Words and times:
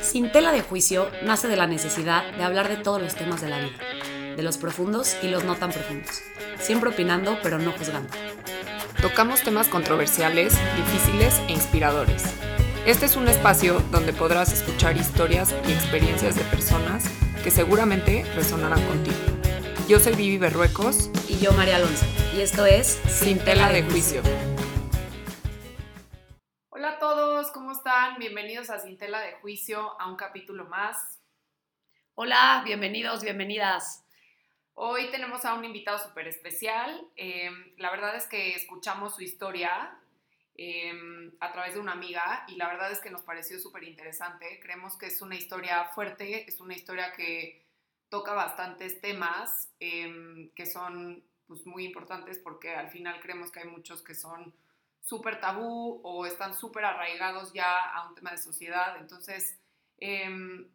Sin 0.00 0.32
tela 0.32 0.52
de 0.52 0.62
juicio 0.62 1.10
nace 1.22 1.48
de 1.48 1.56
la 1.56 1.66
necesidad 1.66 2.30
de 2.36 2.44
hablar 2.44 2.68
de 2.68 2.76
todos 2.76 3.00
los 3.00 3.14
temas 3.14 3.40
de 3.40 3.48
la 3.48 3.58
vida, 3.58 3.78
de 4.36 4.42
los 4.42 4.58
profundos 4.58 5.16
y 5.22 5.28
los 5.28 5.44
no 5.44 5.56
tan 5.56 5.72
profundos, 5.72 6.22
siempre 6.60 6.90
opinando 6.90 7.38
pero 7.42 7.58
no 7.58 7.72
juzgando. 7.72 8.10
Tocamos 9.00 9.42
temas 9.42 9.68
controversiales, 9.68 10.54
difíciles 10.76 11.40
e 11.48 11.52
inspiradores. 11.52 12.24
Este 12.86 13.06
es 13.06 13.16
un 13.16 13.28
espacio 13.28 13.82
donde 13.90 14.12
podrás 14.12 14.52
escuchar 14.52 14.96
historias 14.96 15.54
y 15.68 15.72
experiencias 15.72 16.36
de 16.36 16.42
personas 16.44 17.04
que 17.44 17.50
seguramente 17.50 18.24
resonarán 18.34 18.82
contigo. 18.86 19.16
Yo 19.88 20.00
soy 20.00 20.14
Vivi 20.14 20.36
Berruecos 20.36 21.10
Y 21.28 21.38
yo, 21.38 21.52
María 21.52 21.76
Alonso, 21.76 22.04
y 22.36 22.40
esto 22.40 22.66
es 22.66 22.98
Sin 23.08 23.38
tela 23.38 23.70
de 23.70 23.82
juicio. 23.82 24.22
Bienvenidos 28.28 28.68
a 28.68 28.78
Sin 28.78 28.98
tela 28.98 29.22
de 29.22 29.32
juicio, 29.40 29.98
a 29.98 30.06
un 30.06 30.14
capítulo 30.14 30.66
más. 30.66 31.18
Hola, 32.14 32.60
bienvenidos, 32.62 33.22
bienvenidas. 33.22 34.04
Hoy 34.74 35.10
tenemos 35.10 35.46
a 35.46 35.54
un 35.54 35.64
invitado 35.64 35.98
súper 35.98 36.28
especial. 36.28 37.08
Eh, 37.16 37.48
la 37.78 37.90
verdad 37.90 38.14
es 38.16 38.26
que 38.26 38.54
escuchamos 38.54 39.14
su 39.14 39.22
historia 39.22 39.98
eh, 40.56 40.92
a 41.40 41.52
través 41.52 41.72
de 41.72 41.80
una 41.80 41.92
amiga 41.92 42.44
y 42.48 42.56
la 42.56 42.68
verdad 42.68 42.92
es 42.92 43.00
que 43.00 43.08
nos 43.08 43.22
pareció 43.22 43.58
súper 43.58 43.84
interesante. 43.84 44.60
Creemos 44.60 44.98
que 44.98 45.06
es 45.06 45.22
una 45.22 45.34
historia 45.34 45.86
fuerte, 45.86 46.46
es 46.46 46.60
una 46.60 46.74
historia 46.74 47.14
que 47.14 47.64
toca 48.10 48.34
bastantes 48.34 49.00
temas 49.00 49.70
eh, 49.80 50.50
que 50.54 50.66
son 50.66 51.24
pues, 51.46 51.64
muy 51.64 51.86
importantes 51.86 52.38
porque 52.38 52.74
al 52.74 52.90
final 52.90 53.20
creemos 53.22 53.50
que 53.50 53.60
hay 53.60 53.68
muchos 53.68 54.02
que 54.02 54.14
son 54.14 54.52
súper 55.08 55.40
tabú 55.40 56.00
o 56.04 56.26
están 56.26 56.54
súper 56.54 56.84
arraigados 56.84 57.52
ya 57.54 57.78
a 57.94 58.06
un 58.08 58.14
tema 58.14 58.30
de 58.32 58.38
sociedad. 58.38 58.98
Entonces, 58.98 59.58
em, 59.96 60.68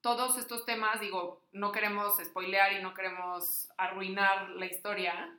todos 0.00 0.38
estos 0.38 0.64
temas, 0.64 1.00
digo, 1.00 1.46
no 1.52 1.70
queremos 1.70 2.16
spoilear 2.22 2.72
y 2.72 2.82
no 2.82 2.94
queremos 2.94 3.68
arruinar 3.76 4.50
la 4.50 4.66
historia, 4.66 5.38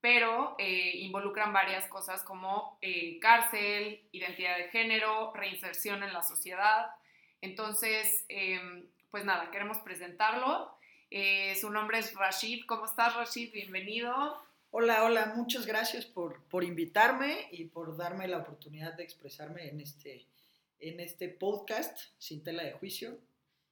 pero 0.00 0.54
eh, 0.58 0.92
involucran 0.98 1.52
varias 1.52 1.88
cosas 1.88 2.22
como 2.22 2.78
eh, 2.82 3.18
cárcel, 3.18 4.08
identidad 4.12 4.56
de 4.56 4.68
género, 4.68 5.32
reinserción 5.34 6.04
en 6.04 6.12
la 6.12 6.22
sociedad. 6.22 6.90
Entonces, 7.40 8.24
em, 8.28 8.86
pues 9.10 9.24
nada, 9.24 9.50
queremos 9.50 9.78
presentarlo. 9.78 10.72
Eh, 11.10 11.56
su 11.56 11.68
nombre 11.70 11.98
es 11.98 12.14
Rashid. 12.14 12.64
¿Cómo 12.66 12.84
estás, 12.84 13.16
Rashid? 13.16 13.52
Bienvenido. 13.52 14.47
Hola, 14.70 15.04
hola, 15.04 15.32
muchas 15.34 15.64
gracias 15.64 16.04
por, 16.04 16.42
por 16.44 16.62
invitarme 16.62 17.48
y 17.52 17.64
por 17.64 17.96
darme 17.96 18.28
la 18.28 18.36
oportunidad 18.36 18.92
de 18.92 19.02
expresarme 19.02 19.66
en 19.66 19.80
este, 19.80 20.26
en 20.78 21.00
este 21.00 21.30
podcast 21.30 21.98
sin 22.18 22.44
tela 22.44 22.62
de 22.62 22.72
juicio. 22.72 23.18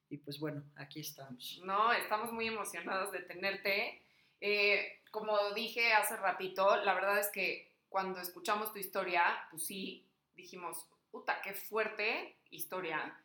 Y 0.09 0.17
pues 0.17 0.39
bueno, 0.39 0.63
aquí 0.75 1.01
estamos. 1.01 1.61
No, 1.63 1.93
estamos 1.93 2.31
muy 2.31 2.47
emocionados 2.47 3.11
de 3.11 3.19
tenerte. 3.19 4.01
Eh, 4.41 5.01
como 5.11 5.37
dije 5.53 5.93
hace 5.93 6.17
ratito, 6.17 6.77
la 6.77 6.95
verdad 6.95 7.19
es 7.19 7.29
que 7.29 7.71
cuando 7.89 8.19
escuchamos 8.19 8.73
tu 8.73 8.79
historia, 8.79 9.23
pues 9.51 9.67
sí, 9.67 10.03
dijimos, 10.35 10.87
puta, 11.11 11.41
qué 11.43 11.53
fuerte 11.53 12.37
historia, 12.49 13.15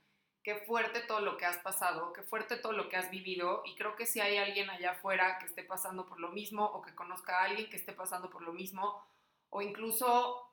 qué 0.42 0.56
fuerte 0.56 1.00
todo 1.00 1.20
lo 1.20 1.36
que 1.36 1.46
has 1.46 1.58
pasado, 1.58 2.12
qué 2.12 2.22
fuerte 2.22 2.56
todo 2.56 2.72
lo 2.72 2.88
que 2.88 2.96
has 2.96 3.10
vivido. 3.10 3.62
Y 3.64 3.74
creo 3.76 3.94
que 3.96 4.06
si 4.06 4.20
hay 4.20 4.36
alguien 4.38 4.70
allá 4.70 4.92
afuera 4.92 5.38
que 5.38 5.46
esté 5.46 5.62
pasando 5.62 6.06
por 6.06 6.20
lo 6.20 6.30
mismo 6.30 6.64
o 6.64 6.82
que 6.82 6.94
conozca 6.94 7.38
a 7.38 7.44
alguien 7.44 7.70
que 7.70 7.76
esté 7.76 7.92
pasando 7.92 8.28
por 8.30 8.42
lo 8.42 8.52
mismo, 8.52 9.04
o 9.50 9.62
incluso 9.62 10.48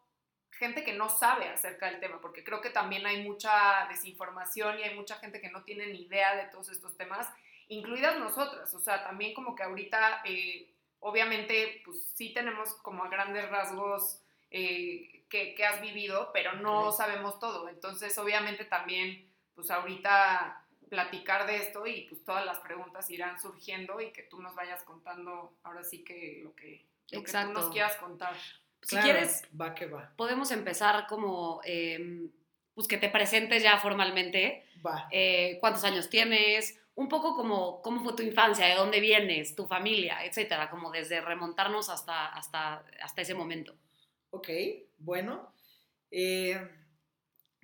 gente 0.51 0.83
que 0.83 0.93
no 0.93 1.09
sabe 1.09 1.47
acerca 1.47 1.89
del 1.89 1.99
tema, 1.99 2.19
porque 2.21 2.43
creo 2.43 2.61
que 2.61 2.69
también 2.69 3.05
hay 3.05 3.23
mucha 3.23 3.87
desinformación 3.89 4.79
y 4.79 4.83
hay 4.83 4.95
mucha 4.95 5.15
gente 5.15 5.39
que 5.39 5.49
no 5.49 5.63
tiene 5.63 5.87
ni 5.87 6.01
idea 6.01 6.35
de 6.35 6.45
todos 6.51 6.69
estos 6.69 6.97
temas, 6.97 7.27
incluidas 7.69 8.19
nosotras. 8.19 8.73
O 8.73 8.79
sea, 8.79 9.03
también 9.03 9.33
como 9.33 9.55
que 9.55 9.63
ahorita, 9.63 10.21
eh, 10.25 10.73
obviamente, 10.99 11.81
pues 11.85 12.11
sí 12.13 12.33
tenemos 12.33 12.73
como 12.75 13.03
a 13.03 13.09
grandes 13.09 13.49
rasgos 13.49 14.21
eh, 14.51 15.25
que, 15.29 15.55
que, 15.55 15.65
has 15.65 15.79
vivido, 15.81 16.31
pero 16.33 16.53
no 16.53 16.91
sabemos 16.91 17.39
todo. 17.39 17.69
Entonces, 17.69 18.17
obviamente 18.17 18.65
también, 18.65 19.28
pues 19.59 19.71
ahorita 19.71 20.63
platicar 20.87 21.45
de 21.45 21.57
esto 21.57 21.85
y 21.85 22.07
pues 22.07 22.23
todas 22.23 22.45
las 22.45 22.59
preguntas 22.59 23.09
irán 23.09 23.37
surgiendo 23.41 23.99
y 23.99 24.13
que 24.13 24.23
tú 24.23 24.41
nos 24.41 24.55
vayas 24.55 24.85
contando 24.85 25.53
ahora 25.63 25.83
sí 25.83 26.05
que 26.05 26.39
lo 26.41 26.55
que, 26.55 26.85
lo 27.11 27.21
que 27.21 27.29
tú 27.29 27.51
nos 27.51 27.69
quieras 27.69 27.97
contar. 27.97 28.33
Si 28.81 28.95
claro, 28.95 29.03
quieres, 29.03 29.43
va 29.59 29.75
que 29.75 29.87
va. 29.87 30.13
podemos 30.15 30.51
empezar 30.51 31.07
como, 31.07 31.59
eh, 31.65 32.29
pues 32.73 32.87
que 32.87 32.97
te 32.97 33.09
presentes 33.09 33.61
ya 33.61 33.77
formalmente. 33.79 34.65
Va. 34.85 35.09
Eh, 35.11 35.57
¿Cuántos 35.59 35.83
años 35.83 36.09
tienes? 36.09 36.79
Un 36.95 37.09
poco 37.09 37.35
como 37.35 37.81
cómo 37.81 38.01
fue 38.01 38.13
tu 38.13 38.23
infancia, 38.23 38.65
de 38.65 38.75
dónde 38.75 39.01
vienes, 39.01 39.55
tu 39.55 39.67
familia, 39.67 40.23
etcétera, 40.23 40.69
como 40.69 40.89
desde 40.89 41.19
remontarnos 41.19 41.89
hasta, 41.89 42.27
hasta, 42.27 42.85
hasta 43.01 43.21
ese 43.21 43.35
momento. 43.35 43.75
Ok, 44.29 44.47
bueno. 44.99 45.51
Eh, 46.11 46.65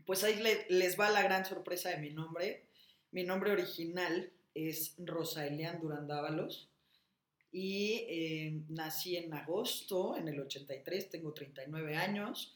pues 0.06 0.24
ahí 0.24 0.36
le, 0.42 0.66
les 0.70 1.00
va 1.00 1.10
la 1.10 1.24
gran 1.24 1.46
sorpresa 1.46 1.90
de 1.90 1.98
mi 1.98 2.12
nombre. 2.12 2.66
Mi 3.12 3.24
nombre 3.24 3.52
original 3.52 4.32
es 4.54 4.96
Rosa 4.98 5.46
Elian 5.48 5.80
Durandávalos 5.82 6.70
y 7.52 8.06
eh, 8.10 8.62
nací 8.68 9.16
en 9.16 9.34
agosto, 9.34 10.18
en 10.18 10.28
el 10.28 10.42
83, 10.42 11.10
tengo 11.10 11.34
39 11.34 11.96
años. 11.96 12.54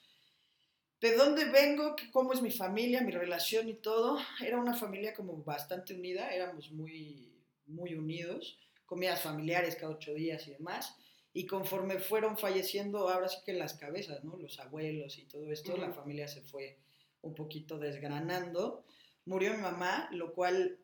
¿De 1.00 1.16
dónde 1.16 1.46
vengo? 1.46 1.96
¿Cómo 2.12 2.34
es 2.34 2.42
mi 2.42 2.52
familia, 2.52 3.00
mi 3.00 3.12
relación 3.12 3.70
y 3.70 3.76
todo? 3.76 4.20
Era 4.46 4.60
una 4.60 4.74
familia 4.74 5.14
como 5.14 5.42
bastante 5.42 5.94
unida, 5.94 6.34
éramos 6.34 6.72
muy, 6.72 7.34
muy 7.68 7.96
unidos, 7.96 8.60
comidas 8.86 9.22
familiares 9.22 9.76
cada 9.76 9.94
ocho 9.94 10.14
días 10.14 10.46
y 10.48 10.52
demás. 10.52 10.98
Y 11.32 11.46
conforme 11.46 12.00
fueron 12.00 12.38
falleciendo, 12.38 13.08
ahora 13.08 13.30
sí 13.30 13.38
que 13.46 13.54
las 13.54 13.76
cabezas, 13.76 14.24
¿no? 14.26 14.36
Los 14.36 14.60
abuelos 14.60 15.18
y 15.18 15.24
todo 15.24 15.50
esto, 15.50 15.72
uh 15.72 15.78
-huh. 15.78 15.88
la 15.88 15.94
familia 15.94 16.28
se 16.28 16.42
fue 16.42 16.78
un 17.22 17.36
poquito 17.36 17.78
desgranando. 17.78 18.84
Murió 19.26 19.54
mi 19.54 19.62
mamá, 19.62 20.10
lo 20.12 20.34
cual 20.34 20.80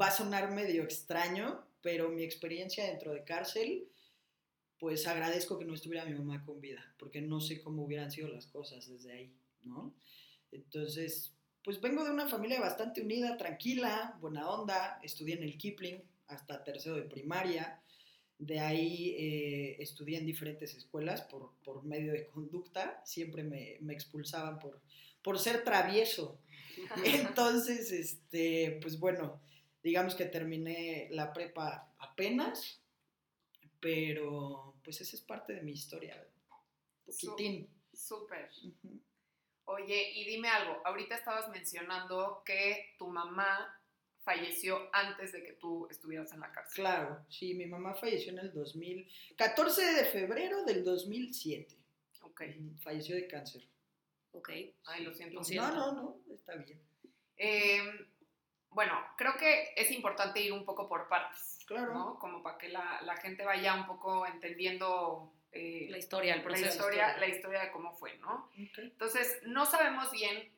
va 0.00 0.06
a 0.06 0.12
sonar 0.12 0.50
medio 0.50 0.82
extraño, 0.82 1.64
pero 1.80 2.08
mi 2.08 2.22
experiencia 2.22 2.86
dentro 2.86 3.12
de 3.12 3.24
cárcel, 3.24 3.88
pues 4.78 5.06
agradezco 5.06 5.58
que 5.58 5.64
no 5.64 5.74
estuviera 5.74 6.04
mi 6.04 6.14
mamá 6.14 6.44
con 6.44 6.60
vida, 6.60 6.82
porque 6.98 7.20
no 7.20 7.40
sé 7.40 7.60
cómo 7.62 7.84
hubieran 7.84 8.10
sido 8.10 8.28
las 8.28 8.46
cosas 8.46 8.88
desde 8.88 9.12
ahí, 9.12 9.32
¿no? 9.62 9.94
Entonces, 10.50 11.34
pues 11.62 11.80
vengo 11.80 12.04
de 12.04 12.10
una 12.10 12.28
familia 12.28 12.60
bastante 12.60 13.00
unida, 13.00 13.36
tranquila, 13.36 14.16
buena 14.20 14.48
onda, 14.48 14.98
estudié 15.02 15.36
en 15.36 15.44
el 15.44 15.56
Kipling 15.56 16.02
hasta 16.26 16.64
tercero 16.64 16.96
de 16.96 17.02
primaria, 17.02 17.80
de 18.38 18.58
ahí 18.58 19.14
eh, 19.16 19.76
estudié 19.78 20.18
en 20.18 20.26
diferentes 20.26 20.74
escuelas 20.74 21.22
por, 21.22 21.52
por 21.62 21.84
medio 21.84 22.12
de 22.12 22.26
conducta, 22.26 23.00
siempre 23.04 23.44
me, 23.44 23.78
me 23.80 23.92
expulsaban 23.92 24.58
por, 24.58 24.80
por 25.22 25.38
ser 25.38 25.64
travieso. 25.64 26.38
Entonces, 27.04 27.92
este, 27.92 28.78
pues 28.82 28.98
bueno, 28.98 29.40
digamos 29.82 30.14
que 30.14 30.26
terminé 30.26 31.08
la 31.10 31.32
prepa 31.32 31.94
apenas, 31.98 32.80
pero 33.80 34.74
pues 34.84 35.00
esa 35.00 35.16
es 35.16 35.22
parte 35.22 35.54
de 35.54 35.62
mi 35.62 35.72
historia. 35.72 36.26
Poquitín. 37.04 37.68
Súper. 37.92 38.50
Uh 38.62 38.72
-huh. 38.82 39.00
Oye, 39.64 40.12
y 40.14 40.24
dime 40.24 40.48
algo, 40.48 40.80
ahorita 40.84 41.16
estabas 41.16 41.48
mencionando 41.50 42.42
que 42.44 42.94
tu 42.98 43.08
mamá 43.08 43.80
falleció 44.22 44.88
antes 44.92 45.32
de 45.32 45.42
que 45.42 45.52
tú 45.52 45.86
estuvieras 45.90 46.32
en 46.32 46.40
la 46.40 46.52
cárcel. 46.52 46.74
Claro, 46.74 47.24
sí, 47.28 47.54
mi 47.54 47.66
mamá 47.66 47.94
falleció 47.94 48.32
en 48.32 48.38
el 48.38 48.52
2000, 48.52 49.08
14 49.36 49.94
de 49.94 50.04
febrero 50.06 50.64
del 50.64 50.84
2007. 50.84 51.76
Ok. 52.22 52.42
Falleció 52.82 53.14
de 53.14 53.26
cáncer. 53.26 53.66
Ok. 54.32 54.50
Ay, 54.86 55.04
lo 55.04 55.12
siento. 55.12 55.36
Lo 55.36 55.44
siento. 55.44 55.68
No, 55.68 55.92
no, 55.92 56.20
no, 56.26 56.34
está 56.34 56.54
bien. 56.56 56.80
Eh, 57.36 57.82
bueno, 58.70 58.98
creo 59.16 59.36
que 59.36 59.74
es 59.76 59.90
importante 59.90 60.40
ir 60.40 60.52
un 60.52 60.64
poco 60.64 60.88
por 60.88 61.08
partes, 61.08 61.58
claro. 61.66 61.92
¿no? 61.92 62.18
Como 62.18 62.42
para 62.42 62.58
que 62.58 62.68
la, 62.68 63.00
la 63.02 63.16
gente 63.16 63.44
vaya 63.44 63.74
un 63.74 63.86
poco 63.86 64.26
entendiendo 64.26 65.32
eh, 65.52 65.86
la 65.90 65.98
historia, 65.98 66.34
el 66.34 66.42
proceso. 66.42 66.66
La 66.66 66.70
historia, 66.70 67.16
la 67.18 67.26
historia 67.26 67.60
de 67.60 67.70
cómo 67.70 67.92
fue, 67.92 68.16
¿no? 68.18 68.48
Okay. 68.52 68.86
Entonces, 68.86 69.40
no 69.44 69.66
sabemos 69.66 70.10
bien 70.10 70.50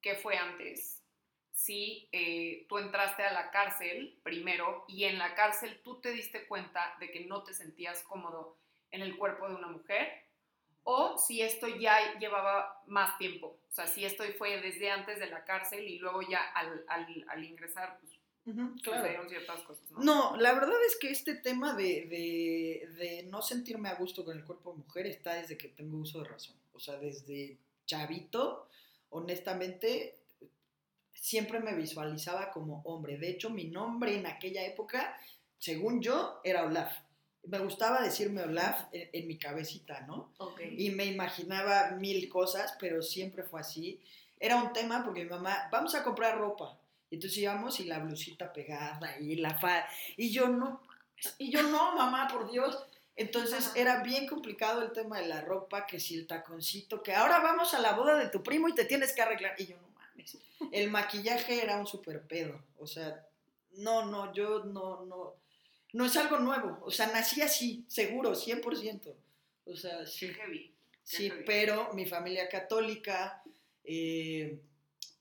qué 0.00 0.14
fue 0.14 0.36
antes. 0.36 1.02
Si 1.50 2.08
eh, 2.12 2.66
tú 2.68 2.78
entraste 2.78 3.24
a 3.24 3.32
la 3.32 3.50
cárcel 3.50 4.20
primero 4.22 4.84
y 4.86 5.04
en 5.04 5.18
la 5.18 5.34
cárcel 5.34 5.80
tú 5.82 6.00
te 6.00 6.12
diste 6.12 6.46
cuenta 6.46 6.96
de 7.00 7.10
que 7.10 7.24
no 7.24 7.42
te 7.42 7.54
sentías 7.54 8.02
cómodo 8.04 8.56
en 8.92 9.00
el 9.00 9.16
cuerpo 9.16 9.48
de 9.48 9.56
una 9.56 9.68
mujer, 9.68 10.25
o 10.88 11.18
si 11.18 11.42
esto 11.42 11.66
ya 11.66 12.16
llevaba 12.20 12.80
más 12.86 13.18
tiempo, 13.18 13.58
o 13.68 13.74
sea, 13.74 13.88
si 13.88 14.04
esto 14.04 14.22
fue 14.38 14.60
desde 14.60 14.88
antes 14.88 15.18
de 15.18 15.26
la 15.26 15.44
cárcel 15.44 15.86
y 15.88 15.98
luego 15.98 16.22
ya 16.22 16.40
al, 16.54 16.84
al, 16.88 17.24
al 17.28 17.44
ingresar, 17.44 17.98
pues, 18.00 18.12
uh 18.46 18.50
-huh, 18.50 18.80
claro. 18.82 19.28
ciertas 19.28 19.62
cosas, 19.62 19.90
¿no? 19.90 19.98
No, 19.98 20.36
la 20.36 20.54
verdad 20.54 20.78
es 20.86 20.96
que 20.96 21.10
este 21.10 21.34
tema 21.34 21.74
de, 21.74 22.06
de, 22.06 22.88
de, 22.98 23.22
no 23.24 23.42
sentirme 23.42 23.88
a 23.88 23.96
gusto 23.96 24.24
con 24.24 24.38
el 24.38 24.44
cuerpo 24.44 24.72
de 24.72 24.78
mujer 24.78 25.06
está 25.06 25.34
desde 25.34 25.58
que 25.58 25.68
tengo 25.68 25.98
uso 25.98 26.22
de 26.22 26.28
razón, 26.28 26.56
o 26.72 26.78
sea, 26.78 26.96
desde 26.98 27.58
chavito, 27.84 28.68
honestamente, 29.10 30.14
siempre 31.12 31.58
me 31.58 31.74
visualizaba 31.74 32.52
como 32.52 32.82
hombre. 32.84 33.18
De 33.18 33.28
hecho, 33.28 33.50
mi 33.50 33.64
nombre 33.64 34.14
en 34.14 34.26
aquella 34.26 34.64
época, 34.64 35.18
según 35.58 36.00
yo, 36.00 36.40
era 36.44 36.64
Olaf. 36.64 36.92
Me 37.46 37.58
gustaba 37.58 38.02
decirme 38.02 38.42
Olaf 38.42 38.84
en, 38.92 39.08
en 39.12 39.28
mi 39.28 39.38
cabecita, 39.38 40.00
¿no? 40.00 40.32
Ok. 40.38 40.60
Y 40.76 40.90
me 40.90 41.04
imaginaba 41.06 41.92
mil 41.92 42.28
cosas, 42.28 42.76
pero 42.78 43.02
siempre 43.02 43.42
fue 43.42 43.60
así. 43.60 44.00
Era 44.38 44.56
un 44.56 44.72
tema 44.72 45.04
porque 45.04 45.24
mi 45.24 45.30
mamá, 45.30 45.68
vamos 45.70 45.94
a 45.94 46.02
comprar 46.02 46.38
ropa. 46.38 46.76
Y 47.10 47.16
entonces 47.16 47.38
íbamos 47.38 47.78
y 47.80 47.84
la 47.84 48.00
blusita 48.00 48.52
pegada 48.52 49.18
y 49.18 49.36
la 49.36 49.56
fa... 49.56 49.86
Y 50.16 50.30
yo 50.30 50.48
no, 50.48 50.80
y 51.38 51.50
yo 51.50 51.62
no, 51.62 51.96
mamá, 51.96 52.28
por 52.28 52.50
Dios. 52.50 52.84
Entonces 53.14 53.68
Ajá. 53.68 53.78
era 53.78 54.02
bien 54.02 54.26
complicado 54.26 54.82
el 54.82 54.92
tema 54.92 55.18
de 55.18 55.26
la 55.26 55.40
ropa, 55.40 55.86
que 55.86 55.98
si 56.00 56.16
el 56.16 56.26
taconcito, 56.26 57.02
que 57.02 57.14
ahora 57.14 57.38
vamos 57.40 57.72
a 57.72 57.80
la 57.80 57.92
boda 57.92 58.16
de 58.16 58.28
tu 58.28 58.42
primo 58.42 58.68
y 58.68 58.74
te 58.74 58.84
tienes 58.84 59.14
que 59.14 59.22
arreglar. 59.22 59.54
Y 59.58 59.66
yo 59.66 59.76
no 59.76 59.88
mames. 59.94 60.36
El 60.72 60.90
maquillaje 60.90 61.62
era 61.62 61.78
un 61.78 61.86
super 61.86 62.20
pedo. 62.22 62.60
O 62.78 62.86
sea, 62.86 63.24
no, 63.76 64.04
no, 64.04 64.32
yo 64.34 64.64
no, 64.64 65.04
no. 65.06 65.34
No 65.96 66.04
es 66.04 66.16
algo 66.18 66.38
nuevo. 66.38 66.78
O 66.84 66.90
sea, 66.90 67.06
nací 67.06 67.40
así, 67.40 67.86
seguro, 67.88 68.34
100%. 68.34 69.14
O 69.64 69.74
sea, 69.74 70.06
sí. 70.06 70.26
Qué 70.28 70.34
heavy. 70.34 70.74
Sí, 71.02 71.30
heavy. 71.30 71.44
pero 71.46 71.94
mi 71.94 72.04
familia 72.04 72.50
católica, 72.50 73.42
eh, 73.82 74.60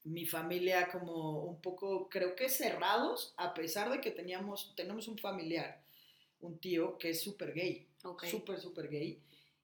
mi 0.03 0.25
familia 0.25 0.89
como 0.91 1.43
un 1.45 1.61
poco, 1.61 2.09
creo 2.09 2.35
que 2.35 2.49
cerrados, 2.49 3.33
a 3.37 3.53
pesar 3.53 3.89
de 3.89 4.01
que 4.01 4.11
teníamos, 4.11 4.73
tenemos 4.75 5.07
un 5.07 5.17
familiar, 5.17 5.81
un 6.41 6.59
tío 6.59 6.97
que 6.97 7.11
es 7.11 7.21
súper 7.21 7.53
gay, 7.53 7.87
Ok. 8.03 8.25
súper, 8.25 8.59
súper 8.59 8.89
gay, 8.89 9.21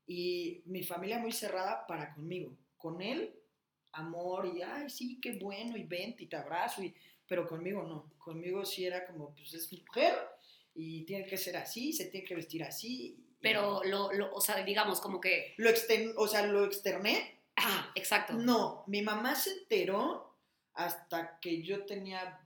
y 0.08 0.62
mi 0.66 0.82
familia 0.82 1.20
muy 1.20 1.34
cerrada 1.34 1.86
para 1.88 2.14
conmigo. 2.14 2.56
Con 2.78 3.02
él, 3.02 3.36
amor 3.92 4.46
y, 4.56 4.62
ay, 4.62 4.90
sí, 4.90 5.20
qué 5.22 5.34
bueno, 5.34 5.76
y 5.76 5.84
vente 5.84 6.24
y 6.24 6.28
te 6.28 6.38
abrazo, 6.38 6.82
y, 6.82 6.96
pero 7.28 7.46
conmigo 7.48 7.84
no, 7.84 8.14
conmigo 8.18 8.64
sí 8.66 8.86
era 8.86 9.06
como, 9.06 9.36
pues 9.36 9.54
es 9.54 9.72
mujer 9.74 10.16
y 10.74 11.04
tiene 11.06 11.26
que 11.26 11.38
ser 11.38 11.58
así, 11.58 11.94
se 11.94 12.06
tiene 12.06 12.26
que 12.28 12.36
vestir 12.36 12.64
así. 12.64 13.18
Pero, 13.42 13.82
lo, 13.84 14.12
lo, 14.14 14.34
o 14.34 14.40
sea, 14.42 14.64
digamos, 14.64 15.02
como 15.02 15.20
que. 15.20 15.54
lo 15.58 15.70
exten- 15.70 16.14
o 16.18 16.28
sea, 16.28 16.46
lo 16.46 16.64
externé 16.66 17.40
Ah, 17.56 17.92
exacto. 17.96 18.34
no, 18.34 18.84
mi 18.88 19.02
mamá 19.02 19.36
se 19.36 19.52
enteró 19.52 20.38
hasta 20.74 21.40
que 21.40 21.62
yo 21.64 21.86
tenía 21.86 22.40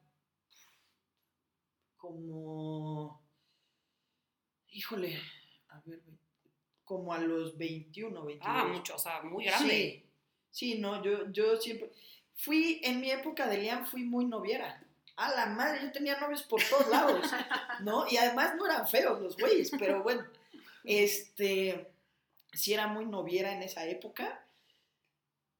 como, 1.97 3.21
híjole, 4.69 5.19
a 5.69 5.79
ver, 5.85 6.01
ve- 6.05 6.17
como 6.83 7.13
a 7.13 7.19
los 7.19 7.57
21, 7.57 8.23
22. 8.25 8.47
Ah, 8.55 8.65
mucho, 8.67 8.95
o 8.95 8.99
sea, 8.99 9.21
muy 9.23 9.45
grande. 9.45 9.69
Sí, 10.51 10.73
sí, 10.73 10.79
no, 10.79 11.03
yo, 11.03 11.31
yo 11.31 11.57
siempre, 11.57 11.91
fui, 12.35 12.79
en 12.83 12.99
mi 13.01 13.09
época 13.11 13.47
de 13.47 13.57
Liam 13.57 13.85
fui 13.85 14.03
muy 14.03 14.25
noviera. 14.25 14.84
A 15.17 15.31
la 15.33 15.45
madre, 15.45 15.79
yo 15.83 15.91
tenía 15.91 16.19
novios 16.19 16.43
por 16.43 16.61
todos 16.63 16.87
lados, 16.89 17.31
¿no? 17.81 18.05
Y 18.09 18.17
además 18.17 18.55
no 18.57 18.65
eran 18.65 18.87
feos 18.87 19.21
los 19.21 19.37
güeyes, 19.37 19.71
pero 19.79 20.03
bueno, 20.03 20.25
este, 20.83 21.89
sí 22.53 22.73
era 22.73 22.87
muy 22.87 23.05
noviera 23.05 23.53
en 23.53 23.63
esa 23.63 23.85
época, 23.85 24.43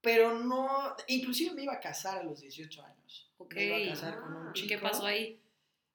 pero 0.02 0.38
no, 0.38 0.94
inclusive 1.08 1.54
me 1.54 1.62
iba 1.62 1.72
a 1.74 1.80
casar 1.80 2.18
a 2.18 2.22
los 2.22 2.40
18 2.40 2.84
años. 2.84 3.30
Ok. 3.38 3.54
Me 3.54 3.64
iba 3.64 3.76
a 3.76 3.94
casar 3.94 4.20
con 4.20 4.34
un 4.34 4.46
Ah, 4.48 4.52
¿Y 4.54 4.58
chico. 4.60 4.68
qué 4.68 4.78
pasó 4.78 5.06
ahí? 5.06 5.40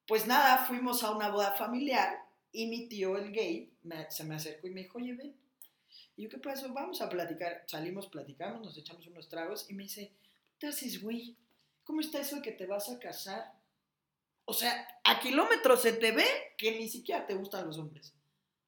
Pues 0.08 0.28
nada, 0.28 0.66
fuimos 0.66 1.04
a 1.04 1.12
una 1.12 1.30
boda 1.30 1.52
familiar 1.54 2.20
y 2.52 2.66
mi 2.68 2.88
tío, 2.88 3.16
el 3.18 3.32
gay, 3.32 3.72
me- 3.84 4.10
se 4.12 4.24
me 4.24 4.36
acercó 4.36 4.68
y 4.68 4.72
me 4.72 4.82
dijo, 4.82 4.98
oye, 4.98 5.14
ven. 5.14 5.36
Y 6.18 6.24
yo, 6.24 6.30
¿qué 6.30 6.38
pasó? 6.40 6.74
Vamos 6.74 7.00
a 7.02 7.10
platicar. 7.10 7.64
Salimos, 7.68 8.08
platicamos, 8.08 8.62
nos 8.66 8.78
echamos 8.78 9.08
unos 9.08 9.30
tragos 9.30 9.66
y 9.70 9.74
me 9.74 9.84
dice, 9.84 10.12
¿qué 10.60 10.68
haces, 10.68 11.02
güey? 11.02 11.36
¿Cómo 11.92 12.00
está 12.00 12.22
eso 12.22 12.38
de 12.38 12.42
que 12.42 12.54
te 12.54 12.68
vas 12.68 12.88
a 12.88 12.98
casar? 13.00 13.52
O 14.46 14.54
sea, 14.54 14.88
a 15.04 15.20
kilómetros 15.20 15.82
se 15.82 15.92
te 15.92 16.14
ve 16.14 16.24
que 16.58 16.80
ni 16.80 16.88
siquiera 16.88 17.28
te 17.28 17.34
gustan 17.34 17.68
los 17.68 17.78
hombres. 17.78 18.14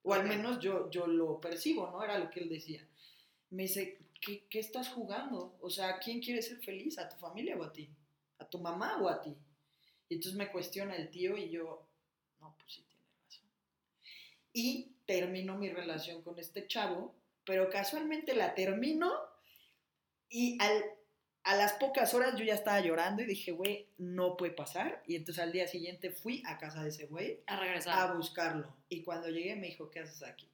O 0.01 0.13
al 0.13 0.25
menos 0.25 0.59
yo, 0.59 0.91
yo 0.91 1.07
lo 1.07 1.39
percibo, 1.39 1.89
¿no? 1.89 2.03
Era 2.03 2.19
lo 2.19 2.29
que 2.29 2.41
él 2.41 2.49
decía. 2.49 2.85
Me 3.49 3.63
dice, 3.63 3.97
¿qué, 4.19 4.45
qué 4.49 4.59
estás 4.59 4.89
jugando? 4.89 5.57
O 5.61 5.69
sea, 5.69 5.87
¿a 5.87 5.99
quién 5.99 6.19
quieres 6.19 6.49
ser 6.49 6.57
feliz? 6.65 6.99
¿A 6.99 7.07
tu 7.07 7.15
familia 7.15 7.55
o 7.55 7.63
a 7.63 7.71
ti? 7.71 7.89
¿A 8.39 8.45
tu 8.45 8.59
mamá 8.59 8.97
o 9.01 9.07
a 9.07 9.21
ti? 9.21 9.33
Y 10.09 10.15
entonces 10.15 10.37
me 10.37 10.51
cuestiona 10.51 10.97
el 10.97 11.09
tío 11.09 11.37
y 11.37 11.49
yo, 11.49 11.87
no, 12.41 12.53
pues 12.59 12.73
sí 12.73 12.81
tiene 12.81 13.05
razón. 13.23 13.47
Y 14.51 14.97
termino 15.05 15.57
mi 15.57 15.69
relación 15.69 16.23
con 16.23 16.37
este 16.39 16.67
chavo, 16.67 17.15
pero 17.45 17.69
casualmente 17.69 18.35
la 18.35 18.53
termino 18.53 19.13
y 20.27 20.61
al, 20.61 20.83
a 21.43 21.55
las 21.55 21.73
pocas 21.73 22.13
horas 22.13 22.35
yo 22.37 22.45
ya 22.45 22.53
estaba 22.53 22.79
llorando 22.79 23.21
y 23.21 23.25
dije, 23.25 23.51
güey, 23.51 23.87
no 23.97 24.37
puede 24.37 24.53
pasar. 24.53 25.03
Y 25.05 25.15
entonces 25.15 25.43
al 25.43 25.51
día 25.51 25.67
siguiente 25.67 26.09
fui 26.09 26.41
a 26.45 26.57
casa 26.57 26.83
de 26.83 26.89
ese 26.89 27.05
güey 27.05 27.41
A 27.47 27.55
a 27.55 27.59
regresar. 27.59 28.15
buscarlo. 28.15 28.73
Y 28.87 29.03
cuando 29.03 29.29
llegué 29.29 29.55
me 29.55 29.67
dijo, 29.67 29.89
¿qué 29.91 29.99
haces 29.99 30.23
aquí? 30.23 30.49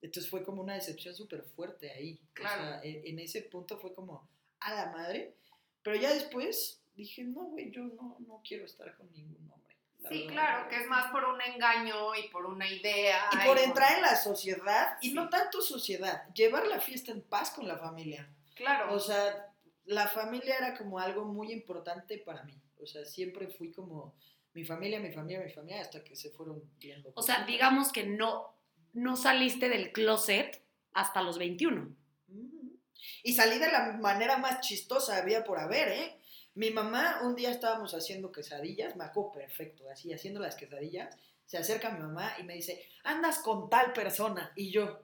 Entonces 0.00 0.30
fue 0.30 0.44
como 0.44 0.62
una 0.62 0.74
decepción 0.74 1.14
súper 1.14 1.42
fuerte 1.42 1.90
ahí. 1.90 2.20
Claro. 2.32 2.62
O 2.62 2.64
sea, 2.64 2.80
en, 2.82 3.18
ese 3.18 3.42
punto 3.42 3.78
fue 3.78 3.94
como, 3.94 4.26
a 4.60 4.74
la 4.74 4.92
madre. 4.92 5.34
Pero 5.82 5.96
ya 5.96 6.14
después 6.14 6.80
dije, 6.94 7.24
no, 7.24 7.44
güey, 7.44 7.70
yo 7.70 7.82
no, 7.82 8.16
no 8.26 8.40
quiero 8.46 8.64
estar 8.64 8.96
con 8.96 9.12
ningún 9.12 9.50
hombre. 9.50 9.76
Sí, 10.08 10.26
verdad. 10.26 10.32
claro, 10.32 10.68
que 10.68 10.76
es 10.76 10.86
más 10.86 11.10
por 11.10 11.24
un 11.24 11.40
engaño 11.42 12.14
y 12.14 12.28
por 12.28 12.46
una 12.46 12.66
idea. 12.66 13.28
Y 13.32 13.46
por 13.46 13.58
entrar 13.58 13.96
en 13.96 14.02
la 14.02 14.16
sociedad, 14.16 14.96
y 15.02 15.12
no 15.12 15.28
tanto 15.28 15.60
sociedad, 15.60 16.32
llevar 16.32 16.66
la 16.66 16.80
fiesta 16.80 17.12
en 17.12 17.20
paz 17.20 17.50
con 17.50 17.66
la 17.66 17.76
familia. 17.76 18.28
Claro. 18.54 18.94
O 18.94 19.00
sea, 19.00 19.47
la 19.88 20.06
familia 20.06 20.56
era 20.58 20.76
como 20.76 20.98
algo 20.98 21.24
muy 21.24 21.50
importante 21.50 22.18
para 22.18 22.42
mí. 22.44 22.54
O 22.80 22.86
sea, 22.86 23.04
siempre 23.06 23.48
fui 23.48 23.72
como 23.72 24.14
mi 24.52 24.64
familia, 24.64 25.00
mi 25.00 25.10
familia, 25.10 25.42
mi 25.42 25.50
familia, 25.50 25.80
hasta 25.80 26.04
que 26.04 26.14
se 26.14 26.30
fueron 26.30 26.62
viendo. 26.78 27.10
O 27.14 27.22
sea, 27.22 27.44
digamos 27.46 27.90
que 27.90 28.06
no, 28.06 28.54
no 28.92 29.16
saliste 29.16 29.68
del 29.70 29.92
closet 29.92 30.62
hasta 30.92 31.22
los 31.22 31.38
21. 31.38 31.96
Ujú. 32.28 32.78
Y 33.22 33.32
salí 33.32 33.58
de 33.58 33.72
la 33.72 33.92
manera 33.92 34.36
más 34.36 34.60
chistosa 34.60 35.16
había 35.16 35.44
por 35.44 35.58
haber, 35.58 35.88
¿eh? 35.88 36.20
Mi 36.54 36.70
mamá, 36.70 37.20
un 37.22 37.34
día 37.34 37.50
estábamos 37.50 37.94
haciendo 37.94 38.30
quesadillas, 38.30 38.94
me 38.96 39.04
acuerdo 39.04 39.32
perfecto, 39.32 39.88
así, 39.90 40.12
haciendo 40.12 40.40
las 40.40 40.56
quesadillas, 40.56 41.16
se 41.46 41.56
acerca 41.56 41.90
mi 41.90 42.00
mamá 42.00 42.34
y 42.38 42.42
me 42.42 42.54
dice, 42.54 42.84
andas 43.04 43.38
con 43.38 43.70
tal 43.70 43.94
persona. 43.94 44.52
Y 44.54 44.70
yo, 44.70 45.00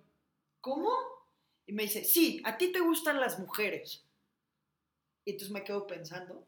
¿cómo? 0.60 0.90
Y 1.66 1.72
me 1.72 1.84
dice, 1.84 2.04
sí, 2.04 2.42
a 2.44 2.58
ti 2.58 2.70
te 2.70 2.80
gustan 2.80 3.18
las 3.18 3.38
mujeres. 3.38 4.03
Y 5.24 5.32
entonces 5.32 5.52
me 5.52 5.64
quedo 5.64 5.86
pensando, 5.86 6.46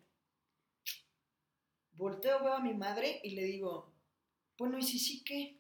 volteo, 1.93 2.43
veo 2.43 2.55
a 2.55 2.61
mi 2.61 2.75
madre 2.75 3.20
y 3.25 3.31
le 3.31 3.44
digo, 3.44 3.92
bueno, 4.59 4.78
¿y 4.78 4.83
si 4.83 4.99
sí 4.99 5.25
qué? 5.25 5.59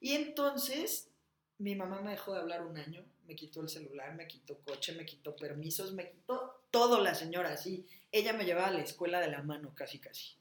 Y 0.00 0.12
entonces 0.12 1.10
mi 1.58 1.74
mamá 1.74 2.00
me 2.00 2.10
dejó 2.10 2.34
de 2.34 2.40
hablar 2.40 2.66
un 2.66 2.76
año, 2.76 3.04
me 3.26 3.34
quitó 3.34 3.60
el 3.60 3.68
celular, 3.68 4.14
me 4.14 4.26
quitó 4.26 4.58
coche, 4.60 4.94
me 4.94 5.06
quitó 5.06 5.34
permisos, 5.36 5.92
me 5.92 6.10
quitó 6.10 6.66
todo 6.70 7.00
la 7.02 7.14
señora, 7.14 7.52
así. 7.52 7.86
Ella 8.12 8.32
me 8.32 8.44
llevaba 8.44 8.68
a 8.68 8.72
la 8.72 8.82
escuela 8.82 9.20
de 9.20 9.30
la 9.30 9.42
mano, 9.42 9.74
casi, 9.74 9.98
casi. 9.98 10.34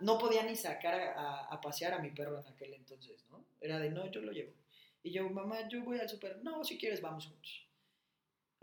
No 0.00 0.18
podía 0.18 0.42
ni 0.42 0.56
sacar 0.56 1.14
a, 1.16 1.60
pasear 1.60 1.94
a 1.94 1.98
mi 1.98 2.10
perro 2.10 2.40
en 2.40 2.46
aquel 2.46 2.74
entonces, 2.74 3.24
¿no? 3.30 3.44
Era 3.60 3.78
de, 3.78 3.90
no, 3.90 4.10
yo 4.10 4.20
lo 4.20 4.32
llevo. 4.32 4.52
Y 5.02 5.12
yo, 5.12 5.28
mamá, 5.28 5.68
yo 5.68 5.82
voy 5.84 5.98
al 5.98 6.08
súper. 6.08 6.42
No, 6.42 6.64
si 6.64 6.78
quieres, 6.78 7.00
vamos 7.00 7.26
juntos. 7.26 7.66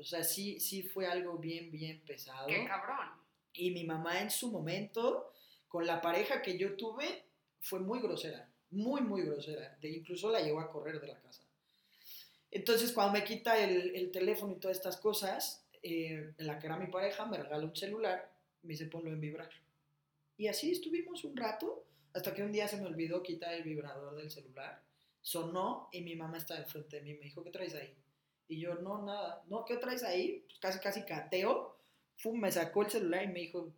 O 0.01 0.05
sea, 0.05 0.24
sí, 0.24 0.60
sí 0.60 0.84
fue 0.84 1.05
algo 1.05 1.38
bien, 1.38 1.72
bien 1.72 2.01
pesado. 2.05 2.48
Qué 2.48 2.65
cabrón. 2.65 3.08
Y 3.53 3.72
mi 3.72 3.84
mamá 3.84 4.20
en 4.22 4.31
su 4.31 4.51
momento, 4.51 5.31
con 5.67 5.86
la 5.86 6.01
pareja 6.01 6.41
que 6.41 6.58
yo 6.58 6.75
tuve, 6.75 7.25
fue 7.60 7.79
muy 7.79 8.01
grosera, 8.01 8.50
muy, 8.72 9.01
muy 9.01 9.22
grosera. 9.22 9.77
De, 9.79 9.89
incluso 9.89 10.29
la 10.31 10.41
llevó 10.41 10.60
a 10.60 10.72
correr 10.72 11.00
de 11.00 11.08
la 11.08 11.20
casa. 11.20 11.43
Entonces, 12.50 12.91
cuando 12.91 13.13
me 13.13 13.24
quita 13.24 13.58
el, 13.63 13.96
el 13.96 14.12
teléfono 14.12 14.53
y 14.53 14.60
todas 14.60 14.75
estas 14.75 14.98
cosas, 14.98 15.65
eh, 15.84 16.34
la 16.38 16.60
que 16.60 16.67
era 16.67 16.77
mi 16.77 16.88
pareja 16.88 17.25
me 17.25 17.38
regaló 17.38 17.67
un 17.67 17.75
celular, 17.75 18.31
me 18.63 18.74
dice 18.74 18.88
ponlo 18.88 19.12
en 19.12 19.22
vibrar. 19.22 19.50
Y 20.38 20.48
así 20.48 20.72
estuvimos 20.72 21.24
un 21.24 21.38
rato, 21.38 21.86
hasta 22.13 22.34
que 22.34 22.43
un 22.43 22.51
día 22.51 22.67
se 22.67 22.77
me 22.77 22.88
olvidó 22.88 23.22
quitar 23.24 23.53
el 23.53 23.63
vibrador 23.63 24.15
del 24.15 24.31
celular. 24.31 24.84
Sonó 25.22 25.89
y 25.91 26.01
mi 26.01 26.15
mamá 26.15 26.38
estaba 26.38 26.60
enfrente 26.60 26.98
de 26.98 27.03
mí. 27.03 27.13
Me 27.13 27.25
dijo, 27.25 27.43
¿qué 27.43 27.51
traes 27.51 27.75
ahí? 27.75 27.93
Y 28.51 28.60
yo, 28.60 28.75
no, 28.75 29.01
nada. 29.03 29.41
No, 29.48 29.63
¿qué 29.63 29.77
traes 29.77 30.03
ahí? 30.03 30.43
Pues 30.46 30.60
casi, 30.60 30.79
casi 30.79 31.05
cateo. 31.05 31.77
Fum, 32.17 32.38
me 32.38 32.51
sacó 32.51 32.81
el 32.84 32.91
celular 32.91 33.24
y 33.24 33.27
me 33.27 33.39
dijo, 33.39 33.74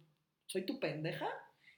¿soy 0.47 0.65
tu 0.65 0.79
pendeja? 0.79 1.27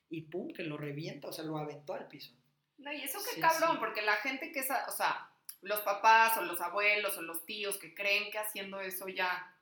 Y 0.10 0.22
pum, 0.22 0.54
que 0.54 0.64
lo 0.64 0.78
revienta, 0.78 1.28
o 1.28 1.34
sea, 1.34 1.44
lo 1.44 1.58
aventó 1.58 1.94
al 1.94 2.08
piso. 2.08 2.34
No, 2.78 2.94
y 2.94 3.02
eso 3.02 3.20
qué 3.20 3.36
Sí, 3.36 3.42
cabrón, 3.42 3.72
sí. 3.74 3.78
porque 3.80 4.02
la 4.02 4.16
gente 4.16 4.52
que 4.54 4.60
es, 4.62 4.70
o 4.88 4.92
sea, 4.92 5.30
los 5.62 5.82
papás 5.82 6.38
o 6.38 6.44
los 6.44 6.62
abuelos 6.62 7.18
o 7.18 7.22
los 7.22 7.46
tíos 7.46 7.78
que 7.78 7.94
creen 7.94 8.32
que 8.32 8.38
haciendo 8.38 8.80
eso 8.80 9.10
ya. 9.10 9.54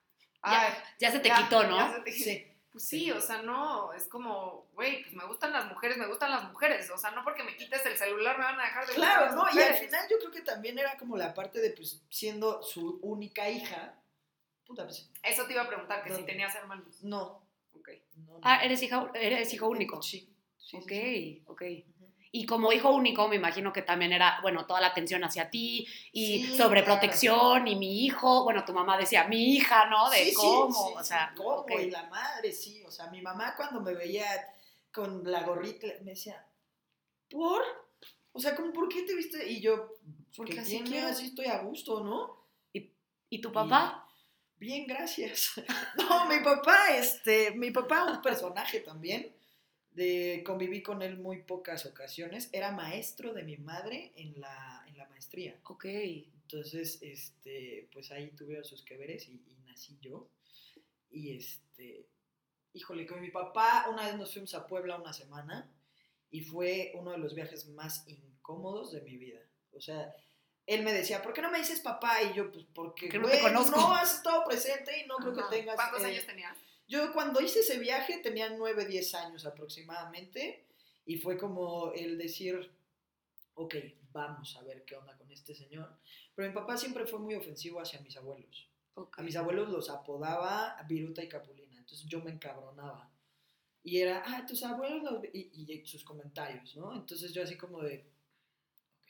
Ay, 0.44 0.72
Ya 1.00 1.10
se 1.12 1.20
te 1.20 1.30
ya- 1.30 1.38
quitó, 1.38 1.64
¿no? 1.64 1.78
ya 1.78 1.96
se 1.96 2.02
te- 2.02 2.12
Sí. 2.12 2.48
Pues 2.74 2.86
sí, 2.86 3.12
o 3.12 3.22
sea, 3.22 3.44
no, 3.44 3.94
es 3.94 4.08
como, 4.08 4.68
güey, 4.74 5.04
pues 5.04 5.14
me 5.14 5.26
gustan 5.28 5.52
las 5.54 5.68
mujeres, 5.68 5.96
me 5.98 6.08
gustan 6.08 6.32
las 6.32 6.52
mujeres, 6.52 6.90
o 6.90 6.98
sea, 6.98 7.12
no 7.12 7.24
porque 7.24 7.44
me 7.44 7.56
quites 7.56 7.86
el 7.86 7.96
celular 7.96 8.36
me 8.40 8.46
van 8.46 8.60
a 8.60 8.64
dejar 8.64 8.88
de 8.88 8.94
gustar 8.96 9.10
Claro, 9.16 9.26
las 9.28 9.36
¿no? 9.36 9.46
Y 9.60 9.64
al 9.64 9.76
final 9.76 10.08
yo 10.10 10.18
creo 10.18 10.32
que 10.32 10.42
también 10.42 10.80
era 10.80 10.98
como 10.98 11.16
la 11.16 11.36
parte 11.36 11.62
de, 11.62 11.70
pues, 11.70 12.02
siendo 12.10 12.64
su 12.64 13.00
única 13.04 13.48
hija. 13.48 13.94
Puta, 14.66 14.86
pues, 14.86 15.08
Eso 15.22 15.46
te 15.46 15.54
iba 15.54 15.62
a 15.62 15.68
preguntar, 15.68 16.04
que 16.04 16.16
si 16.16 16.24
tenías 16.24 16.56
hermanos. 16.56 17.04
no, 17.04 17.46
Ok. 17.76 17.90
no, 18.16 18.26
no, 18.26 18.34
no. 18.34 18.40
Ah, 18.42 18.64
eres, 18.64 18.82
hija, 18.82 19.08
eres 19.14 19.54
hijo 19.54 19.68
único. 19.68 20.02
Sí. 20.02 20.28
sí, 20.58 20.70
sí, 20.72 20.78
ok, 20.78 20.90
sí. 20.90 21.44
ok. 21.46 21.62
Y 22.36 22.48
como 22.48 22.74
hijo 22.74 22.90
único, 22.92 23.28
me 23.28 23.36
imagino 23.36 23.72
que 23.72 23.84
también 23.84 24.12
era, 24.12 24.40
bueno, 24.42 24.66
toda 24.66 24.82
la 24.82 24.88
atención 24.88 25.24
hacia 25.24 25.52
ti 25.52 25.88
y 26.12 26.44
Sí, 26.44 26.58
sobreprotección 26.58 27.68
y 27.68 27.76
mi 27.76 28.06
hijo, 28.06 28.44
bueno, 28.44 28.66
tu 28.66 28.74
mamá 28.74 28.98
decía, 28.98 29.26
mi 29.26 29.54
hija, 29.56 29.86
¿no? 29.88 30.10
De 30.10 30.18
Sí, 30.18 30.30
sí, 30.32 30.36
cómo, 30.36 30.88
sí, 30.88 30.94
o 30.98 31.04
sí, 31.04 31.06
sea, 31.10 31.34
¿cómo? 31.38 31.80
Y 31.80 31.92
la 31.92 32.04
madre, 32.10 32.52
sí. 32.52 32.84
O 32.86 32.92
sea, 32.92 33.08
mi 33.12 33.22
mamá 33.22 33.56
cuando 33.56 33.82
me 33.82 33.94
veía 33.94 34.26
con 34.92 35.24
la 35.32 35.44
gorrita 35.44 35.88
me 36.02 36.12
decía, 36.12 36.44
¿por? 37.30 37.62
O 38.32 38.40
sea, 38.40 38.56
¿cómo, 38.56 38.74
¿por 38.74 38.90
qué 38.90 39.04
te 39.04 39.14
viste? 39.16 39.48
Y 39.50 39.62
yo, 39.62 39.90
Porque 40.36 40.56
porque 40.56 40.60
así 40.60 40.82
quiero. 40.84 41.08
así 41.10 41.26
estoy 41.28 41.46
a 41.46 41.60
gusto, 41.60 42.04
¿no? 42.04 42.42
¿Y 43.30 43.42
tu 43.42 43.52
papá? 43.52 44.08
Bien, 44.58 44.86
gracias. 44.88 45.54
No, 45.98 46.26
mi 46.28 46.40
papá, 46.40 46.96
este, 46.96 47.52
mi 47.52 47.72
papá, 47.72 48.06
un 48.06 48.22
personaje 48.22 48.80
también. 48.80 49.36
De, 49.96 50.44
conviví 50.46 50.82
con 50.82 51.02
él 51.02 51.18
muy 51.18 51.44
pocas 51.44 51.86
ocasiones. 51.86 52.50
Era 52.52 52.72
maestro 52.72 53.34
de 53.34 53.44
mi 53.44 53.58
madre 53.58 54.12
en 54.16 54.40
la, 54.42 54.84
en 54.88 54.98
la 54.98 55.08
maestría. 55.08 55.60
Ok. 55.66 55.86
Entonces, 55.86 57.00
este, 57.02 57.88
pues 57.94 58.12
ahí 58.12 58.30
tuvieron 58.32 58.66
sus 58.66 58.84
que 58.84 58.98
veres 58.98 59.28
y, 59.28 59.34
y 59.48 59.56
nací 59.66 59.98
yo. 60.02 60.30
Y 61.10 61.36
este, 61.36 62.08
híjole, 62.74 63.06
con 63.06 63.22
mi 63.22 63.30
papá 63.30 63.88
una 63.92 64.06
vez 64.08 64.16
nos 64.18 64.34
fuimos 64.34 64.54
a 64.56 64.66
Puebla 64.68 64.98
una 64.98 65.14
semana 65.14 65.72
y 66.32 66.42
fue 66.42 66.92
uno 66.96 67.12
de 67.12 67.20
los 67.20 67.36
viajes 67.36 67.68
más 67.70 68.04
incómodos 68.08 68.92
de 68.92 69.02
mi 69.02 69.18
vida. 69.18 69.40
O 69.74 69.82
sea, 69.82 70.14
él 70.66 70.84
me 70.84 70.92
decía, 70.94 71.22
¿por 71.22 71.34
qué 71.34 71.42
no 71.42 71.52
me 71.52 71.60
dices 71.60 71.82
papá? 71.82 72.22
Y 72.24 72.34
yo, 72.34 72.52
pues 72.52 72.66
porque 72.74 73.10
Que 73.10 73.20
no 73.20 73.28
te 73.28 73.40
güey, 73.40 73.54
conozco. 73.54 73.80
no 73.80 73.94
has 73.94 74.16
estado 74.16 74.44
presente 74.46 75.00
y 75.00 75.06
no 75.08 75.18
creo 75.18 75.34
Ajá. 75.34 75.50
que 75.50 75.58
tengas... 75.58 75.76
¿Cuántos 75.76 76.02
eh, 76.02 76.06
años 76.06 76.26
tenías? 76.26 76.58
Yo 76.94 77.12
cuando 77.12 77.42
hice 77.42 77.62
ese 77.62 77.80
viaje 77.80 78.20
tenía 78.20 78.50
9, 78.50 78.86
10 78.86 79.16
años 79.16 79.46
aproximadamente 79.48 80.68
y 81.08 81.18
fue 81.18 81.40
como 81.40 81.92
el 81.94 82.20
decir, 82.20 82.72
ok, 83.56 83.76
vamos 84.12 84.56
a 84.56 84.62
ver 84.62 84.86
qué 84.86 84.96
onda 84.96 85.18
con 85.18 85.32
este 85.32 85.56
señor. 85.56 85.90
Pero 86.36 86.48
mi 86.48 86.54
papá 86.54 86.78
siempre 86.78 87.08
fue 87.08 87.18
muy 87.18 87.34
ofensivo 87.34 87.82
hacia 87.82 88.00
mis 88.02 88.16
abuelos. 88.16 88.70
A 89.14 89.24
mis 89.24 89.36
abuelos 89.36 89.70
los 89.70 89.90
apodaba 89.90 90.78
Viruta 90.88 91.24
y 91.24 91.28
Capulina, 91.28 91.80
entonces 91.80 92.08
yo 92.08 92.22
me 92.22 92.30
encabronaba. 92.30 93.12
Y 93.82 93.98
era, 93.98 94.22
ah, 94.28 94.46
tus 94.46 94.62
abuelos, 94.64 95.02
los... 95.02 95.24
y, 95.34 95.50
y 95.52 95.86
sus 95.88 96.04
comentarios, 96.04 96.76
¿no? 96.76 96.94
Entonces 96.94 97.34
yo 97.34 97.42
así 97.42 97.58
como 97.58 97.82
de, 97.82 98.06
ok. 99.00 99.08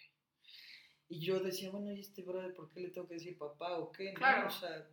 Y 1.09 1.19
yo 1.19 1.41
decía, 1.41 1.69
bueno, 1.69 1.91
¿y 1.91 1.99
este 1.99 2.21
brother 2.21 2.53
por 2.53 2.69
qué 2.69 2.79
le 2.79 2.91
tengo 2.91 3.09
que 3.09 3.15
decir 3.15 3.37
papá 3.37 3.77
o 3.77 3.91
qué? 3.91 4.13
no? 4.13 4.19
Claro. 4.19 4.47
O 4.47 4.51
sea, 4.51 4.87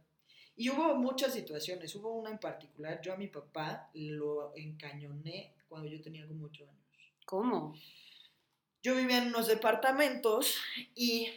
y 0.57 0.71
hubo 0.71 0.95
muchas 0.97 1.33
situaciones, 1.33 1.95
hubo 1.95 2.13
una 2.15 2.31
en 2.31 2.39
particular, 2.39 3.01
yo 3.01 3.13
a 3.13 3.17
mi 3.17 3.29
papá 3.29 3.91
lo 3.95 4.55
encañoné 4.57 5.55
cuando 5.69 5.89
yo 5.89 6.01
tenía 6.01 6.27
como 6.27 6.47
8 6.47 6.65
años. 6.69 7.15
¿Cómo? 7.25 7.75
Yo 8.83 8.97
vivía 8.97 9.19
en 9.19 9.29
unos 9.29 9.47
departamentos 9.47 10.59
y 10.95 11.29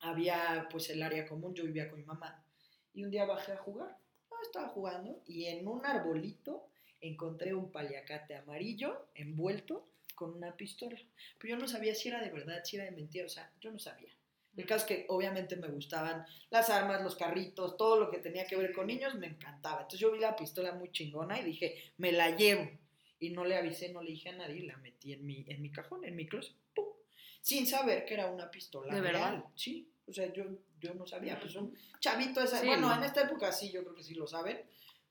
había 0.00 0.68
pues 0.70 0.90
el 0.90 1.02
área 1.02 1.26
común, 1.26 1.54
yo 1.54 1.64
vivía 1.64 1.88
con 1.88 1.98
mi 1.98 2.04
mamá. 2.04 2.44
Y 2.92 3.04
un 3.04 3.10
día 3.10 3.24
bajé 3.24 3.52
a 3.52 3.56
jugar, 3.56 4.00
Ah, 4.40 4.42
estaba 4.42 4.68
jugando 4.68 5.22
y 5.26 5.46
en 5.46 5.66
un 5.68 5.84
arbolito 5.84 6.66
encontré 7.00 7.54
un 7.54 7.70
paliacate 7.70 8.36
amarillo 8.36 9.08
envuelto 9.14 9.86
con 10.14 10.34
una 10.34 10.56
pistola. 10.56 10.98
Pero 11.38 11.54
yo 11.54 11.60
no 11.60 11.68
sabía 11.68 11.94
si 11.94 12.08
era 12.08 12.22
de 12.22 12.30
verdad, 12.30 12.62
si 12.64 12.76
era 12.76 12.86
de 12.86 12.92
mentira, 12.92 13.26
o 13.26 13.28
sea, 13.28 13.52
yo 13.60 13.70
no 13.70 13.78
sabía. 13.78 14.10
El 14.60 14.66
caso 14.66 14.84
es 14.84 14.88
que 14.88 15.06
obviamente 15.08 15.56
me 15.56 15.68
gustaban 15.68 16.24
las 16.50 16.68
armas, 16.70 17.02
los 17.02 17.16
carritos, 17.16 17.76
todo 17.76 17.98
lo 17.98 18.10
que 18.10 18.18
tenía 18.18 18.44
que 18.44 18.56
ver 18.56 18.72
con 18.72 18.86
niños 18.86 19.14
me 19.14 19.26
encantaba. 19.26 19.82
Entonces 19.82 20.00
yo 20.00 20.12
vi 20.12 20.18
la 20.18 20.36
pistola 20.36 20.72
muy 20.72 20.92
chingona 20.92 21.40
y 21.40 21.44
dije, 21.44 21.92
me 21.96 22.12
la 22.12 22.36
llevo. 22.36 22.68
Y 23.18 23.30
no 23.30 23.44
le 23.44 23.56
avisé, 23.56 23.90
no 23.92 24.02
le 24.02 24.10
dije 24.10 24.30
a 24.30 24.36
nadie, 24.36 24.62
la 24.64 24.76
metí 24.78 25.12
en 25.12 25.26
mi, 25.26 25.44
en 25.48 25.60
mi 25.60 25.70
cajón, 25.70 26.04
en 26.04 26.16
mi 26.16 26.26
closet, 26.26 26.54
¡pum! 26.74 26.86
sin 27.40 27.66
saber 27.66 28.04
que 28.04 28.14
era 28.14 28.26
una 28.26 28.50
pistola 28.50 28.94
¿De 28.94 29.00
verdad? 29.00 29.30
real. 29.30 29.44
Sí, 29.54 29.90
o 30.06 30.12
sea, 30.12 30.32
yo, 30.32 30.44
yo 30.78 30.94
no 30.94 31.06
sabía, 31.06 31.38
pues 31.40 31.54
un 31.54 31.76
chavito, 32.00 32.42
esa, 32.42 32.60
Sí, 32.60 32.66
bueno, 32.66 32.88
no. 32.88 32.94
en 32.96 33.04
esta 33.04 33.22
época 33.22 33.52
sí, 33.52 33.70
yo 33.70 33.82
creo 33.82 33.94
que 33.94 34.02
sí 34.02 34.14
lo 34.14 34.26
saben, 34.26 34.60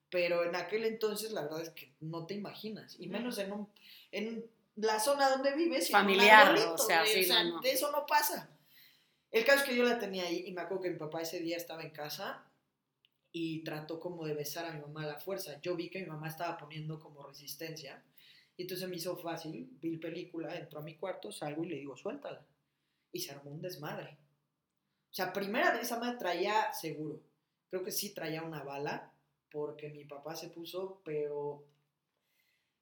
pero 0.09 0.43
en 0.43 0.55
aquel 0.55 0.85
entonces 0.85 1.31
la 1.31 1.43
verdad 1.43 1.61
es 1.61 1.69
que 1.69 1.93
no 1.99 2.25
te 2.25 2.33
imaginas, 2.33 2.97
y 2.99 3.07
menos 3.07 3.37
en 3.37 3.51
un, 3.51 3.69
en 4.11 4.45
la 4.75 4.99
zona 4.99 5.29
donde 5.29 5.55
vives. 5.55 5.89
Familiar, 5.89 6.47
arbolito, 6.47 6.73
o 6.73 6.77
sea, 6.77 7.05
sí, 7.05 7.27
no, 7.27 7.43
no. 7.43 7.61
de 7.61 7.71
eso 7.71 7.91
no 7.91 8.05
pasa. 8.05 8.49
El 9.31 9.45
caso 9.45 9.59
es 9.59 9.69
que 9.69 9.75
yo 9.75 9.83
la 9.83 9.99
tenía 9.99 10.23
ahí 10.23 10.45
y 10.47 10.53
me 10.53 10.61
acuerdo 10.61 10.83
que 10.83 10.89
mi 10.89 10.97
papá 10.97 11.21
ese 11.21 11.39
día 11.39 11.57
estaba 11.57 11.83
en 11.83 11.91
casa 11.91 12.45
y 13.31 13.63
trató 13.63 13.99
como 13.99 14.25
de 14.25 14.33
besar 14.33 14.65
a 14.65 14.71
mi 14.71 14.81
mamá 14.81 15.03
a 15.03 15.07
la 15.07 15.19
fuerza. 15.19 15.59
Yo 15.61 15.75
vi 15.75 15.89
que 15.89 16.01
mi 16.01 16.07
mamá 16.07 16.27
estaba 16.27 16.57
poniendo 16.57 16.99
como 16.99 17.21
resistencia 17.23 18.03
y 18.57 18.63
entonces 18.63 18.89
me 18.89 18.97
hizo 18.97 19.15
fácil, 19.17 19.69
vi 19.79 19.97
película, 19.97 20.55
entró 20.57 20.79
a 20.79 20.83
mi 20.83 20.95
cuarto, 20.95 21.31
salgo 21.31 21.63
y 21.63 21.69
le 21.69 21.75
digo, 21.75 21.95
suéltala. 21.95 22.45
Y 23.11 23.19
se 23.19 23.31
armó 23.31 23.51
un 23.51 23.61
desmadre. 23.61 24.17
O 25.11 25.13
sea, 25.13 25.31
primera 25.31 25.71
vez 25.71 25.83
esa 25.83 25.99
madre 25.99 26.17
traía 26.17 26.73
seguro. 26.73 27.21
Creo 27.69 27.83
que 27.83 27.91
sí 27.91 28.13
traía 28.13 28.43
una 28.43 28.63
bala 28.63 29.11
porque 29.51 29.89
mi 29.89 30.05
papá 30.05 30.35
se 30.35 30.49
puso, 30.49 31.01
pero 31.05 31.65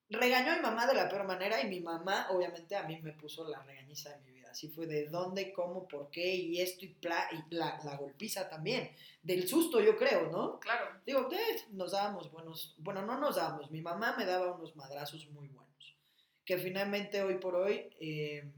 regañó 0.09 0.53
a 0.53 0.55
mi 0.55 0.61
mamá 0.61 0.87
de 0.87 0.93
la 0.93 1.09
peor 1.09 1.25
manera 1.25 1.61
y 1.61 1.69
mi 1.69 1.81
mamá 1.81 2.27
obviamente 2.31 2.75
a 2.75 2.83
mí 2.83 3.01
me 3.01 3.13
puso 3.13 3.47
la 3.47 3.61
regañiza 3.63 4.09
de 4.11 4.21
mi 4.21 4.31
vida. 4.31 4.36
Así 4.57 4.69
fue 4.69 4.87
de 4.87 5.07
dónde, 5.07 5.53
cómo, 5.53 5.87
por 5.87 6.09
qué 6.09 6.33
y 6.35 6.59
esto 6.59 6.83
y, 6.83 6.87
pla- 6.87 7.29
y 7.31 7.53
la, 7.53 7.79
la 7.83 7.95
golpiza 7.95 8.49
también. 8.49 8.89
Del 9.21 9.47
susto 9.47 9.79
yo 9.79 9.95
creo, 9.95 10.31
¿no? 10.31 10.59
Claro. 10.59 10.99
Digo, 11.05 11.29
eh, 11.31 11.37
nos 11.73 11.91
dábamos 11.91 12.31
buenos, 12.31 12.73
bueno, 12.79 13.03
no 13.05 13.19
nos 13.19 13.35
dábamos, 13.35 13.69
mi 13.69 13.81
mamá 13.83 14.15
me 14.17 14.25
daba 14.25 14.55
unos 14.55 14.75
madrazos 14.75 15.29
muy 15.29 15.47
buenos, 15.49 15.95
que 16.43 16.57
finalmente 16.57 17.21
hoy 17.21 17.35
por 17.37 17.53
hoy, 17.53 17.87
eh, 17.99 18.51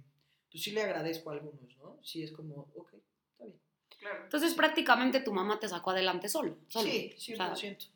pues 0.50 0.64
sí 0.64 0.72
le 0.72 0.84
agradezco 0.84 1.32
a 1.32 1.34
algunos, 1.34 1.76
¿no? 1.76 2.00
Sí 2.02 2.24
es 2.24 2.32
como, 2.32 2.70
ok, 2.76 2.94
está 3.32 3.44
bien. 3.44 3.60
Claro. 3.98 4.24
Entonces 4.24 4.52
Sí. 4.52 4.56
prácticamente 4.56 5.20
tu 5.20 5.34
mamá 5.34 5.60
te 5.60 5.68
sacó 5.68 5.90
adelante 5.92 6.30
solo. 6.30 6.60
solo. 6.70 6.90
Sí, 6.90 7.14
O 7.18 7.36
sea, 7.36 7.54
100%. 7.56 7.90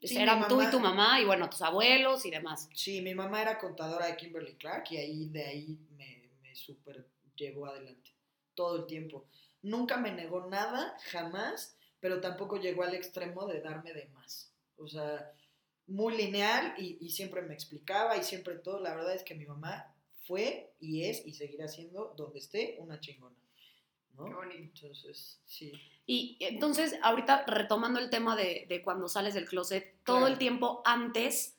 Sí, 0.00 0.16
eran 0.18 0.46
tú 0.46 0.62
y 0.62 0.70
tu 0.70 0.78
mamá 0.78 1.20
y 1.20 1.24
bueno, 1.24 1.50
tus 1.50 1.62
abuelos 1.62 2.24
y 2.26 2.30
demás. 2.30 2.68
Sí, 2.74 3.00
mi 3.00 3.12
mamá 3.16 3.42
era 3.42 3.58
contadora 3.58 4.06
de 4.06 4.14
Kimberly 4.16 4.54
Clark 4.54 4.84
y 4.92 4.98
ahí 4.98 5.28
de 5.30 5.44
ahí 5.44 5.78
me, 5.96 6.30
me 6.42 6.54
súper 6.54 7.08
llevó 7.36 7.66
adelante 7.66 8.10
todo 8.54 8.76
el 8.76 8.86
tiempo. 8.86 9.26
Nunca 9.62 9.96
me 9.96 10.12
negó 10.12 10.46
nada, 10.46 10.96
jamás, 11.10 11.76
pero 12.00 12.20
tampoco 12.20 12.56
llegó 12.58 12.82
al 12.82 12.94
extremo 12.94 13.46
de 13.46 13.60
darme 13.60 13.92
de 13.92 14.06
más. 14.08 14.52
O 14.76 14.86
sea, 14.86 15.32
muy 15.86 16.16
lineal 16.16 16.74
y, 16.78 16.98
y 17.00 17.10
siempre 17.10 17.42
me 17.42 17.54
explicaba 17.54 18.16
y 18.16 18.22
siempre 18.22 18.56
todo. 18.56 18.80
La 18.80 18.94
verdad 18.94 19.14
es 19.14 19.22
que 19.22 19.34
mi 19.34 19.46
mamá 19.46 19.94
fue 20.26 20.72
y 20.80 21.04
es 21.04 21.24
y 21.26 21.34
seguirá 21.34 21.68
siendo 21.68 22.14
donde 22.16 22.38
esté 22.38 22.76
una 22.80 23.00
chingona. 23.00 23.36
¿no? 24.12 24.26
Qué 24.26 24.34
bonito. 24.34 24.86
Entonces, 24.86 25.40
sí. 25.44 25.72
Y 26.06 26.36
entonces, 26.40 26.96
ahorita 27.02 27.44
retomando 27.46 27.98
el 27.98 28.10
tema 28.10 28.36
de, 28.36 28.66
de 28.68 28.82
cuando 28.82 29.08
sales 29.08 29.34
del 29.34 29.48
closet, 29.48 29.96
todo 30.04 30.18
Claro. 30.18 30.32
el 30.32 30.38
tiempo 30.38 30.82
antes, 30.84 31.53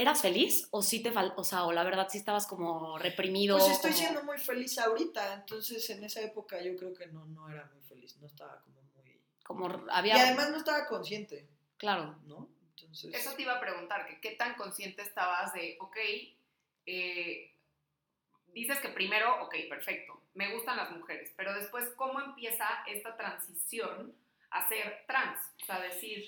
¿eras 0.00 0.20
feliz? 0.22 0.68
¿O 0.70 0.82
sí 0.82 1.02
te 1.02 1.10
fal 1.10 1.32
o 1.36 1.44
sea, 1.44 1.64
o 1.64 1.72
la 1.72 1.82
verdad 1.84 2.08
sí 2.10 2.18
estabas 2.18 2.46
como 2.46 2.98
reprimido? 2.98 3.56
Pues 3.58 3.70
estoy 3.72 3.92
como- 3.92 4.02
siendo 4.02 4.22
muy 4.24 4.38
feliz 4.38 4.78
ahorita, 4.78 5.34
entonces 5.34 5.88
en 5.90 6.04
esa 6.04 6.20
época 6.20 6.60
yo 6.62 6.76
creo 6.76 6.92
que 6.94 7.06
no, 7.06 7.24
no 7.26 7.48
era 7.48 7.64
muy 7.72 7.82
feliz, 7.82 8.16
no 8.18 8.26
estaba 8.26 8.60
como 8.60 8.82
muy... 8.94 9.20
Como 9.44 9.68
Y 9.68 9.80
había... 9.90 10.14
además 10.22 10.50
no 10.50 10.58
estaba 10.58 10.86
consciente, 10.86 11.48
Claro. 11.78 12.18
¿no? 12.26 12.48
Entonces... 12.70 13.14
Eso 13.14 13.34
te 13.34 13.42
iba 13.42 13.54
a 13.54 13.60
preguntar, 13.60 14.06
que 14.06 14.20
qué 14.20 14.32
tan 14.36 14.54
consciente 14.54 15.02
estabas 15.02 15.52
de, 15.54 15.76
ok, 15.80 15.96
eh, 16.86 17.54
dices 18.48 18.78
que 18.80 18.88
primero, 18.90 19.42
ok, 19.44 19.54
perfecto, 19.68 20.22
me 20.34 20.52
gustan 20.54 20.76
las 20.76 20.90
mujeres, 20.90 21.32
pero 21.36 21.54
después, 21.54 21.88
¿cómo 21.96 22.20
empieza 22.20 22.66
esta 22.86 23.16
transición 23.16 24.14
a 24.50 24.68
ser 24.68 25.04
trans? 25.06 25.40
O 25.62 25.66
sea, 25.66 25.80
decir, 25.80 26.24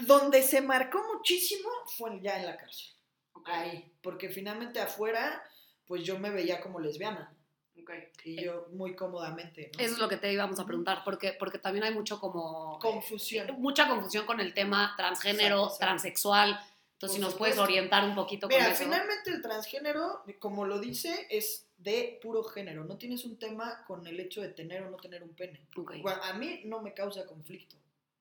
Donde 0.00 0.42
se 0.42 0.60
marcó 0.60 1.02
muchísimo 1.14 1.68
fue 1.96 2.20
ya 2.20 2.38
en 2.38 2.46
la 2.46 2.56
cárcel, 2.56 2.92
ok, 3.32 3.48
ahí, 3.48 3.92
porque 4.02 4.28
finalmente 4.30 4.80
afuera, 4.80 5.42
pues 5.86 6.02
yo 6.02 6.18
me 6.18 6.30
veía 6.30 6.60
como 6.60 6.80
lesbiana, 6.80 7.34
ok, 7.78 7.90
y 8.24 8.42
yo 8.42 8.68
muy 8.72 8.96
cómodamente, 8.96 9.70
¿no? 9.74 9.84
Eso 9.84 9.94
es 9.94 9.98
lo 9.98 10.08
que 10.08 10.16
te 10.16 10.32
íbamos 10.32 10.58
a 10.58 10.64
preguntar, 10.66 11.02
porque, 11.04 11.34
porque 11.38 11.58
también 11.58 11.84
hay 11.84 11.92
mucho 11.94 12.18
como... 12.18 12.78
Confusión. 12.78 13.48
Mucha 13.58 13.86
confusión 13.88 14.24
con 14.24 14.40
el 14.40 14.54
tema 14.54 14.94
transgénero, 14.96 15.56
Exacto, 15.56 15.64
exacto. 15.64 15.84
transexual. 15.86 16.48
Entonces, 16.94 16.98
Por 16.98 17.10
si 17.10 17.20
nos 17.20 17.34
puedes 17.34 17.58
orientar 17.58 18.04
un 18.04 18.14
poquito 18.14 18.46
Mira, 18.46 18.64
con 18.64 18.72
eso. 18.72 18.84
finalmente 18.84 19.30
el 19.30 19.42
transgénero, 19.42 20.22
como 20.38 20.64
lo 20.64 20.78
dice, 20.78 21.26
es 21.30 21.66
de 21.76 22.18
puro 22.22 22.44
género, 22.44 22.84
no 22.84 22.96
tienes 22.96 23.24
un 23.24 23.36
tema 23.38 23.84
con 23.86 24.06
el 24.06 24.20
hecho 24.20 24.40
de 24.40 24.50
tener 24.50 24.84
o 24.84 24.90
no 24.90 24.96
tener 24.98 25.22
un 25.22 25.34
pene. 25.34 25.66
Ok, 25.76 25.94
Bueno, 26.00 26.22
A 26.22 26.32
mí 26.34 26.62
no 26.64 26.80
me 26.80 26.94
causa 26.94 27.26
conflicto. 27.26 27.76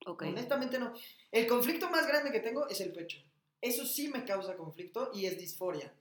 Ok. 0.05 0.23
Honestamente 0.23 0.79
no. 0.79 0.93
El 1.31 1.47
conflicto 1.47 1.89
más 1.89 2.07
grande 2.07 2.31
que 2.31 2.39
tengo 2.39 2.67
es 2.67 2.81
el 2.81 2.91
pecho. 2.91 3.19
Eso 3.61 3.85
sí 3.85 4.07
me 4.07 4.25
causa 4.25 4.57
conflicto 4.57 5.11
y 5.13 5.25
es 5.27 5.37
disforia, 5.37 5.93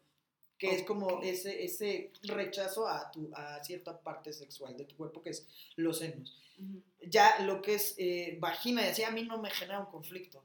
que 0.57 0.75
es 0.75 0.83
como 0.83 1.21
ese, 1.23 1.63
ese 1.63 2.11
rechazo 2.23 2.89
a, 2.89 3.11
tu, 3.11 3.31
a 3.35 3.63
cierta 3.63 4.01
parte 4.01 4.33
sexual 4.33 4.77
de 4.79 4.85
tu 4.85 4.97
cuerpo, 4.97 5.23
que 5.23 5.31
es 5.31 5.47
los 5.77 5.99
senos. 5.99 6.39
Ya 7.07 7.41
lo 7.41 7.61
que 7.63 7.75
es 7.75 7.95
eh, 7.99 8.37
vagina 8.41 8.83
y 8.83 8.89
así, 8.89 9.03
a 9.03 9.11
mí 9.11 9.25
no 9.25 9.41
me 9.41 9.51
genera 9.51 9.81
un 9.81 9.87
conflicto. 9.87 10.45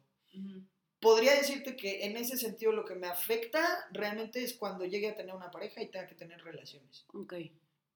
podría 1.00 1.36
decirte 1.36 1.76
que 1.76 2.06
en 2.06 2.18
ese 2.18 2.38
sentido 2.38 2.72
lo 2.72 2.86
que 2.86 2.96
me 2.96 3.08
afecta 3.08 3.88
realmente 3.92 4.44
es 4.44 4.54
cuando 4.54 4.86
llegue 4.86 5.10
a 5.10 5.16
tener 5.16 5.36
una 5.36 5.52
pareja 5.52 5.82
y 5.82 5.88
tenga 5.88 6.08
que 6.08 6.16
tener 6.16 6.44
relaciones. 6.44 7.06
Ok. 7.14 7.34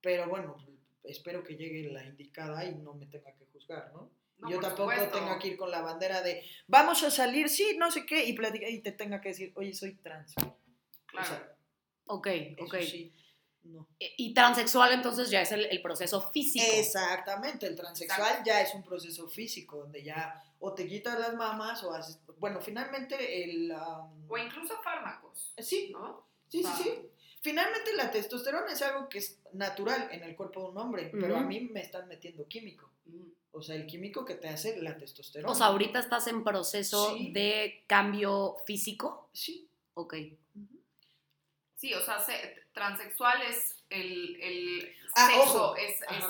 Pero 0.01 0.29
bueno, 0.29 0.57
espero 1.03 1.43
que 1.43 1.55
llegue 1.55 1.91
la 1.91 2.05
indicada 2.05 2.63
y 2.65 2.75
no 2.75 2.93
me 2.93 3.05
tenga 3.05 3.33
que 3.33 3.45
juzgar, 3.45 3.91
¿no? 3.93 4.11
No, 4.39 4.49
Yo 4.49 4.59
tampoco 4.59 4.91
supuesto. 4.91 5.17
tenga 5.19 5.37
que 5.37 5.49
ir 5.49 5.57
con 5.57 5.69
la 5.69 5.81
bandera 5.81 6.21
de 6.21 6.43
vamos 6.67 7.03
a 7.03 7.11
salir, 7.11 7.49
sí, 7.49 7.75
no 7.77 7.91
sé 7.91 8.05
qué, 8.05 8.23
y, 8.25 8.33
platica- 8.33 8.69
y 8.69 8.79
te 8.79 8.91
tenga 8.93 9.19
que 9.19 9.29
decir, 9.29 9.51
oye, 9.55 9.73
soy 9.73 9.95
trans. 9.95 10.33
güey". 10.35 10.51
Claro. 11.07 11.25
O 11.27 11.29
sea, 11.29 11.55
Ok, 12.11 12.27
eso 12.27 12.63
ok. 12.65 12.75
sí, 12.81 13.13
no. 13.63 13.87
E- 13.99 14.13
Y 14.17 14.33
transexual 14.33 14.93
entonces 14.93 15.29
ya 15.29 15.41
es 15.41 15.51
el, 15.51 15.65
el 15.65 15.81
proceso 15.81 16.21
físico. 16.21 16.65
Exactamente, 16.73 17.67
el 17.67 17.75
transexual 17.75 18.41
ya 18.45 18.61
es 18.61 18.73
un 18.73 18.83
proceso 18.83 19.27
físico, 19.29 19.77
donde 19.77 20.03
ya 20.03 20.41
o 20.59 20.73
te 20.73 20.87
quitas 20.87 21.19
las 21.19 21.35
mamas 21.35 21.83
o 21.83 21.93
haces, 21.93 22.19
bueno, 22.37 22.59
finalmente 22.61 23.43
el... 23.43 23.71
um, 23.71 24.25
O 24.31 24.37
incluso 24.37 24.75
fármacos, 24.81 25.53
sí, 25.57 25.89
¿no? 25.91 26.25
sí, 26.47 26.63
sí, 26.63 26.69
Ah. 26.69 26.79
sí. 26.83 26.93
Finalmente 27.41 27.93
la 27.93 28.11
testosterona 28.11 28.71
es 28.73 28.81
algo 28.81 29.07
que 29.07 29.19
es 29.19 29.39
natural 29.53 30.09
en 30.11 30.23
el 30.23 30.35
cuerpo 30.35 30.61
de 30.63 30.69
un 30.71 30.77
hombre, 30.77 31.09
pero 31.19 31.37
a 31.37 31.41
mí 31.41 31.61
me 31.61 31.79
están 31.81 32.07
metiendo 32.09 32.45
químico. 32.47 32.88
O 33.51 33.61
sea, 33.61 33.75
el 33.75 33.87
químico 33.87 34.25
que 34.25 34.35
te 34.35 34.47
hace 34.47 34.81
la 34.81 34.97
testosterona. 34.97 35.51
O 35.51 35.55
sea, 35.55 35.67
ahorita 35.67 35.99
estás 35.99 36.27
en 36.27 36.43
proceso 36.43 37.15
Sí. 37.17 37.31
de 37.31 37.83
cambio 37.87 38.57
físico. 38.65 39.29
Sí. 39.33 39.67
Ok. 39.95 40.15
Sí, 41.75 41.93
o 41.93 42.01
sea, 42.03 42.19
se- 42.19 42.63
transexual 42.73 43.41
es 43.41 43.75
el, 43.89 44.35
el 44.41 44.93
Ah, 45.15 45.27
sexo, 45.29 45.63
ojo. 45.71 45.75
es, 45.77 46.01
es 46.01 46.25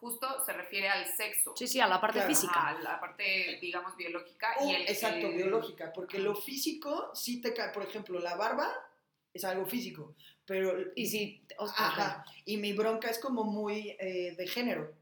justo 0.00 0.44
se 0.44 0.52
refiere 0.52 0.88
al 0.88 1.06
sexo. 1.16 1.54
Sí, 1.56 1.66
sí, 1.66 1.80
a 1.80 1.86
la 1.86 2.00
parte 2.00 2.18
Claro. 2.18 2.28
física. 2.28 2.68
A 2.68 2.78
la 2.80 3.00
parte, 3.00 3.58
digamos, 3.60 3.96
biológica 3.96 4.54
y 4.66 4.74
el... 4.74 4.82
exacto, 4.82 5.28
el- 5.28 5.36
biológica, 5.36 5.92
porque 5.94 6.18
lo 6.18 6.34
físico 6.34 7.10
sí 7.14 7.40
te 7.40 7.54
cae, 7.54 7.70
por 7.72 7.84
ejemplo, 7.84 8.18
la 8.18 8.34
barba 8.34 8.70
es 9.32 9.44
algo 9.44 9.64
físico, 9.66 10.14
pero... 10.44 10.74
Y 10.94 11.40
ok. 11.56 11.70
Ajá, 11.76 12.24
y 12.44 12.56
mi 12.58 12.72
bronca 12.74 13.08
es 13.08 13.18
como 13.18 13.44
muy 13.44 13.96
eh, 13.98 14.34
de 14.36 14.46
género. 14.46 14.92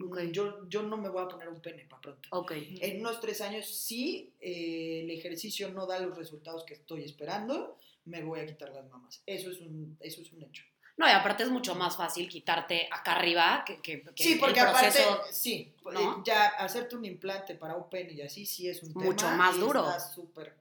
Ok. 0.00 0.20
Yo, 0.32 0.68
yo 0.68 0.82
no 0.82 0.96
me 0.96 1.08
voy 1.08 1.24
a 1.24 1.28
poner 1.28 1.48
un 1.48 1.60
pene 1.60 1.84
para 1.84 2.02
pronto. 2.02 2.28
Ok. 2.32 2.52
En 2.80 3.00
unos 3.00 3.20
tres 3.20 3.40
años, 3.40 3.66
si 3.66 4.32
eh, 4.40 5.00
el 5.02 5.10
ejercicio 5.10 5.70
no 5.70 5.86
da 5.86 5.98
los 5.98 6.16
resultados 6.16 6.64
que 6.64 6.74
estoy 6.74 7.04
esperando, 7.04 7.78
me 8.04 8.22
voy 8.22 8.40
a 8.40 8.46
quitar 8.46 8.70
las 8.70 8.88
mamas. 8.88 9.22
Eso 9.26 9.50
es 9.50 9.60
un, 9.60 9.96
eso 10.00 10.22
es 10.22 10.32
un 10.32 10.42
hecho. 10.42 10.64
No, 10.96 11.06
y 11.06 11.10
aparte 11.10 11.42
es 11.42 11.50
mucho 11.50 11.74
más 11.74 11.96
fácil 11.96 12.26
quitarte 12.26 12.88
acá 12.90 13.16
arriba 13.16 13.64
que, 13.66 13.82
que, 13.82 14.02
que 14.02 14.22
sí, 14.24 14.36
porque 14.36 14.60
el 14.60 14.66
aparte, 14.66 14.98
sí, 15.30 15.74
¿no? 15.84 16.00
eh, 16.00 16.22
ya 16.24 16.46
hacerte 16.46 16.96
un 16.96 17.04
implante 17.04 17.54
para 17.54 17.76
un 17.76 17.90
pene 17.90 18.14
y 18.14 18.22
así 18.22 18.46
sí 18.46 18.66
es 18.66 18.82
un 18.82 18.92
Mucho 18.94 19.26
tema 19.26 19.36
más 19.36 19.56
y 19.56 19.60
duro. 19.60 19.80
Está 19.80 20.00
súper 20.00 20.54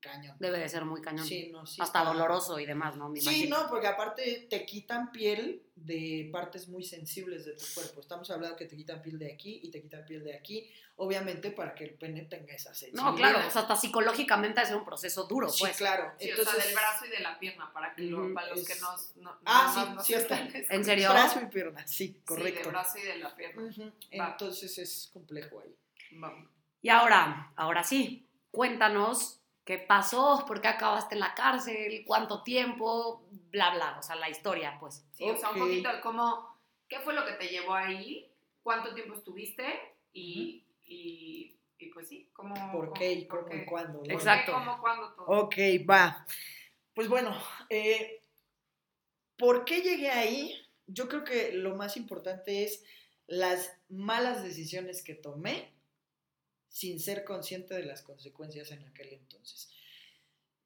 cañón. 0.00 0.36
Debe 0.38 0.58
de 0.58 0.68
ser 0.68 0.84
muy 0.84 1.00
cañón. 1.02 1.26
Sí, 1.26 1.50
no, 1.52 1.66
sí 1.66 1.80
Hasta 1.80 2.00
está- 2.00 2.10
doloroso 2.12 2.58
y 2.58 2.66
demás, 2.66 2.96
¿no? 2.96 3.08
Me 3.08 3.20
Sí, 3.20 3.24
imagino. 3.26 3.62
no, 3.62 3.68
porque 3.68 3.86
aparte 3.86 4.46
te 4.48 4.64
quitan 4.64 5.10
piel 5.12 5.62
de 5.74 6.28
partes 6.32 6.68
muy 6.68 6.82
sensibles 6.84 7.44
de 7.44 7.52
tu 7.52 7.64
cuerpo. 7.74 8.00
Estamos 8.00 8.30
hablando 8.30 8.56
que 8.56 8.66
te 8.66 8.76
quitan 8.76 9.00
piel 9.02 9.18
de 9.18 9.32
aquí 9.32 9.60
y 9.62 9.70
te 9.70 9.80
quitan 9.82 10.04
piel 10.04 10.24
de 10.24 10.34
aquí, 10.36 10.70
obviamente 10.96 11.50
para 11.52 11.74
que 11.74 11.84
el 11.84 11.94
pene 11.94 12.22
tenga 12.22 12.52
esa 12.54 12.74
sensibilidad. 12.74 13.10
No, 13.10 13.16
claro, 13.16 13.38
o 13.46 13.50
sea, 13.50 13.62
hasta 13.62 13.76
psicológicamente 13.76 14.60
es 14.62 14.70
un 14.70 14.84
proceso 14.84 15.24
duro, 15.24 15.48
sí, 15.48 15.60
pues. 15.60 15.76
claro. 15.76 16.12
Sí, 16.18 16.30
Entonces, 16.30 16.54
o 16.54 16.56
sea, 16.56 16.64
del 16.66 16.74
brazo 16.74 17.06
y 17.06 17.08
de 17.10 17.20
la 17.20 17.38
pierna, 17.38 17.72
para, 17.72 17.94
que 17.94 18.02
lo- 18.02 18.34
para 18.34 18.48
los 18.48 18.60
es- 18.60 18.68
que 18.68 18.80
nos, 18.80 19.16
no, 19.16 19.36
Ah, 19.44 19.92
no- 19.94 20.00
sí, 20.02 20.06
cierto. 20.14 20.34
están 20.34 20.50
¿En 20.70 20.84
serio? 20.84 21.10
brazo 21.10 21.40
y 21.42 21.46
pierna, 21.46 21.86
sí, 21.86 21.94
Sí, 22.08 22.20
correcto. 22.24 22.60
del 22.60 22.68
brazo 22.70 22.98
y 22.98 23.02
de 23.02 23.16
la 23.18 23.34
pierna. 23.36 23.92
Entonces 24.10 24.78
es 24.78 25.10
complejo 25.12 25.60
ahí. 25.60 25.74
Vamos. 26.12 26.48
Y 26.82 26.88
ahora, 26.90 27.52
ahora 27.56 27.82
sí, 27.84 28.26
cuéntanos 28.50 29.37
qué 29.68 29.76
pasó, 29.76 30.46
por 30.46 30.62
qué 30.62 30.68
acabaste 30.68 31.14
en 31.14 31.20
la 31.20 31.34
cárcel, 31.34 32.02
cuánto 32.06 32.42
tiempo, 32.42 33.28
bla, 33.50 33.74
bla, 33.74 33.98
o 33.98 34.02
sea, 34.02 34.16
la 34.16 34.30
historia, 34.30 34.78
pues. 34.80 35.06
Sí, 35.12 35.28
o 35.28 35.36
sea, 35.36 35.50
un 35.50 35.58
poquito 35.58 35.92
de 35.92 36.00
cómo, 36.00 36.58
¿qué 36.88 37.00
fue 37.00 37.12
lo 37.12 37.26
que 37.26 37.32
te 37.32 37.48
llevó 37.48 37.74
ahí? 37.74 38.32
¿Cuánto 38.62 38.94
tiempo 38.94 39.12
estuviste? 39.12 39.66
Y, 40.14 40.64
y, 40.86 41.54
y 41.76 41.86
pues 41.90 42.08
sí, 42.08 42.30
¿cómo? 42.32 42.54
¿Por 42.72 42.94
qué 42.94 43.12
y 43.12 43.24
por 43.26 43.40
cómo 43.40 43.50
qué? 43.50 43.58
y 43.58 43.66
cuándo? 43.66 43.98
¿Por 43.98 44.08
no? 44.08 44.14
Exacto. 44.14 44.52
qué, 44.52 44.58
¿Cómo, 44.58 44.80
cuándo, 44.80 45.12
todo? 45.12 45.26
Ok, 45.26 45.56
va. 45.86 46.24
Pues 46.94 47.10
bueno, 47.10 47.36
eh, 47.68 48.22
¿por 49.36 49.66
qué 49.66 49.82
llegué 49.82 50.10
ahí? 50.10 50.66
Yo 50.86 51.10
creo 51.10 51.24
que 51.24 51.52
lo 51.52 51.76
más 51.76 51.98
importante 51.98 52.64
es 52.64 52.82
las 53.26 53.78
malas 53.90 54.42
decisiones 54.42 55.02
que 55.02 55.14
tomé 55.14 55.74
sin 56.68 57.00
ser 57.00 57.24
consciente 57.24 57.74
de 57.74 57.84
las 57.84 58.02
consecuencias 58.02 58.70
en 58.70 58.84
aquel 58.84 59.12
entonces. 59.12 59.70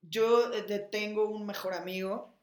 Yo 0.02 0.52
eh, 0.52 0.78
tengo 0.90 1.28
un 1.28 1.46
mejor 1.46 1.74
amigo 1.74 2.34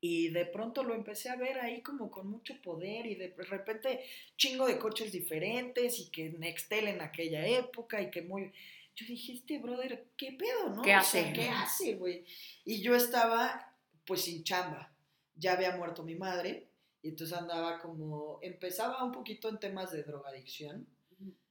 y 0.00 0.28
de 0.28 0.44
pronto 0.44 0.82
lo 0.82 0.94
empecé 0.94 1.30
a 1.30 1.36
ver 1.36 1.58
ahí 1.58 1.80
como 1.80 2.10
con 2.10 2.28
mucho 2.28 2.60
poder 2.60 3.06
y 3.06 3.14
de 3.14 3.34
repente 3.38 4.04
chingo 4.36 4.66
de 4.66 4.78
coches 4.78 5.10
diferentes 5.12 5.98
y 5.98 6.10
que 6.10 6.28
Nextel 6.30 6.88
en 6.88 7.00
aquella 7.00 7.46
época 7.46 8.00
y 8.02 8.10
que 8.10 8.22
muy... 8.22 8.52
Yo 8.96 9.06
dije, 9.06 9.32
este 9.32 9.58
brother, 9.58 10.06
¿qué 10.16 10.32
pedo, 10.32 10.68
no? 10.70 10.82
¿Qué 10.82 10.94
O 10.94 11.00
sea, 11.02 11.20
hace? 11.22 11.32
¿Qué 11.32 11.48
hace, 11.48 11.94
güey? 11.94 12.24
Y 12.64 12.80
yo 12.80 12.94
estaba 12.94 13.74
pues 14.04 14.22
sin 14.22 14.44
chamba. 14.44 14.92
Ya 15.36 15.54
había 15.54 15.76
muerto 15.76 16.02
mi 16.04 16.14
madre 16.14 16.68
y 17.02 17.08
entonces 17.08 17.36
andaba 17.36 17.80
como... 17.80 18.38
Empezaba 18.42 19.02
un 19.02 19.10
poquito 19.10 19.48
en 19.48 19.58
temas 19.58 19.90
de 19.90 20.04
drogadicción, 20.04 20.86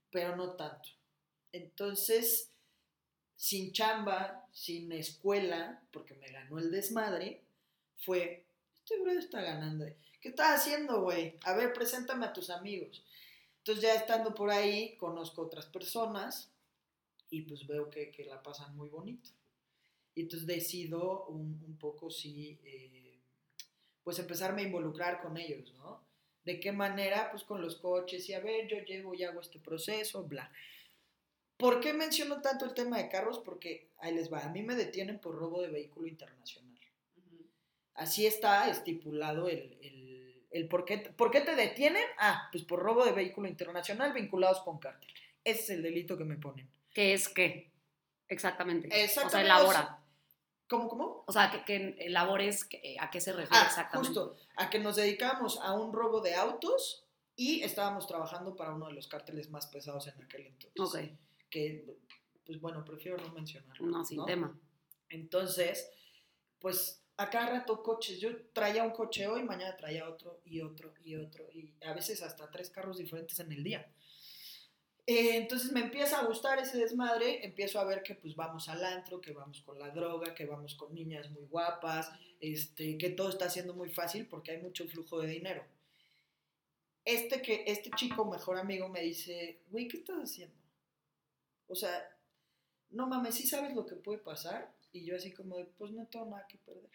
pero 0.09 0.35
no 0.35 0.55
tanto. 0.55 0.89
Entonces, 1.53 2.51
sin 3.37 3.71
chamba, 3.71 4.45
sin 4.51 4.91
escuela, 4.91 5.81
porque 5.91 6.15
me 6.15 6.29
ganó 6.29 6.59
el 6.59 6.71
desmadre, 6.71 7.41
fue, 7.99 8.45
este 8.75 8.99
brother 8.99 9.19
está 9.19 9.41
ganando. 9.41 9.85
¿Qué 10.19 10.29
estás 10.29 10.59
haciendo, 10.59 11.01
güey? 11.01 11.37
A 11.43 11.53
ver, 11.53 11.71
preséntame 11.71 12.25
a 12.25 12.33
tus 12.33 12.49
amigos. 12.49 13.05
Entonces 13.59 13.83
ya 13.83 13.95
estando 13.95 14.35
por 14.35 14.49
ahí, 14.49 14.97
conozco 14.97 15.41
otras 15.41 15.67
personas 15.67 16.51
y 17.29 17.43
pues 17.43 17.65
veo 17.65 17.89
que, 17.89 18.11
que 18.11 18.25
la 18.25 18.43
pasan 18.43 18.75
muy 18.75 18.89
bonito. 18.89 19.29
Y 20.15 20.21
entonces 20.21 20.47
decido 20.47 21.25
un, 21.27 21.77
poco, 21.79 22.11
sí, 22.11 22.59
eh, 22.63 23.19
pues 24.03 24.19
empezarme 24.19 24.61
a 24.61 24.65
involucrar 24.65 25.21
con 25.21 25.37
ellos, 25.37 25.73
¿no? 25.75 26.03
¿De 26.43 26.59
qué 26.59 26.71
manera? 26.71 27.31
Pues 27.31 27.43
con 27.43 27.61
los 27.61 27.77
coches 27.77 28.27
y 28.29 28.33
a 28.33 28.39
ver, 28.39 28.67
yo 28.67 28.77
llego 28.79 29.13
y 29.15 29.23
hago 29.23 29.39
este 29.39 29.59
proceso, 29.59 30.23
bla. 30.23 30.51
¿Por 31.57 31.79
qué 31.79 31.93
menciono 31.93 32.41
tanto 32.41 32.65
el 32.65 32.73
tema 32.73 32.97
de 32.97 33.09
carros? 33.09 33.39
Porque 33.39 33.89
ahí 33.99 34.13
les 34.13 34.31
va, 34.31 34.39
a 34.39 34.49
mí 34.49 34.63
me 34.63 34.75
detienen 34.75 35.19
por 35.19 35.35
robo 35.35 35.61
de 35.61 35.69
vehículo 35.69 36.07
internacional. 36.07 36.77
Ujú. 37.17 37.45
Así 37.95 38.25
está 38.25 38.67
estipulado 38.69 39.47
el, 39.47 39.77
el, 39.81 40.45
el 40.51 40.67
por, 40.67 40.83
qué, 40.85 40.97
por 40.97 41.31
qué 41.31 41.41
te 41.41 41.55
detienen. 41.55 42.03
Ah, 42.17 42.49
pues 42.51 42.63
por 42.63 42.79
robo 42.79 43.05
de 43.05 43.11
vehículo 43.11 43.47
internacional 43.47 44.13
vinculados 44.13 44.61
con 44.61 44.79
cártel. 44.79 45.09
Ese 45.43 45.61
es 45.63 45.69
el 45.71 45.83
delito 45.83 46.17
que 46.17 46.23
me 46.25 46.37
ponen. 46.37 46.69
¿Qué 46.93 47.13
es 47.13 47.29
qué? 47.29 47.71
Exactamente. 48.27 48.87
O 48.87 48.91
sea, 48.91 49.03
Exactamente, 49.03 49.45
elabora. 49.45 49.99
¿Cómo, 50.67 50.87
cómo? 50.89 51.23
O 51.27 51.31
sea, 51.31 51.51
que, 51.51 51.63
que 51.65 51.95
elabores 52.05 52.63
que- 52.65 52.95
a 52.99 53.11
qué 53.11 53.21
se 53.21 53.31
refiere 53.33 53.57
Ah, 53.63 53.67
exactamente. 53.67 54.07
justo, 54.07 54.37
a 54.55 54.69
que 54.69 54.79
nos 54.79 54.95
dedicamos 54.95 55.59
a 55.61 55.73
un 55.73 55.93
robo 55.93 56.21
de 56.21 56.33
autos 56.35 57.05
y 57.35 57.61
estábamos 57.63 58.07
trabajando 58.07 58.55
para 58.55 58.73
uno 58.73 58.87
de 58.87 58.93
los 58.93 59.07
cárteles 59.07 59.49
más 59.49 59.67
pesados 59.67 60.07
en 60.07 60.21
aquel 60.23 60.47
entonces. 60.47 60.79
Ok, 60.79 61.17
Que, 61.53 61.85
pues 62.45 62.59
bueno, 62.59 62.83
prefiero 62.83 63.17
no 63.17 63.31
mencionarlo. 63.31 63.85
no, 63.85 64.03
sin 64.03 64.25
tema. 64.25 64.59
Entonces, 65.09 65.89
pues 66.59 67.03
a 67.17 67.29
cada 67.29 67.49
rato 67.51 67.83
coches. 67.83 68.19
Yo 68.19 68.29
traía 68.53 68.83
un 68.83 68.91
coche 68.91 69.27
hoy, 69.27 69.43
mañana 69.43 69.75
traía 69.75 70.09
otro 70.09 70.41
y 70.45 70.61
otro 70.61 70.93
y 71.03 71.15
otro 71.15 71.47
y 71.51 71.73
a 71.85 71.93
veces 71.93 72.21
hasta 72.23 72.49
tres 72.49 72.69
carros 72.69 72.97
diferentes 72.97 73.39
en 73.39 73.51
el 73.51 73.63
día. 73.63 73.87
Eh, 75.05 75.35
entonces 75.35 75.71
me 75.73 75.81
empieza 75.81 76.19
a 76.19 76.25
gustar 76.25 76.59
ese 76.59 76.77
desmadre, 76.77 77.45
empiezo 77.45 77.77
a 77.79 77.83
ver 77.83 78.03
que 78.03 78.15
pues 78.15 78.35
vamos 78.35 78.69
al 78.69 78.83
antro, 78.85 79.19
que 79.19 79.33
vamos 79.33 79.61
con 79.61 79.77
la 79.77 79.89
droga, 79.89 80.33
que 80.33 80.45
vamos 80.45 80.75
con 80.75 80.93
niñas 80.93 81.29
muy 81.29 81.43
guapas, 81.43 82.09
este, 82.39 82.97
que 82.97 83.09
todo 83.09 83.29
está 83.29 83.49
siendo 83.49 83.73
muy 83.73 83.89
fácil 83.89 84.27
porque 84.27 84.51
hay 84.51 84.61
mucho 84.61 84.87
flujo 84.87 85.19
de 85.19 85.27
dinero. 85.27 85.65
Este, 87.03 87.41
que, 87.41 87.65
este 87.67 87.89
chico 87.97 88.23
mejor 88.23 88.57
amigo 88.57 88.87
me 88.87 89.01
dice, 89.01 89.59
güey, 89.67 89.89
¿qué 89.89 89.97
estás 89.97 90.23
haciendo? 90.23 90.55
O 91.67 91.75
sea, 91.75 92.17
no 92.89 93.07
mames, 93.07 93.35
¿sí 93.35 93.47
sabes 93.47 93.73
lo 93.73 93.85
que 93.85 93.95
puede 93.95 94.19
pasar? 94.19 94.73
Y 94.91 95.05
yo 95.05 95.15
así 95.15 95.33
como 95.33 95.57
de, 95.57 95.65
pues 95.65 95.91
no 95.91 96.05
tengo 96.07 96.25
nada 96.25 96.47
que 96.47 96.57
perder. 96.59 96.91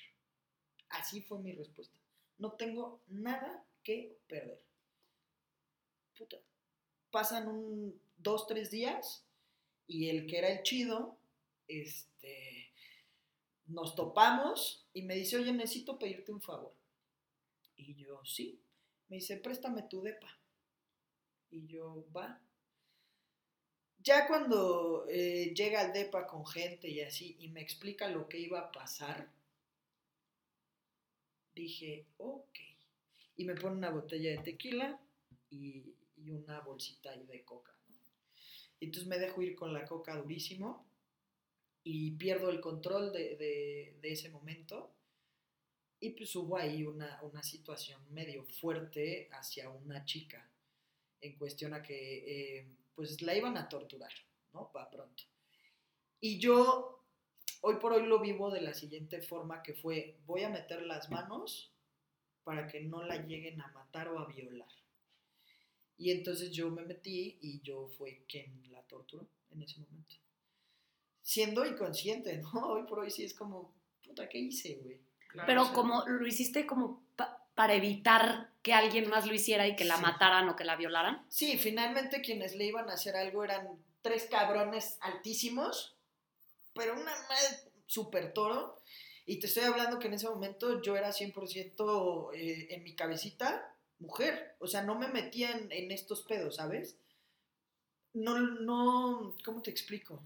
Así 0.90 1.20
fue 1.22 1.40
mi 1.40 1.52
respuesta. 1.52 1.98
No 2.38 2.52
tengo 2.52 3.02
nada 3.08 3.64
que 3.82 4.18
perder. 4.28 4.62
Puta. 6.16 6.38
Pasan 7.10 7.48
un, 7.48 8.00
dos, 8.16 8.46
tres 8.46 8.70
días 8.70 9.24
y 9.86 10.08
el 10.08 10.26
que 10.26 10.38
era 10.38 10.48
el 10.48 10.62
chido, 10.62 11.18
este, 11.66 12.70
nos 13.66 13.94
topamos 13.94 14.86
y 14.92 15.02
me 15.02 15.14
dice, 15.14 15.36
oye, 15.36 15.52
necesito 15.52 15.98
pedirte 15.98 16.32
un 16.32 16.40
favor. 16.40 16.74
Y 17.76 17.94
yo, 17.94 18.24
sí. 18.24 18.60
Me 19.08 19.16
dice, 19.16 19.36
préstame 19.38 19.82
tu 19.82 20.02
depa. 20.02 20.38
Y 21.50 21.66
yo, 21.66 22.06
va. 22.14 22.40
Ya 24.02 24.26
cuando 24.26 25.06
eh, 25.08 25.52
llega 25.54 25.80
al 25.80 25.92
DEPA 25.92 26.26
con 26.26 26.44
gente 26.46 26.88
y 26.88 27.00
así, 27.02 27.36
y 27.40 27.48
me 27.48 27.60
explica 27.60 28.08
lo 28.08 28.28
que 28.28 28.38
iba 28.40 28.60
a 28.60 28.72
pasar, 28.72 29.28
dije, 31.54 32.06
ok. 32.18 32.58
Y 33.36 33.44
me 33.44 33.54
pone 33.54 33.76
una 33.76 33.90
botella 33.90 34.30
de 34.30 34.38
tequila 34.38 35.00
y, 35.50 35.94
una 36.30 36.60
bolsita 36.60 37.16
de 37.16 37.42
coca. 37.44 37.72
Y 38.80 38.86
entonces 38.86 39.08
me 39.08 39.18
dejo 39.18 39.40
ir 39.42 39.54
con 39.54 39.72
la 39.72 39.84
coca 39.84 40.16
durísimo 40.16 40.86
y 41.84 42.12
pierdo 42.12 42.50
el 42.50 42.60
control 42.60 43.12
de, 43.12 43.36
de- 43.36 43.96
de 44.00 44.12
ese 44.12 44.30
momento. 44.30 44.92
Y 46.00 46.10
pues 46.10 46.34
hubo 46.36 46.56
ahí 46.56 46.84
una, 46.84 47.20
una 47.22 47.42
situación 47.42 48.00
medio 48.12 48.44
fuerte 48.44 49.28
hacia 49.32 49.68
una 49.70 50.04
chica 50.04 50.48
en 51.20 51.36
cuestión 51.36 51.74
a 51.74 51.82
que 51.82 52.58
eh, 52.60 52.66
pues 52.98 53.22
la 53.22 53.32
iban 53.36 53.56
a 53.56 53.68
torturar, 53.68 54.10
¿no? 54.52 54.72
Para 54.72 54.90
pronto. 54.90 55.22
Y 56.20 56.40
yo 56.40 57.04
hoy 57.60 57.76
por 57.76 57.92
hoy 57.92 58.04
lo 58.06 58.18
vivo 58.18 58.50
de 58.50 58.60
la 58.60 58.74
siguiente 58.74 59.22
forma 59.22 59.62
que 59.62 59.72
fue, 59.72 60.18
voy 60.26 60.42
a 60.42 60.48
meter 60.48 60.82
las 60.82 61.08
manos 61.08 61.72
para 62.42 62.66
que 62.66 62.80
no 62.80 63.04
la 63.04 63.24
lleguen 63.24 63.60
a 63.60 63.68
matar 63.68 64.08
o 64.08 64.18
a 64.18 64.26
violar. 64.26 64.66
Y 65.96 66.10
entonces 66.10 66.50
yo 66.50 66.72
me 66.72 66.82
metí 66.82 67.38
y 67.40 67.60
yo 67.60 67.86
fue 67.86 68.24
quien 68.28 68.68
la 68.72 68.82
torturó 68.82 69.28
en 69.52 69.62
ese 69.62 69.78
momento. 69.78 70.16
Siendo 71.22 71.64
inconsciente, 71.64 72.36
¿no? 72.38 72.50
Hoy 72.72 72.82
por 72.82 72.98
hoy 72.98 73.12
sí 73.12 73.22
es 73.22 73.32
como, 73.32 73.72
puta, 74.04 74.28
¿qué 74.28 74.38
hice, 74.38 74.74
güey? 74.82 74.98
Claro, 75.28 75.46
Pero 75.46 75.62
o 75.62 75.64
sea, 75.66 75.74
como 75.74 76.04
lo 76.04 76.26
hiciste 76.26 76.66
como 76.66 77.04
pa- 77.14 77.47
para 77.58 77.74
evitar 77.74 78.52
que 78.62 78.72
alguien 78.72 79.10
más 79.10 79.26
lo 79.26 79.34
hiciera 79.34 79.66
y 79.66 79.74
que 79.74 79.84
la 79.84 79.96
Sí. 79.96 80.02
mataran 80.02 80.48
o 80.48 80.54
que 80.54 80.62
la 80.62 80.76
violaran. 80.76 81.26
Sí, 81.28 81.58
finalmente 81.58 82.20
quienes 82.20 82.54
le 82.54 82.66
iban 82.66 82.88
a 82.88 82.92
hacer 82.92 83.16
algo 83.16 83.42
eran 83.42 83.66
tres 84.00 84.28
cabrones 84.30 84.96
altísimos, 85.00 85.96
pero 86.72 86.92
una 86.94 87.10
madre 87.28 87.72
súper 87.86 88.32
toro. 88.32 88.80
Y 89.26 89.40
te 89.40 89.48
estoy 89.48 89.64
hablando 89.64 89.98
que 89.98 90.06
en 90.06 90.14
ese 90.14 90.28
momento 90.28 90.80
yo 90.82 90.96
era 90.96 91.10
100% 91.10 92.30
eh, 92.32 92.68
en 92.70 92.84
mi 92.84 92.94
cabecita 92.94 93.74
mujer. 93.98 94.54
O 94.60 94.68
sea, 94.68 94.82
no 94.82 94.94
me 94.94 95.08
metía 95.08 95.50
en, 95.50 95.72
en 95.72 95.90
estos 95.90 96.22
pedos, 96.22 96.54
¿sabes? 96.56 96.96
No, 98.14 98.38
no, 98.38 99.36
¿cómo 99.44 99.62
te 99.62 99.70
explico? 99.72 100.22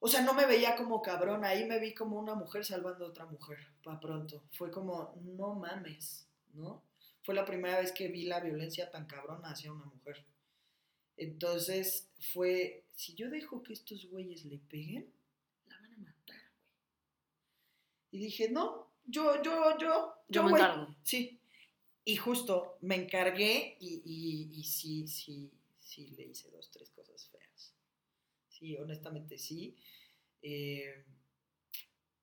O 0.00 0.08
sea, 0.08 0.22
no 0.22 0.32
me 0.32 0.46
veía 0.46 0.76
como 0.76 1.02
cabrón, 1.02 1.44
ahí 1.44 1.66
me 1.66 1.78
vi 1.78 1.92
como 1.94 2.18
una 2.18 2.34
mujer 2.34 2.64
salvando 2.64 3.04
a 3.04 3.08
otra 3.08 3.26
mujer, 3.26 3.58
pa' 3.82 4.00
pronto. 4.00 4.42
Fue 4.52 4.70
como, 4.70 5.14
no 5.22 5.54
mames, 5.54 6.26
¿no? 6.54 6.82
Fue 7.22 7.34
la 7.34 7.44
primera 7.44 7.78
vez 7.78 7.92
que 7.92 8.08
vi 8.08 8.24
la 8.24 8.40
violencia 8.40 8.90
tan 8.90 9.06
cabrona 9.06 9.50
hacia 9.50 9.72
una 9.72 9.84
mujer. 9.84 10.24
Entonces 11.18 12.08
fue, 12.32 12.84
si 12.94 13.14
yo 13.14 13.28
dejo 13.28 13.62
que 13.62 13.74
estos 13.74 14.06
güeyes 14.06 14.46
le 14.46 14.58
peguen, 14.58 15.12
la 15.66 15.78
van 15.78 15.92
a 15.92 15.98
matar, 15.98 16.40
güey. 16.54 16.64
Y 18.12 18.18
dije, 18.20 18.50
no, 18.50 18.90
yo, 19.04 19.42
yo, 19.42 19.76
yo, 19.78 20.14
Yo 20.28 20.48
güey. 20.48 20.62
Sí. 21.02 21.40
Y 22.04 22.16
justo 22.16 22.78
me 22.80 22.96
encargué 22.96 23.76
y, 23.80 24.00
y, 24.04 24.58
y 24.58 24.64
sí, 24.64 25.06
sí, 25.06 25.52
sí 25.78 26.08
le 26.16 26.24
hice 26.24 26.50
dos, 26.50 26.70
tres 26.70 26.90
cosas 26.90 27.28
feas. 27.28 27.49
Sí, 28.60 28.76
honestamente 28.76 29.36
sí. 29.38 29.74
Eh, 30.42 31.04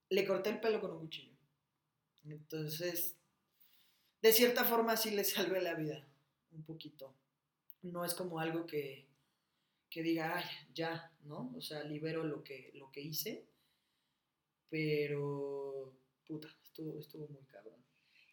le 0.09 0.25
corté 0.25 0.49
el 0.49 0.59
pelo 0.59 0.81
con 0.81 0.91
un 0.91 0.99
cuchillo. 0.99 1.37
Entonces, 2.25 3.17
de 4.21 4.31
cierta 4.31 4.63
forma 4.63 4.95
sí 4.97 5.09
le 5.11 5.23
salvé 5.23 5.59
la 5.61 5.73
vida, 5.73 6.07
un 6.51 6.63
poquito. 6.63 7.15
No 7.83 8.05
es 8.05 8.13
como 8.15 8.39
algo 8.39 8.65
que, 8.67 9.07
que 9.89 10.03
diga, 10.03 10.37
ay, 10.37 10.45
ya, 10.73 11.11
¿no? 11.23 11.53
O 11.57 11.61
sea, 11.61 11.83
libero 11.83 12.23
lo 12.23 12.43
que, 12.43 12.71
lo 12.75 12.91
que 12.91 13.01
hice, 13.01 13.47
pero, 14.69 15.93
puta, 16.27 16.47
estuvo, 16.63 16.99
estuvo 16.99 17.27
muy 17.27 17.43
cabrón. 17.45 17.75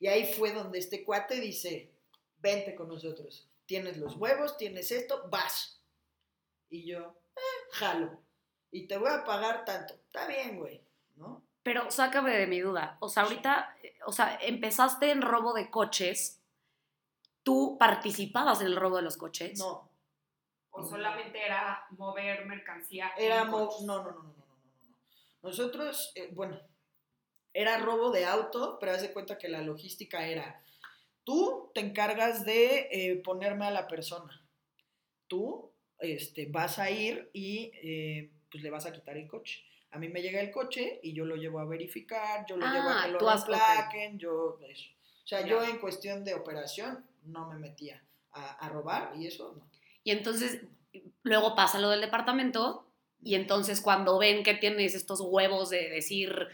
Y 0.01 0.07
ahí 0.09 0.33
fue 0.33 0.53
donde 0.53 0.79
este 0.79 1.05
cuate 1.05 1.41
dice, 1.41 1.91
vente 2.39 2.75
con 2.75 2.89
nosotros, 2.89 3.49
tienes 3.67 3.97
los 3.99 4.17
huevos, 4.17 4.57
tienes 4.57 4.91
esto, 4.91 5.29
vas. 5.31 5.81
Y 6.71 6.87
yo, 6.87 7.01
"Eh, 7.01 7.24
jalo. 7.75 8.21
Y 8.71 8.87
te 8.87 8.97
voy 8.99 9.11
a 9.11 9.25
pagar 9.25 9.65
tanto. 9.65 9.95
Está 9.95 10.27
bien, 10.27 10.59
güey, 10.59 10.83
¿no? 11.17 11.45
Pero 11.63 11.91
sácame 11.91 12.37
de 12.37 12.47
mi 12.47 12.61
duda. 12.61 12.97
O 13.01 13.09
sea, 13.09 13.23
ahorita, 13.23 13.77
eh, 13.83 13.97
o 14.07 14.13
sea, 14.13 14.39
empezaste 14.43 15.11
en 15.11 15.23
robo 15.23 15.53
de 15.53 15.71
coches. 15.71 16.41
¿Tú 17.43 17.77
participabas 17.79 18.61
en 18.61 18.69
el 18.69 18.77
robo 18.77 18.97
de 18.97 19.03
los 19.03 19.17
coches? 19.17 19.59
No, 19.59 19.91
O 20.71 20.83
solamente 20.83 21.45
era 21.45 21.87
mover 21.91 22.47
mercancía. 22.47 23.13
coches. 23.15 23.29
no, 23.29 23.45
no, 23.45 24.03
no, 24.03 24.03
no, 24.03 24.03
no, 24.03 24.13
no, 24.13 24.23
no, 24.23 24.23
no. 24.23 24.97
Nosotros, 25.43 26.13
eh, 26.15 26.31
bueno, 26.33 26.59
era 27.53 27.79
robo 27.79 28.11
de 28.11 28.25
auto, 28.25 28.79
pero 28.81 28.93
haz 28.93 29.03
de 29.03 29.13
cuenta 29.13 29.39
que 29.39 29.49
la 29.49 29.61
logística 29.63 30.27
era, 30.27 30.61
tú 31.23 31.71
te 31.75 31.81
encargas 31.81 32.45
de 32.45 32.89
eh, 32.91 33.17
ponerme 33.23 33.67
a 33.67 33.71
la 33.71 33.87
persona. 33.87 34.43
Tú 35.29 35.74
este, 35.99 36.47
vas 36.47 36.79
a 36.79 36.91
ir 36.91 37.31
y 37.33 37.71
eh, 37.83 38.31
pues 38.51 38.63
le 38.63 38.71
vas 38.71 38.87
a 38.87 38.93
quitar 38.93 39.17
el 39.17 39.29
coche. 39.29 39.65
A 39.91 39.99
mí 39.99 40.09
me 40.09 40.23
llega 40.23 40.41
el 40.41 40.51
coche 40.51 41.01
y 41.03 41.13
yo 41.13 41.25
lo 41.25 41.37
llevo 41.37 41.61
a 41.61 41.65
verificar, 41.65 42.45
yo 42.49 42.57
lo 42.57 42.67
llevo 42.67 42.89
a 42.89 43.03
Ah, 43.03 43.07
que 43.07 43.13
lo 43.13 43.19
reemplaquen, 43.21 44.19
yo 44.19 44.59
eso. 44.69 44.91
O 45.25 45.27
sea, 45.27 45.47
yo 45.47 45.63
en 45.63 45.79
cuestión 45.79 46.25
de 46.25 46.35
operación 46.35 47.05
no 47.25 47.49
me 47.49 47.59
metía 47.59 48.03
a, 48.33 48.55
a 48.55 48.69
robar 48.69 49.13
y 49.17 49.27
eso 49.27 49.55
no. 49.57 49.67
Y 50.03 50.11
entonces, 50.11 50.61
luego 51.23 51.55
pasa 51.55 51.79
lo 51.79 51.91
del 51.91 52.01
departamento. 52.01 52.87
Y 53.23 53.37
entonces, 53.37 53.81
cuando 53.81 54.19
ven 54.19 54.43
que 54.43 54.55
tienes 54.55 54.95
estos 54.95 55.21
huevos 55.21 55.71
de 55.71 55.89
decir, 55.89 56.49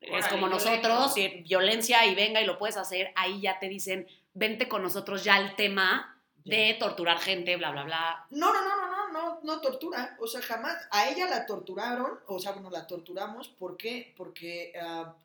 es 0.00 0.26
como 0.26 0.48
nosotros, 0.48 1.16
y 1.16 1.28
violencia 1.42 2.04
y 2.06 2.14
venga 2.14 2.40
y 2.40 2.44
lo 2.44 2.58
puedes 2.58 2.76
hacer, 2.76 3.12
ahí 3.14 3.40
ya 3.40 3.60
te 3.60 3.68
dicen, 3.68 4.08
vente 4.34 4.68
con 4.68 4.82
nosotros 4.82 5.22
ya 5.22 5.38
el 5.38 5.54
tema. 5.54 6.11
De 6.44 6.76
torturar 6.78 7.18
gente, 7.18 7.56
bla, 7.56 7.70
bla, 7.70 7.84
bla. 7.84 8.26
No, 8.30 8.52
no, 8.52 8.62
no, 8.62 8.76
no, 8.76 8.90
no, 8.90 9.12
no, 9.12 9.40
no 9.42 9.60
tortura. 9.60 10.16
O 10.20 10.26
sea, 10.26 10.40
jamás. 10.42 10.76
A 10.90 11.08
ella 11.10 11.28
la 11.28 11.46
torturaron, 11.46 12.20
o 12.26 12.38
sea, 12.38 12.52
bueno, 12.52 12.70
la 12.70 12.86
torturamos. 12.86 13.48
¿Por 13.48 13.76
qué? 13.76 14.12
Porque 14.16 14.72
ah, 14.80 15.16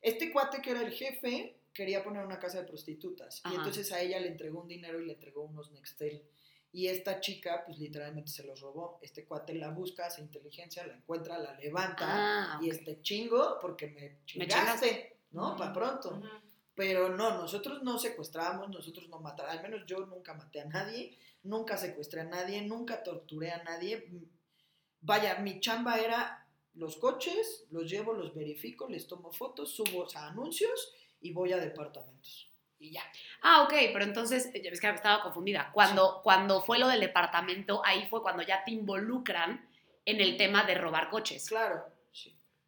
este 0.00 0.32
cuate 0.32 0.60
que 0.62 0.70
era 0.70 0.80
el 0.82 0.92
jefe 0.92 1.60
quería 1.72 2.02
poner 2.02 2.24
una 2.24 2.38
casa 2.38 2.60
de 2.60 2.66
prostitutas. 2.66 3.40
Ajá. 3.44 3.54
Y 3.54 3.58
entonces 3.58 3.92
a 3.92 4.00
ella 4.00 4.18
le 4.18 4.28
entregó 4.28 4.62
un 4.62 4.68
dinero 4.68 5.00
y 5.00 5.06
le 5.06 5.12
entregó 5.14 5.42
unos 5.42 5.70
Nextel. 5.70 6.22
Y 6.70 6.88
esta 6.88 7.20
chica, 7.20 7.62
pues 7.64 7.78
literalmente 7.78 8.30
se 8.30 8.42
los 8.44 8.60
robó. 8.60 8.98
Este 9.00 9.24
cuate 9.24 9.54
la 9.54 9.70
busca, 9.70 10.06
hace 10.06 10.20
inteligencia, 10.20 10.86
la 10.86 10.94
encuentra, 10.94 11.38
la 11.38 11.54
levanta. 11.54 12.04
Ah, 12.06 12.58
Y 12.60 12.68
ok. 12.70 12.74
este 12.76 13.00
chingo, 13.00 13.58
porque 13.60 13.86
me 13.86 14.18
Me 14.38 14.46
chingaste, 14.46 15.18
¿no? 15.30 15.50
Ujú, 15.50 15.58
Para 15.58 15.72
pronto. 15.72 16.10
ujú. 16.10 16.26
Pero 16.78 17.08
no, 17.08 17.32
nosotros 17.32 17.82
no 17.82 17.98
secuestramos, 17.98 18.68
nosotros 18.68 19.08
no 19.08 19.18
matamos, 19.18 19.50
al 19.50 19.62
menos 19.64 19.84
yo 19.84 20.06
nunca 20.06 20.32
maté 20.34 20.60
a 20.60 20.64
nadie, 20.66 21.18
nunca 21.42 21.76
secuestré 21.76 22.20
a 22.20 22.24
nadie, 22.24 22.62
nunca 22.62 23.02
torturé 23.02 23.50
a 23.50 23.64
nadie. 23.64 24.08
Vaya, 25.00 25.40
mi 25.40 25.58
chamba 25.58 25.98
era 25.98 26.46
los 26.74 26.96
coches, 26.98 27.66
los 27.72 27.90
llevo, 27.90 28.12
los 28.12 28.32
verifico, 28.32 28.88
les 28.88 29.08
tomo 29.08 29.32
fotos, 29.32 29.74
subo 29.74 30.06
a 30.14 30.28
anuncios 30.28 30.94
y 31.20 31.32
voy 31.32 31.52
a 31.52 31.58
departamentos. 31.58 32.48
Y 32.78 32.92
ya. 32.92 33.02
Ah, 33.42 33.64
ok, 33.64 33.72
pero 33.92 34.04
entonces, 34.04 34.48
ya 34.52 34.70
ves 34.70 34.80
que 34.80 34.88
estaba 34.88 35.24
confundida. 35.24 35.72
Cuando, 35.74 36.20
cuando 36.22 36.62
fue 36.62 36.78
lo 36.78 36.86
del 36.86 37.00
departamento, 37.00 37.82
ahí 37.84 38.06
fue 38.08 38.22
cuando 38.22 38.44
ya 38.44 38.62
te 38.62 38.70
involucran 38.70 39.68
en 40.04 40.20
el 40.20 40.36
tema 40.36 40.62
de 40.62 40.76
robar 40.76 41.10
coches. 41.10 41.48
Claro, 41.48 41.84
sí. 41.88 41.97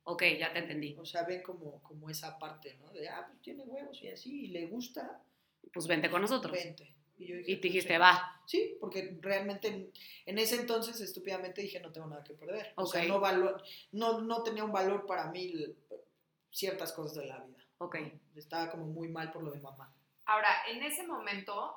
Ok, 0.04 0.22
ya 0.38 0.52
te 0.52 0.60
entendí. 0.60 0.96
O 0.98 1.04
sea, 1.04 1.22
ven 1.24 1.42
como, 1.42 1.82
como 1.82 2.08
esa 2.10 2.38
parte, 2.38 2.74
¿no? 2.80 2.90
De, 2.90 3.08
ah, 3.08 3.26
pues 3.28 3.40
tiene 3.42 3.64
huevos 3.64 4.02
y 4.02 4.08
así, 4.08 4.44
y 4.46 4.48
le 4.48 4.66
gusta, 4.66 5.22
Pues 5.72 5.86
vente 5.86 6.10
con 6.10 6.22
nosotros. 6.22 6.52
vente. 6.52 6.94
Y, 7.18 7.26
yo 7.26 7.36
dije, 7.36 7.52
Y 7.52 7.54
te 7.56 7.60
"Pues, 7.60 7.72
dijiste, 7.72 7.92
sí". 7.94 7.98
va. 8.00 8.42
Sí, 8.46 8.76
porque 8.80 9.18
realmente 9.20 9.68
en, 9.68 9.92
en 10.26 10.38
ese 10.38 10.56
entonces 10.56 10.98
estúpidamente 11.00 11.60
dije 11.60 11.78
no 11.80 11.92
tengo 11.92 12.06
nada 12.06 12.24
que 12.24 12.32
perder. 12.34 12.72
O 12.76 12.86
sea, 12.86 13.04
no, 13.04 13.20
valor, 13.20 13.62
no, 13.92 14.20
no 14.22 14.42
tenía 14.42 14.64
un 14.64 14.72
valor 14.72 15.04
para 15.06 15.30
mí 15.30 15.52
ciertas 16.50 16.92
cosas 16.92 17.16
de 17.18 17.26
la 17.26 17.38
vida. 17.44 17.58
Ok. 17.78 17.96
Estaba 18.34 18.70
como 18.70 18.86
muy 18.86 19.08
mal 19.08 19.30
por 19.32 19.42
lo 19.42 19.52
de 19.52 19.60
mamá. 19.60 19.94
Ahora, 20.26 20.48
en 20.68 20.82
ese 20.82 21.06
momento, 21.06 21.74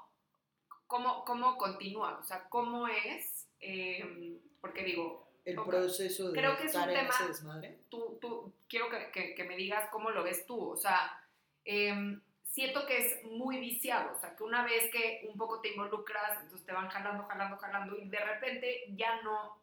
¿cómo, 0.88 1.24
cómo 1.26 1.58
continúa? 1.58 2.18
O 2.20 2.24
sea, 2.24 2.48
¿cómo 2.50 2.88
es? 2.88 3.48
Eh, 3.60 4.40
porque 4.62 4.84
digo, 4.84 5.23
El 5.46 5.56
proceso 5.56 6.30
de 6.32 6.40
Creo 6.40 6.56
que 6.58 6.66
es 6.66 6.74
un 6.76 6.82
estar 6.82 6.90
en 6.90 6.96
tema- 7.02 7.10
ese 7.16 7.28
desmadre. 7.28 7.80
tú, 7.90 8.18
tú 8.22 8.54
quiero 8.70 8.90
que, 8.90 9.12
que- 9.12 9.36
que 9.36 9.44
me 9.44 9.58
digas 9.58 9.90
cómo 9.92 10.10
lo 10.12 10.24
ves 10.24 10.46
tú. 10.46 10.70
O 10.72 10.78
sea, 10.78 11.20
em, 11.66 12.22
siento 12.46 12.86
que 12.86 12.98
es 12.98 13.24
muy 13.26 13.58
viciado. 13.60 14.16
O 14.16 14.20
sea, 14.20 14.36
que 14.36 14.44
una 14.44 14.64
vez 14.64 14.90
que 14.92 15.26
un 15.30 15.38
poco 15.38 15.60
te 15.62 15.70
involucras, 15.70 16.42
entonces 16.42 16.66
te 16.66 16.72
van 16.72 16.88
jalando, 16.90 17.24
jalando, 17.26 17.58
jalando, 17.58 17.98
y 17.98 18.08
de 18.08 18.20
repente 18.20 18.84
ya 18.96 19.22
no, 19.22 19.62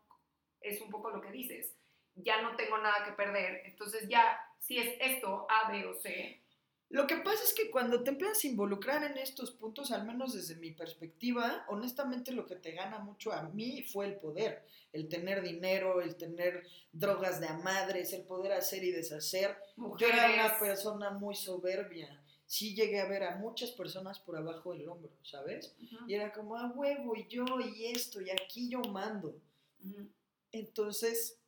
es 0.60 0.80
un 0.82 0.90
poco 0.90 1.10
lo 1.10 1.20
que 1.22 1.30
dices, 1.30 1.72
ya 2.16 2.42
no 2.42 2.56
tengo 2.56 2.76
nada 2.78 3.04
que 3.04 3.12
perder. 3.12 3.62
Entonces 3.64 4.06
ya, 4.08 4.38
si 4.58 4.78
es 4.78 4.96
esto, 5.00 5.46
A, 5.48 5.70
B 5.70 5.86
o 5.86 5.94
C, 5.94 6.42
Lo 6.90 7.06
que 7.06 7.18
pasa 7.18 7.44
es 7.44 7.54
que 7.54 7.70
cuando 7.70 8.02
te 8.02 8.10
empiezas 8.10 8.42
a 8.42 8.48
involucrar 8.48 9.04
en 9.04 9.16
estos 9.16 9.52
puntos, 9.52 9.92
al 9.92 10.04
menos 10.04 10.34
desde 10.34 10.56
mi 10.56 10.72
perspectiva, 10.72 11.64
honestamente 11.68 12.32
lo 12.32 12.46
que 12.46 12.56
te 12.56 12.72
gana 12.72 12.98
mucho 12.98 13.32
a 13.32 13.48
mí 13.50 13.84
fue 13.84 14.06
el 14.06 14.16
poder, 14.16 14.66
el 14.92 15.08
tener 15.08 15.40
dinero, 15.40 16.00
el 16.00 16.16
tener 16.16 16.66
drogas 16.92 17.38
de 17.38 17.46
a 17.46 17.56
madres, 17.58 18.12
el 18.12 18.24
poder 18.24 18.52
hacer 18.52 18.82
y 18.82 18.90
deshacer. 18.90 19.56
Yo 19.98 20.08
era 20.08 20.32
una 20.32 20.58
persona 20.58 21.10
muy 21.10 21.36
soberbia. 21.36 22.20
Sí 22.46 22.74
llegué 22.74 22.98
a 22.98 23.08
ver 23.08 23.22
a 23.22 23.36
muchas 23.36 23.70
personas 23.70 24.18
por 24.18 24.36
abajo 24.36 24.72
del 24.72 24.88
hombro, 24.88 25.12
¿sabes? 25.22 25.72
Y 26.08 26.14
era 26.14 26.32
como, 26.32 26.56
ah, 26.56 26.72
huevo, 26.74 27.14
y 27.14 27.28
yo, 27.28 27.44
y 27.60 27.86
esto, 27.86 28.20
y 28.20 28.30
aquí 28.30 28.68
yo 28.68 28.80
mando. 28.80 29.40
Entonces, 30.50 31.39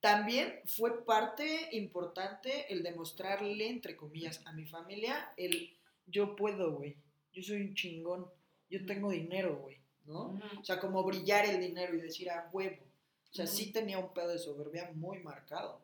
también 0.00 0.60
fue 0.66 1.04
parte 1.04 1.68
importante 1.72 2.72
el 2.72 2.82
demostrarle, 2.82 3.68
entre 3.68 3.96
comillas, 3.96 4.40
a 4.46 4.52
mi 4.52 4.64
familia, 4.66 5.32
el 5.36 5.76
yo 6.06 6.36
puedo, 6.36 6.72
güey. 6.72 6.96
Yo 7.32 7.42
soy 7.42 7.62
un 7.62 7.74
chingón. 7.74 8.30
Yo 8.70 8.84
tengo 8.86 9.10
dinero, 9.10 9.56
güey, 9.56 9.76
¿no? 10.04 10.40
O 10.60 10.64
sea, 10.64 10.78
como 10.80 11.02
brillar 11.04 11.44
el 11.46 11.60
dinero 11.60 11.94
y 11.94 12.00
decir 12.00 12.30
a 12.30 12.48
huevo. 12.52 12.82
O 13.30 13.34
sea, 13.34 13.46
sí 13.46 13.72
tenía 13.72 13.98
un 13.98 14.12
pedo 14.14 14.28
de 14.28 14.38
soberbia 14.38 14.90
muy 14.94 15.18
marcado. 15.20 15.80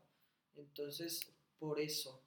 Entonces, 0.57 1.20
por 1.59 1.81
eso. 1.81 2.20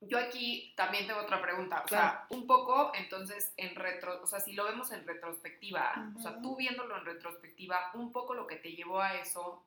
Yo 0.00 0.18
aquí 0.18 0.72
también 0.76 1.06
tengo 1.06 1.20
otra 1.20 1.42
pregunta. 1.42 1.82
O 1.82 1.86
Claro. 1.86 2.18
sea, 2.18 2.26
un 2.30 2.46
poco, 2.46 2.92
entonces, 2.94 3.52
en 3.56 3.74
retro, 3.74 4.22
o 4.22 4.26
sea, 4.26 4.38
si 4.40 4.52
lo 4.52 4.64
vemos 4.64 4.92
en 4.92 5.04
retrospectiva, 5.06 6.12
o 6.16 6.20
sea, 6.20 6.40
tú 6.40 6.54
viéndolo 6.56 6.96
en 6.98 7.04
retrospectiva, 7.04 7.90
un 7.94 8.12
poco 8.12 8.34
lo 8.34 8.46
que 8.46 8.56
te 8.56 8.72
llevó 8.72 9.00
a 9.00 9.16
eso, 9.20 9.64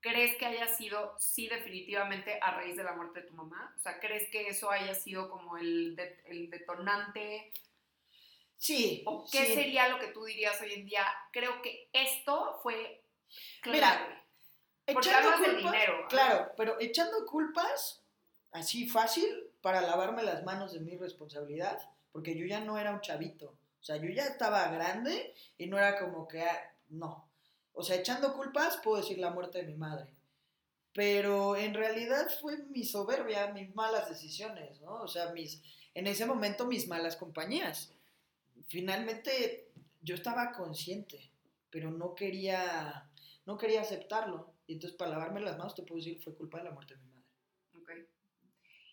¿crees 0.00 0.36
que 0.36 0.46
haya 0.46 0.66
sido, 0.68 1.14
sí, 1.18 1.48
definitivamente 1.48 2.38
a 2.40 2.52
raíz 2.52 2.76
de 2.76 2.84
la 2.84 2.92
muerte 2.94 3.20
de 3.20 3.26
tu 3.26 3.34
mamá? 3.34 3.74
O 3.78 3.80
sea, 3.80 3.98
¿crees 4.00 4.28
que 4.30 4.48
eso 4.48 4.70
haya 4.70 4.94
sido 4.94 5.30
como 5.30 5.56
el, 5.56 5.96
de- 5.96 6.22
el 6.26 6.50
detonante? 6.50 7.52
Sí. 8.56 9.02
¿O 9.06 9.24
qué 9.30 9.46
sí. 9.46 9.54
sería 9.54 9.88
lo 9.88 9.98
que 9.98 10.08
tú 10.08 10.24
dirías 10.24 10.60
hoy 10.60 10.72
en 10.74 10.84
día? 10.86 11.06
Creo 11.32 11.62
que 11.62 11.88
esto 11.92 12.58
fue 12.62 13.02
clave. 13.62 13.76
Mira, 13.78 14.24
Porque 14.92 15.08
Echando 15.08 15.32
culpas, 15.36 15.56
dinero. 15.56 16.06
Claro, 16.08 16.52
pero 16.56 16.76
echando 16.80 17.24
culpas, 17.26 18.02
así 18.52 18.88
fácil, 18.88 19.50
para 19.62 19.80
lavarme 19.80 20.22
las 20.22 20.42
manos 20.44 20.72
de 20.72 20.80
mi 20.80 20.96
responsabilidad, 20.96 21.78
porque 22.12 22.36
yo 22.36 22.44
ya 22.44 22.60
no 22.60 22.76
era 22.76 22.90
un 22.92 23.00
chavito. 23.00 23.56
O 23.80 23.82
sea, 23.82 23.96
yo 23.96 24.10
ya 24.10 24.24
estaba 24.24 24.68
grande 24.68 25.34
y 25.56 25.66
no 25.66 25.78
era 25.78 25.98
como 25.98 26.28
que, 26.28 26.42
ah, 26.42 26.74
no. 26.88 27.29
O 27.72 27.82
sea, 27.82 27.96
echando 27.96 28.34
culpas, 28.34 28.78
puedo 28.78 28.98
decir 28.98 29.18
la 29.18 29.30
muerte 29.30 29.58
de 29.58 29.64
mi 29.64 29.74
madre. 29.74 30.14
Pero 30.92 31.56
en 31.56 31.74
realidad 31.74 32.28
fue 32.40 32.58
mi 32.64 32.84
soberbia, 32.84 33.52
mis 33.52 33.74
malas 33.74 34.08
decisiones, 34.08 34.80
¿no? 34.80 35.02
O 35.02 35.08
sea, 35.08 35.32
mis, 35.32 35.62
en 35.94 36.06
ese 36.06 36.26
momento 36.26 36.66
mis 36.66 36.88
malas 36.88 37.16
compañías. 37.16 37.92
Finalmente 38.66 39.70
yo 40.00 40.14
estaba 40.14 40.52
consciente, 40.52 41.30
pero 41.70 41.90
no 41.90 42.14
quería, 42.14 43.08
no 43.46 43.56
quería 43.56 43.82
aceptarlo. 43.82 44.52
Y 44.66 44.74
entonces 44.74 44.96
para 44.96 45.12
lavarme 45.12 45.40
las 45.40 45.58
manos 45.58 45.74
te 45.74 45.82
puedo 45.82 45.98
decir 45.98 46.20
fue 46.22 46.34
culpa 46.34 46.58
de 46.58 46.64
la 46.64 46.70
muerte 46.72 46.94
de 46.94 47.00
mi 47.00 47.08
madre. 47.08 47.26
Ok. 47.76 47.90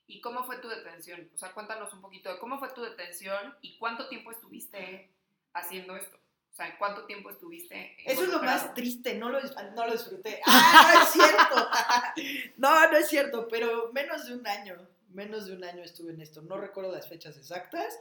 ¿Y 0.06 0.22
cómo 0.22 0.46
fue 0.46 0.60
tu 0.60 0.68
detención? 0.68 1.30
O 1.34 1.38
sea, 1.38 1.54
cuéntanos 1.54 1.94
un 1.94 2.02
poquito 2.02 2.32
de 2.32 2.40
cómo 2.40 2.60
fue 2.60 2.74
tu 2.74 2.82
detención 2.82 3.56
y 3.62 3.78
cuánto 3.78 4.08
tiempo 4.08 4.32
estuviste 4.32 5.12
haciendo 5.54 5.96
esto. 5.96 6.18
Sea, 6.58 6.76
¿cuánto 6.80 7.06
tiempo 7.06 7.30
estuviste? 7.30 7.96
Eso 8.04 8.24
es 8.24 8.30
lo 8.30 8.42
más 8.42 8.74
triste, 8.74 9.14
no 9.14 9.30
lo, 9.30 9.40
no 9.76 9.86
lo 9.86 9.92
disfruté. 9.92 10.42
¡Ah, 10.48 10.92
no 10.92 11.04
es 11.04 11.10
cierto! 11.10 12.52
no, 12.58 12.92
no 12.92 12.98
es 12.98 13.08
cierto, 13.08 13.48
pero 13.48 13.92
menos 13.94 14.26
de 14.26 14.34
un 14.34 14.48
año, 14.48 14.76
menos 15.10 15.46
de 15.46 15.54
un 15.54 15.64
año 15.64 15.84
estuve 15.84 16.14
en 16.14 16.22
esto. 16.22 16.42
No 16.42 16.58
recuerdo 16.58 16.92
las 16.92 17.08
fechas 17.08 17.38
exactas, 17.38 18.00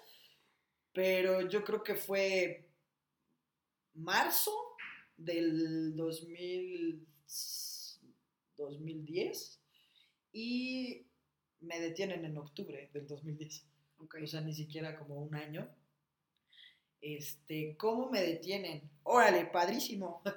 pero 0.94 1.46
yo 1.50 1.64
creo 1.64 1.82
que 1.82 1.96
fue 1.96 2.66
marzo 3.92 4.74
del 5.18 5.94
2000, 5.94 7.06
2010 8.56 9.60
y 10.32 11.06
me 11.60 11.78
detienen 11.78 12.24
en 12.24 12.38
octubre 12.38 12.88
del 12.94 13.06
2010. 13.06 13.66
Ok. 13.98 14.16
o 14.22 14.26
sea, 14.26 14.40
ni 14.40 14.54
siquiera 14.54 14.98
como 14.98 15.16
un 15.16 15.34
año. 15.34 15.68
Este, 17.14 17.76
¿cómo 17.76 18.10
me 18.10 18.20
detienen? 18.20 18.82
Órale, 19.04 19.46
padrísimo. 19.46 20.22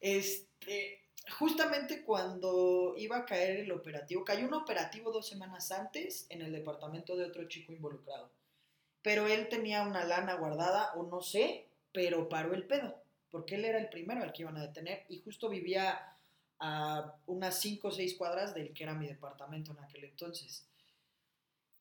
Este, 0.00 1.00
justamente 1.38 2.04
cuando 2.04 2.94
iba 2.98 3.16
a 3.16 3.24
caer 3.24 3.60
el 3.60 3.72
operativo, 3.72 4.22
cayó 4.22 4.46
un 4.46 4.52
operativo 4.52 5.10
dos 5.10 5.26
semanas 5.26 5.72
antes 5.72 6.26
en 6.28 6.42
el 6.42 6.52
departamento 6.52 7.16
de 7.16 7.24
otro 7.24 7.48
chico 7.48 7.72
involucrado. 7.72 8.30
Pero 9.00 9.26
él 9.26 9.48
tenía 9.48 9.80
una 9.80 10.04
lana 10.04 10.34
guardada, 10.34 10.92
o 10.96 11.04
no 11.04 11.22
sé, 11.22 11.68
pero 11.90 12.28
paró 12.28 12.52
el 12.52 12.66
pedo, 12.66 13.02
porque 13.30 13.54
él 13.54 13.64
era 13.64 13.78
el 13.78 13.88
primero 13.88 14.22
al 14.22 14.34
que 14.34 14.42
iban 14.42 14.58
a 14.58 14.66
detener 14.66 15.06
y 15.08 15.22
justo 15.22 15.48
vivía 15.48 16.14
a 16.58 17.14
unas 17.26 17.58
5 17.60 17.88
o 17.88 17.92
6 17.92 18.14
cuadras 18.16 18.54
del 18.54 18.74
que 18.74 18.84
era 18.84 18.92
mi 18.92 19.06
departamento 19.06 19.72
en 19.72 19.78
aquel 19.78 20.04
entonces. 20.04 20.66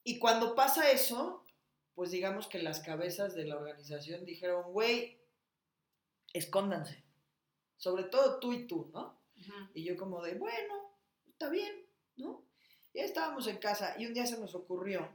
Y 0.05 0.17
cuando 0.17 0.55
pasa 0.55 0.91
eso, 0.91 1.43
pues 1.95 2.11
digamos 2.11 2.47
que 2.47 2.59
las 2.61 2.79
cabezas 2.79 3.35
de 3.35 3.45
la 3.45 3.55
organización 3.57 4.25
dijeron, 4.25 4.71
güey, 4.73 5.19
escóndanse. 6.33 7.03
Sobre 7.77 8.03
todo 8.05 8.39
tú 8.39 8.53
y 8.53 8.65
tú, 8.67 8.89
¿no? 8.93 9.19
Y 9.73 9.83
yo 9.83 9.97
como 9.97 10.21
de, 10.23 10.35
bueno, 10.35 10.97
está 11.27 11.49
bien, 11.49 11.85
¿no? 12.15 12.45
Ya 12.93 13.03
estábamos 13.03 13.47
en 13.47 13.57
casa 13.57 13.95
y 13.99 14.05
un 14.05 14.13
día 14.13 14.25
se 14.25 14.39
nos 14.39 14.55
ocurrió 14.55 15.09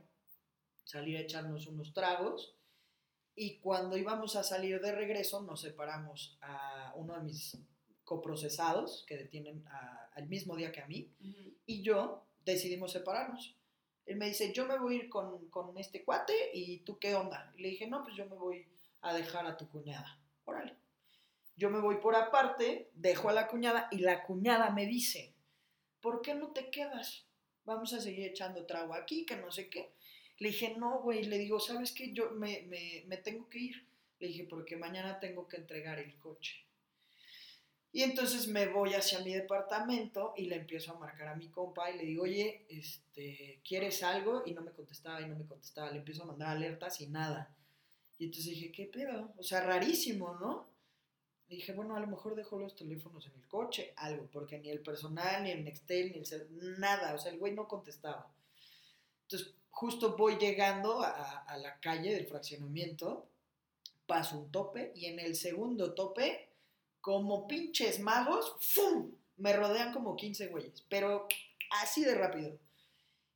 salir 0.85 1.17
a 1.17 1.21
echarnos 1.21 1.67
unos 1.67 1.93
tragos 1.93 2.55
y 3.35 3.59
cuando 3.61 3.97
íbamos 3.97 4.37
a 4.37 4.43
salir 4.43 4.81
de 4.81 4.93
regreso 4.93 5.43
nos 5.43 5.61
separamos 5.61 6.37
a 6.41 6.93
uno 6.97 7.15
de 7.15 7.21
mis 7.23 7.57
coprocesados 8.05 9.05
que 9.07 9.17
detienen 9.17 9.65
a- 9.69 10.11
al 10.15 10.27
mismo 10.29 10.57
día 10.57 10.73
que 10.73 10.81
a 10.81 10.87
mí 10.89 11.13
y 11.67 11.83
yo 11.83 12.27
decidimos 12.45 12.93
separarnos. 12.93 13.55
Él 14.09 14.17
me 14.17 14.27
dice, 14.27 14.55
yo 14.55 14.65
me 14.65 14.79
voy 14.79 14.95
a 14.95 14.99
ir 15.05 15.09
con, 15.11 15.51
con 15.51 15.77
este 15.77 16.03
cuate 16.03 16.51
y 16.55 16.79
tú 16.79 16.99
qué 16.99 17.15
onda. 17.15 17.53
Le 17.59 17.69
dije, 17.69 17.87
no, 17.87 18.03
pues 18.03 18.17
yo 18.17 18.25
me 18.25 18.37
voy 18.37 18.67
a 19.03 19.13
dejar 19.13 19.47
a 19.47 19.59
tu 19.59 19.69
cuñada. 19.69 20.19
Órale. 20.47 20.75
Yo 21.57 21.69
me 21.69 21.79
voy 21.79 21.97
por 21.97 22.17
aparte, 22.17 22.91
dejo 22.95 23.29
a 23.29 23.35
la 23.35 23.49
cuñada 23.49 23.87
y 23.91 23.99
la 23.99 24.25
cuñada 24.25 24.71
me 24.71 24.87
dice, 24.87 25.35
¿por 26.01 26.23
qué 26.23 26.35
no 26.35 26.53
te 26.53 26.71
quedas? 26.71 27.27
Vamos 27.65 27.93
a 27.93 28.01
seguir 28.01 28.25
echando 28.25 28.65
trago 28.65 28.95
aquí, 28.95 29.27
que 29.27 29.37
no 29.37 29.53
sé 29.53 29.69
qué. 29.69 29.93
Le 30.39 30.49
dije, 30.49 30.75
no, 30.79 31.01
güey. 31.01 31.25
Le 31.25 31.37
digo, 31.37 31.61
¿sabes 31.61 31.93
qué? 31.93 32.13
Yo 32.15 32.31
me, 32.31 32.63
me, 32.63 33.05
me 33.09 33.19
tengo 33.19 33.47
que 33.51 33.59
ir. 33.59 33.87
Le 34.21 34.29
dije, 34.29 34.45
porque 34.45 34.77
mañana 34.77 35.21
tengo 35.21 35.47
que 35.47 35.59
entregar 35.59 35.99
el 35.99 36.17
coche. 36.19 36.65
Y 37.91 38.03
entonces 38.03 38.49
me 38.49 38.67
voy 38.69 38.95
hacia 38.95 39.21
mi 39.21 39.33
departamento 39.33 40.35
y 40.37 40.45
le 40.45 40.57
empiezo 40.57 40.93
a 40.93 40.99
marcar 40.99 41.29
a 41.29 41.37
mi 41.37 41.49
compa 41.49 41.91
y 41.91 41.97
le 41.97 42.05
digo, 42.05 42.25
oye, 42.25 42.67
este, 42.69 43.61
¿quieres 43.67 44.03
algo? 44.03 44.43
Y 44.45 44.53
no 44.53 44.61
me 44.61 44.73
contestaba 44.73 45.21
y 45.23 45.27
no 45.27 45.37
me 45.37 45.47
contestaba. 45.47 45.91
Le 45.91 45.99
empiezo 45.99 46.23
a 46.23 46.27
mandar 46.27 46.51
alertas 46.51 47.01
y 47.01 47.07
nada. 47.07 47.55
Y 48.19 48.27
entonces 48.27 48.51
dije, 48.51 48.73
¿qué 48.73 48.87
pedo? 48.87 49.33
O 49.39 49.43
sea, 49.43 49.63
rarísimo, 49.63 50.35
¿no? 50.35 50.69
Y 51.49 51.57
dije, 51.57 51.73
bueno, 51.73 51.97
a 51.97 52.01
lo 52.01 52.07
mejor 52.07 52.35
dejo 52.35 52.59
los 52.59 52.77
teléfonos 52.77 53.27
en 53.27 53.33
el 53.35 53.47
coche, 53.49 53.95
algo, 53.97 54.29
porque 54.31 54.59
ni 54.59 54.69
el 54.69 54.81
personal, 54.81 55.45
ni 55.45 55.51
el 55.51 55.65
Nextel, 55.65 56.13
ni 56.13 56.19
el 56.19 56.79
nada. 56.79 57.15
O 57.15 57.19
sea, 57.19 57.33
el 57.33 57.39
güey 57.39 57.55
no 57.55 57.67
contestaba. 57.67 58.31
Entonces, 59.23 59.55
justo 59.71 60.15
voy 60.15 60.37
llegando 60.37 61.01
a, 61.01 61.39
a 61.39 61.57
la 61.57 61.81
calle 61.81 62.13
del 62.13 62.27
fraccionamiento, 62.27 63.27
paso 64.07 64.39
un 64.39 64.51
tope 64.51 64.93
y 64.95 65.07
en 65.07 65.21
el 65.21 65.37
segundo 65.37 65.95
tope 65.95 66.48
como 67.01 67.47
pinches 67.47 68.01
magos, 68.01 68.57
¡fum! 68.61 69.13
Me 69.37 69.53
rodean 69.53 69.93
como 69.93 70.17
15 70.17 70.49
güeyes, 70.49 70.85
pero 70.89 71.29
así 71.83 72.05
de 72.05 72.15
rápido. 72.15 72.59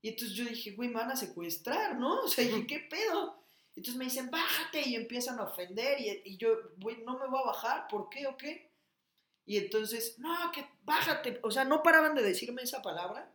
Y 0.01 0.09
entonces 0.09 0.37
yo 0.37 0.45
dije, 0.45 0.73
güey, 0.73 0.89
me 0.89 0.97
van 0.97 1.13
a 1.13 1.17
secuestrar, 1.17 1.97
¿no? 1.97 2.23
O 2.23 2.29
sea, 2.29 2.45
dije, 2.45 2.67
¿qué 2.67 2.81
pedo? 2.81 3.41
Entonces 3.77 3.97
me 3.97 4.05
dicen, 4.05 4.31
bájate, 4.31 4.87
y 4.87 4.97
empiezan 4.97 5.39
a 5.39 5.45
ofender, 5.45 6.01
y, 6.01 6.23
y 6.25 6.37
yo, 6.37 6.57
güey, 6.79 6.99
no 7.05 7.19
me 7.19 7.29
voy 7.29 7.41
a 7.41 7.47
bajar, 7.47 7.89
¿por 7.89 8.09
qué 8.11 8.27
o 8.27 8.37
qué? 8.37 8.71
Y 9.47 9.57
entonces, 9.57 10.19
no, 10.19 10.53
que 10.53 10.67
bájate, 10.85 11.41
o 11.43 11.51
sea, 11.51 11.65
no 11.65 11.83
paraban 11.83 12.15
de 12.15 12.23
decirme 12.23 12.63
esa 12.63 12.83
palabra. 12.83 13.33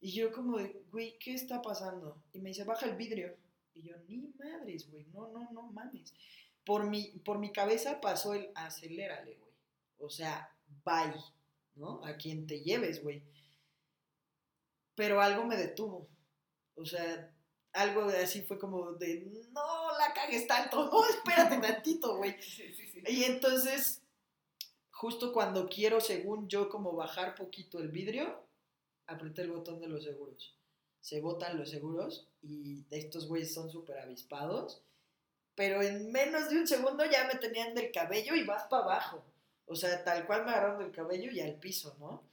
Y 0.00 0.12
yo 0.12 0.32
como 0.32 0.58
de, 0.58 0.84
güey, 0.90 1.18
¿qué 1.18 1.34
está 1.34 1.62
pasando? 1.62 2.22
Y 2.32 2.40
me 2.40 2.50
dice, 2.50 2.64
baja 2.64 2.86
el 2.86 2.96
vidrio. 2.96 3.36
Y 3.74 3.82
yo, 3.82 3.96
ni 4.08 4.18
madres, 4.38 4.90
güey, 4.90 5.04
no, 5.06 5.28
no, 5.28 5.50
no 5.52 5.62
mames 5.62 6.12
por 6.66 6.84
mi, 6.84 7.12
por 7.24 7.38
mi 7.38 7.52
cabeza 7.52 8.00
pasó 8.00 8.34
el 8.34 8.50
acelérale, 8.54 9.36
güey. 9.36 9.52
O 9.98 10.10
sea, 10.10 10.52
bye, 10.84 11.14
¿no? 11.76 12.04
A 12.04 12.16
quien 12.16 12.46
te 12.46 12.60
lleves, 12.60 13.02
güey. 13.02 13.22
Pero 14.96 15.20
algo 15.20 15.44
me 15.44 15.56
detuvo. 15.56 16.08
O 16.74 16.84
sea, 16.84 17.32
algo 17.72 18.02
así 18.02 18.42
fue 18.42 18.58
como 18.58 18.92
de, 18.94 19.24
no 19.52 19.98
la 19.98 20.12
cagues 20.12 20.46
tanto, 20.46 20.86
no, 20.86 21.04
espérate 21.08 21.58
tantito, 21.58 22.16
güey. 22.16 22.36
Sí, 22.42 22.74
sí, 22.74 22.88
sí. 22.88 23.02
Y 23.06 23.24
entonces, 23.24 24.02
justo 24.90 25.32
cuando 25.32 25.68
quiero, 25.68 26.00
según 26.00 26.48
yo, 26.48 26.68
como 26.68 26.94
bajar 26.94 27.36
poquito 27.36 27.78
el 27.78 27.88
vidrio, 27.88 28.44
apreté 29.06 29.42
el 29.42 29.52
botón 29.52 29.80
de 29.80 29.88
los 29.88 30.02
seguros. 30.02 30.58
se 31.00 31.20
botan 31.20 31.56
los 31.56 31.70
seguros 31.70 32.28
y 32.42 32.84
estos 32.90 33.28
güeyes 33.28 33.54
son 33.54 33.70
súper 33.70 33.98
avispados, 34.00 34.82
pero 35.56 35.82
en 35.82 36.12
menos 36.12 36.50
de 36.50 36.58
un 36.58 36.66
segundo 36.66 37.04
ya 37.04 37.26
me 37.26 37.36
tenían 37.36 37.74
del 37.74 37.90
cabello 37.90 38.34
y 38.34 38.44
vas 38.44 38.64
para 38.64 38.84
abajo. 38.84 39.24
O 39.66 39.74
sea, 39.74 40.04
tal 40.04 40.26
cual 40.26 40.44
me 40.44 40.52
agarraron 40.52 40.78
del 40.78 40.92
cabello 40.92 41.32
y 41.32 41.40
al 41.40 41.54
piso, 41.54 41.96
¿no? 41.98 42.28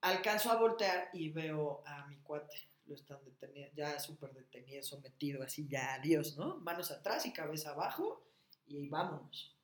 Alcanzo 0.00 0.50
a 0.50 0.56
voltear 0.56 1.10
y 1.12 1.28
veo 1.28 1.82
a 1.86 2.06
mi 2.06 2.16
cuate. 2.18 2.68
Lo 2.86 2.94
están 2.94 3.22
deteniendo, 3.22 3.76
ya 3.76 4.00
súper 4.00 4.32
detenido, 4.32 4.82
sometido, 4.82 5.42
así 5.42 5.68
ya 5.68 5.94
adiós, 5.94 6.38
¿no? 6.38 6.56
Manos 6.56 6.90
atrás 6.90 7.26
y 7.26 7.32
cabeza 7.34 7.70
abajo 7.70 8.24
y 8.66 8.88
vámonos. 8.88 9.54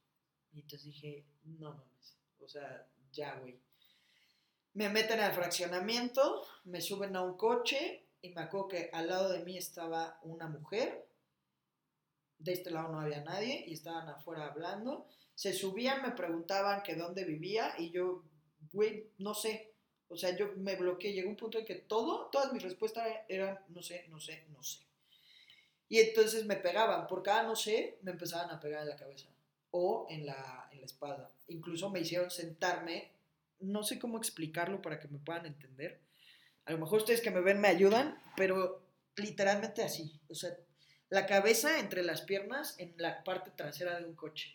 Y 0.53 0.61
entonces 0.61 0.85
dije, 0.85 1.25
no 1.45 1.73
mames, 1.73 2.17
o 2.39 2.49
sea, 2.49 2.87
ya, 3.13 3.35
güey. 3.37 3.59
Me 4.75 4.91
meten 4.91 5.21
al 5.21 5.33
fraccionamiento, 5.33 6.47
me 6.65 6.83
suben 6.83 7.17
a 7.17 7.23
un 7.23 7.37
coche 7.39 8.05
y 8.21 8.31
me 8.31 8.43
acuerdo 8.43 8.69
que 8.69 8.91
al 8.93 9.09
lado 9.09 9.31
de 9.31 9.43
mí 9.43 9.57
estaba 9.57 10.19
una 10.23 10.49
mujer, 10.49 11.07
de 12.39 12.53
este 12.53 12.71
lado 12.71 12.89
no 12.89 13.01
había 13.01 13.23
nadie 13.23 13.65
y 13.67 13.73
estaban 13.73 14.09
afuera 14.09 14.47
hablando. 14.47 15.07
Se 15.35 15.53
subían, 15.53 16.03
me 16.03 16.13
preguntaban 16.13 16.83
que 16.83 16.95
dónde 16.95 17.25
vivía 17.25 17.75
y 17.79 17.91
yo, 17.91 18.23
güey, 18.73 19.11
no 19.19 19.35
sé. 19.35 19.73
O 20.09 20.17
sea, 20.17 20.37
yo 20.37 20.53
me 20.57 20.77
bloqueé, 20.77 21.13
llegó 21.13 21.29
un 21.29 21.37
punto 21.37 21.59
en 21.59 21.65
que 21.65 21.75
todo, 21.77 22.27
todas 22.31 22.53
mis 22.53 22.63
respuestas 22.63 23.09
eran 23.29 23.59
no 23.69 23.83
sé, 23.83 24.07
no 24.09 24.21
sé, 24.21 24.47
no 24.51 24.63
sé. 24.63 24.85
Y 25.89 25.99
entonces 25.99 26.45
me 26.47 26.57
pegaban, 26.57 27.07
por 27.07 27.23
cada 27.23 27.43
no 27.43 27.57
sé, 27.57 27.99
me 28.03 28.13
empezaban 28.13 28.51
a 28.51 28.61
pegar 28.61 28.83
en 28.83 28.89
la 28.89 28.97
cabeza 28.97 29.29
o 29.71 30.07
en 30.09 30.27
la, 30.27 30.69
en 30.73 30.81
la 30.81 30.87
espalda. 30.87 31.31
Incluso 31.49 31.91
me 31.91 32.01
hicieron 32.01 32.31
sentarme, 32.31 33.13
no 33.61 33.83
sé 33.83 33.99
cómo 33.99 34.19
explicarlo 34.19 34.81
para 34.81 35.01
que 35.01 35.09
me 35.09 35.19
puedan 35.19 35.47
entender. 35.47 36.01
A 36.65 36.73
lo 36.73 36.79
mejor 36.79 36.99
ustedes 36.99 37.21
que 37.21 37.31
me 37.31 37.41
ven 37.41 37.61
me 37.61 37.69
ayudan, 37.69 38.19
pero 38.37 38.83
literalmente 39.17 39.83
así. 39.83 40.21
O 40.29 40.35
sea, 40.35 40.51
la 41.11 41.27
cabeza 41.27 41.79
entre 41.79 42.03
las 42.03 42.23
piernas 42.23 42.75
en 42.79 42.95
la 42.97 43.23
parte 43.25 43.51
trasera 43.51 43.99
de 43.99 44.07
un 44.07 44.15
coche. 44.15 44.55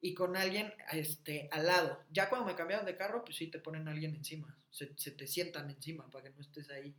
Y 0.00 0.14
con 0.14 0.36
alguien 0.36 0.72
este, 0.92 1.48
al 1.52 1.66
lado. 1.66 2.02
Ya 2.10 2.28
cuando 2.28 2.46
me 2.46 2.56
cambiaron 2.56 2.84
de 2.84 2.96
carro, 2.96 3.24
pues 3.24 3.36
sí 3.36 3.46
te 3.46 3.58
ponen 3.58 3.88
a 3.88 3.92
alguien 3.92 4.14
encima. 4.14 4.58
Se, 4.70 4.92
se 4.96 5.12
te 5.12 5.26
sientan 5.26 5.70
encima 5.70 6.10
para 6.10 6.24
que 6.24 6.30
no 6.30 6.40
estés 6.40 6.68
ahí. 6.70 6.94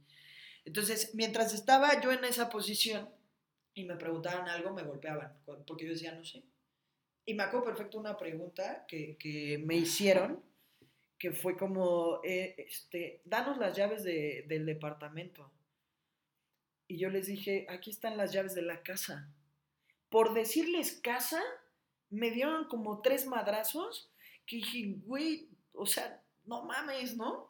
Entonces, 0.65 1.13
mientras 1.13 1.53
estaba 1.53 2.01
yo 2.01 2.11
en 2.11 2.23
esa 2.23 2.49
posición 2.49 3.09
y 3.73 3.83
me 3.83 3.95
preguntaban 3.95 4.47
algo, 4.47 4.73
me 4.73 4.83
golpeaban. 4.83 5.37
Porque 5.67 5.85
yo 5.85 5.91
decía, 5.91 6.13
no 6.13 6.23
sé. 6.23 6.43
Y 7.25 7.33
me 7.33 7.43
acuerdo 7.43 7.65
perfecto 7.65 7.99
una 7.99 8.17
pregunta 8.17 8.85
que, 8.87 9.17
que 9.17 9.57
me 9.63 9.75
hicieron, 9.75 10.43
que 11.17 11.31
fue 11.31 11.57
como, 11.57 12.19
eh, 12.23 12.55
este, 12.57 13.21
danos 13.23 13.57
las 13.57 13.75
llaves 13.75 14.03
de, 14.03 14.45
del 14.47 14.65
departamento. 14.65 15.51
Y 16.93 16.99
yo 16.99 17.09
les 17.09 17.25
dije, 17.25 17.65
aquí 17.69 17.89
están 17.89 18.17
las 18.17 18.31
llaves 18.31 18.53
de 18.53 18.61
la 18.61 18.83
casa. 18.83 19.27
Por 20.09 20.35
decirles 20.35 20.99
casa, 21.01 21.41
me 22.11 22.29
dieron 22.29 22.65
como 22.65 23.01
tres 23.01 23.25
madrazos 23.25 24.11
que 24.45 24.57
dije, 24.57 24.97
güey, 25.03 25.49
o 25.71 25.87
sea, 25.87 26.21
no 26.45 26.61
mames, 26.61 27.17
¿no? 27.17 27.49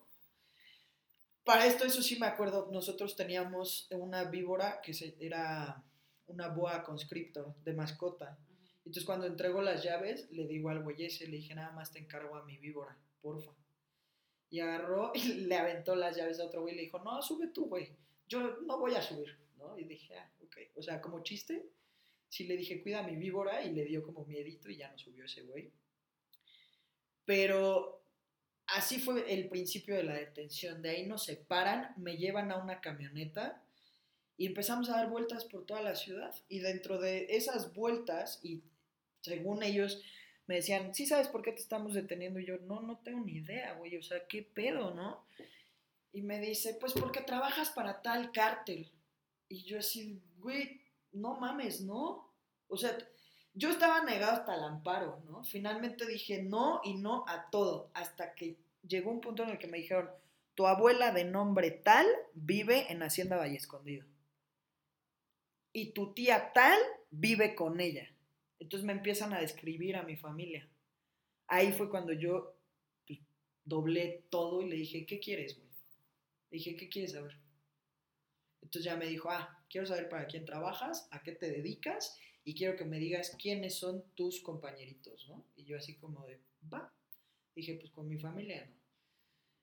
Para 1.44 1.66
esto, 1.66 1.84
eso 1.84 2.02
sí 2.02 2.18
me 2.18 2.26
acuerdo, 2.26 2.70
nosotros 2.72 3.18
teníamos 3.18 3.90
una 3.92 4.24
víbora 4.24 4.80
que 4.82 4.94
era 5.20 5.84
una 6.28 6.48
boa 6.48 6.82
conscriptor 6.82 7.54
de 7.66 7.74
mascota. 7.74 8.40
Entonces 8.78 9.04
cuando 9.04 9.28
entrego 9.28 9.62
las 9.62 9.84
llaves, 9.84 10.32
le 10.32 10.48
digo 10.48 10.70
al 10.70 10.84
güey 10.84 11.04
ese, 11.04 11.28
le 11.28 11.36
dije, 11.36 11.54
nada 11.54 11.74
más 11.74 11.92
te 11.92 12.00
encargo 12.00 12.38
a 12.38 12.46
mi 12.46 12.58
víbora, 12.60 12.98
porfa. 13.22 13.52
Y 14.50 14.62
agarró 14.62 15.12
y 15.16 15.34
le 15.34 15.58
aventó 15.58 15.98
las 15.98 16.16
llaves 16.16 16.40
a 16.40 16.46
otro 16.46 16.62
güey 16.62 16.76
y 16.76 16.78
le 16.78 16.84
dijo, 16.84 17.00
no, 17.00 17.22
sube 17.22 17.48
tú, 17.48 17.66
güey, 17.66 17.94
yo 18.34 18.58
no 18.62 18.80
voy 18.80 18.96
a 18.96 19.02
subir, 19.02 19.38
¿no? 19.58 19.78
Y 19.78 19.84
dije, 19.84 20.18
ah, 20.18 20.32
ok. 20.44 20.58
O 20.76 20.82
sea, 20.82 21.00
como 21.00 21.22
chiste, 21.24 21.70
sí 22.30 22.46
le 22.46 22.58
dije, 22.58 22.82
cuida 22.82 23.00
a 23.00 23.08
mi 23.08 23.16
víbora 23.16 23.64
y 23.64 23.72
le 23.72 23.86
dio 23.86 24.04
como 24.04 24.26
miedito 24.26 24.70
y 24.70 24.78
ya 24.78 24.92
no 24.92 24.98
subió 24.98 25.26
ese 25.26 25.44
güey. 25.44 25.72
Pero 27.26 28.04
así 28.68 29.00
fue 29.00 29.32
el 29.32 29.50
principio 29.50 29.96
de 29.96 30.04
la 30.04 30.16
detención. 30.16 30.82
De 30.82 30.90
ahí 30.90 31.06
nos 31.06 31.26
separan, 31.26 31.94
me 31.98 32.18
llevan 32.18 32.52
a 32.52 32.58
una 32.58 32.82
camioneta 32.82 33.64
y 34.36 34.48
empezamos 34.48 34.90
a 34.90 34.98
dar 34.98 35.10
vueltas 35.10 35.46
por 35.46 35.66
toda 35.66 35.82
la 35.82 35.96
ciudad. 35.96 36.34
Y 36.50 36.60
dentro 36.60 37.00
de 37.00 37.28
esas 37.30 37.74
vueltas, 37.74 38.40
y 38.42 38.64
según 39.22 39.62
ellos 39.62 40.02
me 40.48 40.56
decían, 40.56 40.94
¿sí 40.96 41.06
sabes 41.06 41.28
por 41.28 41.44
qué 41.44 41.52
te 41.52 41.62
estamos 41.62 41.94
deteniendo? 41.94 42.40
Y 42.40 42.46
yo, 42.46 42.58
no, 42.58 42.82
no 42.82 42.98
tengo 42.98 43.24
ni 43.24 43.34
idea, 43.34 43.74
güey, 43.76 43.96
o 43.96 44.04
sea, 44.04 44.28
¿qué 44.28 44.42
pedo, 44.42 44.94
no? 44.94 45.26
Y 46.14 46.22
me 46.22 46.40
dice, 46.40 46.78
pues 46.80 46.94
porque 46.94 47.22
trabajas 47.22 47.72
para 47.72 48.02
tal 48.02 48.32
cártel. 48.32 48.90
Y 49.50 49.64
yo 49.64 49.80
así, 49.80 50.22
güey, 50.38 50.80
no 51.12 51.40
mames, 51.40 51.82
¿no? 51.82 52.32
O 52.68 52.78
sea, 52.78 52.96
yo 53.54 53.70
estaba 53.70 54.04
negado 54.04 54.34
hasta 54.34 54.56
el 54.56 54.64
amparo, 54.64 55.22
¿no? 55.26 55.44
Finalmente 55.44 56.08
dije 56.08 56.42
no 56.42 56.82
y 56.84 56.96
no 56.96 57.26
a 57.28 57.50
todo, 57.50 57.92
hasta 57.94 58.34
que 58.34 58.58
llegó 58.88 59.12
un 59.12 59.22
punto 59.22 59.44
en 59.44 59.50
el 59.50 59.58
que 59.58 59.68
me 59.68 59.78
dijeron, 59.78 60.10
tu 60.56 60.68
abuela 60.68 61.12
de 61.12 61.24
nombre 61.24 61.72
tal 61.72 62.06
vive 62.34 62.92
en 62.92 63.02
Hacienda 63.02 63.38
Valle 63.38 63.56
Escondido. 63.56 64.06
Y 65.72 65.94
tu 65.94 66.14
tía 66.14 66.54
tal 66.54 66.78
vive 67.10 67.56
con 67.56 67.80
ella. 67.80 68.08
Entonces 68.60 68.86
me 68.86 68.94
empiezan 68.94 69.34
a 69.34 69.40
describir 69.40 69.96
a 69.96 70.04
mi 70.04 70.16
familia. 70.16 70.70
Ahí 71.48 71.74
fue 71.74 71.90
cuando 71.90 72.14
yo 72.14 72.56
pues, 73.08 73.20
doblé 73.66 74.26
todo 74.30 74.62
y 74.62 74.70
le 74.70 74.76
dije, 74.76 75.06
¿qué 75.06 75.20
quieres? 75.20 75.60
Le 76.54 76.60
dije, 76.60 76.76
¿qué 76.76 76.88
quieres 76.88 77.14
saber? 77.14 77.36
Entonces 78.62 78.84
ya 78.84 78.96
me 78.96 79.08
dijo, 79.08 79.32
ah, 79.32 79.66
quiero 79.72 79.88
saber 79.88 80.08
para 80.08 80.28
quién 80.28 80.46
trabajas, 80.46 81.08
a 81.10 81.24
qué 81.24 81.32
te 81.32 81.50
dedicas 81.50 82.16
y 82.44 82.54
quiero 82.54 82.78
que 82.78 82.86
me 82.86 83.00
digas 83.00 83.36
quiénes 83.42 83.74
son 83.74 84.04
tus 84.14 84.40
compañeritos, 84.40 85.28
¿no? 85.30 85.44
Y 85.56 85.64
yo 85.64 85.78
así 85.78 85.96
como 85.96 86.24
de, 86.28 86.40
va. 86.72 86.94
Dije, 87.56 87.74
pues 87.74 87.90
con 87.90 88.08
mi 88.08 88.20
familia, 88.20 88.68
¿no? 88.68 88.76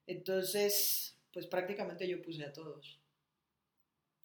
Entonces, 0.09 1.16
pues 1.33 1.46
prácticamente 1.46 2.09
yo 2.09 2.20
puse 2.20 2.44
a 2.44 2.53
todos. 2.53 2.98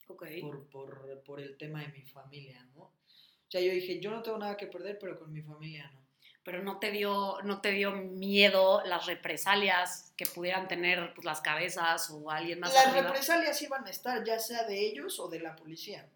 Ok. 0.07 0.25
Por, 0.41 0.67
por, 0.67 1.23
por 1.23 1.39
el 1.39 1.57
tema 1.57 1.83
de 1.83 1.89
mi 1.89 2.01
familia, 2.01 2.63
¿no? 2.73 2.81
O 2.81 3.47
sea, 3.47 3.61
yo 3.61 3.71
dije, 3.71 3.99
yo 3.99 4.09
no 4.09 4.23
tengo 4.23 4.39
nada 4.39 4.57
que 4.57 4.65
perder, 4.65 4.97
pero 4.97 5.19
con 5.19 5.31
mi 5.31 5.43
familia 5.43 5.91
no. 5.91 6.03
Pero 6.45 6.61
no 6.61 6.77
te 6.77 6.91
dio, 6.91 7.39
no 7.43 7.59
te 7.59 7.71
dio 7.71 7.91
miedo 7.91 8.83
las 8.85 9.07
represalias 9.07 10.13
que 10.15 10.27
pudieran 10.27 10.67
tener 10.67 11.11
pues, 11.15 11.25
las 11.25 11.41
cabezas 11.41 12.11
o 12.11 12.29
alguien 12.29 12.59
más. 12.59 12.71
Las 12.71 12.85
arriba? 12.85 13.07
represalias 13.07 13.59
iban 13.63 13.85
a 13.85 13.89
estar 13.89 14.23
ya 14.23 14.37
sea 14.37 14.63
de 14.63 14.79
ellos 14.79 15.19
o 15.19 15.27
de 15.27 15.39
la 15.39 15.55
policía. 15.55 16.07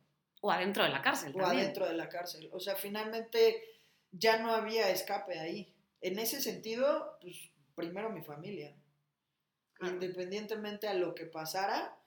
O 0.42 0.52
adentro 0.52 0.84
de 0.84 0.89
la 0.89 1.02
cárcel. 1.02 1.34
O 1.36 1.39
también. 1.39 1.63
adentro 1.63 1.88
de 1.88 1.96
la 1.96 2.08
cárcel. 2.10 2.48
O 2.54 2.60
sea, 2.60 2.76
finalmente 2.76 3.82
ya 4.12 4.38
no 4.38 4.54
había 4.54 4.92
escape 4.92 5.39
ahí. 5.39 5.74
En 6.00 6.20
ese 6.20 6.39
sentido, 6.42 7.18
pues 7.20 7.36
primero 7.74 8.12
mi 8.12 8.22
familia. 8.22 8.76
Claro. 9.74 9.96
Independientemente 9.96 10.88
a 10.88 10.94
lo 10.94 11.15
que 11.15 11.26
pasara, 11.26 11.98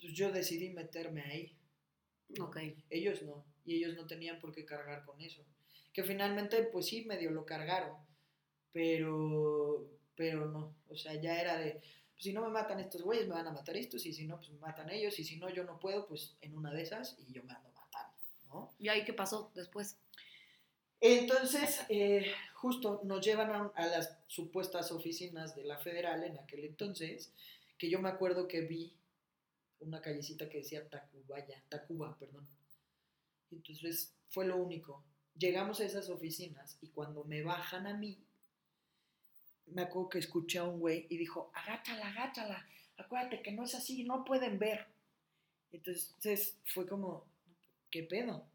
pues 0.00 0.12
yo 0.14 0.30
decidí 0.30 0.70
meterme 0.70 1.22
ahí. 1.22 1.58
Ok. 2.40 2.58
Ellos 2.88 3.20
no. 3.22 3.44
Y 3.64 3.78
ellos 3.78 3.96
no 3.96 4.06
tenían 4.06 4.38
por 4.38 4.52
qué 4.52 4.64
cargar 4.64 5.04
con 5.04 5.20
eso. 5.20 5.44
Que 5.94 6.02
finalmente, 6.02 6.62
pues 6.64 6.86
sí, 6.86 7.06
medio 7.06 7.30
lo 7.30 7.46
cargaron. 7.46 7.96
Pero, 8.72 9.88
pero 10.14 10.50
no. 10.50 10.74
O 10.90 10.96
sea, 10.96 11.14
ya 11.14 11.40
era 11.40 11.56
de, 11.56 11.80
pues 12.12 12.24
si 12.24 12.34
no 12.34 12.42
me 12.42 12.50
matan 12.50 12.80
estos 12.80 13.00
güeyes, 13.00 13.26
me 13.26 13.34
van 13.34 13.46
a 13.46 13.52
matar 13.52 13.76
estos. 13.78 14.04
Y 14.04 14.12
si 14.12 14.26
no, 14.26 14.36
pues 14.36 14.50
me 14.50 14.58
matan 14.58 14.90
ellos. 14.90 15.18
Y 15.18 15.24
si 15.24 15.36
no, 15.36 15.48
yo 15.48 15.64
no 15.64 15.78
puedo, 15.78 16.06
pues 16.06 16.36
en 16.42 16.54
una 16.54 16.70
de 16.72 16.82
esas 16.82 17.16
y 17.18 17.32
yo 17.32 17.42
me 17.44 17.54
ando 17.54 17.70
matando, 17.70 18.12
¿no? 18.48 18.74
¿Y 18.78 18.88
ahí 18.88 19.04
qué 19.04 19.14
pasó 19.14 19.50
después? 19.54 19.96
Entonces, 21.00 21.80
eh, 21.88 22.26
justo 22.54 23.00
nos 23.04 23.24
llevan 23.24 23.50
a, 23.50 23.72
a 23.74 23.86
las 23.86 24.18
supuestas 24.26 24.90
oficinas 24.90 25.54
de 25.54 25.64
la 25.64 25.78
federal 25.78 26.24
en 26.24 26.38
aquel 26.38 26.64
entonces, 26.64 27.32
que 27.78 27.88
yo 27.88 28.00
me 28.00 28.08
acuerdo 28.08 28.48
que 28.48 28.62
vi 28.62 28.92
una 29.80 30.00
callecita 30.00 30.48
que 30.48 30.58
decía 30.58 30.88
Tacubaya, 30.88 31.62
Tacuba, 31.68 32.16
perdón. 32.18 32.46
Entonces 33.50 34.12
fue 34.28 34.46
lo 34.46 34.56
único. 34.56 35.02
Llegamos 35.36 35.80
a 35.80 35.84
esas 35.84 36.08
oficinas 36.10 36.78
y 36.80 36.88
cuando 36.88 37.24
me 37.24 37.42
bajan 37.42 37.86
a 37.86 37.94
mí, 37.94 38.18
me 39.66 39.82
acuerdo 39.82 40.10
que 40.10 40.18
escuché 40.18 40.58
a 40.58 40.64
un 40.64 40.78
güey 40.78 41.06
y 41.08 41.16
dijo, 41.16 41.50
agáchala, 41.54 42.08
agáchala, 42.08 42.66
acuérdate 42.96 43.42
que 43.42 43.52
no 43.52 43.64
es 43.64 43.74
así, 43.74 44.04
no 44.04 44.24
pueden 44.24 44.58
ver. 44.58 44.86
Entonces 45.72 46.56
fue 46.64 46.86
como, 46.86 47.24
¿qué 47.90 48.04
pedo? 48.04 48.46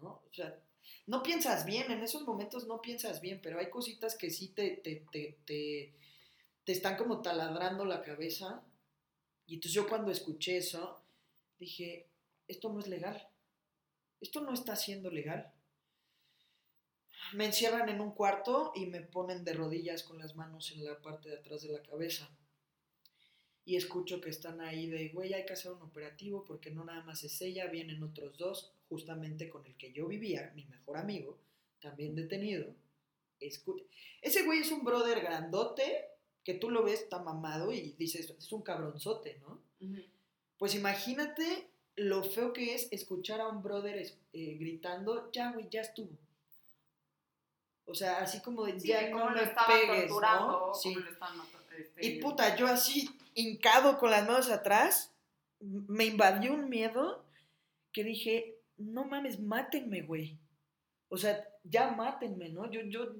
¿No? 0.00 0.22
O 0.28 0.32
sea, 0.32 0.58
no 1.06 1.22
piensas 1.22 1.64
bien, 1.64 1.90
en 1.90 2.02
esos 2.02 2.22
momentos 2.26 2.66
no 2.66 2.80
piensas 2.80 3.20
bien, 3.20 3.40
pero 3.42 3.58
hay 3.58 3.68
cositas 3.70 4.16
que 4.16 4.30
sí 4.30 4.48
te, 4.48 4.76
te, 4.76 5.06
te, 5.10 5.38
te, 5.44 5.92
te 6.64 6.72
están 6.72 6.96
como 6.96 7.20
taladrando 7.20 7.84
la 7.84 8.02
cabeza. 8.02 8.62
Y 9.46 9.54
entonces 9.54 9.72
yo 9.72 9.88
cuando 9.88 10.10
escuché 10.10 10.58
eso, 10.58 11.02
dije, 11.58 12.06
esto 12.46 12.72
no 12.72 12.80
es 12.80 12.88
legal. 12.88 13.28
Esto 14.20 14.40
no 14.40 14.52
está 14.52 14.76
siendo 14.76 15.10
legal. 15.10 15.52
Me 17.34 17.44
encierran 17.46 17.88
en 17.88 18.00
un 18.00 18.12
cuarto 18.12 18.72
y 18.74 18.86
me 18.86 19.00
ponen 19.00 19.44
de 19.44 19.52
rodillas 19.52 20.02
con 20.02 20.18
las 20.18 20.34
manos 20.36 20.72
en 20.72 20.84
la 20.84 21.00
parte 21.00 21.28
de 21.28 21.36
atrás 21.36 21.62
de 21.62 21.72
la 21.72 21.82
cabeza. 21.82 22.28
y 23.64 23.76
escucho 23.76 24.18
que 24.22 24.30
están 24.30 24.62
ahí 24.62 24.88
de, 24.88 25.10
güey, 25.10 25.34
hay 25.34 25.44
que 25.44 25.52
hacer 25.52 25.70
un 25.72 25.82
operativo 25.82 26.42
porque 26.42 26.70
no 26.70 26.84
nada 26.86 27.02
más 27.04 27.22
es 27.24 27.38
ella, 27.42 27.66
vienen 27.66 28.02
otros 28.02 28.38
dos, 28.38 28.72
justamente 28.88 29.50
con 29.50 29.66
el 29.66 29.76
que 29.76 29.92
yo 29.92 30.06
vivía, 30.06 30.50
mi 30.54 30.64
mejor 30.64 30.96
amigo, 30.96 31.38
también 31.78 32.14
detenido. 32.14 32.74
Escu- 33.42 33.84
Ese 34.22 34.44
güey 34.44 34.60
es 34.60 34.72
un 34.72 34.84
brother 34.84 35.20
grandote 35.20 36.06
que 36.44 36.54
tú 36.54 36.70
lo 36.70 36.82
ves, 36.82 37.02
está 37.02 37.18
mamado 37.22 37.70
y 37.70 37.92
dices, 37.98 38.30
es 38.38 38.52
un 38.52 38.62
cabronzote, 38.62 39.38
¿no? 39.40 39.60
Pues 40.56 40.74
imagínate 40.74 41.68
lo 41.96 42.24
feo 42.24 42.54
que 42.54 42.74
es 42.74 42.88
escuchar 42.90 43.42
a 43.42 43.48
un 43.48 43.62
brother 43.62 43.98
eh, 44.32 44.54
gritando, 44.58 45.30
ya, 45.30 45.52
güey, 45.52 45.68
ya 45.68 45.82
estuvo. 45.82 46.16
O 47.88 47.94
sea, 47.94 48.18
así 48.18 48.40
como 48.40 48.64
de, 48.64 48.78
Sí, 48.78 48.88
ya 48.88 49.08
no 49.08 49.30
me 49.30 49.40
pegues, 49.40 50.10
¿no? 50.10 50.74
Sí. 50.74 50.94
lo 50.94 51.10
estaban 51.10 51.40
este, 51.76 52.06
Y 52.06 52.20
puta, 52.20 52.54
yo 52.54 52.66
así, 52.66 53.08
hincado 53.34 53.98
con 53.98 54.10
las 54.10 54.26
manos 54.26 54.50
atrás, 54.50 55.10
me 55.60 56.04
invadió 56.04 56.52
un 56.52 56.68
miedo 56.68 57.24
que 57.92 58.04
dije, 58.04 58.58
no 58.76 59.04
mames, 59.04 59.40
mátenme, 59.40 60.02
güey. 60.02 60.36
O 61.08 61.16
sea, 61.16 61.48
ya 61.64 61.90
mátenme, 61.90 62.50
¿no? 62.50 62.70
Yo, 62.70 62.82
yo, 62.82 63.12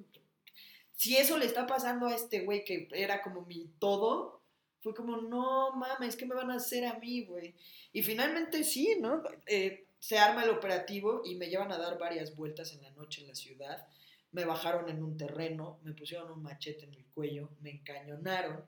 si 0.93 1.17
eso 1.17 1.39
le 1.39 1.47
está 1.47 1.67
pasando 1.67 2.07
a 2.07 2.15
este 2.15 2.41
güey 2.41 2.65
que 2.65 2.89
era 2.93 3.23
como 3.23 3.43
mi 3.43 3.71
todo, 3.79 4.43
fue 4.83 4.95
como, 4.95 5.17
no 5.17 5.73
mames, 5.73 6.17
¿qué 6.17 6.27
me 6.27 6.35
van 6.35 6.51
a 6.51 6.57
hacer 6.57 6.87
a 6.87 6.99
mí, 6.99 7.25
güey? 7.25 7.55
Y 7.93 8.03
finalmente 8.03 8.63
sí, 8.65 8.97
¿no? 9.01 9.23
Eh, 9.47 9.87
se 9.99 10.19
arma 10.19 10.45
el 10.45 10.51
operativo 10.51 11.23
y 11.25 11.35
me 11.35 11.49
llevan 11.49 11.73
a 11.73 11.79
dar 11.79 11.99
varias 11.99 12.37
vueltas 12.37 12.73
en 12.73 12.83
la 12.83 12.91
noche 12.91 13.23
en 13.23 13.29
la 13.29 13.35
ciudad. 13.35 13.87
Me 14.33 14.45
bajaron 14.45 14.89
en 14.89 15.03
un 15.03 15.17
terreno, 15.17 15.81
me 15.83 15.93
pusieron 15.93 16.31
un 16.31 16.43
machete 16.43 16.85
en 16.85 16.95
el 16.95 17.07
cuello, 17.07 17.51
me 17.61 17.71
encañonaron. 17.71 18.65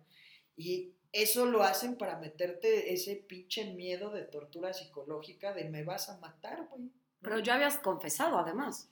Y 0.56 0.92
eso 1.12 1.46
lo 1.46 1.62
hacen 1.62 1.96
para 1.96 2.18
meterte 2.18 2.92
ese 2.92 3.16
pinche 3.16 3.72
miedo 3.74 4.11
de 4.11 4.22
tortura 4.22 4.72
psicológica 4.72 5.52
de 5.52 5.64
me 5.68 5.84
vas 5.84 6.08
a 6.08 6.18
matar, 6.18 6.66
güey. 6.70 6.90
Pero 7.20 7.38
ya 7.40 7.54
habías 7.56 7.78
confesado, 7.78 8.38
además. 8.38 8.88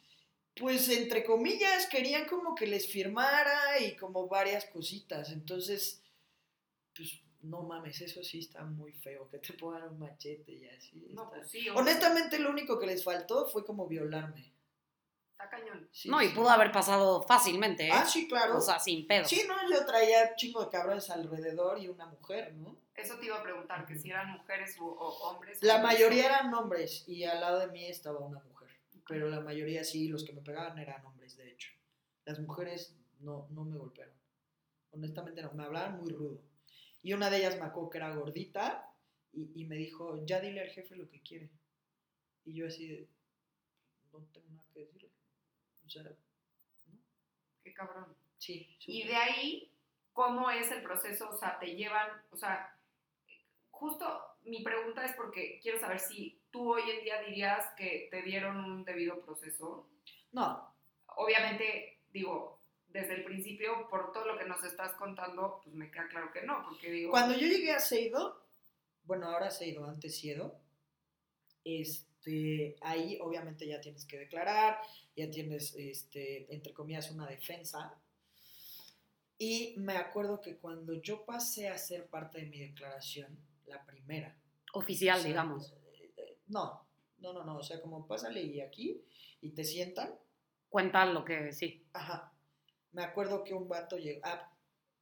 Pues 0.56 0.88
entre 0.88 1.24
comillas 1.24 1.86
querían 1.86 2.26
como 2.26 2.54
que 2.54 2.66
les 2.66 2.86
firmara 2.90 3.80
y 3.80 3.96
como 3.96 4.26
varias 4.28 4.64
cositas. 4.66 5.30
Entonces, 5.30 6.02
pues 6.94 7.20
no 7.42 7.62
mames, 7.62 8.00
eso 8.00 8.22
sí 8.24 8.40
está 8.40 8.64
muy 8.64 8.92
feo, 8.92 9.28
que 9.30 9.38
te 9.38 9.52
pongan 9.54 9.84
un 9.88 9.98
machete 10.00 10.52
y 10.52 10.66
así. 10.66 11.06
No, 11.10 11.22
está- 11.24 11.36
pues 11.36 11.50
sí, 11.50 11.68
Honestamente 11.68 12.38
lo 12.40 12.50
único 12.50 12.78
que 12.78 12.86
les 12.86 13.04
faltó 13.04 13.46
fue 13.46 13.64
como 13.64 13.86
violarme. 13.86 14.52
Está 15.38 15.48
cañón. 15.48 15.88
Sí, 15.92 16.08
no, 16.08 16.20
y 16.20 16.28
sí. 16.28 16.34
pudo 16.34 16.50
haber 16.50 16.72
pasado 16.72 17.22
fácilmente, 17.22 17.86
¿eh? 17.86 17.92
Ah, 17.92 18.04
sí, 18.04 18.26
claro. 18.26 18.58
O 18.58 18.60
sea, 18.60 18.78
sin 18.80 19.06
pedo. 19.06 19.24
sí, 19.24 19.42
no, 19.46 19.54
yo 19.70 19.86
traía 19.86 20.34
chingo 20.34 20.64
de 20.64 20.70
cabrones 20.70 21.08
alrededor 21.10 21.78
y 21.78 21.88
una 21.88 22.06
mujer, 22.06 22.54
¿no? 22.54 22.76
Eso 22.94 23.16
te 23.18 23.26
iba 23.26 23.36
a 23.36 23.42
preguntar, 23.42 23.86
que 23.86 23.96
si 23.96 24.10
eran 24.10 24.32
mujeres 24.32 24.76
u- 24.80 24.84
o 24.86 25.08
hombres. 25.28 25.62
La 25.62 25.78
mayoría 25.78 26.26
eran 26.26 26.52
hombres 26.52 27.04
y 27.06 27.22
al 27.24 27.40
lado 27.40 27.60
de 27.60 27.68
mí 27.68 27.86
estaba 27.86 28.18
una 28.18 28.40
mujer. 28.40 28.68
Pero 29.06 29.28
la 29.28 29.40
mayoría 29.40 29.84
sí, 29.84 30.08
los 30.08 30.24
que 30.24 30.32
me 30.32 30.42
pegaban 30.42 30.76
eran 30.78 31.04
hombres, 31.06 31.36
de 31.36 31.50
hecho. 31.52 31.70
Las 32.24 32.40
mujeres 32.40 32.96
no, 33.20 33.46
no 33.50 33.64
me 33.64 33.78
golpearon. 33.78 34.14
Honestamente 34.90 35.40
no, 35.42 35.52
me 35.52 35.62
hablaban 35.64 35.98
muy 36.00 36.10
rudo. 36.10 36.40
Y 37.02 37.12
una 37.12 37.30
de 37.30 37.36
ellas 37.38 37.56
me 37.58 37.64
acuerdo 37.66 37.90
que 37.90 37.98
era 37.98 38.14
gordita 38.14 38.92
y, 39.32 39.52
y 39.54 39.64
me 39.66 39.76
dijo, 39.76 40.24
ya 40.26 40.40
dile 40.40 40.60
al 40.62 40.68
jefe 40.70 40.96
lo 40.96 41.08
que 41.08 41.22
quiere. 41.22 41.48
Y 42.44 42.54
yo 42.54 42.66
así 42.66 43.08
no 44.12 44.18
tengo 44.32 44.48
nada 44.50 44.66
que 44.74 44.80
decirle. 44.80 45.10
O 45.88 45.90
sea, 45.90 46.02
¿no? 46.02 46.98
Qué 47.64 47.74
cabrón. 47.74 48.14
sí. 48.38 48.76
Y 48.86 49.06
de 49.06 49.16
ahí, 49.16 49.72
¿cómo 50.12 50.50
es 50.50 50.70
el 50.70 50.82
proceso? 50.82 51.30
O 51.30 51.36
sea, 51.36 51.58
te 51.58 51.74
llevan, 51.74 52.08
o 52.30 52.36
sea, 52.36 52.78
justo 53.70 54.22
mi 54.42 54.62
pregunta 54.62 55.04
es 55.04 55.12
porque 55.14 55.58
quiero 55.60 55.80
saber 55.80 55.98
si 55.98 56.40
tú 56.50 56.74
hoy 56.74 56.90
en 56.90 57.04
día 57.04 57.22
dirías 57.22 57.66
que 57.76 58.08
te 58.10 58.22
dieron 58.22 58.64
un 58.64 58.84
debido 58.84 59.20
proceso. 59.20 59.88
No, 60.32 60.68
Obviamente, 61.18 61.98
digo, 62.12 62.60
desde 62.88 63.14
el 63.14 63.24
principio, 63.24 63.88
por 63.88 64.12
todo 64.12 64.24
lo 64.26 64.38
que 64.38 64.44
nos 64.44 64.62
estás 64.62 64.92
contando, 64.94 65.60
pues 65.64 65.74
me 65.74 65.90
queda 65.90 66.06
claro 66.08 66.30
que 66.32 66.42
no, 66.42 66.62
porque 66.64 66.90
digo... 66.90 67.10
Cuando 67.10 67.34
yo 67.36 67.46
llegué 67.48 67.72
a 67.72 67.80
Seido, 67.80 68.46
bueno, 69.02 69.26
ahora 69.26 69.50
Seido, 69.50 69.84
antes 69.84 70.16
Siedo, 70.16 70.60
este, 71.64 72.76
ahí 72.82 73.18
obviamente 73.20 73.66
ya 73.66 73.80
tienes 73.80 74.06
que 74.06 74.18
declarar, 74.18 74.80
ya 75.18 75.30
tienes, 75.30 75.74
este, 75.76 76.52
entre 76.52 76.72
comillas, 76.72 77.10
una 77.10 77.26
defensa. 77.26 78.00
Y 79.38 79.74
me 79.76 79.96
acuerdo 79.96 80.40
que 80.40 80.56
cuando 80.56 80.94
yo 80.94 81.24
pasé 81.24 81.68
a 81.68 81.78
ser 81.78 82.06
parte 82.06 82.40
de 82.40 82.46
mi 82.46 82.58
declaración, 82.58 83.38
la 83.66 83.84
primera. 83.84 84.36
Oficial, 84.72 85.18
o 85.18 85.20
sea, 85.20 85.28
digamos. 85.28 85.74
No, 86.48 86.86
no, 87.18 87.32
no, 87.32 87.44
no, 87.44 87.58
o 87.58 87.62
sea, 87.62 87.80
como 87.80 88.06
pásale 88.06 88.42
y 88.42 88.60
aquí 88.60 89.02
y 89.40 89.50
te 89.50 89.64
sientan, 89.64 90.18
Cuenta 90.68 91.06
lo 91.06 91.24
que 91.24 91.52
sí. 91.52 91.86
Ajá. 91.92 92.32
Me 92.92 93.02
acuerdo 93.02 93.44
que 93.44 93.54
un 93.54 93.68
vato 93.68 93.96
llegó. 93.96 94.20
Ah, 94.24 94.52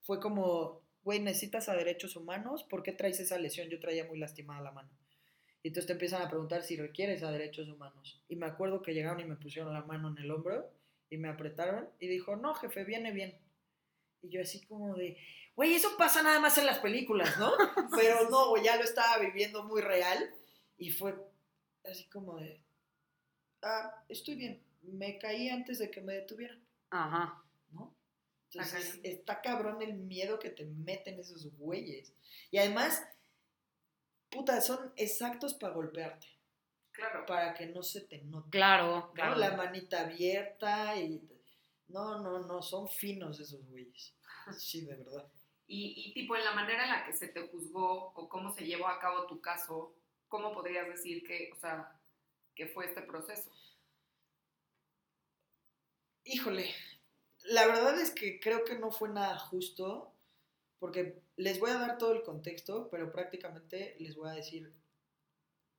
fue 0.03 0.21
como, 0.21 0.83
güey, 1.03 1.21
necesitas 1.21 1.69
a 1.69 1.75
derechos 1.75 2.17
humanos. 2.17 2.65
¿Por 2.65 2.83
qué 2.83 2.93
traes 2.93 3.21
esa 3.21 3.39
lesión? 3.39 3.69
Yo 3.69 3.81
traía 3.81 4.05
muy 4.05 4.19
lastimada 4.19 4.61
la 4.61 4.73
mano. 4.73 4.91
Y 5.67 5.71
entonces 5.71 5.89
te 5.89 5.95
empiezan 5.95 6.23
a 6.23 6.29
preguntar 6.29 6.63
si 6.63 6.77
requieres 6.77 7.25
a 7.25 7.33
derechos 7.33 7.69
humanos. 7.69 8.23
Y 8.29 8.37
me 8.37 8.47
acuerdo 8.47 8.83
que 8.83 8.95
llegaron 8.95 9.19
y 9.19 9.25
me 9.25 9.35
pusieron 9.35 9.73
la 9.73 9.83
mano 9.83 10.11
en 10.11 10.19
el 10.19 10.31
hombro 10.31 10.71
y 11.11 11.17
me 11.17 11.29
apretaron 11.29 11.89
y 11.99 12.07
dijo, 12.07 12.37
no, 12.37 12.55
jefe, 12.55 12.85
viene 12.85 13.11
bien. 13.11 13.37
Y 14.23 14.29
yo 14.29 14.41
así 14.41 14.65
como 14.65 14.95
de, 14.95 15.19
güey, 15.57 15.75
eso 15.75 15.97
pasa 15.99 16.23
nada 16.23 16.39
más 16.39 16.57
en 16.57 16.67
las 16.67 16.79
películas, 16.79 17.37
¿no? 17.41 17.51
Pero 17.97 18.31
no, 18.31 18.51
güey, 18.51 18.63
ya 18.63 18.77
lo 18.77 18.85
estaba 18.85 19.19
viviendo 19.19 19.65
muy 19.65 19.83
real. 19.83 20.33
Y 20.79 20.91
fue 20.91 21.17
así 21.83 22.05
como 22.11 22.37
de, 22.39 22.63
ah, 23.63 24.05
estoy 24.09 24.37
bien. 24.37 24.63
Me 24.83 25.19
caí 25.19 25.49
antes 25.49 25.81
de 25.81 25.91
que 25.91 26.01
me 26.01 26.15
detuvieran. 26.15 26.63
Ajá. 26.91 27.43
¿no? 27.73 27.93
Entonces, 28.53 29.01
está 29.03 29.43
cabrón 29.43 29.83
el 29.83 29.95
miedo 29.95 30.39
que 30.39 30.51
te 30.51 30.65
meten 30.65 31.19
esos 31.19 31.53
güeyes. 31.57 32.13
Y 32.53 32.59
además, 32.59 33.03
puta, 34.37 34.61
son 34.61 34.93
exactos 34.97 35.55
para 35.55 35.73
golpearte, 35.75 36.27
Claro. 36.93 37.27
para 37.27 37.55
que 37.55 37.67
no 37.67 37.83
se 37.83 38.03
te 38.03 38.23
note. 38.23 38.51
Claro, 38.51 38.87
¿no? 38.91 39.13
claro. 39.13 39.37
La 39.37 39.57
manita 39.57 40.01
abierta 40.03 40.97
y... 40.97 41.21
No, 41.89 42.21
no, 42.21 42.41
no, 42.41 42.63
son 42.63 42.89
finos 42.89 43.39
esos 43.39 43.65
güeyes. 43.69 44.15
Sí, 44.57 44.83
de 44.85 44.97
verdad. 44.97 45.27
Y, 45.69 45.95
y 45.97 46.15
tipo, 46.15 46.37
en 46.37 46.45
la 46.45 46.53
manera 46.53 46.85
en 46.85 46.91
la 46.91 47.05
que 47.05 47.13
se 47.13 47.29
te 47.29 47.49
juzgó 47.49 48.13
o 48.15 48.29
cómo 48.29 48.53
se 48.53 48.65
llevó 48.65 48.89
a 48.89 48.99
cabo 48.99 49.27
tu 49.27 49.41
caso, 49.41 49.95
¿cómo 50.29 50.53
podrías 50.53 50.87
decir 50.89 51.25
que, 51.27 51.51
o 51.53 51.57
sea, 51.57 52.01
que 52.55 52.67
fue 52.69 52.87
este 52.87 53.03
proceso? 53.03 53.51
Híjole, 56.25 56.75
la 57.45 57.67
verdad 57.67 58.01
es 58.01 58.11
que 58.11 58.41
creo 58.41 58.65
que 58.65 58.79
no 58.79 58.91
fue 58.91 59.09
nada 59.09 59.39
justo, 59.39 60.16
porque 60.79 61.23
les 61.37 61.59
voy 61.59 61.71
a 61.71 61.79
dar 61.79 61.99
todo 61.99 62.13
el 62.13 62.23
contexto, 62.23 62.89
pero 62.91 63.11
prácticamente 63.11 63.97
les 63.99 64.15
voy 64.15 64.29
a 64.29 64.33
decir 64.33 64.73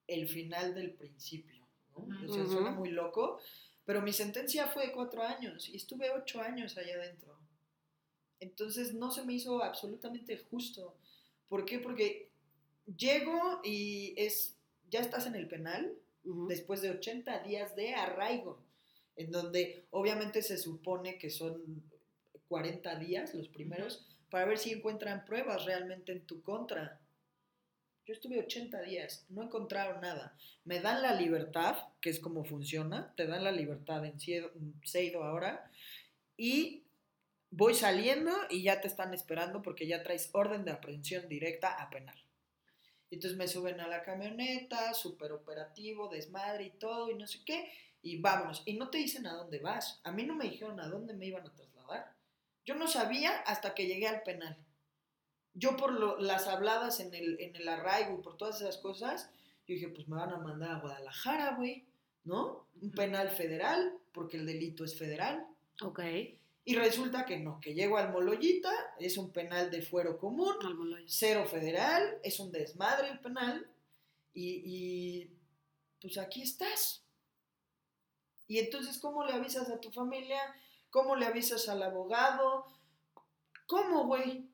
el 0.07 0.27
final 0.27 0.73
del 0.73 0.91
principio. 0.93 1.67
¿no? 1.95 2.29
O 2.29 2.33
sea, 2.33 2.45
suena 2.45 2.71
muy 2.71 2.89
loco, 2.89 3.39
pero 3.85 4.01
mi 4.01 4.13
sentencia 4.13 4.67
fue 4.67 4.87
de 4.87 4.93
cuatro 4.93 5.23
años 5.23 5.69
y 5.69 5.75
estuve 5.75 6.09
ocho 6.11 6.41
años 6.41 6.77
allá 6.77 6.95
adentro. 6.95 7.37
Entonces 8.39 8.93
no 8.93 9.11
se 9.11 9.23
me 9.23 9.33
hizo 9.33 9.63
absolutamente 9.63 10.37
justo. 10.37 10.95
¿Por 11.47 11.65
qué? 11.65 11.79
Porque 11.79 12.29
llego 12.85 13.61
y 13.63 14.13
es, 14.17 14.55
ya 14.89 14.99
estás 14.99 15.25
en 15.25 15.35
el 15.35 15.47
penal, 15.47 15.93
Ujú. 16.23 16.47
después 16.47 16.81
de 16.81 16.91
80 16.91 17.43
días 17.43 17.75
de 17.75 17.95
arraigo, 17.95 18.59
en 19.15 19.31
donde 19.31 19.85
obviamente 19.91 20.41
se 20.41 20.57
supone 20.57 21.17
que 21.17 21.29
son 21.29 21.83
40 22.49 22.99
días 22.99 23.33
los 23.33 23.47
primeros 23.47 24.05
para 24.29 24.45
ver 24.45 24.57
si 24.57 24.71
encuentran 24.71 25.25
pruebas 25.25 25.65
realmente 25.65 26.11
en 26.11 26.25
tu 26.25 26.41
contra. 26.41 26.99
Yo 28.05 28.13
estuve 28.13 28.39
80 28.39 28.81
días, 28.81 29.25
no 29.29 29.43
encontraron 29.43 29.99
nada. 30.01 30.37
Me 30.63 30.79
dan 30.79 31.01
la 31.01 31.13
libertad, 31.13 31.75
que 31.99 32.09
es 32.09 32.19
como 32.19 32.45
funciona, 32.45 33.13
te 33.15 33.27
dan 33.27 33.43
la 33.43 33.51
libertad 33.51 34.05
en 34.05 34.17
Seido- 34.19 35.23
ahora, 35.23 35.69
y 36.37 36.83
voy 37.49 37.73
saliendo 37.73 38.31
y 38.49 38.63
ya 38.63 38.79
te 38.79 38.87
están 38.87 39.13
esperando 39.13 39.61
porque 39.61 39.87
ya 39.87 40.03
traes 40.03 40.29
orden 40.33 40.63
de 40.63 40.71
aprehensión 40.71 41.27
directa 41.27 41.73
a 41.81 41.89
penal. 41.89 42.17
Entonces 43.09 43.37
me 43.37 43.47
suben 43.47 43.79
a 43.79 43.87
la 43.87 44.03
camioneta, 44.03 44.93
súper 44.93 45.31
operativo, 45.31 46.09
desmadre 46.09 46.65
y 46.65 46.71
todo, 46.71 47.09
y 47.09 47.15
no 47.15 47.25
sé 47.27 47.39
qué, 47.45 47.71
y 48.01 48.21
vámonos. 48.21 48.63
Y 48.65 48.73
no 48.77 48.89
te 48.89 48.97
dicen 48.97 49.25
a 49.27 49.33
dónde 49.33 49.59
vas. 49.59 50.01
A 50.03 50.11
mí 50.11 50.23
no 50.23 50.35
me 50.35 50.45
dijeron 50.49 50.79
a 50.79 50.87
dónde 50.87 51.13
me 51.13 51.25
iban 51.25 51.45
a 51.47 51.53
trasladar. 51.53 51.76
Yo 52.67 52.75
no 52.75 52.87
sabía 52.87 53.31
hasta 53.47 53.73
que 53.73 53.87
llegué 53.87 54.07
al 54.07 54.21
penal. 54.21 54.55
Yo 55.55 55.75
por 55.77 55.91
lo- 55.93 56.19
las 56.19 56.45
habladas 56.47 56.99
en 56.99 57.15
el, 57.15 57.39
en 57.39 57.55
el 57.55 57.67
arraigo 57.67 58.19
y 58.19 58.21
por 58.21 58.37
todas 58.37 58.61
esas 58.61 58.77
cosas, 58.77 59.31
yo 59.65 59.73
dije, 59.73 59.87
pues 59.87 60.07
me 60.07 60.17
van 60.17 60.31
a 60.33 60.37
mandar 60.37 60.71
a 60.71 60.79
Guadalajara, 60.79 61.55
güey, 61.55 61.85
¿no? 62.25 62.67
Un 62.81 62.91
penal 62.91 63.29
federal, 63.29 63.97
porque 64.13 64.37
el 64.37 64.45
delito 64.45 64.83
es 64.83 64.97
federal. 64.99 65.47
Ok. 65.81 66.01
Y 66.65 66.75
resulta 66.75 67.25
que 67.25 67.39
no, 67.39 67.61
que 67.61 67.73
llego 67.73 67.97
al 67.97 68.11
Moloyita, 68.11 68.71
es 68.99 69.17
un 69.17 69.31
penal 69.31 69.71
de 69.71 69.81
fuero 69.81 70.17
común, 70.17 70.53
cero 71.07 71.45
federal, 71.49 72.19
es 72.23 72.39
un 72.41 72.51
desmadre 72.51 73.09
el 73.09 73.19
penal, 73.19 73.65
y, 74.33 74.61
y, 74.65 75.31
pues 76.01 76.17
aquí 76.17 76.41
estás. 76.41 77.01
Y 78.47 78.59
entonces, 78.59 78.97
¿cómo 78.99 79.23
le 79.25 79.31
avisas 79.33 79.69
a 79.69 79.79
tu 79.79 79.89
familia? 79.91 80.39
¿Cómo 80.89 81.15
le 81.15 81.25
avisas 81.25 81.67
al 81.69 81.83
abogado? 81.83 82.65
¿Cómo, 83.65 84.05
güey? 84.05 84.49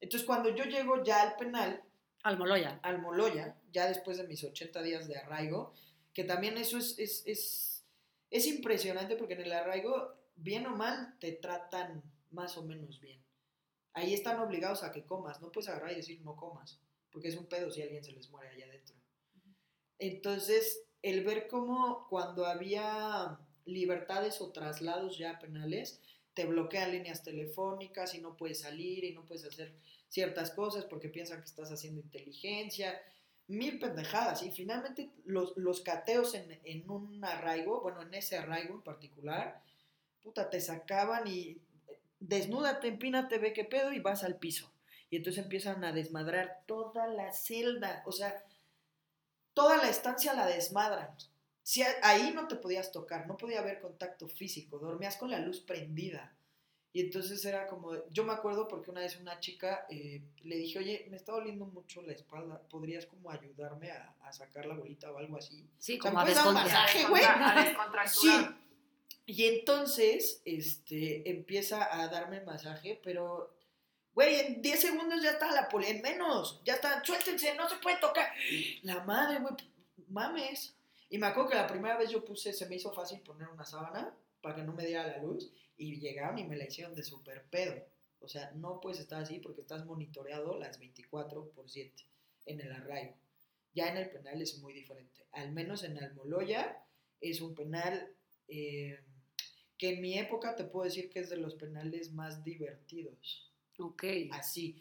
Entonces, 0.00 0.26
cuando 0.26 0.50
yo 0.50 0.64
llego 0.64 1.02
ya 1.04 1.22
al 1.22 1.36
penal, 1.36 1.82
Almoloya. 2.24 2.80
al 2.82 3.00
Moloya, 3.00 3.56
ya 3.72 3.88
después 3.88 4.18
de 4.18 4.26
mis 4.26 4.42
80 4.42 4.82
días 4.82 5.08
de 5.08 5.18
arraigo, 5.18 5.72
que 6.12 6.24
también 6.24 6.58
eso 6.58 6.78
es, 6.78 6.98
es, 6.98 7.22
es, 7.26 7.86
es 8.30 8.46
impresionante 8.46 9.16
porque 9.16 9.34
en 9.34 9.42
el 9.42 9.52
arraigo, 9.52 10.14
bien 10.34 10.66
o 10.66 10.76
mal, 10.76 11.16
te 11.20 11.32
tratan 11.32 12.02
más 12.30 12.56
o 12.56 12.64
menos 12.64 13.00
bien. 13.00 13.22
Ahí 13.94 14.14
están 14.14 14.40
obligados 14.40 14.82
a 14.82 14.92
que 14.92 15.04
comas, 15.04 15.40
no 15.40 15.52
puedes 15.52 15.68
agarrar 15.68 15.92
y 15.92 15.96
decir 15.96 16.20
no 16.22 16.34
comas, 16.34 16.80
porque 17.10 17.28
es 17.28 17.36
un 17.36 17.46
pedo 17.46 17.70
si 17.70 17.82
alguien 17.82 18.02
se 18.02 18.12
les 18.12 18.30
muere 18.30 18.48
allá 18.48 18.66
adentro. 18.66 18.96
Entonces, 19.98 20.84
el 21.02 21.24
ver 21.24 21.46
cómo 21.48 22.06
cuando 22.08 22.46
había 22.46 23.38
libertades 23.66 24.40
o 24.40 24.50
traslados 24.50 25.18
ya 25.18 25.38
penales, 25.38 26.00
te 26.34 26.46
bloquean 26.46 26.92
líneas 26.92 27.22
telefónicas 27.22 28.14
y 28.14 28.20
no 28.20 28.36
puedes 28.36 28.60
salir 28.60 29.04
y 29.04 29.12
no 29.12 29.24
puedes 29.24 29.44
hacer 29.44 29.72
ciertas 30.08 30.50
cosas 30.50 30.84
porque 30.84 31.08
piensan 31.08 31.40
que 31.40 31.46
estás 31.46 31.70
haciendo 31.70 32.00
inteligencia, 32.00 33.00
mil 33.48 33.78
pendejadas. 33.78 34.42
Y 34.42 34.50
finalmente 34.50 35.10
los, 35.24 35.56
los 35.56 35.80
cateos 35.80 36.34
en, 36.34 36.58
en 36.64 36.90
un 36.90 37.24
arraigo, 37.24 37.80
bueno, 37.80 38.02
en 38.02 38.14
ese 38.14 38.36
arraigo 38.36 38.74
en 38.74 38.82
particular, 38.82 39.62
puta, 40.22 40.50
te 40.50 40.60
sacaban 40.60 41.26
y 41.26 41.50
eh, 41.50 41.98
desnúdate, 42.20 42.88
empínate, 42.88 43.38
ve 43.38 43.52
qué 43.52 43.64
pedo 43.64 43.92
y 43.92 44.00
vas 44.00 44.24
al 44.24 44.36
piso. 44.36 44.72
Y 45.10 45.16
entonces 45.16 45.42
empiezan 45.44 45.84
a 45.84 45.92
desmadrar 45.92 46.62
toda 46.66 47.06
la 47.06 47.32
celda, 47.32 48.02
o 48.06 48.12
sea, 48.12 48.42
toda 49.52 49.76
la 49.76 49.90
estancia 49.90 50.32
la 50.32 50.46
desmadran. 50.46 51.10
Si 51.62 51.82
ahí 52.02 52.32
no 52.34 52.48
te 52.48 52.56
podías 52.56 52.90
tocar, 52.92 53.26
no 53.26 53.36
podía 53.36 53.60
haber 53.60 53.80
contacto 53.80 54.26
físico, 54.28 54.78
dormías 54.78 55.16
con 55.16 55.30
la 55.30 55.38
luz 55.38 55.60
prendida. 55.60 56.34
Y 56.94 57.00
entonces 57.00 57.42
era 57.46 57.66
como, 57.68 57.92
yo 58.10 58.22
me 58.24 58.32
acuerdo 58.34 58.68
porque 58.68 58.90
una 58.90 59.00
vez 59.00 59.16
una 59.18 59.40
chica 59.40 59.86
eh, 59.88 60.22
le 60.42 60.56
dije, 60.56 60.78
oye, 60.78 61.06
me 61.08 61.16
está 61.16 61.32
doliendo 61.32 61.64
mucho 61.64 62.02
la 62.02 62.12
espalda, 62.12 62.60
¿podrías 62.68 63.06
como 63.06 63.30
ayudarme 63.30 63.90
a, 63.92 64.14
a 64.22 64.32
sacar 64.32 64.66
la 64.66 64.74
bolita 64.74 65.10
o 65.10 65.16
algo 65.16 65.38
así? 65.38 65.66
Sí, 65.78 65.98
O 65.98 66.02
sea, 66.02 66.10
como 66.10 66.20
a 66.20 66.24
¿me 66.24 66.32
puedes 66.32 66.44
dar 66.44 66.48
un 66.48 66.54
descontar. 66.54 66.82
masaje, 66.82 67.04
A 67.04 67.08
güey? 67.08 67.22
a 67.24 67.54
Sí. 67.62 67.68
descontracturar. 67.68 68.56
Y 69.24 69.44
entonces, 69.46 70.42
este, 70.44 71.30
empieza 71.30 71.98
a 71.98 72.08
darme 72.08 72.40
masaje, 72.42 73.00
pero, 73.02 73.54
güey, 74.12 74.40
en 74.40 74.60
10 74.60 74.80
segundos 74.80 75.22
ya 75.22 75.30
está 75.30 75.50
la 75.52 75.68
poli, 75.70 75.86
en 75.86 76.02
menos, 76.02 76.60
ya 76.64 76.74
está, 76.74 77.02
suéltense, 77.04 77.54
no 77.54 77.68
se 77.70 77.76
puede 77.76 77.96
tocar. 78.00 78.28
La 78.82 79.02
madre, 79.04 79.38
güey, 79.40 79.54
mames. 80.08 80.74
Y 81.12 81.18
me 81.18 81.26
acuerdo 81.26 81.50
que 81.50 81.56
la 81.56 81.66
primera 81.66 81.98
vez 81.98 82.08
yo 82.08 82.24
puse, 82.24 82.54
se 82.54 82.66
me 82.66 82.76
hizo 82.76 82.90
fácil 82.90 83.20
poner 83.20 83.46
una 83.48 83.66
sábana 83.66 84.16
para 84.40 84.56
que 84.56 84.62
no 84.62 84.72
me 84.72 84.86
diera 84.86 85.06
la 85.06 85.18
luz, 85.18 85.52
y 85.76 86.00
llegaron 86.00 86.38
y 86.38 86.44
me 86.44 86.56
la 86.56 86.64
hicieron 86.64 86.94
de 86.94 87.02
super 87.02 87.44
pedo. 87.50 87.84
O 88.20 88.28
sea, 88.28 88.50
no 88.52 88.80
puedes 88.80 88.98
estar 88.98 89.22
así 89.22 89.38
porque 89.38 89.60
estás 89.60 89.84
monitoreado 89.84 90.58
las 90.58 90.78
24 90.78 91.50
por 91.50 91.68
7 91.68 92.02
en 92.46 92.62
el 92.62 92.72
arraigo. 92.72 93.14
Ya 93.74 93.90
en 93.90 93.98
el 93.98 94.08
penal 94.08 94.40
es 94.40 94.58
muy 94.60 94.72
diferente. 94.72 95.26
Al 95.32 95.52
menos 95.52 95.84
en 95.84 96.02
Almoloya 96.02 96.82
es 97.20 97.42
un 97.42 97.54
penal 97.54 98.08
eh, 98.48 98.98
que 99.76 99.90
en 99.90 100.00
mi 100.00 100.18
época 100.18 100.56
te 100.56 100.64
puedo 100.64 100.86
decir 100.86 101.10
que 101.10 101.20
es 101.20 101.28
de 101.28 101.36
los 101.36 101.56
penales 101.56 102.10
más 102.12 102.42
divertidos. 102.42 103.52
Ok. 103.78 104.04
Así. 104.30 104.80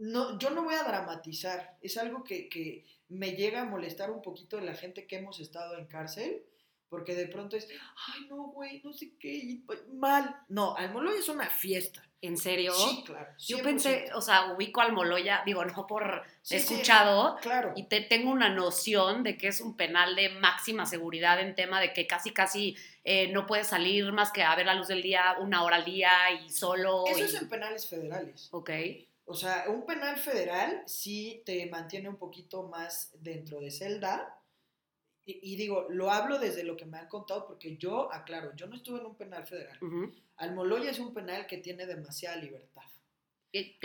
No, 0.00 0.38
yo 0.38 0.50
no 0.50 0.64
voy 0.64 0.74
a 0.74 0.82
dramatizar. 0.82 1.76
Es 1.80 1.96
algo 1.98 2.24
que, 2.24 2.48
que 2.48 2.84
me 3.08 3.32
llega 3.32 3.62
a 3.62 3.64
molestar 3.66 4.10
un 4.10 4.22
poquito 4.22 4.56
de 4.56 4.62
la 4.62 4.74
gente 4.74 5.06
que 5.06 5.16
hemos 5.16 5.40
estado 5.40 5.76
en 5.78 5.86
cárcel. 5.86 6.42
Porque 6.88 7.14
de 7.14 7.28
pronto 7.28 7.56
es, 7.56 7.68
ay, 8.08 8.26
no, 8.28 8.48
güey, 8.48 8.80
no 8.82 8.92
sé 8.92 9.12
qué, 9.16 9.60
mal. 9.92 10.34
No, 10.48 10.74
Almoloya 10.76 11.20
es 11.20 11.28
una 11.28 11.48
fiesta. 11.48 12.02
¿En 12.20 12.36
serio? 12.36 12.74
Sí, 12.74 13.04
claro. 13.06 13.28
Yo 13.38 13.58
100%. 13.58 13.62
pensé, 13.62 14.08
o 14.12 14.20
sea, 14.20 14.52
ubico 14.52 14.80
Almoloya, 14.80 15.42
digo, 15.46 15.64
no 15.64 15.86
por 15.86 16.24
Sí, 16.42 16.58
sí, 16.58 16.74
escuchado, 16.74 17.36
Claro. 17.42 17.74
y 17.76 17.84
te, 17.84 18.00
tengo 18.00 18.32
una 18.32 18.48
noción 18.48 19.22
de 19.22 19.38
que 19.38 19.46
es 19.48 19.60
un 19.60 19.76
penal 19.76 20.16
de 20.16 20.30
máxima 20.30 20.84
seguridad 20.84 21.40
en 21.40 21.54
tema 21.54 21.80
de 21.80 21.92
que 21.92 22.08
casi, 22.08 22.32
casi 22.32 22.76
eh, 23.04 23.28
no 23.32 23.46
puedes 23.46 23.68
salir 23.68 24.10
más 24.12 24.32
que 24.32 24.42
a 24.42 24.54
ver 24.56 24.66
la 24.66 24.74
luz 24.74 24.88
del 24.88 25.00
día 25.00 25.36
una 25.40 25.62
hora 25.62 25.76
al 25.76 25.84
día 25.84 26.10
y 26.44 26.50
solo. 26.50 27.04
Eso 27.06 27.20
y- 27.20 27.22
es 27.22 27.34
en 27.34 27.48
penales 27.48 27.86
federales. 27.86 28.48
Ok. 28.50 28.70
O 29.30 29.34
sea, 29.34 29.66
un 29.68 29.86
penal 29.86 30.16
federal 30.16 30.82
sí 30.86 31.44
te 31.46 31.64
mantiene 31.66 32.08
un 32.08 32.16
poquito 32.16 32.64
más 32.64 33.12
dentro 33.20 33.60
de 33.60 33.70
celda. 33.70 34.42
Y, 35.24 35.52
y 35.52 35.56
digo, 35.56 35.86
lo 35.88 36.10
hablo 36.10 36.40
desde 36.40 36.64
lo 36.64 36.76
que 36.76 36.84
me 36.84 36.98
han 36.98 37.06
contado 37.06 37.46
porque 37.46 37.76
yo, 37.76 38.12
aclaro, 38.12 38.56
yo 38.56 38.66
no 38.66 38.74
estuve 38.74 38.98
en 38.98 39.06
un 39.06 39.14
penal 39.14 39.46
federal. 39.46 39.78
Almoloya 40.36 40.90
es 40.90 40.98
un 40.98 41.14
penal 41.14 41.46
que 41.46 41.58
tiene 41.58 41.86
demasiada 41.86 42.36
libertad. 42.38 42.82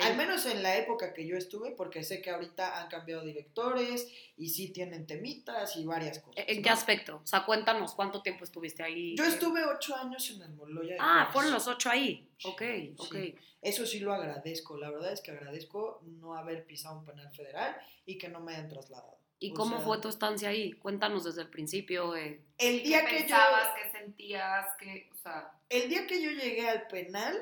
Al 0.04 0.16
menos 0.16 0.46
en 0.46 0.62
la 0.62 0.78
época 0.78 1.14
que 1.14 1.26
yo 1.26 1.38
estuve, 1.38 1.72
porque 1.72 2.04
sé 2.04 2.22
que 2.22 2.30
ahorita 2.30 2.82
han 2.82 2.88
cambiado 2.90 3.24
directores 3.24 4.08
y 4.38 4.50
sí 4.50 4.70
tienen 4.72 5.08
temitas 5.08 5.76
y 5.78 5.86
varias 5.86 6.20
cosas. 6.20 6.44
¿En 6.48 6.62
qué 6.62 6.70
¿no? 6.70 6.76
aspecto? 6.76 7.22
O 7.24 7.28
sea, 7.28 7.46
cuéntanos 7.46 7.94
cuánto 7.96 8.22
tiempo 8.22 8.44
estuviste 8.44 8.84
ahí. 8.84 9.16
Yo 9.18 9.24
estuve 9.26 9.64
ocho 9.66 9.96
años 9.96 10.30
en 10.30 10.44
Almoloya. 10.44 10.94
de 10.94 10.98
Ah, 11.00 11.30
fueron 11.34 11.52
los 11.52 11.68
ocho 11.68 11.90
ahí. 11.90 12.28
Sí, 12.38 12.48
Ok, 12.48 12.62
ok. 13.00 13.14
sí. 13.14 13.36
Eso 13.62 13.86
sí 13.88 14.00
lo 14.00 14.14
agradezco. 14.14 14.78
La 14.78 14.92
verdad 14.92 15.12
es 15.12 15.22
que 15.22 15.32
agradezco 15.32 16.00
no 16.04 16.36
haber 16.36 16.66
pisado 16.68 17.00
un 17.00 17.06
penal 17.06 17.32
federal 17.34 17.76
y 18.06 18.20
que 18.20 18.30
no 18.30 18.40
me 18.40 18.54
hayan 18.54 18.70
trasladado. 18.70 19.18
¿Y 19.40 19.52
O 19.52 19.54
cómo 19.56 19.78
sea, 19.78 19.86
fue 19.86 19.98
tu 20.00 20.08
estancia 20.10 20.50
ahí? 20.50 20.72
Cuéntanos 20.74 21.24
desde 21.24 21.42
el 21.42 21.50
principio. 21.50 22.16
eh. 22.16 22.42
El 22.60 22.84
¿Qué 22.84 22.90
yo 22.90 22.98
pensabas? 23.04 23.70
¿Qué 23.76 23.92
sentías? 23.98 24.68
¿Qué, 24.80 25.10
o 25.12 25.18
sea, 25.18 25.52
el 25.70 25.90
día 25.90 26.06
que 26.06 26.22
yo 26.22 26.30
llegué 26.32 26.70
al 26.70 26.88
penal, 26.88 27.36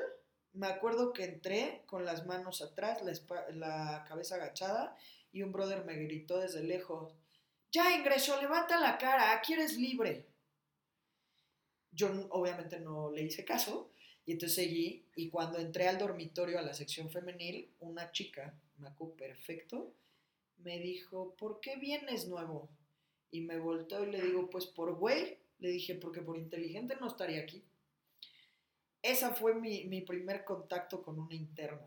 me 0.54 0.68
acuerdo 0.68 1.12
que 1.12 1.24
entré 1.24 1.82
con 1.86 2.04
las 2.04 2.26
manos 2.26 2.62
atrás, 2.62 3.02
la, 3.54 4.04
cabeza 4.08 4.36
agachada 4.36 4.96
y 5.32 5.42
un 5.42 5.52
brother 5.52 5.84
me 5.84 5.96
gritó 5.96 6.38
desde 6.38 6.62
lejos, 6.62 7.12
"Ya 7.72 7.96
ingresó, 7.96 8.40
levanta 8.40 8.80
la 8.80 8.96
cara, 8.96 9.34
aquí 9.34 9.54
eres 9.54 9.76
libre." 9.76 10.26
Yo 11.90 12.08
obviamente 12.30 12.80
no 12.80 13.10
le 13.10 13.22
hice 13.22 13.44
caso 13.44 13.92
y 14.26 14.32
entonces 14.32 14.56
seguí 14.56 15.06
y 15.16 15.28
cuando 15.28 15.58
entré 15.58 15.88
al 15.88 15.98
dormitorio 15.98 16.58
a 16.58 16.62
la 16.62 16.74
sección 16.74 17.10
femenil, 17.10 17.72
una 17.80 18.10
chica, 18.12 18.54
me 18.78 18.90
perfecto, 19.16 19.92
me 20.58 20.78
dijo, 20.78 21.34
"¿Por 21.36 21.60
qué 21.60 21.76
vienes 21.76 22.26
nuevo?" 22.28 22.68
Y 23.30 23.40
me 23.40 23.58
volteó 23.58 24.04
y 24.04 24.12
le 24.12 24.22
digo, 24.22 24.48
"Pues 24.50 24.66
por 24.66 24.94
güey." 24.94 25.38
Le 25.58 25.70
dije, 25.70 25.94
"Porque 25.96 26.22
por 26.22 26.36
inteligente 26.38 26.96
no 27.00 27.08
estaría 27.08 27.40
aquí." 27.40 27.64
Esa 29.04 29.34
fue 29.34 29.54
mi, 29.54 29.84
mi 29.84 30.00
primer 30.00 30.44
contacto 30.44 31.02
con 31.02 31.18
una 31.18 31.34
interna. 31.34 31.86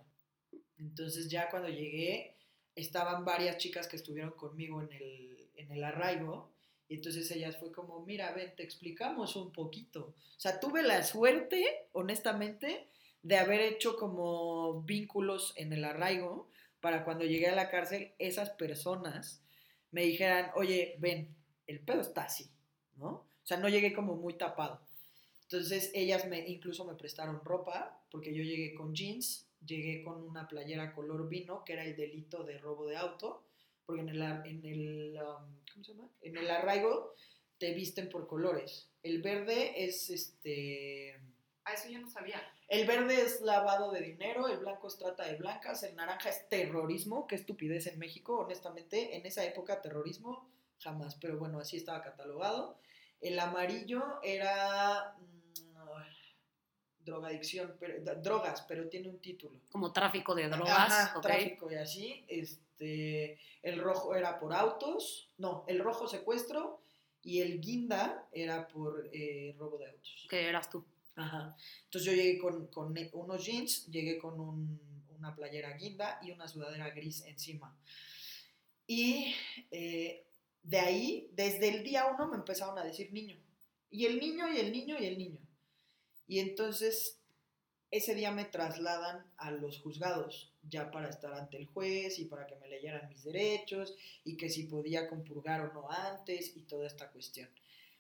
Entonces 0.78 1.30
ya 1.30 1.50
cuando 1.50 1.68
llegué, 1.68 2.36
estaban 2.76 3.26
varias 3.26 3.58
chicas 3.58 3.88
que 3.88 3.96
estuvieron 3.96 4.32
conmigo 4.32 4.84
en 4.84 4.94
el, 4.94 5.50
en 5.56 5.72
el 5.72 5.84
arraigo, 5.84 6.52
y 6.88 6.96
entonces 6.96 7.30
ellas 7.32 7.58
fue 7.58 7.72
como, 7.72 8.06
mira, 8.06 8.32
ven, 8.34 8.56
te 8.56 8.64
explicamos 8.64 9.36
un 9.36 9.52
poquito. 9.52 10.14
O 10.38 10.40
sea, 10.40 10.60
tuve 10.60 10.84
la 10.84 11.04
suerte, 11.04 11.88
honestamente, 11.92 12.88
de 13.24 13.38
haber 13.38 13.62
hecho 13.62 13.98
como 13.98 14.84
vínculos 14.84 15.54
en 15.58 15.74
el 15.74 15.84
arraigo 15.84 16.50
para 16.80 17.04
cuando 17.04 17.26
llegué 17.26 17.48
a 17.48 17.56
la 17.56 17.72
cárcel, 17.72 18.14
esas 18.20 18.52
personas 18.52 19.42
me 19.90 20.04
dijeran, 20.04 20.52
oye, 20.54 20.96
ven, 21.00 21.36
el 21.66 21.80
pedo 21.80 22.02
está 22.02 22.26
así, 22.26 22.52
¿no? 22.96 23.10
O 23.10 23.46
sea, 23.48 23.58
no 23.58 23.70
llegué 23.70 23.92
como 23.92 24.16
muy 24.16 24.36
tapado. 24.36 24.87
Entonces 25.50 25.92
ellas 25.94 26.28
me 26.28 26.46
incluso 26.48 26.84
me 26.84 26.96
prestaron 26.96 27.40
ropa 27.44 28.04
porque 28.12 28.34
yo 28.34 28.44
llegué 28.44 28.74
con 28.76 28.94
jeans, 28.94 29.48
llegué 29.66 30.04
con 30.04 30.22
una 30.22 30.46
playera 30.46 30.94
color 30.94 31.30
vino 31.30 31.64
que 31.64 31.74
era 31.74 31.86
el 31.86 31.96
delito 31.96 32.44
de 32.44 32.58
robo 32.58 32.86
de 32.86 32.98
auto, 32.98 33.46
porque 33.86 34.02
en 34.02 34.10
el, 34.10 34.22
en 34.22 34.66
el 34.66 35.20
um, 35.22 35.56
¿cómo 35.72 35.84
se 35.86 35.94
llama? 35.94 36.10
En 36.22 36.38
el 36.38 36.50
arraigo 36.50 37.14
te 37.58 37.74
visten 37.74 38.10
por 38.10 38.28
colores. 38.28 38.90
El 39.04 39.22
verde 39.22 39.86
es 39.86 40.10
este 40.10 41.16
a 41.64 41.74
eso 41.74 41.90
yo 41.90 42.00
no 42.00 42.10
sabía. 42.10 42.42
el 42.70 42.86
verde 42.88 43.22
es 43.22 43.42
lavado 43.42 43.92
de 43.92 44.02
dinero, 44.02 44.48
el 44.48 44.60
blanco 44.60 44.88
es 44.88 44.98
trata 44.98 45.26
de 45.26 45.36
blancas, 45.36 45.84
el 45.84 45.96
naranja 45.96 46.30
es 46.30 46.48
terrorismo, 46.50 47.28
qué 47.28 47.36
estupidez 47.36 47.88
en 47.88 48.00
México, 48.00 48.40
honestamente, 48.40 49.18
en 49.18 49.26
esa 49.26 49.44
época 49.46 49.82
terrorismo 49.82 50.50
jamás, 50.80 51.16
pero 51.16 51.38
bueno, 51.38 51.60
así 51.60 51.78
estaba 51.78 52.02
catalogado. 52.02 52.80
El 53.20 53.40
amarillo 53.40 54.22
era 54.24 55.18
drogadicción, 57.12 57.76
pero, 57.80 58.16
drogas, 58.22 58.62
pero 58.68 58.88
tiene 58.88 59.10
un 59.10 59.20
título. 59.20 59.60
Como 59.72 59.92
tráfico 59.92 60.36
de 60.36 60.48
drogas. 60.50 60.92
Ajá, 60.92 61.18
ok. 61.18 61.24
tráfico 61.24 61.72
y 61.72 61.76
así. 61.76 62.26
Este, 62.28 63.40
el 63.64 63.80
rojo 63.80 64.16
era 64.16 64.40
por 64.40 64.54
autos, 64.54 65.30
no, 65.38 65.64
el 65.68 65.80
rojo 65.80 66.08
secuestro 66.08 66.82
y 67.24 67.42
el 67.42 67.60
guinda 67.60 68.28
era 68.32 68.68
por 68.68 69.10
eh, 69.12 69.56
robo 69.58 69.78
de 69.78 69.88
autos. 69.88 70.28
¿Qué 70.30 70.48
eras 70.48 70.70
tú? 70.70 70.86
Ajá. 71.16 71.56
Entonces 71.86 72.04
yo 72.12 72.16
llegué 72.16 72.38
con, 72.38 72.68
con 72.68 72.94
ne- 72.94 73.10
unos 73.14 73.44
jeans, 73.46 73.88
llegué 73.88 74.18
con 74.20 74.40
un- 74.40 74.80
una 75.18 75.36
playera 75.36 75.72
guinda 75.76 76.20
y 76.22 76.30
una 76.32 76.48
sudadera 76.48 76.92
gris 76.92 77.24
encima. 77.26 77.76
Y 78.86 79.34
eh, 79.72 80.26
de 80.64 80.80
ahí, 80.80 81.30
desde 81.34 81.70
el 81.70 81.84
día 81.84 82.06
uno, 82.06 82.28
me 82.28 82.36
empezaron 82.38 82.78
a 82.78 82.84
decir 82.84 83.12
niño. 83.12 83.38
Y 83.90 84.06
el 84.06 84.20
niño, 84.20 84.52
y 84.54 84.58
el 84.60 84.72
niño, 84.72 84.96
y 85.00 85.06
el 85.06 85.18
niño. 85.18 85.40
Y 86.28 86.40
entonces, 86.40 87.20
ese 87.90 88.14
día 88.14 88.32
me 88.32 88.46
trasladan 88.46 89.26
a 89.38 89.52
los 89.52 89.80
juzgados, 89.80 90.54
ya 90.62 90.92
para 90.92 91.10
estar 91.10 91.34
ante 91.34 91.58
el 91.58 91.66
juez 91.66 92.20
y 92.20 92.26
para 92.26 92.46
que 92.46 92.58
me 92.58 92.68
leyeran 92.68 93.08
mis 93.08 93.24
derechos 93.24 93.96
y 94.24 94.36
que 94.36 94.50
si 94.50 94.64
podía 94.64 95.08
compurgar 95.08 95.62
o 95.62 95.74
no 95.74 95.90
antes 95.90 96.56
y 96.56 96.62
toda 96.62 96.86
esta 96.86 97.10
cuestión. 97.12 97.50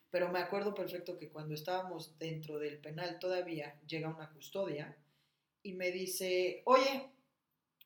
Pero 0.09 0.29
me 0.29 0.39
acuerdo 0.39 0.73
perfecto 0.73 1.17
que 1.17 1.29
cuando 1.29 1.53
estábamos 1.53 2.17
dentro 2.17 2.59
del 2.59 2.79
penal 2.79 3.19
todavía, 3.19 3.79
llega 3.87 4.09
una 4.09 4.29
custodia 4.31 4.97
y 5.63 5.73
me 5.73 5.91
dice, 5.91 6.61
oye, 6.65 7.11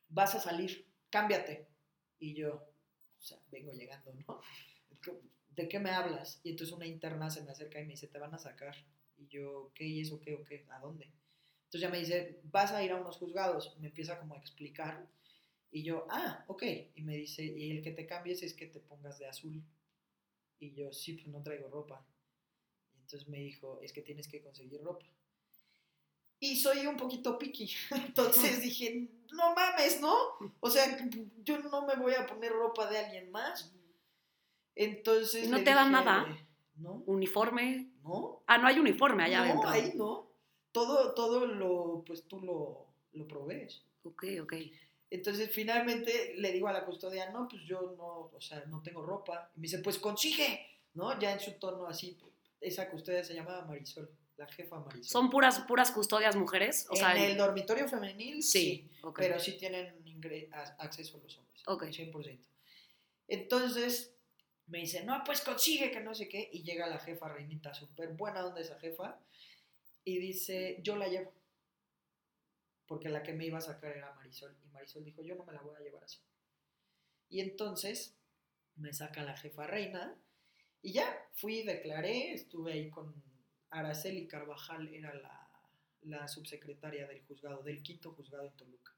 vas 0.09 0.35
a 0.35 0.39
salir, 0.39 0.87
cámbiate. 1.09 1.67
Y 2.19 2.35
yo, 2.35 2.55
o 2.55 3.21
sea, 3.21 3.39
vengo 3.51 3.71
llegando, 3.71 4.13
¿no? 4.13 4.41
¿De 5.49 5.67
qué 5.67 5.79
me 5.79 5.89
hablas? 5.91 6.39
Y 6.43 6.51
entonces 6.51 6.75
una 6.75 6.85
interna 6.87 7.29
se 7.29 7.43
me 7.43 7.51
acerca 7.51 7.79
y 7.79 7.83
me 7.83 7.91
dice, 7.91 8.07
te 8.07 8.19
van 8.19 8.33
a 8.33 8.37
sacar. 8.39 8.75
Y 9.21 9.27
yo, 9.27 9.71
¿qué? 9.75 9.85
¿Y 9.85 10.01
eso 10.01 10.19
qué 10.19 10.33
o 10.33 10.43
qué? 10.43 10.65
¿A 10.69 10.79
dónde? 10.79 11.05
Entonces 11.65 11.81
ya 11.81 11.89
me 11.89 11.99
dice, 11.99 12.41
vas 12.45 12.71
a 12.71 12.83
ir 12.83 12.91
a 12.91 12.99
unos 12.99 13.17
juzgados. 13.17 13.77
Me 13.79 13.87
empieza 13.87 14.19
como 14.19 14.33
a 14.35 14.39
explicar. 14.39 15.07
Y 15.69 15.83
yo, 15.83 16.07
ah, 16.09 16.43
ok. 16.47 16.63
Y 16.95 17.03
me 17.03 17.15
dice, 17.15 17.43
y 17.43 17.71
el 17.71 17.83
que 17.83 17.91
te 17.91 18.07
cambies 18.07 18.41
es 18.41 18.53
que 18.53 18.65
te 18.65 18.79
pongas 18.79 19.19
de 19.19 19.27
azul. 19.27 19.63
Y 20.59 20.73
yo, 20.73 20.91
sí, 20.91 21.13
pues 21.13 21.27
no 21.27 21.41
traigo 21.43 21.69
ropa. 21.69 22.05
Y 22.93 22.97
entonces 22.99 23.27
me 23.29 23.39
dijo, 23.39 23.79
es 23.81 23.93
que 23.93 24.01
tienes 24.01 24.27
que 24.27 24.41
conseguir 24.41 24.81
ropa. 24.81 25.05
Y 26.39 26.57
soy 26.57 26.87
un 26.87 26.97
poquito 26.97 27.37
picky. 27.37 27.71
Entonces 27.91 28.61
dije, 28.63 29.07
no 29.31 29.53
mames, 29.53 30.01
¿no? 30.01 30.15
O 30.59 30.69
sea, 30.69 30.97
yo 31.43 31.59
no 31.59 31.85
me 31.85 31.95
voy 31.95 32.15
a 32.15 32.25
poner 32.25 32.51
ropa 32.51 32.89
de 32.89 32.97
alguien 32.97 33.31
más. 33.31 33.71
Entonces. 34.75 35.45
¿Y 35.45 35.49
no 35.49 35.57
te 35.57 35.71
dije, 35.71 35.89
nada? 35.89 36.47
No, 36.75 37.03
Uniforme. 37.05 37.91
no. 38.03 38.43
Ah, 38.47 38.57
no 38.57 38.67
hay 38.67 38.79
uniforme 38.79 39.23
allá 39.23 39.39
no, 39.39 39.43
adentro. 39.63 39.69
ahí 39.69 39.91
no. 39.95 40.31
Todo, 40.71 41.13
todo 41.13 41.45
lo, 41.45 42.03
pues 42.05 42.23
tú 42.27 42.39
lo, 42.41 42.87
lo 43.13 43.27
provees. 43.27 43.83
Ok, 44.03 44.23
ok. 44.41 44.53
Entonces 45.09 45.51
finalmente 45.51 46.33
le 46.37 46.51
digo 46.53 46.67
a 46.69 46.73
la 46.73 46.85
custodia, 46.85 47.29
no, 47.31 47.47
pues 47.49 47.61
yo 47.65 47.93
no, 47.97 48.31
o 48.33 48.39
sea, 48.41 48.63
no 48.67 48.81
tengo 48.81 49.01
ropa. 49.03 49.51
Y 49.55 49.59
me 49.59 49.63
dice, 49.63 49.79
pues 49.79 49.99
consigue, 49.99 50.65
¿no? 50.93 51.19
Ya 51.19 51.33
en 51.33 51.39
su 51.41 51.51
tono 51.59 51.85
así, 51.87 52.17
esa 52.61 52.89
custodia 52.89 53.21
se 53.23 53.33
llamaba 53.33 53.65
Marisol, 53.65 54.09
la 54.37 54.47
jefa 54.47 54.79
Marisol. 54.79 55.03
¿Son 55.03 55.29
puras, 55.29 55.59
puras 55.67 55.91
custodias 55.91 56.35
mujeres? 56.37 56.87
O 56.89 56.95
sea, 56.95 57.13
en 57.17 57.31
el 57.31 57.37
dormitorio 57.37 57.87
femenil, 57.89 58.41
sí. 58.41 58.89
ok. 59.03 59.17
pero 59.19 59.37
sí 59.39 59.57
tienen 59.57 60.01
ingre- 60.05 60.47
a- 60.53 60.75
acceso 60.81 61.19
los 61.21 61.37
hombres. 61.37 61.63
Ok. 61.67 61.83
100%. 61.87 62.39
Entonces 63.27 64.15
me 64.67 64.79
dice, 64.79 65.03
no, 65.03 65.21
pues 65.25 65.41
consigue 65.41 65.91
que 65.91 65.99
no 65.99 66.13
sé 66.13 66.29
qué. 66.29 66.49
Y 66.51 66.63
llega 66.63 66.87
la 66.87 66.99
jefa 66.99 67.27
Reinita, 67.27 67.73
súper 67.73 68.13
buena 68.13 68.45
onda 68.45 68.61
esa 68.61 68.79
jefa. 68.79 69.19
Y 70.03 70.17
dice, 70.19 70.79
yo 70.81 70.95
la 70.95 71.07
llevo. 71.07 71.33
Porque 72.87 73.09
la 73.09 73.23
que 73.23 73.33
me 73.33 73.45
iba 73.45 73.57
a 73.57 73.61
sacar 73.61 73.95
era 73.95 74.13
Marisol. 74.13 74.55
Y 74.63 74.67
Marisol 74.69 75.03
dijo, 75.03 75.21
yo 75.21 75.35
no 75.35 75.45
me 75.45 75.53
la 75.53 75.61
voy 75.61 75.75
a 75.75 75.79
llevar 75.79 76.03
así. 76.03 76.19
Y 77.29 77.39
entonces 77.39 78.17
me 78.75 78.93
saca 78.93 79.23
la 79.23 79.37
jefa 79.37 79.67
Reina. 79.67 80.17
Y 80.81 80.93
ya, 80.93 81.29
fui, 81.33 81.63
declaré, 81.63 82.33
estuve 82.33 82.73
ahí 82.73 82.89
con 82.89 83.13
Araceli 83.69 84.27
Carvajal, 84.27 84.93
era 84.93 85.13
la, 85.13 85.49
la 86.01 86.27
subsecretaria 86.27 87.07
del 87.07 87.23
juzgado, 87.23 87.61
del 87.63 87.83
quinto 87.83 88.11
juzgado 88.13 88.47
en 88.47 88.57
Toluca. 88.57 88.93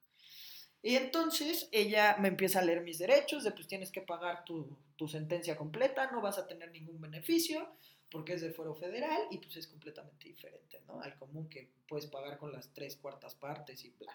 Y 0.84 0.96
entonces 0.96 1.66
ella 1.72 2.18
me 2.20 2.28
empieza 2.28 2.58
a 2.58 2.62
leer 2.62 2.82
mis 2.82 2.98
derechos, 2.98 3.42
de 3.42 3.52
pues 3.52 3.66
tienes 3.66 3.90
que 3.90 4.02
pagar 4.02 4.44
tu, 4.44 4.76
tu 4.96 5.08
sentencia 5.08 5.56
completa, 5.56 6.10
no 6.10 6.20
vas 6.20 6.36
a 6.36 6.46
tener 6.46 6.70
ningún 6.72 7.00
beneficio, 7.00 7.66
porque 8.10 8.34
es 8.34 8.42
de 8.42 8.52
fuero 8.52 8.74
federal 8.74 9.22
y 9.30 9.38
pues 9.38 9.56
es 9.56 9.66
completamente 9.66 10.28
diferente, 10.28 10.82
¿no? 10.86 11.00
Al 11.00 11.16
común 11.16 11.48
que 11.48 11.70
puedes 11.88 12.04
pagar 12.04 12.36
con 12.36 12.52
las 12.52 12.68
tres 12.74 12.96
cuartas 12.96 13.34
partes 13.34 13.82
y 13.82 13.92
bla. 13.92 14.12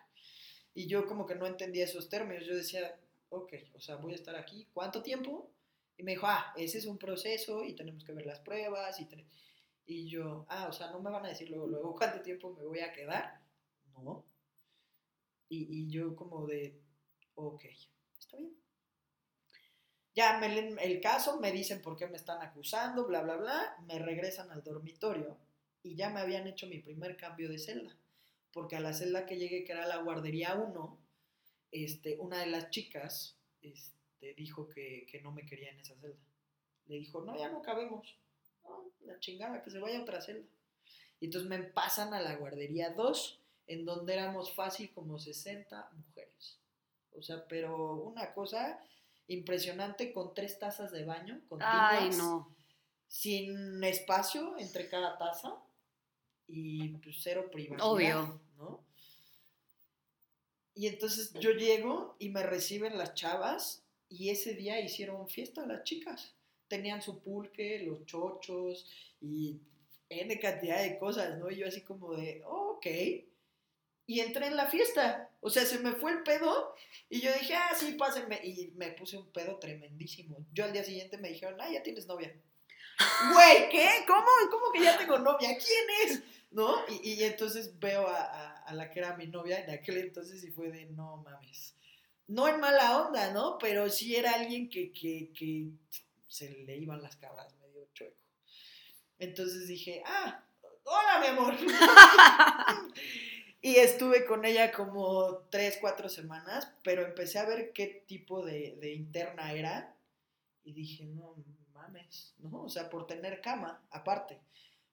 Y 0.76 0.86
yo 0.86 1.08
como 1.08 1.26
que 1.26 1.34
no 1.34 1.48
entendía 1.48 1.86
esos 1.86 2.08
términos, 2.08 2.46
yo 2.46 2.56
decía, 2.56 3.00
ok, 3.30 3.52
o 3.74 3.80
sea, 3.80 3.96
voy 3.96 4.12
a 4.12 4.18
estar 4.18 4.36
aquí, 4.36 4.68
¿cuánto 4.72 5.02
tiempo? 5.02 5.50
Y 5.98 6.04
me 6.04 6.12
dijo, 6.12 6.28
ah, 6.28 6.54
ese 6.56 6.78
es 6.78 6.86
un 6.86 7.00
proceso 7.00 7.64
y 7.64 7.74
tenemos 7.74 8.04
que 8.04 8.14
ver 8.14 8.28
las 8.28 8.42
pruebas 8.42 9.00
y, 9.00 9.10
y 9.88 10.08
yo, 10.08 10.46
ah, 10.50 10.68
o 10.70 10.72
sea, 10.72 10.92
no 10.92 11.00
me 11.00 11.10
van 11.10 11.26
a 11.26 11.30
decir 11.30 11.50
luego, 11.50 11.66
luego 11.66 11.96
cuánto 11.96 12.22
tiempo 12.22 12.54
me 12.54 12.64
voy 12.64 12.82
a 12.82 12.94
quedar. 12.94 13.42
No. 14.04 14.29
Y, 15.50 15.89
yo 15.89 16.16
como 16.16 16.45
de, 16.45 16.80
ok, 17.36 17.66
está 18.20 18.38
bien. 18.38 18.56
Ya 20.14 20.38
me 20.39 20.50
leen 20.50 20.78
el 20.80 21.02
caso, 21.02 21.39
me 21.39 21.52
dicen 21.52 21.82
por 21.82 21.97
qué 21.97 22.08
me 22.08 22.18
están 22.18 22.41
acusando, 22.41 23.06
bla, 23.06 23.22
bla, 23.22 23.38
bla, 23.38 23.78
me 23.88 23.97
regresan 23.97 24.52
al 24.52 24.64
dormitorio 24.64 25.38
y 25.82 25.95
ya 25.95 26.10
me 26.10 26.20
habían 26.20 26.47
hecho 26.47 26.68
mi 26.68 26.80
primer 26.80 27.18
cambio 27.18 27.50
de 27.50 27.58
celda, 27.58 27.95
porque 28.52 28.76
a 28.76 28.80
la 28.80 28.93
celda 28.93 29.26
que 29.26 29.38
llegué, 29.38 29.64
que 29.64 29.72
era 29.72 29.88
la 29.88 29.97
guardería 29.97 30.56
1, 30.56 30.97
este, 31.72 32.18
una 32.20 32.39
de 32.39 32.47
las 32.47 32.70
chicas 32.70 33.38
este, 33.62 34.34
dijo 34.36 34.70
que, 34.70 35.08
que 35.10 35.22
no 35.22 35.32
me 35.32 35.45
quería 35.45 35.72
en 35.72 35.80
esa 35.80 35.95
celda. 35.95 36.20
Le 36.88 36.95
dijo, 36.95 37.22
no, 37.22 37.38
ya 37.38 37.50
no 37.50 37.62
cabemos. 37.62 38.18
No, 38.64 38.91
la 39.06 39.20
chingada, 39.20 39.64
que 39.64 39.70
se 39.70 39.80
vaya 39.80 40.00
a 40.00 40.02
otra 40.02 40.22
celda. 40.22 40.47
Y 41.20 41.26
entonces 41.26 41.50
me 41.50 41.60
pasan 41.60 42.14
a 42.14 42.22
la 42.22 42.36
guardería 42.36 42.91
2, 42.91 43.39
en 43.70 43.86
donde 43.86 44.14
éramos 44.14 44.54
fácil 44.54 44.92
como 44.94 45.20
60 45.20 45.92
mujeres. 45.94 46.58
O 47.16 47.22
sea, 47.22 47.48
pero 47.48 48.02
una 48.02 48.34
cosa 48.34 48.84
impresionante 49.28 50.12
con 50.12 50.34
tres 50.34 50.58
tazas 50.58 50.92
de 50.92 51.06
baño 51.06 51.40
continuas, 51.48 52.02
Ay, 52.02 52.10
no. 52.18 52.54
sin 53.08 53.84
espacio 53.84 54.58
entre 54.58 54.90
cada 54.90 55.18
taza 55.20 55.56
y 56.48 56.90
pues 56.98 57.18
cero 57.22 57.50
privacidad, 57.52 57.88
Obvio. 57.88 58.42
¿no? 58.58 58.84
Y 60.74 60.88
entonces 60.88 61.32
yo 61.40 61.52
llego 61.52 62.16
y 62.18 62.30
me 62.30 62.42
reciben 62.42 62.98
las 62.98 63.14
chavas 63.14 63.84
y 64.10 64.30
ese 64.30 64.56
día 64.56 64.80
hicieron 64.80 65.30
fiesta 65.30 65.66
las 65.68 65.84
chicas. 65.84 66.34
Tenían 66.68 67.04
su 67.04 67.20
pulque, 67.20 67.84
los 67.84 68.04
chochos 68.08 68.88
y 69.22 69.60
N 70.10 70.40
cantidad 70.40 70.82
de 70.82 70.98
cosas, 70.98 71.38
¿no? 71.38 71.52
Y 71.52 71.58
yo 71.58 71.68
así 71.68 71.82
como 71.82 72.16
de, 72.16 72.42
oh, 72.48 72.78
ok. 72.78 72.88
Y 74.10 74.22
entré 74.22 74.47
en 74.47 74.55
la 74.57 74.66
fiesta. 74.66 75.30
O 75.39 75.51
sea, 75.51 75.64
se 75.66 75.78
me 75.78 75.91
fue 75.93 76.12
el 76.12 76.24
pedo 76.24 76.74
y 77.10 77.22
yo 77.22 77.32
dije, 77.32 77.53
ah, 77.55 77.76
sí, 77.80 77.91
pásenme. 77.93 78.39
Y 78.43 78.72
me 78.76 78.91
puse 78.93 79.18
un 79.18 79.32
pedo 79.32 79.60
tremendísimo. 79.60 80.38
Yo 80.51 80.66
al 80.66 80.74
día 80.74 80.84
siguiente 80.84 81.20
me 81.20 81.30
dijeron, 81.30 81.62
ah, 81.62 81.70
ya 81.72 81.84
tienes 81.84 82.07
novia. 82.07 82.34
Güey, 83.34 83.70
¿qué? 83.70 83.88
¿Cómo? 84.07 84.26
¿Cómo 84.49 84.72
que 84.74 84.82
ya 84.84 84.97
tengo 84.97 85.20
novia? 85.20 85.49
¿Quién 85.57 85.86
es? 86.05 86.24
¿No? 86.49 86.76
Y, 87.03 87.14
y 87.14 87.24
entonces 87.24 87.78
veo 87.80 88.07
a, 88.07 88.18
a- 88.20 88.64
a 88.64 88.74
la 88.74 88.89
que 88.89 88.99
era 88.99 89.16
mi 89.16 89.28
novia 89.28 89.64
en 89.64 89.70
aquel 89.70 89.97
entonces 89.97 90.43
y 90.43 90.49
fue 90.51 90.72
de, 90.72 90.86
no 90.88 91.18
mames. 91.18 91.76
No 92.28 92.47
en 92.47 92.60
mala 92.60 93.01
onda, 93.05 93.32
¿no? 93.32 93.57
Pero 93.60 93.89
sí 93.89 94.16
era 94.16 94.32
alguien 94.34 94.70
que, 94.70 94.91
que, 94.91 95.32
que 95.38 95.68
se 96.28 96.49
le 96.49 96.78
iban 96.78 97.01
las 97.01 97.16
cabras 97.16 97.53
medio 97.60 97.88
chueco. 97.93 98.18
Entonces 99.20 99.68
dije, 99.68 100.01
ah, 100.05 100.43
hola, 100.84 101.20
mi 101.22 101.28
amor. 101.28 101.55
y 103.62 103.76
estuve 103.76 104.26
con 104.26 104.45
ella 104.45 104.72
como 104.72 105.39
tres, 105.49 105.78
cuatro 105.82 106.07
semanas, 106.07 106.72
pero 106.84 107.05
empecé 107.05 107.39
a 107.39 107.45
ver 107.45 107.74
qué 107.74 108.03
tipo 108.07 108.45
de, 108.45 108.93
interna 108.93 109.51
era 109.51 109.95
y 110.64 110.72
dije, 110.72 111.05
no 111.05 111.36
mames, 111.74 112.36
¿no? 112.39 112.64
O 112.64 112.70
sea, 112.70 112.89
por 112.89 113.05
tener 113.05 113.41
cama, 113.41 113.84
aparte. 113.91 114.39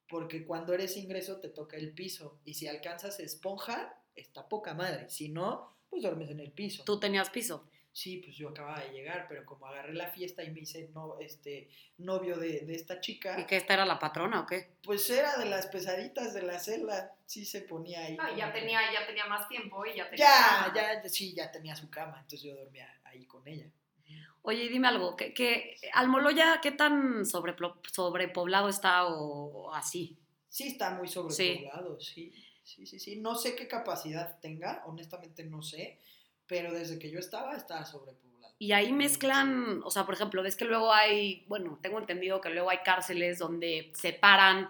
Porque 0.08 0.44
cuando 0.44 0.72
eres 0.72 0.96
ingreso 0.96 1.38
te 1.38 1.48
toca 1.48 1.76
el 1.76 1.92
piso 1.92 2.38
y 2.44 2.54
si 2.54 2.66
alcanzas 2.66 3.20
esponja, 3.20 4.00
está 4.14 4.48
poca 4.48 4.74
madre. 4.74 5.08
Si 5.10 5.28
no, 5.28 5.76
pues 5.88 6.02
duermes 6.02 6.30
en 6.30 6.40
el 6.40 6.50
piso. 6.50 6.84
Tú 6.84 6.98
tenías 6.98 7.30
piso. 7.30 7.68
Sí, 7.96 8.18
pues 8.18 8.36
yo 8.36 8.50
acababa 8.50 8.80
de 8.80 8.90
llegar, 8.90 9.24
pero 9.26 9.46
como 9.46 9.64
agarré 9.68 9.94
la 9.94 10.10
fiesta 10.10 10.44
y 10.44 10.50
me 10.50 10.60
hice 10.60 10.90
no, 10.92 11.18
este, 11.18 11.70
novio 11.96 12.36
de, 12.36 12.60
de 12.60 12.74
esta 12.74 13.00
chica, 13.00 13.40
¿Y 13.40 13.46
que 13.46 13.56
esta 13.56 13.72
era 13.72 13.86
la 13.86 13.98
patrona 13.98 14.40
o 14.42 14.46
qué? 14.46 14.68
pues 14.84 15.08
era 15.08 15.38
de 15.38 15.46
las 15.46 15.66
pesaditas 15.68 16.34
de 16.34 16.42
la 16.42 16.58
celda, 16.58 17.14
sí 17.24 17.46
se 17.46 17.62
ponía 17.62 18.00
ahí. 18.00 18.18
Ah, 18.20 18.36
ya 18.36 18.52
tenía, 18.52 18.80
ya 18.92 19.06
tenía 19.06 19.24
más 19.24 19.48
tiempo 19.48 19.86
y 19.86 19.96
ya 19.96 20.10
tenía. 20.10 20.26
Ya, 20.26 20.72
cama. 20.74 20.74
ya, 21.02 21.08
sí, 21.08 21.32
ya 21.32 21.50
tenía 21.50 21.74
su 21.74 21.88
cama, 21.88 22.18
entonces 22.18 22.42
yo 22.42 22.54
dormía 22.54 22.86
ahí 23.04 23.24
con 23.24 23.48
ella. 23.48 23.64
Oye, 24.42 24.68
dime 24.68 24.88
algo, 24.88 25.16
que, 25.16 25.32
que 25.32 25.78
Almoloya, 25.94 26.60
¿qué 26.60 26.72
tan 26.72 27.24
sobrepoblado 27.24 28.68
está 28.68 29.06
o, 29.06 29.68
o 29.68 29.74
así? 29.74 30.18
Sí 30.50 30.68
está 30.68 30.90
muy 30.90 31.08
sobrepoblado, 31.08 31.98
sí. 31.98 32.30
sí, 32.62 32.86
sí, 32.86 32.98
sí. 33.00 33.16
No 33.16 33.36
sé 33.36 33.56
qué 33.56 33.66
capacidad 33.66 34.38
tenga, 34.40 34.82
honestamente 34.84 35.44
no 35.44 35.62
sé, 35.62 35.98
pero 36.46 36.72
desde 36.72 36.98
que 36.98 37.10
yo 37.10 37.18
estaba, 37.18 37.56
estaba 37.56 37.84
sobrepoblado. 37.84 38.54
Y 38.58 38.72
ahí 38.72 38.92
mezclan, 38.92 39.82
o 39.84 39.90
sea, 39.90 40.06
por 40.06 40.14
ejemplo, 40.14 40.42
ves 40.42 40.56
que 40.56 40.64
luego 40.64 40.92
hay, 40.92 41.44
bueno, 41.48 41.78
tengo 41.82 41.98
entendido 41.98 42.40
que 42.40 42.48
luego 42.50 42.70
hay 42.70 42.78
cárceles 42.78 43.38
donde 43.38 43.92
separan 43.94 44.68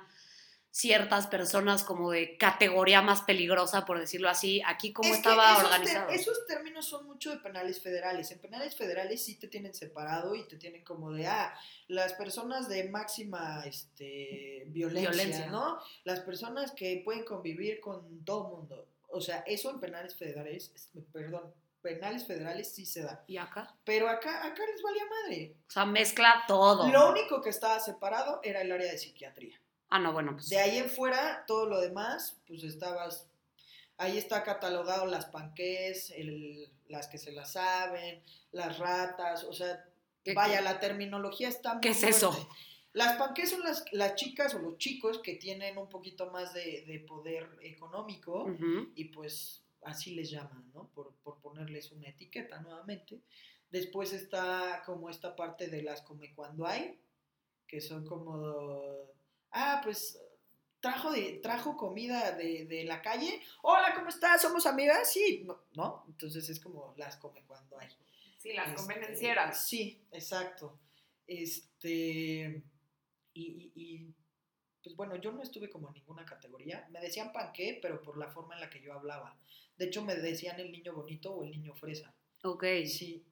ciertas 0.70 1.26
personas 1.26 1.84
como 1.84 2.10
de 2.10 2.36
categoría 2.36 3.00
más 3.00 3.22
peligrosa, 3.22 3.86
por 3.86 3.98
decirlo 3.98 4.28
así. 4.28 4.60
Aquí, 4.66 4.92
¿cómo 4.92 5.08
Es 5.08 5.16
estaba 5.18 5.52
esos 5.54 5.64
organizado? 5.64 6.10
esos 6.10 6.46
términos 6.46 6.84
son 6.86 7.06
mucho 7.06 7.30
de 7.30 7.38
penales 7.38 7.80
federales. 7.80 8.30
En 8.30 8.40
penales 8.40 8.74
federales 8.76 9.24
sí 9.24 9.38
te 9.38 9.48
tienen 9.48 9.72
separado 9.74 10.34
y 10.34 10.46
te 10.46 10.56
tienen 10.56 10.84
como 10.84 11.12
de, 11.12 11.28
ah, 11.28 11.54
las 11.88 12.12
personas 12.12 12.68
de 12.68 12.90
máxima 12.90 13.62
este, 13.64 14.64
violencia, 14.66 15.10
Violencia. 15.12 15.46
¿no? 15.50 15.78
Las 16.04 16.20
personas 16.20 16.72
que 16.72 17.00
pueden 17.04 17.24
convivir 17.24 17.80
con 17.80 18.22
todo 18.24 18.48
el 18.50 18.56
mundo. 18.58 18.88
O 19.08 19.20
sea, 19.22 19.44
eso 19.46 19.70
en 19.70 19.80
penales 19.80 20.14
federales, 20.14 20.72
es- 20.74 20.90
perdón, 21.10 21.54
penales 21.86 22.26
federales 22.26 22.74
sí 22.74 22.84
se 22.84 23.02
da. 23.02 23.22
¿Y 23.28 23.36
acá? 23.36 23.74
Pero 23.84 24.08
acá, 24.08 24.44
acá 24.44 24.62
les 24.72 24.82
valía 24.82 25.02
madre. 25.22 25.54
O 25.68 25.70
sea, 25.70 25.84
mezcla 25.84 26.44
todo. 26.48 26.88
Lo 26.90 27.10
único 27.10 27.40
que 27.40 27.50
estaba 27.50 27.78
separado 27.80 28.40
era 28.42 28.60
el 28.62 28.72
área 28.72 28.90
de 28.90 28.98
psiquiatría. 28.98 29.60
Ah, 29.88 30.00
no, 30.00 30.12
bueno, 30.12 30.32
pues. 30.32 30.48
De 30.48 30.58
ahí 30.58 30.78
en 30.78 30.90
fuera, 30.90 31.44
todo 31.46 31.66
lo 31.66 31.80
demás, 31.80 32.36
pues 32.46 32.64
estabas. 32.64 33.28
Ahí 33.98 34.18
está 34.18 34.42
catalogado 34.42 35.06
las 35.06 35.26
panqués, 35.26 36.10
el- 36.10 36.68
las 36.88 37.06
que 37.08 37.18
se 37.18 37.30
las 37.32 37.52
saben, 37.52 38.22
las 38.52 38.78
ratas, 38.78 39.44
o 39.44 39.52
sea, 39.52 39.84
¿Qué- 40.24 40.34
vaya, 40.34 40.60
la 40.60 40.80
terminología 40.80 41.48
está 41.48 41.74
muy 41.74 41.80
¿Qué 41.80 41.90
es 41.90 42.02
eso? 42.02 42.48
Las 42.92 43.16
panqués 43.16 43.50
son 43.50 43.60
las, 43.62 43.84
las 43.92 44.14
chicas 44.16 44.54
o 44.54 44.58
los 44.58 44.78
chicos 44.78 45.18
que 45.22 45.34
tienen 45.34 45.76
un 45.78 45.88
poquito 45.88 46.30
más 46.30 46.52
de, 46.54 46.84
de 46.86 46.98
poder 47.00 47.46
económico 47.62 48.46
y 48.94 49.04
pues 49.06 49.62
así 49.86 50.14
les 50.14 50.30
llaman, 50.30 50.70
¿no? 50.74 50.88
Por, 50.94 51.14
por 51.22 51.38
ponerles 51.40 51.90
una 51.92 52.08
etiqueta 52.08 52.60
nuevamente. 52.60 53.20
Después 53.70 54.12
está 54.12 54.82
como 54.86 55.10
esta 55.10 55.34
parte 55.34 55.68
de 55.68 55.82
las 55.82 56.02
come 56.02 56.34
cuando 56.34 56.66
hay, 56.66 56.98
que 57.66 57.80
son 57.80 58.04
como, 58.06 59.10
ah, 59.50 59.80
pues 59.82 60.20
trajo, 60.80 61.10
de, 61.10 61.38
trajo 61.42 61.76
comida 61.76 62.32
de, 62.32 62.66
de 62.66 62.84
la 62.84 63.02
calle, 63.02 63.40
hola, 63.62 63.92
¿cómo 63.94 64.08
estás? 64.08 64.42
¿Somos 64.42 64.66
amigas? 64.66 65.12
Sí, 65.12 65.46
no. 65.74 66.04
Entonces 66.06 66.48
es 66.48 66.60
como 66.60 66.94
las 66.96 67.16
come 67.16 67.42
cuando 67.46 67.78
hay. 67.80 67.88
Sí, 68.38 68.52
las 68.52 68.68
Este, 68.68 68.76
convenencieras. 68.78 69.66
Sí, 69.66 70.00
exacto. 70.12 70.78
Este, 71.26 72.62
y, 73.34 73.42
y- 73.42 73.72
y, 73.74 74.14
pues 74.86 74.94
bueno, 74.94 75.16
yo 75.16 75.32
no 75.32 75.42
estuve 75.42 75.68
como 75.68 75.88
en 75.88 75.94
ninguna 75.94 76.24
categoría. 76.24 76.86
Me 76.92 77.00
decían 77.00 77.32
panqué, 77.32 77.80
pero 77.82 78.00
por 78.00 78.16
la 78.16 78.28
forma 78.28 78.54
en 78.54 78.60
la 78.60 78.70
que 78.70 78.80
yo 78.80 78.92
hablaba. 78.92 79.36
De 79.76 79.86
hecho, 79.86 80.04
me 80.04 80.14
decían 80.14 80.60
el 80.60 80.70
niño 80.70 80.94
bonito 80.94 81.34
o 81.34 81.42
el 81.42 81.50
niño 81.50 81.74
fresa. 81.74 82.14
Ok. 82.44 82.64
Sí. 82.84 83.24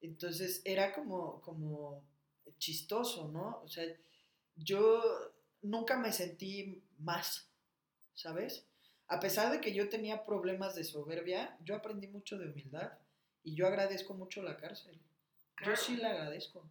Entonces 0.00 0.62
era 0.64 0.94
como, 0.94 1.40
como 1.40 2.04
chistoso, 2.56 3.26
¿no? 3.26 3.62
O 3.64 3.68
sea, 3.68 3.84
yo 4.54 5.02
nunca 5.62 5.98
me 5.98 6.12
sentí 6.12 6.84
más, 6.98 7.48
¿sabes? 8.14 8.64
A 9.08 9.18
pesar 9.18 9.50
de 9.50 9.60
que 9.60 9.74
yo 9.74 9.88
tenía 9.88 10.24
problemas 10.24 10.76
de 10.76 10.84
soberbia, 10.84 11.58
yo 11.64 11.74
aprendí 11.74 12.06
mucho 12.06 12.38
de 12.38 12.48
humildad 12.48 12.92
y 13.42 13.56
yo 13.56 13.66
agradezco 13.66 14.14
mucho 14.14 14.40
la 14.40 14.56
cárcel. 14.56 14.96
Yo 15.66 15.74
sí 15.74 15.96
la 15.96 16.10
agradezco. 16.10 16.64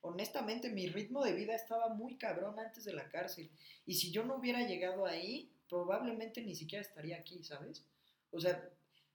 Honestamente, 0.00 0.70
mi 0.70 0.86
ritmo 0.86 1.24
de 1.24 1.32
vida 1.32 1.54
estaba 1.54 1.88
muy 1.88 2.16
cabrón 2.16 2.58
antes 2.58 2.84
de 2.84 2.92
la 2.92 3.08
cárcel. 3.08 3.50
Y 3.84 3.94
si 3.94 4.10
yo 4.12 4.24
no 4.24 4.36
hubiera 4.36 4.66
llegado 4.66 5.06
ahí, 5.06 5.50
probablemente 5.68 6.42
ni 6.42 6.54
siquiera 6.54 6.82
estaría 6.82 7.16
aquí, 7.16 7.42
¿sabes? 7.42 7.84
O 8.30 8.40
sea, 8.40 8.68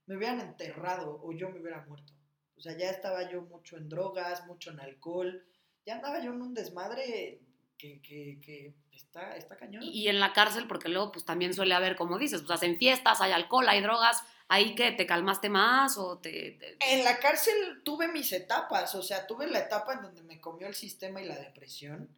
me 0.06 0.18
hubieran 0.18 0.42
enterrado 0.42 1.22
o 1.24 1.32
yo 1.32 1.50
me 1.50 1.62
hubiera 1.62 1.86
muerto. 1.86 2.14
O 2.58 2.62
sea, 2.62 2.78
ya 2.78 2.90
estaba 2.90 3.32
yo 3.32 3.42
mucho 3.44 3.78
en 3.78 3.90
drogas, 3.90 4.46
mucho 4.46 4.72
en 4.72 4.80
alcohol. 4.80 5.44
Ya 5.86 5.96
andaba 5.96 6.24
yo 6.24 6.32
en 6.32 6.42
un 6.42 6.54
desmadre 6.54 7.40
que, 7.78 8.02
que, 8.02 8.40
que 8.42 8.76
está, 8.92 9.36
está 9.36 9.58
cañón. 9.58 9.84
Y, 9.84 10.08
en 10.08 10.20
la 10.20 10.34
cárcel, 10.34 10.68
porque 10.68 10.90
luego 10.90 11.12
pues 11.12 11.26
también 11.26 11.54
suele 11.54 11.74
haber, 11.74 11.96
como 11.96 12.20
dices, 12.20 12.42
pues 12.42 12.52
hacen 12.52 12.78
fiestas, 12.78 13.22
hay 13.22 13.32
alcohol, 13.32 13.68
hay 13.68 13.82
drogas, 13.82 14.24
ahí 14.52 14.76
que 14.76 14.92
te 14.92 15.06
calmaste 15.06 15.50
más 15.50 15.98
o 15.98 16.20
te... 16.20 16.52
te- 16.60 16.78
En 16.82 17.04
la 17.04 17.20
cárcel 17.20 17.82
tuve 17.84 18.08
mis 18.12 18.32
etapas, 18.34 18.94
o 18.96 19.02
sea, 19.02 19.26
tuve 19.28 19.48
la 19.48 19.60
etapa 19.60 19.94
en 19.94 20.02
donde 20.04 20.24
me 20.24 20.40
comió 20.42 20.68
el 20.68 20.76
sistema 20.76 21.22
y 21.22 21.26
la 21.26 21.38
depresión. 21.40 22.10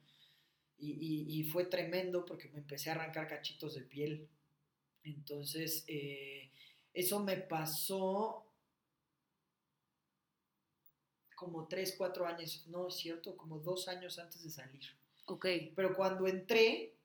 Y, 0.78 0.92
y- 0.92 1.40
y 1.40 1.44
fue 1.46 1.66
tremendo 1.66 2.26
porque 2.26 2.50
me 2.50 2.60
empecé 2.60 2.90
a 2.90 2.94
arrancar 2.94 3.28
cachitos 3.28 3.76
de 3.76 3.82
piel. 3.84 4.30
Entonces, 5.04 5.86
eh, 5.88 6.52
eso 6.94 7.20
me 7.22 7.38
pasó 7.38 8.46
como 11.36 11.68
3, 11.68 11.96
4 11.98 12.26
años, 12.26 12.64
no 12.68 12.88
es 12.88 12.96
cierto, 12.96 13.36
como 13.36 13.60
dos 13.60 13.88
años 13.88 14.18
antes 14.20 14.44
de 14.44 14.50
salir. 14.50 14.84
Ok. 15.26 15.46
Pero 15.76 15.96
cuando 15.96 16.28
entré, 16.28 16.96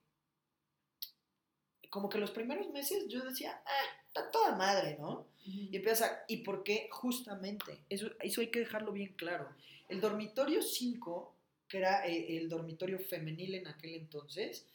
como 1.89 2.09
que 2.09 2.19
los 2.19 2.31
primeros 2.31 2.69
meses 2.69 3.07
yo 3.07 3.21
decía, 3.21 3.61
ah, 3.65 4.03
está 4.05 4.29
toda 4.31 4.55
madre, 4.55 4.97
¿no? 4.99 5.27
Y 5.45 5.75
empieza, 5.75 6.23
¿y 6.27 6.37
por 6.37 6.63
qué? 6.63 6.87
Justamente, 6.91 7.79
eso, 7.89 8.11
eso 8.19 8.41
hay 8.41 8.51
que 8.51 8.59
dejarlo 8.59 8.91
bien 8.91 9.13
claro. 9.15 9.49
El 9.87 9.99
dormitorio 9.99 10.61
5, 10.61 11.35
que 11.67 11.77
era 11.79 12.05
eh, 12.05 12.37
el 12.37 12.49
dormitorio 12.49 12.99
femenil 12.99 13.55
en 13.55 13.67
aquel 13.67 13.95
entonces, 13.95 14.67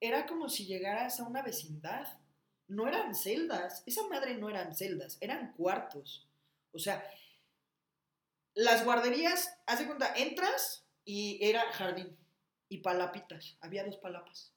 era 0.00 0.26
como 0.26 0.48
si 0.48 0.66
llegaras 0.66 1.18
a 1.18 1.24
una 1.24 1.42
vecindad. 1.42 2.06
No 2.68 2.86
eran 2.86 3.14
celdas, 3.14 3.82
esa 3.86 4.06
madre 4.08 4.36
no 4.36 4.48
eran 4.48 4.74
celdas, 4.74 5.18
eran 5.20 5.52
cuartos. 5.54 6.28
O 6.72 6.78
sea, 6.78 7.08
las 8.54 8.84
guarderías, 8.84 9.58
haz 9.66 9.80
de 9.80 9.86
cuenta, 9.86 10.14
entras 10.16 10.84
y 11.04 11.38
era 11.44 11.72
jardín 11.72 12.16
y 12.68 12.78
palapitas, 12.78 13.56
había 13.60 13.84
dos 13.84 13.96
palapas 13.98 14.52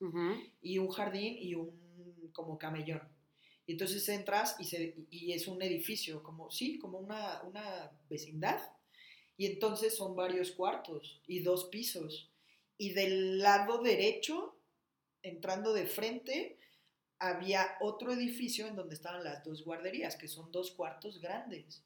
y 0.62 0.78
un 0.78 0.90
jardín 0.90 1.38
y 1.40 1.56
un 1.56 2.32
como 2.34 2.58
camellón. 2.58 3.02
Y 3.66 3.74
entonces 3.74 4.08
entras 4.10 4.56
y, 4.60 4.64
se, 4.64 4.96
y 5.12 5.34
es 5.34 5.48
un 5.48 5.62
edificio, 5.62 6.24
como, 6.24 6.50
sí, 6.50 6.80
como 6.80 6.98
una, 6.98 7.42
una 7.44 7.92
vecindad. 8.10 8.60
Y 9.38 9.46
entonces 9.46 9.96
son 9.96 10.16
varios 10.16 10.52
cuartos 10.52 11.22
y 11.28 11.42
dos 11.42 11.66
pisos. 11.66 12.32
Y 12.78 12.94
del 12.94 13.40
lado 13.40 13.82
derecho, 13.84 14.58
entrando 15.22 15.74
de 15.74 15.86
frente, 15.86 16.58
había 17.20 17.78
otro 17.82 18.12
edificio 18.12 18.66
en 18.66 18.76
donde 18.76 18.96
estaban 18.96 19.24
las 19.24 19.44
dos 19.44 19.64
guarderías, 19.64 20.16
que 20.16 20.28
son 20.28 20.52
dos 20.52 20.72
cuartos 20.72 21.20
grandes. 21.20 21.84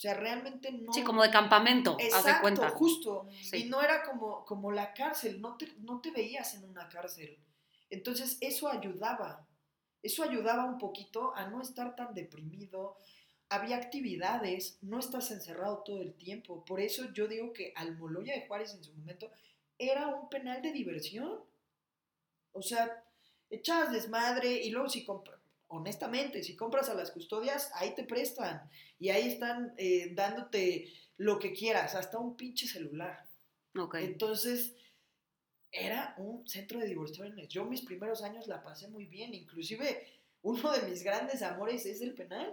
O 0.00 0.02
sea, 0.02 0.14
realmente 0.14 0.72
no... 0.72 0.94
Sí, 0.94 1.04
como 1.04 1.22
de 1.22 1.30
campamento, 1.30 1.90
haz 1.90 1.98
de 1.98 2.04
Exacto, 2.06 2.40
cuenta. 2.40 2.70
justo. 2.70 3.28
Sí. 3.42 3.58
Y 3.58 3.68
no 3.68 3.82
era 3.82 4.02
como, 4.02 4.46
como 4.46 4.72
la 4.72 4.94
cárcel, 4.94 5.42
no 5.42 5.58
te, 5.58 5.74
no 5.80 6.00
te 6.00 6.10
veías 6.10 6.54
en 6.54 6.64
una 6.64 6.88
cárcel. 6.88 7.38
Entonces 7.90 8.38
eso 8.40 8.68
ayudaba, 8.70 9.46
eso 10.02 10.22
ayudaba 10.22 10.64
un 10.64 10.78
poquito 10.78 11.36
a 11.36 11.48
no 11.50 11.60
estar 11.60 11.96
tan 11.96 12.14
deprimido. 12.14 12.96
Había 13.50 13.76
actividades, 13.76 14.78
no 14.80 14.98
estás 14.98 15.30
encerrado 15.32 15.82
todo 15.84 16.00
el 16.00 16.14
tiempo. 16.14 16.64
Por 16.64 16.80
eso 16.80 17.12
yo 17.12 17.28
digo 17.28 17.52
que 17.52 17.74
Almoloya 17.76 18.32
de 18.32 18.46
Juárez 18.46 18.72
en 18.72 18.82
su 18.82 18.94
momento 18.94 19.30
era 19.76 20.06
un 20.06 20.30
penal 20.30 20.62
de 20.62 20.72
diversión. 20.72 21.44
O 22.52 22.62
sea, 22.62 23.04
echabas 23.50 23.92
desmadre 23.92 24.62
y 24.62 24.70
luego 24.70 24.88
si 24.88 25.04
compras, 25.04 25.39
honestamente, 25.70 26.42
si 26.42 26.54
compras 26.56 26.88
a 26.88 26.94
las 26.94 27.10
custodias, 27.10 27.70
ahí 27.74 27.94
te 27.94 28.04
prestan 28.04 28.70
y 28.98 29.08
ahí 29.10 29.28
están 29.32 29.74
eh, 29.78 30.12
dándote 30.14 30.92
lo 31.16 31.38
que 31.38 31.52
quieras, 31.52 31.94
hasta 31.94 32.18
un 32.18 32.36
pinche 32.36 32.66
celular. 32.66 33.26
Ok. 33.76 33.96
Entonces, 33.96 34.74
era 35.72 36.14
un 36.18 36.46
centro 36.48 36.78
de 36.80 36.86
diversiones. 36.86 37.48
Yo 37.48 37.64
mis 37.64 37.82
primeros 37.82 38.22
años 38.22 38.46
la 38.46 38.62
pasé 38.62 38.88
muy 38.88 39.06
bien, 39.06 39.32
inclusive 39.34 40.06
uno 40.42 40.72
de 40.72 40.82
mis 40.88 41.02
grandes 41.02 41.42
amores 41.42 41.86
es 41.86 42.00
el 42.00 42.14
penal. 42.14 42.52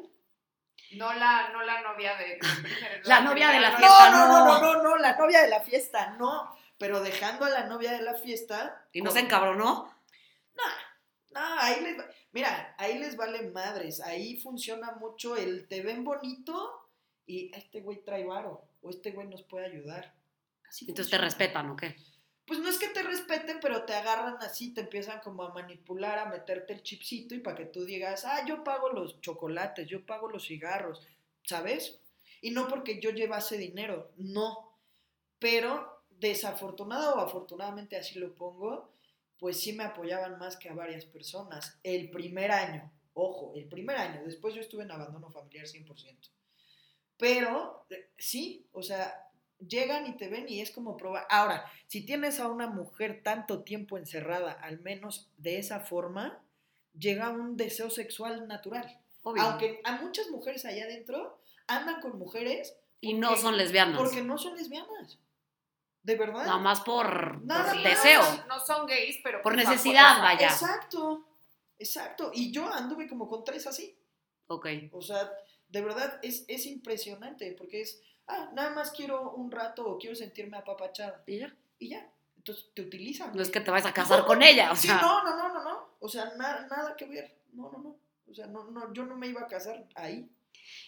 No 0.93 1.11
la, 1.13 1.49
no 1.51 1.63
la 1.63 1.81
novia 1.81 2.15
de... 2.17 2.37
La 3.05 3.21
novia 3.21 3.49
de 3.49 3.59
la 3.59 3.71
no, 3.71 3.77
fiesta, 3.77 4.09
no, 4.11 4.27
no, 4.27 4.45
no, 4.45 4.61
no. 4.61 4.73
no, 4.75 4.83
no, 4.83 4.97
la 4.97 5.17
novia 5.17 5.41
de 5.41 5.49
la 5.49 5.61
fiesta, 5.61 6.15
no. 6.17 6.55
Pero 6.77 7.01
dejando 7.01 7.45
a 7.45 7.49
la 7.49 7.65
novia 7.65 7.91
de 7.93 8.01
la 8.03 8.13
fiesta. 8.13 8.87
¿Y 8.93 9.01
no 9.01 9.09
con- 9.09 9.17
se 9.17 9.25
encabronó? 9.25 9.91
No, 11.31 11.41
ahí 11.59 11.81
les, 11.81 11.97
va- 11.99 12.07
mira, 12.37 12.75
ahí 12.77 12.99
les 12.99 13.17
vale 13.17 13.49
madres. 13.49 13.99
Ahí 13.99 14.37
funciona 14.37 14.91
mucho 14.91 15.35
el 15.35 15.67
te 15.67 15.81
ven 15.81 16.03
bonito 16.03 16.87
y 17.25 17.51
este 17.55 17.81
güey 17.81 18.03
trae 18.03 18.25
varo 18.25 18.61
o 18.83 18.91
este 18.91 19.11
güey 19.11 19.27
nos 19.27 19.41
puede 19.41 19.65
ayudar. 19.65 20.13
Así 20.69 20.85
Entonces 20.87 21.09
te 21.09 21.17
funciona. 21.17 21.25
respetan, 21.25 21.69
¿o 21.71 21.75
qué? 21.75 21.95
Pues 22.45 22.59
no 22.59 22.69
es 22.69 22.77
que 22.77 22.89
te 22.89 23.01
respeten, 23.01 23.57
pero 23.59 23.85
te 23.85 23.95
agarran 23.95 24.37
así, 24.41 24.71
te 24.71 24.81
empiezan 24.81 25.19
como 25.21 25.43
a 25.43 25.53
manipular, 25.53 26.19
a 26.19 26.29
meterte 26.29 26.73
el 26.73 26.83
chipsito 26.83 27.33
y 27.33 27.39
para 27.39 27.57
que 27.57 27.65
tú 27.65 27.85
digas, 27.85 28.23
ah, 28.23 28.45
yo 28.45 28.63
pago 28.63 28.89
los 28.89 29.19
chocolates, 29.19 29.87
yo 29.87 30.05
pago 30.05 30.29
los 30.29 30.45
cigarros, 30.45 31.01
¿sabes? 31.43 31.99
Y 32.41 32.51
no 32.51 32.67
porque 32.67 33.01
yo 33.01 33.09
llevase 33.09 33.57
dinero, 33.57 34.11
no. 34.15 34.77
Pero 35.39 36.03
desafortunado 36.11 37.15
o 37.15 37.19
afortunadamente 37.19 37.97
así 37.97 38.19
lo 38.19 38.35
pongo, 38.35 38.93
pues 39.39 39.59
sí 39.59 39.73
me 39.73 39.83
apoyaban 39.83 40.37
más 40.39 40.57
que 40.57 40.69
a 40.69 40.73
varias 40.73 41.05
personas. 41.05 41.79
El 41.83 42.09
primer 42.09 42.51
año, 42.51 42.91
ojo, 43.13 43.53
el 43.55 43.67
primer 43.67 43.97
año, 43.97 44.21
después 44.25 44.53
yo 44.55 44.61
estuve 44.61 44.83
en 44.83 44.91
abandono 44.91 45.29
familiar 45.29 45.65
100%. 45.65 46.29
Pero 47.17 47.85
eh, 47.89 48.09
sí, 48.17 48.67
o 48.71 48.83
sea, 48.83 49.27
llegan 49.59 50.07
y 50.07 50.17
te 50.17 50.29
ven 50.29 50.47
y 50.47 50.61
es 50.61 50.71
como 50.71 50.97
probar. 50.97 51.25
Ahora, 51.29 51.65
si 51.87 52.05
tienes 52.05 52.39
a 52.39 52.47
una 52.47 52.67
mujer 52.67 53.21
tanto 53.23 53.63
tiempo 53.63 53.97
encerrada, 53.97 54.51
al 54.51 54.79
menos 54.79 55.29
de 55.37 55.57
esa 55.57 55.79
forma, 55.79 56.43
llega 56.97 57.29
un 57.29 57.57
deseo 57.57 57.89
sexual 57.89 58.47
natural. 58.47 58.99
Obvio. 59.23 59.41
Aunque 59.43 59.81
a 59.83 60.01
muchas 60.01 60.29
mujeres 60.29 60.65
allá 60.65 60.85
adentro 60.85 61.39
andan 61.67 61.99
con 62.01 62.17
mujeres 62.17 62.75
y 63.01 63.13
no 63.13 63.35
son 63.35 63.57
lesbianas. 63.57 63.97
porque 63.97 64.21
no 64.21 64.37
son 64.37 64.55
lesbianas. 64.55 65.19
¿De 66.07 66.15
verdad? 66.15 66.45
Nada 66.45 66.57
más 66.57 66.79
por, 66.81 67.43
Nada 67.43 67.65
por 67.65 67.75
más. 67.75 67.83
deseo. 67.83 68.21
No 68.47 68.59
son, 68.65 68.85
gays, 68.87 69.19
pero 69.21 69.41
Por 69.41 69.55
necesidad, 69.57 70.21
vaya. 70.21 70.47
Exacto, 70.47 71.25
exacto. 71.77 72.31
Y 72.33 72.49
yo 72.51 72.71
anduve 72.71 73.09
como 73.09 73.27
con 73.27 73.43
tres 73.43 73.67
así. 73.67 73.93
Ok. 74.47 74.67
O 74.93 75.01
sea, 75.01 75.29
de 75.67 75.81
verdad 75.81 76.17
es, 76.23 76.45
es 76.47 76.65
impresionante 76.65 77.53
porque 77.57 77.81
es, 77.81 78.01
ah, 78.27 78.49
nada 78.53 78.69
más 78.69 78.91
quiero 78.91 79.31
un 79.31 79.51
rato 79.51 79.85
o 79.85 79.97
quiero 79.97 80.15
sentirme 80.15 80.55
apapachada. 80.57 81.21
¿Y 81.27 81.39
ya? 81.39 81.53
Y 81.77 81.89
ya. 81.89 82.09
Entonces 82.37 82.69
te 82.73 82.83
utilizan. 82.83 83.35
No 83.35 83.41
es 83.41 83.49
que 83.49 83.59
te 83.59 83.69
vayas 83.69 83.87
a 83.87 83.93
casar 83.93 84.25
con 84.25 84.41
ella, 84.41 84.71
o 84.71 84.75
Sí, 84.77 84.87
sea. 84.87 85.01
no, 85.01 85.23
no, 85.25 85.35
no, 85.35 85.53
no, 85.53 85.63
no. 85.63 85.89
O 85.99 86.07
sea, 86.07 86.31
na- 86.37 86.67
nada 86.67 86.95
que 86.95 87.03
ver. 87.05 87.35
No, 87.51 87.69
no, 87.69 87.79
no. 87.79 87.97
O 88.31 88.33
sea, 88.33 88.47
no, 88.47 88.63
no, 88.71 88.93
yo 88.93 89.03
no 89.03 89.17
me 89.17 89.27
iba 89.27 89.41
a 89.41 89.47
casar 89.47 89.85
ahí. 89.95 90.29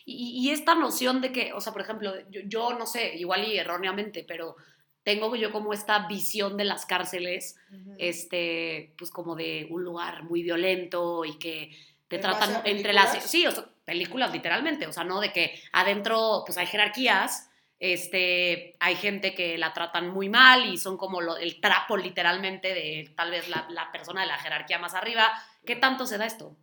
Y, 0.06 0.48
y 0.48 0.52
esta 0.52 0.76
noción 0.76 1.20
de 1.20 1.34
que, 1.34 1.52
o 1.52 1.60
sea, 1.60 1.74
por 1.74 1.82
ejemplo, 1.82 2.14
yo, 2.30 2.40
yo 2.46 2.74
no 2.80 2.86
sé, 2.86 3.16
igual 3.18 3.44
y 3.46 3.58
erróneamente, 3.58 4.24
pero 4.26 4.56
tengo 5.04 5.36
yo 5.36 5.52
como 5.52 5.74
esta 5.74 6.08
visión 6.08 6.58
de 6.58 6.66
las 6.66 6.86
cárceles, 6.86 7.58
este, 7.98 8.94
pues 8.98 9.12
como 9.12 9.36
de 9.36 9.68
un 9.70 9.84
lugar 9.84 10.24
muy 10.24 10.44
violento 10.44 11.26
y 11.26 11.38
que 11.40 11.76
te 12.08 12.18
¿En 12.18 12.22
base 12.24 12.38
tratan 12.48 12.62
entre 12.66 12.94
las... 12.94 13.24
Sí, 13.30 13.46
o 13.48 13.52
sea, 13.52 13.66
películas 13.86 14.32
literalmente, 14.32 14.86
o 14.88 14.92
sea, 14.94 15.04
no 15.04 15.20
de 15.20 15.32
que 15.34 15.60
adentro 15.74 16.44
pues 16.46 16.58
hay 16.58 16.68
jerarquías, 16.68 17.50
este, 17.80 18.76
hay 18.80 18.96
gente 18.96 19.34
que 19.34 19.58
la 19.58 19.74
tratan 19.74 20.10
muy 20.10 20.30
mal 20.30 20.68
y 20.72 20.78
son 20.78 20.98
como 20.98 21.22
lo- 21.22 21.38
el 21.38 21.60
trapo 21.62 21.98
literalmente 21.98 22.74
de 22.74 23.12
tal 23.16 23.32
vez 23.32 23.48
la, 23.50 23.68
la 23.70 23.92
persona 23.92 24.22
de 24.22 24.28
la 24.28 24.38
jerarquía 24.38 24.78
más 24.80 24.94
arriba. 24.94 25.32
¿Qué 25.66 25.76
tanto 25.76 26.06
se 26.06 26.18
da 26.18 26.26
esto? 26.26 26.56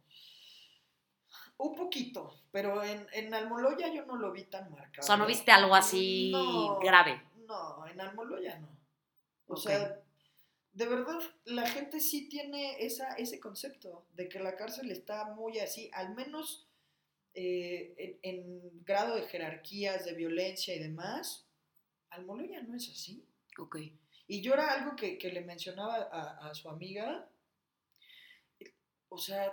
Un 1.59 1.75
poquito, 1.75 2.35
pero 2.53 2.83
en, 2.85 3.07
en 3.13 3.33
Almoloya 3.33 3.89
yo 3.93 4.05
no 4.05 4.17
lo 4.17 4.31
vi 4.31 4.45
tan 4.45 4.71
marcado. 4.71 5.01
O 5.01 5.07
sea, 5.07 5.17
¿no 5.17 5.27
viste 5.27 5.51
algo 5.53 5.75
así 5.75 6.31
No, 6.33 6.79
grave? 6.81 7.23
No, 7.47 7.87
en 7.87 8.01
Almoloya 8.01 8.59
no. 8.59 8.69
O 9.47 9.57
sea, 9.57 10.03
de 10.73 10.87
verdad, 10.87 11.19
la 11.45 11.69
gente 11.69 12.01
sí 12.01 12.29
tiene 12.29 12.85
esa, 12.85 13.15
ese 13.15 13.41
concepto 13.41 14.05
de 14.15 14.29
que 14.29 14.41
la 14.41 14.57
cárcel 14.57 14.91
está 14.91 15.33
muy 15.35 15.59
así, 15.59 15.91
al 15.95 16.15
menos 16.15 16.67
eh, 17.35 17.95
en, 17.97 18.19
en 18.23 18.85
grado 18.85 19.17
de 19.17 19.23
jerarquías, 19.23 20.05
de 20.05 20.15
violencia 20.15 20.75
y 20.75 20.81
demás. 20.81 21.47
Almoloya 22.11 22.63
no 22.63 22.77
es 22.77 22.89
así. 22.91 23.25
Ok. 23.59 23.79
Y 24.29 24.41
yo 24.41 24.55
era 24.55 24.73
algo 24.73 24.97
que, 24.97 25.19
que 25.19 25.31
le 25.33 25.43
mencionaba 25.43 26.09
a, 26.11 26.49
a 26.49 26.55
su 26.55 26.69
amiga. 26.69 27.29
O 29.09 29.19
sea, 29.19 29.53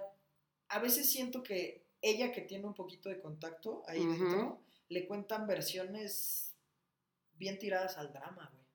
a 0.70 0.80
veces 0.80 1.12
siento 1.12 1.44
que 1.44 1.84
ella 2.02 2.32
que 2.32 2.42
tiene 2.42 2.66
un 2.66 2.74
poquito 2.74 3.10
de 3.10 3.22
contacto 3.22 3.84
ahí 3.88 4.06
dentro, 4.06 4.60
le 4.90 5.06
cuentan 5.08 5.48
versiones 5.48 6.53
bien 7.38 7.60
tiradas 7.60 7.98
al 7.98 8.12
drama, 8.14 8.50
güey. 8.54 8.66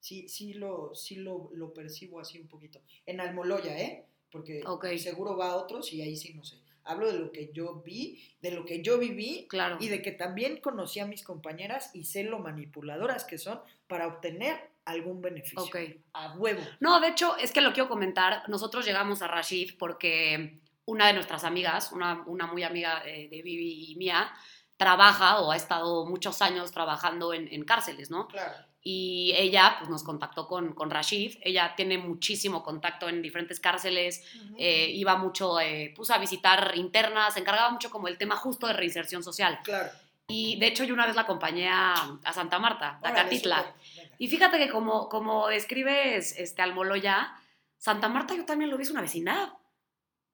Sí, 0.00 0.28
sí 0.28 0.54
lo, 0.54 0.94
sí 0.94 1.16
lo, 1.16 1.50
lo 1.52 1.74
percibo 1.74 2.20
así 2.20 2.38
un 2.38 2.48
poquito. 2.48 2.80
En 3.06 3.20
Almoloya, 3.20 3.78
¿eh? 3.78 4.06
Porque 4.30 4.62
seguro 4.98 5.36
va 5.36 5.48
a 5.50 5.56
otros 5.56 5.92
y 5.92 6.00
ahí 6.02 6.16
sí 6.16 6.32
no 6.34 6.44
sé. 6.44 6.56
Hablo 6.84 7.12
de 7.12 7.18
lo 7.18 7.30
que 7.30 7.50
yo 7.52 7.82
vi, 7.84 8.22
de 8.40 8.52
lo 8.52 8.64
que 8.64 8.80
yo 8.82 8.98
viví 8.98 9.46
Claro. 9.48 9.76
y 9.80 9.88
de 9.88 10.00
que 10.00 10.12
también 10.12 10.60
conocí 10.60 10.98
a 11.00 11.06
mis 11.06 11.22
compañeras 11.22 11.90
y 11.94 12.04
sé 12.04 12.24
lo 12.24 12.38
manipuladoras 12.38 13.24
que 13.24 13.36
son 13.36 13.60
para 13.86 14.06
obtener 14.06 14.70
algún 14.86 15.20
beneficio. 15.20 15.62
Ok. 15.62 15.76
A 16.14 16.32
huevo. 16.38 16.62
No, 16.80 16.98
de 17.00 17.08
hecho, 17.08 17.36
es 17.36 17.52
que 17.52 17.60
lo 17.60 17.72
quiero 17.74 17.88
comentar. 17.88 18.48
Nosotros 18.48 18.86
llegamos 18.86 19.20
a 19.20 19.28
Rashid 19.28 19.72
porque 19.78 20.60
una 20.86 21.08
de 21.08 21.12
nuestras 21.12 21.44
amigas, 21.44 21.92
una, 21.92 22.22
una 22.26 22.46
muy 22.46 22.62
amiga 22.62 23.02
eh, 23.06 23.28
de 23.28 23.42
Vivi 23.42 23.92
y 23.92 23.96
mía, 23.96 24.32
trabaja 24.80 25.40
o 25.40 25.52
ha 25.52 25.56
estado 25.56 26.06
muchos 26.06 26.40
años 26.40 26.72
trabajando 26.72 27.34
en, 27.34 27.52
en 27.52 27.64
cárceles, 27.64 28.10
¿no? 28.10 28.28
Claro. 28.28 28.54
Y 28.82 29.34
ella 29.36 29.76
pues, 29.78 29.90
nos 29.90 30.02
contactó 30.02 30.48
con, 30.48 30.72
con 30.72 30.88
Rashid. 30.90 31.36
Ella 31.42 31.74
tiene 31.76 31.98
muchísimo 31.98 32.62
contacto 32.62 33.06
en 33.10 33.20
diferentes 33.20 33.60
cárceles. 33.60 34.24
eh, 34.56 34.88
iba 34.94 35.16
mucho 35.16 35.60
eh, 35.60 35.92
pues, 35.94 36.08
a 36.08 36.16
visitar 36.16 36.72
internas, 36.76 37.34
se 37.34 37.40
encargaba 37.40 37.68
mucho 37.68 37.90
como 37.90 38.08
el 38.08 38.16
tema 38.16 38.36
justo 38.36 38.66
de 38.66 38.72
reinserción 38.72 39.22
social. 39.22 39.60
Claro. 39.64 39.90
Y 40.28 40.58
de 40.58 40.68
hecho 40.68 40.84
yo 40.84 40.94
una 40.94 41.04
vez 41.04 41.14
la 41.14 41.22
acompañé 41.22 41.68
a, 41.68 41.92
a 42.24 42.32
Santa 42.32 42.58
Marta, 42.58 42.98
a 43.02 43.12
Catitla. 43.12 43.74
Y 44.16 44.28
fíjate 44.28 44.56
que 44.56 44.70
como, 44.70 45.10
como 45.10 45.48
describes 45.48 46.38
este, 46.38 46.62
Almoloya, 46.62 47.34
Santa 47.76 48.08
Marta 48.08 48.34
yo 48.34 48.46
también 48.46 48.70
lo 48.70 48.78
vi, 48.78 48.84
es 48.84 48.90
una 48.90 49.02
vecindad. 49.02 49.52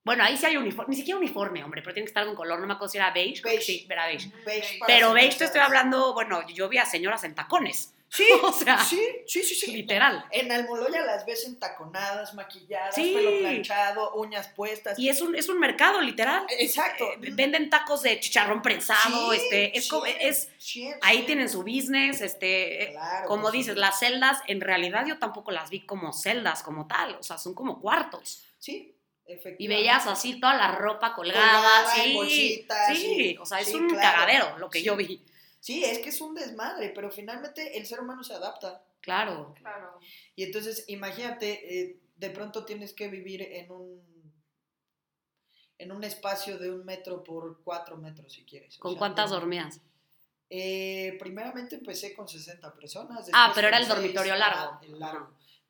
Bueno, 0.07 0.23
ahí 0.23 0.37
sí 0.37 0.47
hay 0.47 0.57
uniforme, 0.57 0.91
ni 0.93 0.97
siquiera 0.97 1.19
uniforme, 1.19 1.65
hombre, 1.65 1.83
pero 1.83 1.93
tiene 1.93 2.05
que 2.07 2.11
estar 2.11 2.23
de 2.25 2.31
un 2.31 2.37
color, 2.37 2.61
no 2.61 2.67
me 2.69 2.75
acuerdo 2.75 2.93
si 2.93 2.99
era 2.99 3.11
beige, 3.11 3.43
Beige. 3.43 3.61
sí, 3.63 3.87
era 3.91 4.07
beige. 4.07 4.31
Beige 4.47 4.79
Pero 4.87 5.13
beige 5.13 5.37
te 5.37 5.45
estoy 5.47 5.61
hablando, 5.61 6.15
bueno, 6.15 6.47
yo 6.49 6.69
vi 6.69 6.79
a 6.79 6.87
señoras 6.87 7.25
en 7.25 7.35
tacones, 7.35 7.93
Sí, 8.09 8.25
o 8.45 8.53
sea, 8.53 8.79
sí, 8.85 9.01
sí, 9.27 9.43
sí, 9.43 9.57
sí. 9.57 9.73
literal. 9.73 10.25
En 10.31 10.53
Almoloya 10.53 11.05
las 11.05 11.27
ves 11.27 11.45
entaconadas, 11.47 12.35
maquilladas, 12.35 12.95
Sí. 12.95 13.13
pelo 13.17 13.37
planchado, 13.41 14.15
uñas 14.15 14.47
puestas. 14.47 14.97
Y 14.97 15.09
es 15.09 15.21
un, 15.21 15.35
es 15.35 15.49
un 15.49 15.59
mercado, 15.59 16.01
literal. 16.01 16.47
Exacto. 16.57 17.05
Eh, 17.15 17.33
venden 17.33 17.69
tacos 17.69 18.03
de 18.03 18.21
chicharrón 18.21 18.63
prensado, 18.63 19.33
Sí, 19.33 19.39
este, 19.43 19.77
es, 19.77 19.85
sí, 19.85 19.91
como- 19.91 20.07
es, 20.07 20.49
sí, 20.57 20.89
ahí 21.03 21.19
sí. 21.19 21.25
tienen 21.25 21.49
su 21.49 21.63
business, 21.65 22.21
este, 22.21 22.85
eh, 22.85 22.93
Claro, 22.93 23.27
como 23.27 23.51
dices, 23.51 23.77
las 23.77 23.99
celdas, 23.99 24.39
en 24.47 24.61
realidad 24.61 25.05
yo 25.05 25.19
tampoco 25.19 25.51
las 25.51 25.69
vi 25.69 25.85
como 25.85 26.13
celdas 26.13 26.63
como 26.63 26.87
tal, 26.87 27.17
o 27.17 27.25
sea, 27.25 27.39
son 27.39 27.55
como 27.55 27.81
cuartos. 27.81 28.45
Sí. 28.61 28.93
Y 29.59 29.67
veías 29.69 30.07
así 30.07 30.39
toda 30.41 30.55
la 30.55 30.73
ropa 30.77 31.15
colgada, 31.15 31.57
Colgada, 31.61 31.97
en 31.97 32.03
sí, 32.11 32.15
bolsitas, 32.15 32.89
sí, 32.89 32.95
sí, 32.97 33.37
o 33.41 33.45
sea, 33.47 33.61
es 33.61 33.69
sí, 33.69 33.75
un 33.75 33.89
claro. 33.89 34.03
cagadero 34.03 34.59
lo 34.59 34.71
que 34.71 34.79
Sí. 34.79 34.85
yo 34.85 34.97
vi. 34.97 35.25
Sí, 35.61 35.83
es 35.85 35.99
que 35.99 36.11
es 36.11 36.21
un 36.21 36.35
desmadre, 36.35 36.91
pero 36.91 37.11
finalmente 37.11 37.77
el 37.77 37.87
ser 37.87 38.01
humano 38.01 38.23
se 38.23 38.35
adapta. 38.35 38.85
Claro. 39.01 39.55
Claro. 39.59 39.99
Y 40.37 40.45
entonces, 40.45 40.85
imagínate, 40.87 41.81
eh, 41.81 42.01
de 42.17 42.31
pronto 42.31 42.65
tienes 42.65 42.93
que 42.93 43.09
vivir 43.09 43.43
en 43.43 43.71
un 43.73 44.17
en 45.79 45.93
un 45.93 46.05
espacio 46.05 46.57
de 46.59 46.71
un 46.71 46.85
metro 46.87 47.23
por 47.23 47.63
cuatro 47.63 47.99
metros, 47.99 48.33
si 48.33 48.45
quieres. 48.45 48.77
O 48.79 48.81
¿Con 48.81 48.93
sea, 48.93 48.99
cuántas 48.99 49.31
no- 49.31 49.37
dormías? 49.37 49.81
Eh, 50.49 51.17
primeramente 51.19 51.75
empecé 51.77 52.15
con 52.15 52.27
60 52.29 52.73
personas. 52.73 53.29
Ah, 53.35 53.53
pero 53.55 53.69
era 53.69 53.77
el 53.79 53.87
dormitorio 53.89 54.33
el 54.35 54.39
largo. 54.39 54.81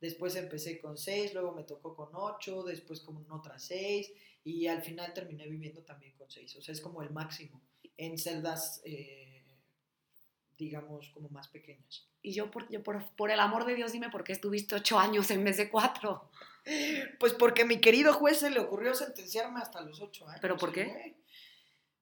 Después 0.01 0.37
empecé 0.37 0.79
con 0.79 0.97
6, 0.97 1.35
luego 1.35 1.53
me 1.53 1.65
tocó 1.65 1.95
con 1.95 2.11
8, 2.13 2.63
después 2.65 3.01
con 3.01 3.25
otras 3.31 3.65
6 3.65 4.13
y 4.45 4.67
al 4.67 4.83
final 4.83 5.13
terminé 5.15 5.49
viviendo 5.49 5.83
también 5.83 6.13
con 6.17 6.31
6. 6.31 6.57
O 6.57 6.63
sea, 6.63 6.73
es 6.73 6.81
como 6.81 7.03
el 7.03 7.11
máximo 7.11 7.63
en 7.97 8.19
celdas, 8.19 8.83
eh, 8.85 9.45
digamos, 10.59 11.11
como 11.11 11.29
más 11.31 11.49
pequeñas. 11.49 12.09
Y 12.23 12.33
yo 12.33 12.51
por, 12.51 12.69
yo 12.71 12.83
por, 12.83 13.05
por 13.17 13.31
el 13.31 13.41
amor 13.41 13.65
de 13.65 13.75
Dios, 13.75 13.93
dime 13.93 14.11
por 14.11 14.25
qué 14.25 14.33
estuviste 14.33 14.75
ocho 14.75 14.99
años 14.99 15.31
en 15.31 15.45
vez 15.45 15.57
de 15.57 15.71
cuatro. 15.71 16.31
Pues 17.21 17.33
porque 17.33 17.65
mi 17.65 17.81
querido 17.81 18.13
juez 18.13 18.41
se 18.41 18.51
le 18.51 18.59
ocurrió 18.59 18.93
sentenciarme 18.95 19.61
hasta 19.61 19.81
los 19.83 20.01
8 20.01 20.29
años. 20.29 20.41
¿Pero 20.41 20.57
por 20.57 20.73
qué? 20.73 21.15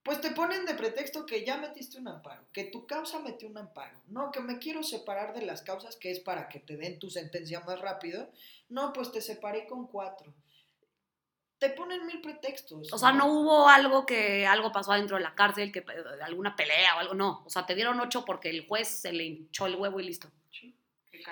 Pues 0.05 0.21
te 0.21 0.33
ponen 0.33 0.67
de 0.67 0.75
pretexto 0.75 1.25
que 1.25 1.47
ya 1.47 1.57
metiste 1.57 1.99
un 1.99 2.09
amparo, 2.09 2.45
que 2.53 2.65
tu 2.65 2.87
causa 2.87 3.21
metió 3.21 3.49
un 3.49 3.57
amparo. 3.57 3.99
No, 4.09 4.31
que 4.31 4.41
me 4.41 4.59
quiero 4.59 4.83
separar 4.83 5.33
de 5.33 5.47
las 5.47 5.63
causas, 5.63 5.97
que 5.97 6.11
es 6.11 6.21
para 6.21 6.51
que 6.51 6.61
te 6.61 6.77
den 6.77 6.99
tu 6.99 7.09
sentencia 7.09 7.61
más 7.61 7.81
rápido. 7.81 8.31
No, 8.69 8.93
pues 8.93 9.11
te 9.11 9.23
separé 9.23 9.67
con 9.67 9.87
cuatro. 9.87 10.35
Te 11.59 11.71
ponen 11.71 12.05
mil 12.05 12.21
pretextos. 12.21 12.93
O 12.93 12.99
sea, 12.99 13.13
no 13.13 13.33
hubo 13.33 13.67
algo 13.67 14.05
que 14.05 14.47
algo 14.47 14.71
pasó 14.73 14.93
adentro 14.93 15.17
de 15.17 15.23
la 15.23 15.35
cárcel, 15.35 15.73
que 15.73 15.79
eh, 15.79 16.23
alguna 16.23 16.55
pelea 16.55 16.97
o 16.97 16.99
algo, 16.99 17.15
no. 17.15 17.43
O 17.47 17.49
sea, 17.49 17.65
te 17.65 17.75
dieron 17.75 17.99
ocho 17.99 18.27
porque 18.27 18.51
el 18.51 18.67
juez 18.67 18.89
se 18.89 19.11
le 19.11 19.25
hinchó 19.25 19.65
el 19.65 19.77
huevo 19.77 20.01
y 20.01 20.05
listo. 20.05 20.31
Sí. 20.51 20.77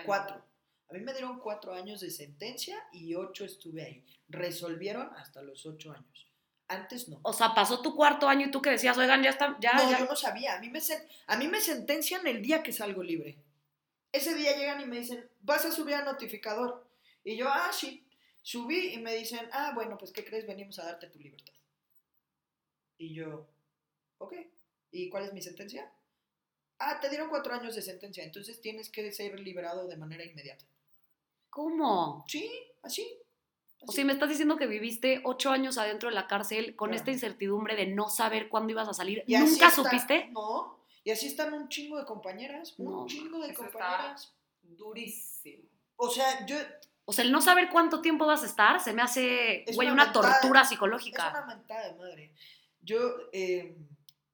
Cuatro. 0.07 0.43
A 0.89 0.95
mí 0.95 1.01
me 1.01 1.12
dieron 1.12 1.41
cuatro 1.41 1.75
años 1.75 2.01
de 2.01 2.11
sentencia 2.11 2.83
y 2.91 3.14
ocho 3.16 3.45
estuve 3.45 3.85
ahí. 3.85 4.07
Resolvieron 4.29 5.11
hasta 5.16 5.43
los 5.43 5.66
ocho 5.66 5.93
años. 5.93 6.32
Antes 6.68 7.08
no. 7.08 7.20
O 7.22 7.32
sea, 7.32 7.54
pasó 7.54 7.82
tu 7.82 7.94
cuarto 7.94 8.28
año 8.28 8.46
y 8.46 8.50
tú 8.50 8.62
que 8.62 8.70
decías, 8.70 8.96
oigan, 8.96 9.22
ya 9.22 9.30
está, 9.30 9.56
ya, 9.60 9.74
no, 9.74 9.90
ya. 9.90 9.98
yo 9.98 10.06
no 10.06 10.16
sabía. 10.16 10.56
A 10.56 10.60
mí, 10.60 10.70
me 10.70 10.80
a 11.26 11.36
mí 11.36 11.48
me 11.48 11.60
sentencian 11.60 12.26
el 12.26 12.42
día 12.42 12.62
que 12.62 12.72
salgo 12.72 13.02
libre. 13.02 13.38
Ese 14.10 14.34
día 14.34 14.56
llegan 14.56 14.80
y 14.80 14.86
me 14.86 14.98
dicen, 14.98 15.28
vas 15.40 15.64
a 15.64 15.72
subir 15.72 15.94
a 15.94 16.04
notificador. 16.04 16.86
Y 17.24 17.36
yo, 17.36 17.48
ah, 17.48 17.70
sí. 17.72 18.06
Subí 18.42 18.94
y 18.94 18.98
me 18.98 19.14
dicen, 19.14 19.48
ah, 19.52 19.72
bueno, 19.74 19.96
pues, 19.98 20.12
¿qué 20.12 20.24
crees? 20.24 20.46
Venimos 20.46 20.78
a 20.78 20.84
darte 20.84 21.08
tu 21.08 21.18
libertad. 21.18 21.52
Y 22.98 23.14
yo, 23.14 23.48
ok. 24.18 24.34
¿Y 24.90 25.08
cuál 25.08 25.24
es 25.24 25.32
mi 25.32 25.42
sentencia? 25.42 25.90
Ah, 26.78 26.98
te 27.00 27.08
dieron 27.08 27.28
cuatro 27.28 27.54
años 27.54 27.74
de 27.74 27.82
sentencia, 27.82 28.24
entonces 28.24 28.60
tienes 28.60 28.90
que 28.90 29.12
ser 29.12 29.38
liberado 29.38 29.86
de 29.86 29.96
manera 29.96 30.24
inmediata. 30.24 30.64
¿Cómo? 31.48 32.24
Sí, 32.26 32.50
así. 32.82 33.22
O 33.87 33.93
sea, 33.93 34.05
me 34.05 34.12
estás 34.12 34.28
diciendo 34.28 34.57
que 34.57 34.66
viviste 34.66 35.20
ocho 35.24 35.51
años 35.51 35.76
adentro 35.78 36.09
de 36.09 36.14
la 36.14 36.26
cárcel 36.26 36.76
con 36.76 36.89
Claro. 36.91 36.99
esta 37.01 37.11
incertidumbre 37.11 37.74
de 37.76 37.87
no 37.87 38.09
saber 38.09 38.49
cuándo 38.49 38.70
ibas 38.72 38.89
a 38.89 38.95
salir. 38.95 39.24
Y 39.26 39.37
¿Nunca 39.37 39.68
está- 39.68 39.70
supiste? 39.70 40.28
No. 40.33 40.78
Y 41.05 41.11
así 41.11 41.26
están 41.26 41.53
un 41.53 41.68
chingo 41.68 41.99
de 41.99 42.05
compañeras, 42.05 42.74
un 42.78 42.93
No, 42.93 43.07
chingo 43.07 43.41
de 43.41 43.53
compañeras. 43.55 44.33
Durísimo. 44.62 45.64
O 45.97 46.09
sea, 46.11 46.47
yo, 46.47 46.57
O 47.05 47.12
sea, 47.12 47.24
el 47.24 47.33
no 47.33 47.41
saber 47.43 47.68
cuánto 47.70 48.01
tiempo 48.01 48.26
vas 48.26 48.43
a 48.45 48.47
estar 48.47 48.80
se 48.80 48.93
me 48.93 49.03
hace, 49.03 49.68
Es 49.68 49.74
güey, 49.74 49.89
una 49.89 49.95
una, 49.95 50.05
mentada- 50.12 50.41
tortura 50.41 50.61
es 50.62 50.68
psicológica. 50.68 51.30
una 51.30 51.47
mentada 51.47 51.89
de 51.89 51.95
madre. 51.99 52.33
Yo, 52.80 53.01
eh, 53.33 53.76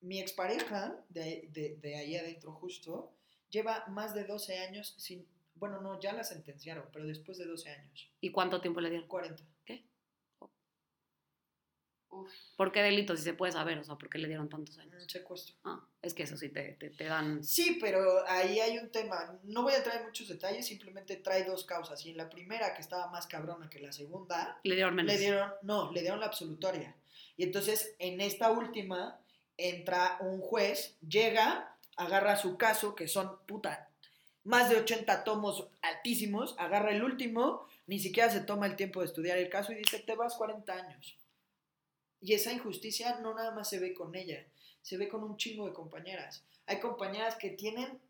mi 0.03 0.21
expareja 0.21 0.95
de, 1.09 1.49
de, 1.51 1.77
de 1.81 1.97
ahí 1.97 2.17
adentro 2.17 2.53
justo, 2.53 3.13
lleva 3.51 3.85
más 3.89 4.15
de 4.15 4.25
12 4.25 4.59
años 4.59 4.95
sin, 4.99 5.27
bueno, 5.59 5.81
no, 5.81 6.01
ya 6.01 6.13
la 6.13 6.25
sentenciaron, 6.25 6.85
pero 6.93 7.07
después 7.07 7.39
de 7.39 7.47
12 7.47 7.71
años, 7.71 8.11
¿Y 8.21 8.31
cuánto 8.31 8.61
tiempo 8.61 8.81
le 8.81 8.91
dieron? 8.91 9.09
40. 9.09 9.43
Uf. 12.11 12.33
¿Por 12.57 12.73
qué 12.73 12.81
delito 12.83 13.15
si 13.17 13.23
se 13.23 13.35
puede 13.35 13.53
saber? 13.53 13.79
O 13.79 13.85
sea, 13.85 13.97
¿por 13.97 14.09
qué 14.09 14.19
le 14.19 14.29
dieron 14.29 14.49
tantos 14.49 14.79
años? 14.79 15.03
Un 15.03 15.09
secuestro. 15.11 15.55
Ah, 15.65 15.87
es 16.01 16.15
que 16.15 16.23
eso 16.23 16.39
sí 16.39 16.49
te, 16.49 16.73
te, 16.73 16.89
te 16.89 17.05
dan... 17.05 17.45
Sí, 17.45 17.77
pero 17.81 18.27
ahí 18.27 18.61
hay 18.61 18.79
un 18.79 18.91
tema. 18.91 19.39
No 19.45 19.63
voy 19.63 19.75
a 19.75 19.83
traer 19.85 20.05
muchos 20.05 20.29
detalles, 20.29 20.67
simplemente 20.67 21.17
trae 21.17 21.45
dos 21.45 21.65
causas. 21.65 22.05
Y 22.07 22.11
en 22.11 22.17
la 22.17 22.31
primera, 22.31 22.75
que 22.75 22.81
estaba 22.81 23.09
más 23.11 23.27
cabrona 23.27 23.69
que 23.69 23.81
la 23.81 23.93
segunda, 23.93 24.59
Le 24.65 24.75
dieron 24.75 24.95
menos. 24.95 25.13
le 25.13 25.19
dieron, 25.19 25.53
no, 25.63 25.93
le 25.93 26.01
dieron 26.01 26.21
la 26.21 26.27
absolutoria. 26.27 26.97
Y 27.37 27.43
entonces, 27.45 27.95
en 27.99 28.23
esta 28.23 28.51
última, 28.51 29.21
entra 29.59 30.17
un 30.21 30.41
juez, 30.41 30.97
llega, 31.07 31.77
agarra 31.97 32.37
su 32.37 32.57
caso, 32.57 32.95
que 32.95 33.07
son, 33.07 33.39
puta, 33.47 33.88
más 34.49 34.71
de 34.71 34.77
80 34.77 35.25
tomos 35.25 35.69
altísimos, 35.83 36.55
agarra 36.59 36.91
el 36.93 37.03
último, 37.05 37.67
ni 37.87 37.99
siquiera 37.99 38.31
se 38.31 38.41
toma 38.41 38.67
el 38.67 38.77
tiempo 38.77 39.01
de 39.01 39.07
estudiar 39.07 39.39
el 39.39 39.51
caso 39.51 39.73
y 39.73 39.77
dice, 39.77 39.99
te 40.01 40.15
vas 40.17 40.35
40 40.37 40.73
años. 40.73 41.17
Y 42.21 42.33
esa 42.33 42.53
injusticia 42.53 43.21
no 43.21 43.35
nada 43.35 43.51
más 43.53 43.69
se 43.69 43.79
ve 43.79 43.95
con 43.95 44.15
ella, 44.15 44.45
se 44.83 44.97
ve 44.97 45.09
con 45.09 45.23
un 45.23 45.37
chingo 45.37 45.67
de 45.67 45.73
compañeras. 45.75 46.45
Hay 46.67 46.81
compañeras 46.81 47.37
que 47.37 47.51
tienen 47.51 48.01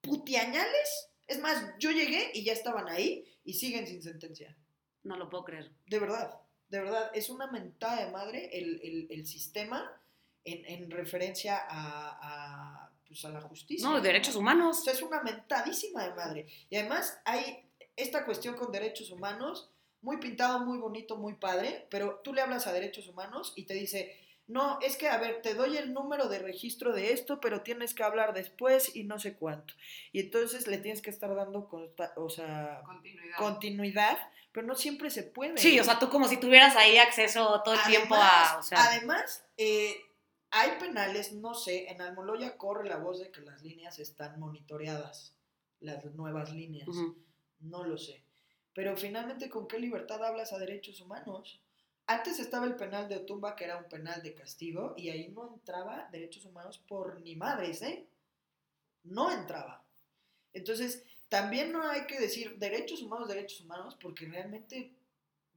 putiañales. 0.00 1.08
Es 1.26 1.38
más, 1.40 1.62
yo 1.78 1.90
llegué 1.90 2.30
y 2.34 2.44
ya 2.44 2.52
estaban 2.52 2.88
ahí 2.88 3.24
y 3.44 3.54
siguen 3.54 3.86
sin 3.86 4.02
sentencia. 4.02 4.56
No 5.02 5.16
lo 5.16 5.28
puedo 5.30 5.44
creer. 5.44 5.70
De 5.86 5.98
verdad, 5.98 6.40
de 6.68 6.80
verdad, 6.80 7.10
es 7.14 7.28
una 7.30 7.46
mentada 7.50 8.04
de 8.04 8.10
madre 8.10 8.50
el, 8.52 8.80
el- 8.82 9.06
el 9.10 9.26
sistema 9.26 10.00
en, 10.44 10.64
en 10.66 10.90
referencia 10.90 11.58
a, 11.58 12.18
a, 12.22 12.83
pues, 13.14 13.24
a 13.24 13.30
la 13.30 13.40
justicia. 13.40 13.88
No, 13.88 14.00
derechos 14.00 14.36
O 14.36 14.40
humanos. 14.40 14.82
sea, 14.84 14.92
es 14.92 15.02
una 15.02 15.22
mentadísima 15.22 16.04
de 16.04 16.14
madre. 16.14 16.46
Y 16.68 16.76
además 16.76 17.18
hay 17.24 17.64
esta 17.96 18.24
cuestión 18.24 18.54
con 18.56 18.72
derechos 18.72 19.10
humanos, 19.10 19.70
muy 20.02 20.18
pintado, 20.18 20.60
muy 20.60 20.78
bonito, 20.78 21.16
muy 21.16 21.34
padre, 21.34 21.86
pero 21.90 22.20
tú 22.24 22.34
le 22.34 22.42
hablas 22.42 22.66
a 22.66 22.72
derechos 22.72 23.06
humanos 23.08 23.52
y 23.56 23.64
te 23.64 23.74
dice, 23.74 24.20
no, 24.46 24.78
es 24.82 24.96
que, 24.96 25.08
a 25.08 25.16
ver, 25.16 25.40
te 25.40 25.54
doy 25.54 25.76
el 25.78 25.94
número 25.94 26.28
de 26.28 26.38
registro 26.40 26.92
de 26.92 27.12
esto, 27.12 27.40
pero 27.40 27.62
tienes 27.62 27.94
que 27.94 28.02
hablar 28.02 28.34
después 28.34 28.94
y 28.94 29.04
no 29.04 29.18
sé 29.18 29.34
cuánto. 29.36 29.72
Y 30.12 30.20
entonces 30.20 30.66
le 30.66 30.76
tienes 30.78 31.00
que 31.00 31.08
estar 31.10 31.34
dando, 31.34 31.68
consta- 31.68 32.12
o 32.16 32.28
sea, 32.28 32.82
Continuidad. 32.84 33.36
continuidad, 33.38 34.18
pero 34.52 34.66
no 34.66 34.74
siempre 34.74 35.08
se 35.08 35.22
puede. 35.22 35.56
Sí, 35.56 35.80
o 35.80 35.84
sea, 35.84 35.98
tú 35.98 36.10
como 36.10 36.28
si 36.28 36.36
tuvieras 36.36 36.76
ahí 36.76 36.98
acceso 36.98 37.62
todo 37.64 37.74
el 37.74 37.80
tiempo 37.84 38.14
a... 38.16 38.56
O 38.58 38.62
sea, 38.62 38.84
además, 38.84 39.44
eh, 39.56 39.96
hay 40.56 40.78
penales, 40.78 41.32
no 41.32 41.52
sé, 41.52 41.90
en 41.90 42.00
Almoloya 42.00 42.56
corre 42.56 42.88
la 42.88 42.98
voz 42.98 43.18
de 43.18 43.32
que 43.32 43.40
las 43.40 43.64
líneas 43.64 43.98
están 43.98 44.38
monitoreadas, 44.38 45.34
las 45.80 46.04
nuevas 46.14 46.52
líneas, 46.54 46.88
no 47.58 47.82
lo 47.82 47.98
sé. 47.98 48.22
Pero 48.72 48.96
finalmente, 48.96 49.50
¿con 49.50 49.66
qué 49.66 49.80
libertad 49.80 50.24
hablas 50.24 50.52
a 50.52 50.58
derechos 50.58 51.00
humanos? 51.00 51.60
Antes 52.06 52.38
estaba 52.38 52.66
el 52.66 52.76
penal 52.76 53.08
de 53.08 53.16
Otumba, 53.16 53.56
que 53.56 53.64
era 53.64 53.78
un 53.78 53.88
penal 53.88 54.22
de 54.22 54.32
castigo, 54.32 54.94
y 54.96 55.08
ahí 55.08 55.28
no 55.28 55.54
entraba 55.54 56.08
derechos 56.12 56.44
humanos 56.44 56.78
por 56.78 57.20
ni 57.20 57.34
madres, 57.34 57.82
¿eh? 57.82 58.06
No 59.02 59.32
entraba. 59.32 59.82
Entonces, 60.52 61.02
también 61.28 61.72
no 61.72 61.82
hay 61.82 62.06
que 62.06 62.20
decir 62.20 62.58
derechos 62.58 63.02
humanos, 63.02 63.26
derechos 63.26 63.60
humanos, 63.62 63.96
porque 64.00 64.26
realmente 64.26 64.92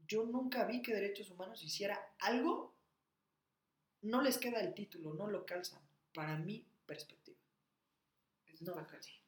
yo 0.08 0.26
nunca 0.26 0.66
vi 0.66 0.82
que 0.82 0.96
derechos 0.96 1.30
humanos 1.30 1.64
hiciera 1.64 2.02
algo, 2.18 2.74
no 4.02 4.22
les 4.22 4.38
queda 4.38 4.60
el 4.62 4.74
título, 4.74 5.14
no 5.14 5.28
lo 5.28 5.46
calzan, 5.46 5.82
para 6.14 6.38
mi 6.38 6.66
perspectiva. 6.86 7.38
No, 8.62 8.72
está 8.72 8.88
cañón. 8.88 9.22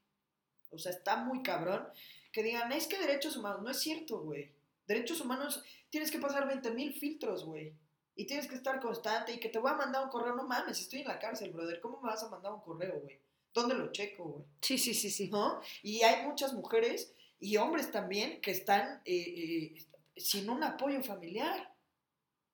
o 0.72 0.80
sea, 0.80 0.92
está 0.92 1.18
muy 1.18 1.44
cabrón 1.44 1.88
que 2.32 2.44
digan, 2.44 2.72
es 2.72 2.88
que 2.88 3.00
derechos 3.00 3.36
humanos, 3.36 3.62
no 3.62 3.70
es 3.70 3.80
cierto, 3.80 4.20
güey. 4.22 4.52
Derechos 4.88 5.22
humanos, 5.22 5.64
tienes 5.90 6.12
que 6.12 6.20
pasar 6.20 6.48
20 6.48 6.72
mil 6.72 6.94
filtros, 6.94 7.46
güey. 7.46 7.74
Y 8.16 8.26
tienes 8.26 8.48
que 8.48 8.56
estar 8.56 8.80
constante 8.80 9.34
y 9.34 9.40
que 9.40 9.50
te 9.50 9.60
voy 9.60 9.72
a 9.72 9.76
mandar 9.76 10.04
un 10.04 10.10
correo, 10.10 10.36
no 10.36 10.48
mames, 10.48 10.80
estoy 10.80 11.02
en 11.02 11.08
la 11.08 11.20
cárcel, 11.20 11.52
brother, 11.52 11.80
¿cómo 11.80 12.02
me 12.02 12.10
vas 12.10 12.24
a 12.24 12.30
mandar 12.30 12.52
un 12.52 12.62
correo, 12.62 13.00
güey? 13.00 13.20
¿Dónde 13.54 13.76
lo 13.76 13.92
checo, 13.92 14.24
güey? 14.26 14.46
Sí, 14.62 14.78
sí, 14.78 14.94
sí, 14.94 15.10
sí. 15.10 15.30
¿no? 15.30 15.62
Y 15.82 16.02
hay 16.02 16.26
muchas 16.26 16.54
mujeres 16.54 17.14
y 17.40 17.58
hombres 17.58 17.92
también 17.92 18.42
que 18.42 18.52
están 18.52 19.02
eh, 19.06 19.76
eh, 19.76 19.86
sin 20.18 20.50
un 20.50 20.64
apoyo 20.64 21.02
familiar. 21.02 21.74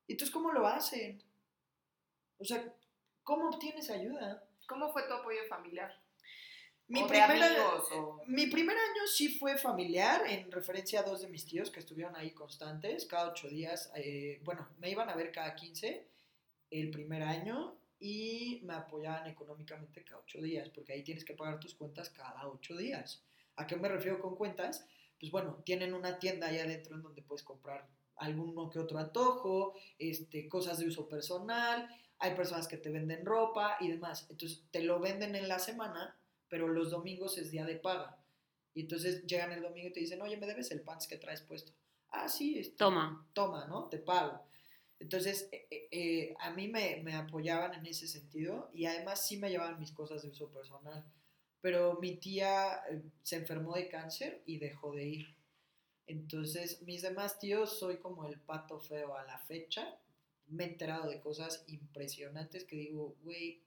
Entonces, 0.07 0.31
¿cómo 0.31 0.51
lo 0.51 0.67
hacen? 0.67 1.21
O 2.37 2.45
sea, 2.45 2.73
¿cómo 3.23 3.49
obtienes 3.49 3.89
ayuda? 3.89 4.43
¿Cómo 4.67 4.91
fue 4.91 5.03
tu 5.07 5.13
apoyo 5.13 5.39
familiar? 5.47 5.91
Mi, 6.87 7.01
¿O 7.01 7.07
de 7.07 7.09
primera- 7.09 7.45
amigos, 7.47 7.89
o- 7.93 8.21
mi 8.27 8.45
primer 8.47 8.77
año 8.77 9.07
sí 9.07 9.39
fue 9.39 9.57
familiar, 9.57 10.21
en 10.27 10.51
referencia 10.51 10.99
a 10.99 11.03
dos 11.03 11.21
de 11.21 11.27
mis 11.29 11.45
tíos 11.45 11.71
que 11.71 11.79
estuvieron 11.79 12.15
ahí 12.15 12.31
constantes, 12.31 13.05
cada 13.05 13.29
ocho 13.29 13.47
días. 13.47 13.91
eh, 13.95 14.39
bueno, 14.43 14.67
me 14.77 14.89
iban 14.91 15.09
a 15.09 15.15
ver 15.15 15.31
cada 15.31 15.55
15 15.55 16.07
el 16.69 16.91
primer 16.91 17.23
año 17.23 17.75
y 17.99 18.61
me 18.65 18.73
apoyaban 18.75 19.25
económicamente 19.27 20.03
cada 20.03 20.19
ocho 20.21 20.41
días, 20.41 20.69
porque 20.69 20.93
ahí 20.93 21.03
tienes 21.03 21.25
que 21.25 21.33
pagar 21.33 21.59
tus 21.59 21.73
cuentas 21.73 22.09
cada 22.11 22.47
ocho 22.47 22.75
días. 22.75 23.23
¿A 23.55 23.65
qué 23.65 23.77
me 23.77 23.87
refiero 23.89 24.19
con 24.19 24.35
cuentas? 24.35 24.85
Pues 25.19 25.31
bueno, 25.31 25.63
tienen 25.65 25.93
una 25.93 26.19
tienda 26.19 26.47
ahí 26.47 26.59
adentro 26.59 26.95
en 26.95 27.01
donde 27.01 27.23
puedes 27.23 27.41
comprar 27.43 27.87
alguno 28.17 28.69
que 28.69 28.79
otro 28.79 28.99
antojo, 28.99 29.73
este, 29.97 30.47
cosas 30.47 30.77
de 30.77 30.87
uso 30.87 31.07
personal, 31.07 31.89
hay 32.19 32.35
personas 32.35 32.67
que 32.67 32.77
te 32.77 32.89
venden 32.89 33.25
ropa 33.25 33.77
y 33.79 33.89
demás. 33.89 34.27
Entonces 34.29 34.63
te 34.71 34.81
lo 34.81 34.99
venden 34.99 35.35
en 35.35 35.47
la 35.47 35.59
semana, 35.59 36.17
pero 36.49 36.67
los 36.67 36.91
domingos 36.91 37.37
es 37.37 37.51
día 37.51 37.65
de 37.65 37.75
paga. 37.75 38.17
Y 38.73 38.81
entonces 38.81 39.25
llegan 39.25 39.51
el 39.51 39.61
domingo 39.61 39.89
y 39.89 39.93
te 39.93 39.99
dicen, 40.01 40.21
oye, 40.21 40.37
¿me 40.37 40.47
debes 40.47 40.71
el 40.71 40.81
pants 40.81 41.07
que 41.07 41.17
traes 41.17 41.41
puesto? 41.41 41.71
Ah, 42.09 42.27
sí, 42.29 42.59
este, 42.59 42.77
Toma. 42.77 43.27
toma, 43.33 43.65
¿no? 43.67 43.87
Te 43.89 43.97
pago. 43.99 44.41
Entonces, 44.99 45.49
eh, 45.51 45.67
eh, 45.69 45.87
eh, 45.91 46.35
a 46.39 46.51
mí 46.51 46.67
me, 46.67 47.01
me 47.03 47.15
apoyaban 47.15 47.73
en 47.73 47.85
ese 47.85 48.07
sentido 48.07 48.69
y 48.73 48.85
además 48.85 49.25
sí 49.27 49.37
me 49.37 49.49
llevaban 49.49 49.79
mis 49.79 49.91
cosas 49.91 50.21
de 50.23 50.29
uso 50.29 50.49
personal. 50.51 51.05
Pero 51.61 51.97
mi 51.99 52.17
tía 52.17 52.81
eh, 52.89 53.01
se 53.23 53.37
enfermó 53.37 53.73
de 53.75 53.89
cáncer 53.89 54.41
y 54.45 54.57
dejó 54.59 54.93
de 54.93 55.05
ir. 55.05 55.35
Entonces, 56.07 56.81
mis 56.83 57.01
demás 57.01 57.39
tíos, 57.39 57.79
soy 57.79 57.97
como 57.97 58.25
el 58.25 58.39
pato 58.39 58.79
feo 58.79 59.17
a 59.17 59.23
la 59.23 59.39
fecha. 59.39 59.97
Me 60.47 60.65
he 60.65 60.67
enterado 60.67 61.09
de 61.09 61.19
cosas 61.19 61.63
impresionantes 61.67 62.65
que 62.65 62.75
digo, 62.75 63.15
güey, 63.23 63.63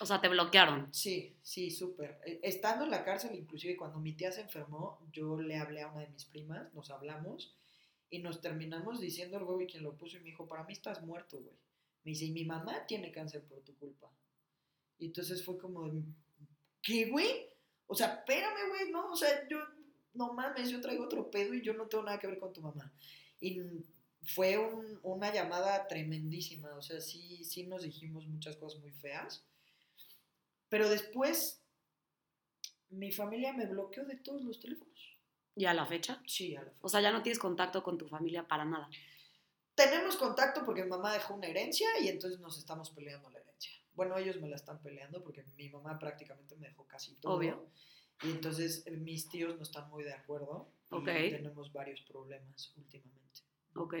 O 0.00 0.06
sea, 0.06 0.20
te 0.20 0.28
bloquearon. 0.28 0.92
Sí, 0.92 1.36
sí, 1.42 1.70
súper. 1.70 2.20
Eh, 2.26 2.40
Estando 2.42 2.84
en 2.84 2.90
la 2.90 3.04
cárcel, 3.04 3.34
inclusive 3.34 3.76
cuando 3.76 3.98
mi 4.00 4.12
tía 4.12 4.32
se 4.32 4.42
enfermó, 4.42 5.00
yo 5.12 5.40
le 5.40 5.56
hablé 5.56 5.82
a 5.82 5.88
una 5.88 6.00
de 6.00 6.08
mis 6.08 6.24
primas, 6.24 6.72
nos 6.74 6.90
hablamos 6.90 7.56
y 8.10 8.18
nos 8.18 8.40
terminamos 8.40 9.00
diciendo 9.00 9.38
el 9.38 9.44
güey 9.44 9.66
quien 9.66 9.82
lo 9.82 9.96
puso 9.96 10.16
y 10.16 10.20
me 10.20 10.26
dijo, 10.26 10.46
para 10.46 10.64
mí 10.64 10.72
estás 10.72 11.02
muerto, 11.02 11.38
güey. 11.40 11.56
Me 12.04 12.10
dice, 12.10 12.26
y 12.26 12.32
mi 12.32 12.44
mamá 12.44 12.86
tiene 12.86 13.10
cáncer 13.10 13.42
por 13.44 13.60
tu 13.62 13.74
culpa. 13.76 14.10
Y 14.98 15.06
entonces 15.06 15.44
fue 15.44 15.58
como, 15.58 15.90
¿qué, 16.82 17.06
güey? 17.06 17.48
O 17.86 17.94
sea, 17.94 18.14
espérame, 18.14 18.68
güey, 18.68 18.90
no, 18.90 19.12
o 19.12 19.16
sea, 19.16 19.48
yo, 19.48 19.58
no 20.12 20.32
mames, 20.32 20.70
yo 20.70 20.80
traigo 20.80 21.04
otro 21.04 21.30
pedo 21.30 21.54
y 21.54 21.62
yo 21.62 21.74
no 21.74 21.86
tengo 21.86 22.04
nada 22.04 22.18
que 22.18 22.26
ver 22.26 22.38
con 22.38 22.52
tu 22.52 22.60
mamá. 22.60 22.92
Y 23.40 23.60
fue 24.24 24.58
un- 24.58 24.98
una 25.02 25.32
llamada 25.32 25.86
tremendísima, 25.86 26.74
o 26.76 26.82
sea, 26.82 27.00
sí, 27.00 27.44
sí 27.44 27.66
nos 27.66 27.82
dijimos 27.82 28.26
muchas 28.26 28.56
cosas 28.56 28.80
muy 28.80 28.92
feas. 28.92 29.44
Pero 30.68 30.88
después, 30.88 31.62
mi 32.90 33.12
familia 33.12 33.52
me 33.52 33.66
bloqueó 33.66 34.04
de 34.04 34.16
todos 34.16 34.42
los 34.42 34.60
teléfonos. 34.60 34.94
¿Y 35.56 35.66
a 35.66 35.74
la 35.74 35.86
fecha? 35.86 36.20
Sí, 36.26 36.56
a 36.56 36.62
la 36.62 36.72
O 36.80 36.88
sea, 36.88 37.00
ya 37.00 37.12
no 37.12 37.22
tienes 37.22 37.38
contacto 37.38 37.82
con 37.82 37.96
tu 37.98 38.08
familia 38.08 38.46
para 38.48 38.64
nada. 38.64 38.88
Tenemos 39.74 40.16
contacto 40.16 40.64
porque 40.64 40.82
mi 40.84 40.88
mamá 40.90 41.12
dejó 41.12 41.34
una 41.34 41.46
herencia 41.48 41.88
y 42.00 42.08
entonces 42.08 42.40
nos 42.40 42.58
estamos 42.58 42.90
peleando 42.90 43.28
la 43.30 43.38
herencia. 43.40 43.72
Bueno, 43.94 44.16
ellos 44.18 44.40
me 44.40 44.48
la 44.48 44.56
están 44.56 44.80
peleando 44.82 45.22
porque 45.22 45.44
mi 45.56 45.68
mamá 45.68 45.98
prácticamente 45.98 46.56
me 46.56 46.68
dejó 46.68 46.86
casi 46.86 47.14
todo. 47.16 47.34
Obvio. 47.36 47.68
Y 48.22 48.30
entonces 48.30 48.84
eh, 48.86 48.92
mis 48.92 49.28
tíos 49.28 49.56
no 49.56 49.62
están 49.62 49.88
muy 49.90 50.02
de 50.04 50.12
acuerdo. 50.14 50.70
y 50.90 50.94
Ok. 50.96 51.04
tenemos 51.06 51.72
varios 51.72 52.00
problemas 52.02 52.72
últimamente. 52.76 53.40
Ok. 53.74 53.94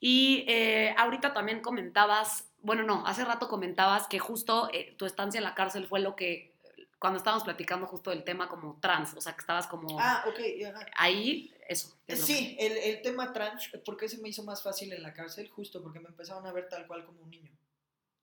Y 0.00 0.44
eh, 0.48 0.94
ahorita 0.96 1.34
también 1.34 1.60
comentabas, 1.60 2.48
bueno, 2.62 2.82
no, 2.82 3.06
hace 3.06 3.24
rato 3.24 3.48
comentabas 3.48 4.06
que 4.06 4.18
justo 4.18 4.70
eh, 4.72 4.94
tu 4.96 5.06
estancia 5.06 5.38
en 5.38 5.44
la 5.44 5.54
cárcel 5.54 5.86
fue 5.86 6.00
lo 6.00 6.14
que, 6.14 6.54
cuando 6.98 7.18
estábamos 7.18 7.44
platicando 7.44 7.86
justo 7.86 8.10
del 8.10 8.24
tema 8.24 8.48
como 8.48 8.78
trans, 8.80 9.14
o 9.14 9.20
sea, 9.20 9.34
que 9.34 9.40
estabas 9.40 9.66
como 9.66 9.98
Ah, 10.00 10.24
ok. 10.26 10.40
ajá. 10.66 10.86
ahí, 10.96 11.52
eso. 11.68 11.96
es 12.06 12.24
Sí, 12.24 12.56
el, 12.58 12.76
el 12.76 13.02
tema 13.02 13.32
trans, 13.32 13.70
¿por 13.84 13.96
qué 13.96 14.08
se 14.08 14.18
me 14.18 14.28
hizo 14.28 14.42
más 14.44 14.62
fácil 14.62 14.92
en 14.92 15.02
la 15.02 15.12
cárcel? 15.12 15.48
Justo 15.48 15.82
porque 15.82 16.00
me 16.00 16.08
empezaron 16.08 16.46
a 16.46 16.52
ver 16.52 16.68
tal 16.68 16.86
cual 16.86 17.04
como 17.04 17.22
un 17.22 17.30
niño. 17.30 17.52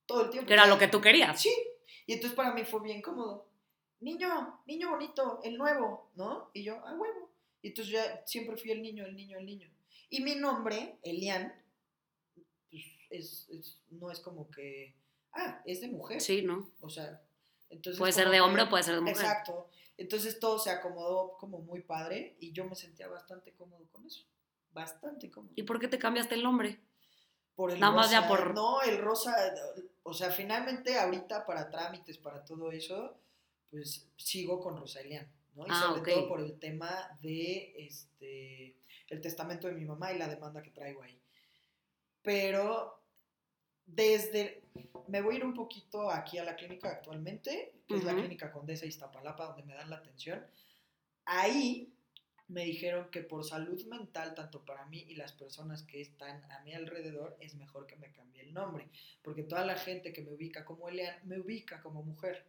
Todo 0.05 0.25
el 0.25 0.29
tiempo. 0.29 0.47
Que 0.47 0.53
era 0.53 0.67
lo 0.67 0.77
que 0.77 0.87
tú 0.87 1.01
querías. 1.01 1.41
Sí, 1.41 1.53
Y 2.05 2.13
entonces 2.13 2.35
para 2.35 2.53
mí 2.53 2.63
fue 2.63 2.81
bien 2.81 3.01
cómodo. 3.01 3.47
Niño, 4.01 4.61
niño 4.65 4.91
bonito, 4.91 5.39
el 5.43 5.57
nuevo, 5.57 6.11
¿no? 6.15 6.51
Y 6.53 6.63
yo, 6.63 6.79
ah, 6.85 6.93
huevo. 6.93 7.31
Y 7.61 7.69
entonces 7.69 7.93
ya 7.93 8.23
siempre 8.25 8.57
fui 8.57 8.71
el 8.71 8.81
niño, 8.81 9.05
el 9.05 9.15
niño, 9.15 9.37
el 9.39 9.45
niño. 9.45 9.69
Y 10.09 10.21
mi 10.21 10.35
nombre, 10.35 10.99
Elian, 11.03 11.53
pues 12.69 12.83
es, 13.09 13.49
es- 13.49 13.81
no 13.91 14.11
es 14.11 14.19
como 14.19 14.49
que, 14.51 14.95
ah, 15.33 15.61
es 15.65 15.81
de 15.81 15.87
mujer. 15.87 16.21
Sí, 16.21 16.41
¿no? 16.41 16.69
O 16.81 16.89
sea, 16.89 17.21
entonces... 17.69 17.97
Puede 17.99 18.13
ser 18.13 18.29
de 18.29 18.41
hombre 18.41 18.63
o 18.63 18.69
puede 18.69 18.83
ser 18.83 18.95
de 18.95 19.01
mujer. 19.01 19.15
Exacto. 19.15 19.69
Entonces 19.97 20.39
todo 20.39 20.59
se 20.59 20.69
acomodó 20.71 21.37
como 21.37 21.59
muy 21.59 21.81
padre 21.81 22.35
y 22.39 22.51
yo 22.51 22.65
me 22.65 22.75
sentía 22.75 23.07
bastante 23.07 23.53
cómodo 23.53 23.85
con 23.91 24.05
eso. 24.05 24.25
Bastante 24.71 25.31
cómodo. 25.31 25.53
¿Y 25.55 25.63
por 25.63 25.79
qué 25.79 25.87
te 25.87 25.97
cambiaste 25.97 26.35
el 26.35 26.43
nombre? 26.43 26.79
Por 27.55 27.71
el 27.71 27.79
Nada 27.79 27.95
más 27.95 28.11
ya 28.11 28.21
rosa. 28.21 28.29
por- 28.29 28.53
No, 28.53 28.81
el 28.81 28.97
rosa, 28.97 29.33
o 30.03 30.13
sea, 30.13 30.29
finalmente 30.31 30.97
ahorita 30.99 31.45
para 31.45 31.69
trámites, 31.69 32.17
para 32.17 32.43
todo 32.43 32.71
eso, 32.73 33.17
pues 33.71 34.09
sigo 34.17 34.59
con 34.59 34.75
Rosalian, 34.75 35.31
¿no? 35.53 35.63
Y 35.65 35.69
Ah, 35.69 35.93
sobre 35.95 36.11
todo 36.13 36.27
por 36.27 36.41
el 36.41 36.59
tema 36.59 37.17
de 37.21 37.73
este 37.77 38.75
el 39.07 39.21
testamento 39.21 39.67
de 39.67 39.73
mi 39.73 39.85
mamá 39.85 40.13
y 40.13 40.17
la 40.17 40.27
demanda 40.27 40.61
que 40.61 40.71
traigo 40.71 41.01
ahí. 41.03 41.21
Pero 42.21 43.03
desde 43.85 44.63
me 45.07 45.21
voy 45.21 45.35
a 45.35 45.37
ir 45.37 45.45
un 45.45 45.53
poquito 45.53 46.09
aquí 46.09 46.37
a 46.37 46.43
la 46.43 46.55
clínica 46.55 46.89
actualmente, 46.89 47.73
que 47.87 47.95
es 47.95 48.03
la 48.03 48.13
clínica 48.13 48.51
Condesa 48.51 48.85
Iztapalapa, 48.85 49.45
donde 49.45 49.63
me 49.63 49.75
dan 49.75 49.89
la 49.89 49.97
atención. 49.97 50.45
Ahí 51.25 51.93
me 52.47 52.65
dijeron 52.65 53.09
que 53.09 53.21
por 53.21 53.43
salud 53.43 53.83
mental, 53.85 54.35
tanto 54.35 54.63
para 54.65 54.85
mí 54.85 55.05
y 55.07 55.15
las 55.15 55.33
personas 55.33 55.83
que 55.83 56.01
están 56.01 56.43
a 56.51 56.59
mi 56.63 56.73
alrededor, 56.73 57.37
es 57.39 57.55
mejor 57.55 57.87
que 57.87 57.95
me 57.95 58.11
cambie 58.11 58.43
el 58.43 58.53
nombre, 58.53 58.89
porque 59.21 59.43
toda 59.43 59.65
la 59.65 59.75
gente 59.75 60.13
que 60.13 60.21
me 60.21 60.31
ubica 60.31 60.65
como 60.65 60.89
Elian 60.89 61.15
me 61.23 61.39
ubica 61.39 61.81
como 61.81 62.03
mujer. 62.03 62.45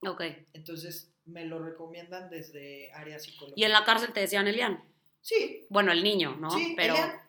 Ok. 0.00 0.22
Entonces 0.52 1.12
me 1.24 1.44
lo 1.44 1.58
recomiendan 1.58 2.30
desde 2.30 2.92
área 2.92 3.18
psicológica. 3.18 3.60
Y 3.60 3.64
en 3.64 3.72
la 3.72 3.84
cárcel 3.84 4.12
te 4.12 4.20
decían 4.20 4.46
Elian. 4.46 4.82
Sí, 5.28 5.66
Bueno, 5.68 5.92
el 5.92 6.02
niño, 6.02 6.36
¿no? 6.40 6.50
sí, 6.50 6.72
Pero. 6.74 6.94
Elian. 6.94 7.20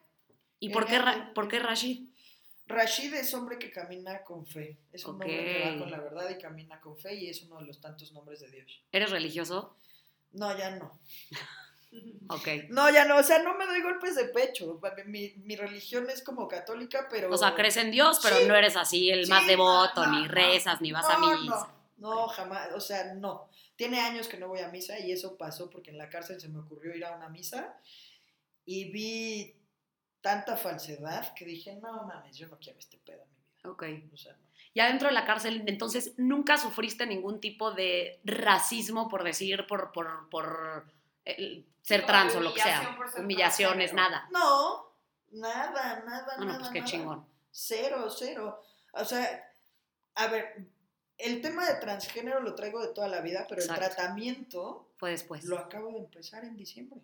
¿Y 0.61 0.69
por 0.69 0.85
qué, 0.85 1.01
por 1.35 1.47
qué 1.49 1.59
Rashid? 1.59 2.07
Rashid 2.65 3.13
es 3.13 3.33
hombre 3.33 3.57
que 3.59 3.71
camina 3.71 4.23
con 4.23 4.45
fe. 4.45 4.77
Es 4.93 5.03
un 5.03 5.11
hombre 5.15 5.27
que 5.27 5.69
va 5.71 5.79
con 5.79 5.91
la 5.91 5.99
verdad 5.99 6.29
y 6.29 6.37
camina 6.41 6.79
con 6.79 6.97
fe 6.97 7.15
y 7.15 7.29
es 7.29 7.41
uno 7.43 7.59
de 7.59 7.65
los 7.65 7.81
tantos 7.81 8.11
nombres 8.13 8.39
de 8.39 8.49
Dios. 8.51 8.81
¿Eres 8.91 9.09
religioso? 9.11 9.75
No, 10.31 10.57
ya 10.57 10.71
no. 10.71 10.99
Ok. 12.29 12.47
No, 12.69 12.87
ya 12.91 13.05
no. 13.05 13.17
O 13.17 13.23
sea, 13.23 13.41
no 13.41 13.57
me 13.57 13.65
doy 13.65 13.81
golpes 13.81 14.13
de 14.15 14.25
pecho. 14.25 14.79
Mi, 15.07 15.33
mi 15.37 15.55
religión 15.55 16.07
es 16.11 16.21
como 16.21 16.47
católica, 16.47 17.07
pero... 17.09 17.31
O 17.33 17.37
sea, 17.37 17.55
crees 17.55 17.77
en 17.77 17.89
Dios, 17.89 18.19
pero 18.21 18.37
Sí. 18.37 18.45
no 18.47 18.55
eres 18.55 18.75
así 18.75 19.09
el 19.09 19.25
Sí, 19.25 19.31
más 19.31 19.47
devoto, 19.47 20.05
no, 20.05 20.19
ni 20.21 20.27
rezas, 20.27 20.79
ni 20.81 20.91
vas 20.91 21.09
a 21.09 21.17
No, 21.17 21.31
misa. 21.41 21.73
No, 21.97 22.13
no, 22.13 22.27
jamás. 22.27 22.69
O 22.75 22.79
sea, 22.79 23.15
no. 23.15 23.49
Tiene 23.79 24.01
años 24.01 24.27
que 24.27 24.35
no 24.37 24.49
voy 24.49 24.59
a 24.59 24.67
misa 24.67 24.99
y 24.99 25.13
eso 25.13 25.37
pasó 25.37 25.69
porque 25.69 25.89
en 25.91 25.97
la 25.97 26.09
cárcel 26.09 26.41
se 26.41 26.49
me 26.49 26.59
ocurrió 26.59 26.93
ir 26.93 27.05
a 27.05 27.15
una 27.15 27.29
misa 27.29 27.77
y 28.65 28.91
vi 28.91 29.55
tanta 30.19 30.57
falsedad 30.57 31.33
que 31.33 31.45
dije, 31.45 31.77
no 31.77 32.03
mames, 32.03 32.35
yo 32.35 32.49
no 32.49 32.59
quiero 32.59 32.77
este 32.77 32.97
pedo 32.97 33.23
en 33.23 33.29
mi 33.29 33.37
vida. 33.37 33.69
Ok. 33.71 33.83
O 34.13 34.17
sea, 34.17 34.33
no. 34.33 34.49
Ya 34.75 34.87
dentro 34.87 35.07
de 35.07 35.13
la 35.13 35.23
cárcel, 35.23 35.63
entonces, 35.65 36.13
¿nunca 36.17 36.57
sufriste 36.57 37.05
ningún 37.05 37.39
tipo 37.39 37.71
de 37.71 38.19
racismo, 38.25 39.07
por 39.07 39.23
decir, 39.23 39.65
por, 39.65 39.93
por, 39.93 40.29
por 40.29 40.85
ser 41.81 42.05
trans 42.05 42.35
o 42.35 42.41
lo 42.41 42.53
que 42.53 42.59
sea? 42.59 42.97
Humillaciones, 43.17 43.93
nada. 43.93 44.27
No, 44.33 44.91
nada, 45.31 46.03
nada, 46.05 46.33
Bueno, 46.35 46.51
nada. 46.51 46.59
pues 46.59 46.71
qué 46.71 46.79
nada. 46.79 46.91
chingón. 46.91 47.25
Cero, 47.49 48.09
cero. 48.09 48.61
O 48.91 49.05
sea, 49.05 49.53
a 50.15 50.27
ver, 50.27 50.67
el 51.19 51.41
tema 51.41 51.69
de 51.69 51.79
transgénero 51.79 52.41
lo 52.41 52.55
traigo 52.55 52.81
de 52.81 52.93
toda 52.93 53.07
la 53.07 53.21
vida, 53.21 53.45
pero 53.47 53.61
Exacto. 53.61 53.83
el 53.83 53.89
tratamiento 53.89 54.89
Fue 54.97 55.11
después. 55.11 55.43
lo 55.45 55.59
acabo 55.59 55.91
de 55.91 55.99
empezar 55.99 56.45
en 56.45 56.55
diciembre. 56.55 57.01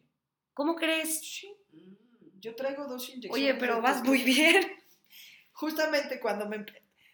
¿Cómo 0.54 0.76
crees? 0.76 1.44
Mm. 1.72 1.94
Yo 2.40 2.56
traigo 2.56 2.86
dos 2.86 3.10
inyecciones. 3.10 3.34
Oye, 3.34 3.54
pero 3.56 3.82
vas 3.82 4.04
muy 4.04 4.24
bien. 4.24 4.64
Justamente 5.52 6.20
cuando 6.20 6.48
me... 6.48 6.66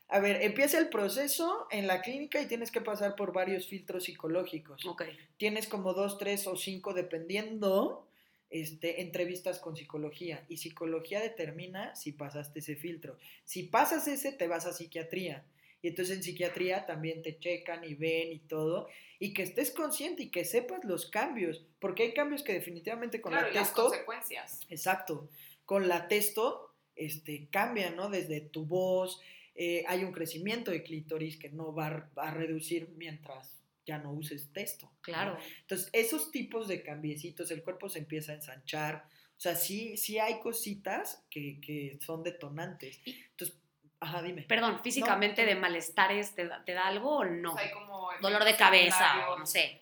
A 0.09 0.19
ver, 0.19 0.41
empieza 0.41 0.77
el 0.77 0.89
proceso 0.89 1.67
en 1.71 1.87
la 1.87 2.01
clínica 2.01 2.41
y 2.41 2.45
tienes 2.45 2.69
que 2.69 2.81
pasar 2.81 3.15
por 3.15 3.31
varios 3.31 3.67
filtros 3.67 4.03
psicológicos. 4.03 4.85
Ok. 4.85 5.03
Tienes 5.37 5.67
como 5.67 5.93
dos, 5.93 6.17
tres 6.17 6.47
o 6.47 6.57
cinco, 6.57 6.93
dependiendo, 6.93 8.07
este, 8.49 9.01
entrevistas 9.01 9.59
con 9.59 9.77
psicología. 9.77 10.43
Y 10.49 10.57
psicología 10.57 11.21
determina 11.21 11.95
si 11.95 12.11
pasaste 12.11 12.59
ese 12.59 12.75
filtro. 12.75 13.17
Si 13.45 13.63
pasas 13.63 14.05
ese, 14.07 14.33
te 14.33 14.47
vas 14.47 14.65
a 14.65 14.73
psiquiatría. 14.73 15.45
Y 15.81 15.87
entonces 15.89 16.17
en 16.17 16.23
psiquiatría 16.23 16.85
también 16.85 17.21
te 17.23 17.39
checan 17.39 17.83
y 17.83 17.95
ven 17.95 18.31
y 18.31 18.39
todo. 18.39 18.87
Y 19.19 19.33
que 19.33 19.43
estés 19.43 19.71
consciente 19.71 20.23
y 20.23 20.29
que 20.29 20.45
sepas 20.45 20.83
los 20.85 21.05
cambios. 21.09 21.63
Porque 21.79 22.03
hay 22.03 22.13
cambios 22.13 22.43
que 22.43 22.53
definitivamente 22.53 23.19
con 23.21 23.31
Claro, 23.31 23.47
la 23.47 23.51
y 23.51 23.55
las 23.55 23.67
testo... 23.69 23.83
consecuencias. 23.89 24.59
Exacto. 24.69 25.29
Con 25.65 25.87
la 25.87 26.07
testo, 26.07 26.73
este, 26.95 27.47
cambia, 27.49 27.91
¿no? 27.91 28.09
Desde 28.09 28.41
tu 28.41 28.65
voz, 28.65 29.19
eh, 29.55 29.83
hay 29.87 30.03
un 30.03 30.11
crecimiento 30.11 30.71
de 30.71 30.83
clítoris 30.83 31.37
que 31.37 31.49
no 31.49 31.73
va, 31.73 31.87
a- 31.87 32.09
va 32.17 32.29
a 32.29 32.33
reducir 32.33 32.89
mientras 32.97 33.57
ya 33.85 33.97
no 33.97 34.11
uses 34.13 34.51
testo. 34.53 34.85
¿no? 34.85 34.97
Claro. 35.01 35.37
Entonces, 35.61 35.89
esos 35.93 36.31
tipos 36.31 36.67
de 36.67 36.83
cambiecitos, 36.83 37.49
el 37.51 37.63
cuerpo 37.63 37.89
se 37.89 37.99
empieza 37.99 38.31
a 38.31 38.35
ensanchar. 38.35 39.05
O 39.37 39.41
sea, 39.41 39.55
sí, 39.55 39.97
sí 39.97 40.19
hay 40.19 40.39
cositas 40.39 41.23
que, 41.31 41.59
que 41.61 41.97
son 42.01 42.21
detonantes. 42.21 42.99
Entonces, 43.31 43.57
ajá, 44.01 44.21
dime. 44.21 44.41
Perdón, 44.43 44.81
físicamente 44.83 45.43
No. 45.43 45.47
de 45.49 45.55
malestares, 45.55 46.35
¿te 46.35 46.45
da, 46.47 46.63
te 46.65 46.73
da 46.73 46.87
algo 46.87 47.17
o 47.19 47.23
no? 47.25 47.53
O 47.53 47.57
sea, 47.57 47.65
hay 47.65 47.71
como 47.71 48.09
Dolor 48.21 48.43
de 48.43 48.55
cabeza 48.57 49.29
o 49.29 49.39
no 49.39 49.45
sé. 49.45 49.81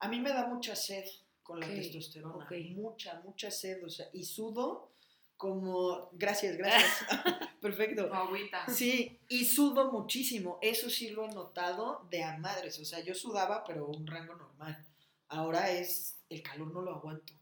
A 0.00 0.08
mí 0.08 0.18
me 0.20 0.30
da 0.30 0.46
mucha 0.48 0.74
sed 0.74 1.04
con 1.44 1.60
la 1.60 1.66
Ok, 1.66 1.72
testosterona. 1.74 2.44
ok. 2.44 2.52
Mucha, 2.74 3.20
mucha 3.24 3.50
sed. 3.50 3.84
O 3.84 3.88
sea, 3.88 4.06
y 4.12 4.24
sudo 4.24 4.90
como... 5.36 6.08
Gracias, 6.12 6.56
gracias. 6.56 7.04
Perfecto. 7.60 8.12
Agüita. 8.12 8.66
Sí, 8.68 9.20
y 9.28 9.44
sudo 9.44 9.92
muchísimo. 9.92 10.58
Eso 10.62 10.90
sí 10.90 11.10
lo 11.10 11.24
he 11.24 11.28
notado 11.32 12.06
de 12.10 12.24
a 12.24 12.36
madres. 12.38 12.78
O 12.80 12.84
sea, 12.84 13.00
yo 13.00 13.14
sudaba, 13.14 13.62
pero 13.64 13.86
un 13.86 14.06
rango 14.06 14.34
normal. 14.34 14.84
Ahora 15.28 15.70
es, 15.70 16.16
el 16.28 16.42
calor 16.42 16.72
no 16.72 16.82
lo 16.82 16.96
aguanto. 16.96 17.32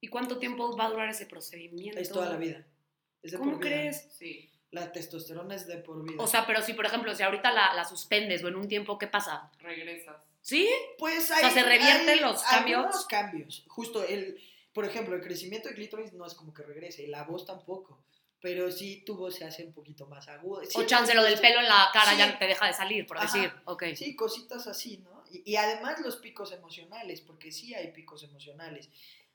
¿Y 0.00 0.08
cuánto 0.08 0.38
tiempo 0.38 0.76
va 0.76 0.86
a 0.86 0.90
durar 0.90 1.08
ese 1.10 1.26
procedimiento? 1.26 2.00
Es 2.00 2.10
toda 2.10 2.28
la 2.30 2.36
vida. 2.36 2.66
Es 3.22 3.32
de 3.32 3.38
¿Cómo 3.38 3.52
vida. 3.52 3.60
crees? 3.60 4.14
Sí. 4.18 4.50
La 4.72 4.90
testosterona 4.90 5.54
es 5.54 5.66
de 5.66 5.76
por 5.76 6.02
vida. 6.02 6.22
O 6.22 6.26
sea, 6.26 6.46
pero 6.46 6.60
si, 6.62 6.72
por 6.72 6.86
ejemplo, 6.86 7.14
si 7.14 7.22
ahorita 7.22 7.52
la, 7.52 7.74
la 7.74 7.84
suspendes 7.84 8.42
o 8.42 8.48
en 8.48 8.56
un 8.56 8.66
tiempo, 8.68 8.98
¿qué 8.98 9.06
pasa? 9.06 9.50
Regresas. 9.60 10.16
¿Sí? 10.40 10.68
pues 10.98 11.26
sea, 11.26 11.50
¿se 11.50 11.62
revierten 11.62 12.20
los 12.20 12.42
cambios? 12.42 12.78
Algunos 12.80 13.06
cambios. 13.06 13.64
Justo 13.68 14.02
el, 14.02 14.42
por 14.72 14.84
ejemplo, 14.84 15.14
el 15.14 15.20
crecimiento 15.22 15.68
de 15.68 15.74
clítoris 15.76 16.12
no 16.14 16.26
es 16.26 16.34
como 16.34 16.52
que 16.52 16.62
regrese, 16.64 17.04
y 17.04 17.06
la 17.06 17.22
voz 17.22 17.46
tampoco. 17.46 18.02
Pero 18.40 18.72
sí 18.72 19.04
tu 19.06 19.14
voz 19.14 19.36
se 19.36 19.44
hace 19.44 19.64
un 19.64 19.72
poquito 19.72 20.06
más 20.06 20.26
aguda. 20.26 20.64
Sí, 20.64 20.76
o 20.76 20.84
chance 20.84 21.14
lo 21.14 21.22
del 21.22 21.38
pelo 21.38 21.60
en 21.60 21.68
la 21.68 21.90
cara 21.92 22.10
Sí. 22.10 22.18
ya 22.18 22.38
te 22.38 22.46
deja 22.46 22.66
de 22.66 22.72
salir, 22.72 23.06
por 23.06 23.18
Ajá. 23.18 23.26
decir. 23.26 23.52
Ok. 23.66 23.84
Sí, 23.94 24.16
cositas 24.16 24.66
así, 24.66 24.96
¿no? 24.98 25.22
Y, 25.30 25.52
y 25.52 25.56
además 25.56 26.00
los 26.00 26.16
picos 26.16 26.50
emocionales, 26.50 27.20
porque 27.20 27.52
sí 27.52 27.72
hay 27.74 27.92
picos 27.92 28.24
emocionales. 28.24 28.88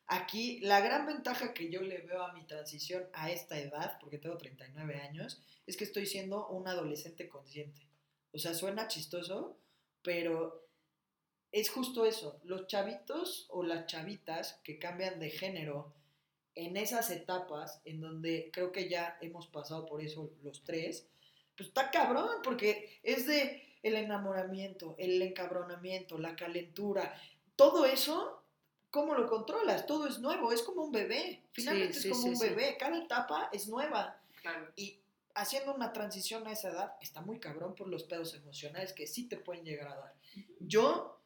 Aquí, 0.07 0.59
la 0.61 0.79
gran 0.79 1.05
ventaja 1.05 1.53
que 1.53 1.69
yo 1.69 1.81
le 1.81 1.99
veo 1.99 2.23
a 2.23 2.33
mi 2.33 2.45
transición 2.45 3.07
a 3.13 3.29
esta 3.29 3.59
edad, 3.59 3.97
porque 3.99 4.17
tengo 4.17 4.37
39 4.37 5.01
años, 5.01 5.41
es 5.65 5.75
que 5.75 5.83
estoy 5.83 6.05
siendo 6.05 6.47
un 6.47 6.67
adolescente 6.67 7.27
consciente. 7.27 7.81
O 8.31 8.39
sea, 8.39 8.53
suena 8.53 8.87
chistoso, 8.87 9.57
pero 10.01 10.65
es 11.51 11.69
justo 11.69 12.05
eso. 12.05 12.39
Los 12.43 12.67
chavitos 12.67 13.47
o 13.49 13.63
las 13.63 13.85
chavitas 13.87 14.61
que 14.63 14.79
cambian 14.79 15.19
de 15.19 15.29
género 15.29 15.93
en 16.55 16.77
esas 16.77 17.11
etapas, 17.11 17.81
en 17.83 17.99
donde 17.99 18.49
creo 18.53 18.71
que 18.71 18.89
ya 18.89 19.17
hemos 19.21 19.47
pasado 19.47 19.85
por 19.85 20.01
eso 20.01 20.31
los 20.41 20.63
tres, 20.63 21.07
pues 21.55 21.69
está 21.69 21.91
cabrón, 21.91 22.29
porque 22.43 22.99
es 23.03 23.27
de 23.27 23.61
el 23.83 23.95
enamoramiento, 23.95 24.95
el 24.97 25.21
encabronamiento, 25.21 26.17
la 26.17 26.35
calentura, 26.35 27.13
todo 27.55 27.85
eso, 27.85 28.36
¿cómo 28.97 29.13
lo 29.13 29.27
controlas? 29.27 29.85
Todo 29.85 30.07
es 30.07 30.17
nuevo, 30.19 30.51
es 30.51 30.63
como 30.63 30.83
un 30.83 30.91
bebé, 30.91 31.43
finalmente 31.51 31.93
sí, 31.99 32.09
es 32.09 32.17
como 32.17 32.23
sí, 32.23 32.29
un 32.33 32.39
bebé, 32.39 32.77
cada 32.77 32.97
etapa 32.97 33.49
es 33.53 33.67
nueva 33.67 34.19
Claro. 34.41 34.71
y 34.75 34.99
haciendo 35.35 35.73
una 35.75 35.93
transición 35.93 36.47
a 36.47 36.51
esa 36.51 36.69
edad 36.69 36.93
está 36.99 37.21
muy 37.21 37.39
cabrón 37.39 37.75
por 37.75 37.87
los 37.87 38.03
pedos 38.03 38.33
emocionales 38.33 38.93
que 38.93 39.05
sí 39.05 39.27
te 39.29 39.37
pueden 39.37 39.63
llegar 39.65 39.87
a 39.89 39.95
dar. 39.97 40.15
Yo, 40.59 41.19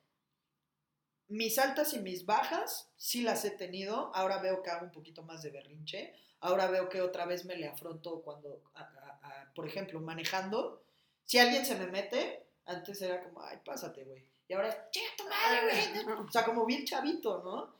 mis 1.29 1.57
altas 1.59 1.93
y 1.93 1.99
mis 1.99 2.25
bajas, 2.25 2.89
sí 2.97 3.21
las 3.21 3.45
he 3.45 3.51
tenido, 3.51 4.11
ahora 4.13 4.39
veo 4.41 4.61
que 4.61 4.69
hago 4.69 4.85
un 4.85 4.91
poquito 4.91 5.23
más 5.23 5.41
de 5.41 5.51
berrinche, 5.51 6.13
ahora 6.41 6.67
veo 6.67 6.89
que 6.89 7.01
otra 7.01 7.25
vez 7.25 7.45
me 7.45 7.55
le 7.55 7.67
afronto 7.67 8.21
cuando, 8.21 8.61
a- 8.73 8.81
a- 8.81 9.19
a- 9.43 9.53
por 9.53 9.65
ejemplo, 9.65 9.99
manejando, 10.01 10.83
si 11.23 11.39
alguien 11.39 11.65
se 11.65 11.75
me 11.77 11.87
mete, 11.87 12.43
antes 12.65 13.01
era 13.01 13.23
como, 13.23 13.41
ay, 13.41 13.59
pásate, 13.63 14.03
güey. 14.03 14.25
Y 14.51 14.53
ahora 14.53 14.67
es, 14.67 14.75
chinga 14.91 15.07
tu 15.17 15.23
madre, 15.29 15.93
güey. 16.03 16.15
O 16.27 16.29
sea, 16.29 16.43
como 16.43 16.65
bien 16.65 16.83
chavito, 16.83 17.41
¿no? 17.41 17.73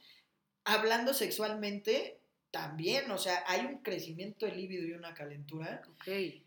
Hablando 0.64 1.14
sexualmente, 1.14 2.22
también, 2.50 3.12
o 3.12 3.18
sea, 3.18 3.44
hay 3.46 3.66
un 3.66 3.80
crecimiento 3.80 4.46
de 4.46 4.54
líbido 4.54 4.88
y 4.88 4.94
una 4.94 5.14
calentura 5.14 5.82
Ok. 6.00 6.06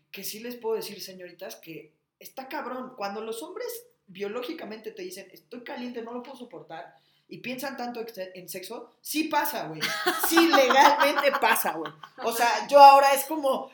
que 0.09 0.23
sí 0.23 0.39
les 0.39 0.55
puedo 0.55 0.77
decir, 0.77 0.99
señoritas, 0.99 1.57
que 1.57 1.93
está 2.17 2.47
cabrón. 2.47 2.93
Cuando 2.97 3.21
los 3.21 3.43
hombres 3.43 3.67
biológicamente 4.07 4.89
te 4.89 5.03
dicen, 5.03 5.29
estoy 5.31 5.63
caliente, 5.63 6.01
no 6.01 6.11
lo 6.11 6.23
puedo 6.23 6.37
soportar, 6.39 6.95
y 7.27 7.37
piensan 7.37 7.77
tanto 7.77 8.03
en 8.33 8.49
sexo, 8.49 8.95
sí 9.01 9.25
pasa, 9.25 9.67
güey. 9.67 9.81
Sí, 10.27 10.37
legalmente 10.55 11.33
pasa, 11.39 11.73
güey. 11.73 11.91
O 12.23 12.33
sea, 12.33 12.67
yo 12.67 12.79
ahora 12.79 13.13
es 13.13 13.25
como, 13.25 13.71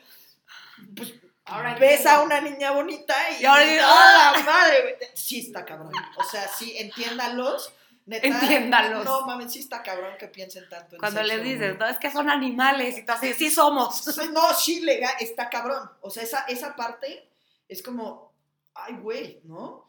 pues, 0.94 1.14
Ahora 1.44 1.74
ves 1.74 2.06
a 2.06 2.22
una 2.22 2.40
niña 2.40 2.70
bonita 2.70 3.14
y, 3.30 3.42
Y 3.42 3.46
ahora 3.46 3.62
dices, 3.62 3.82
¡ah, 3.84 4.32
la 4.36 4.42
madre! 4.42 4.98
Sí 5.14 5.40
está 5.40 5.64
cabrón. 5.64 5.92
O 6.16 6.24
sea, 6.24 6.46
sí, 6.48 6.74
entiéndanlos. 6.76 7.72
Neta, 8.06 8.26
Entiéndanlos. 8.26 9.04
No 9.04 9.26
mames, 9.26 9.52
sí 9.52 9.60
está 9.60 9.82
cabrón 9.82 10.16
que 10.18 10.26
piensen 10.28 10.68
tanto 10.68 10.96
en 10.96 11.00
Cuando 11.00 11.22
les 11.22 11.42
dices, 11.42 11.78
no, 11.78 11.86
es 11.86 11.98
que 11.98 12.10
son 12.10 12.28
animales 12.28 12.98
y 12.98 13.04
tú 13.04 13.12
así, 13.12 13.32
sí 13.32 13.50
somos. 13.50 14.06
No, 14.32 14.54
sí, 14.54 14.80
legal, 14.80 15.14
está 15.20 15.48
cabrón. 15.48 15.88
O 16.00 16.10
sea, 16.10 16.22
esa, 16.22 16.44
esa 16.48 16.74
parte 16.74 17.28
es 17.68 17.82
como, 17.82 18.32
ay, 18.74 18.94
güey, 18.94 19.40
¿no? 19.44 19.88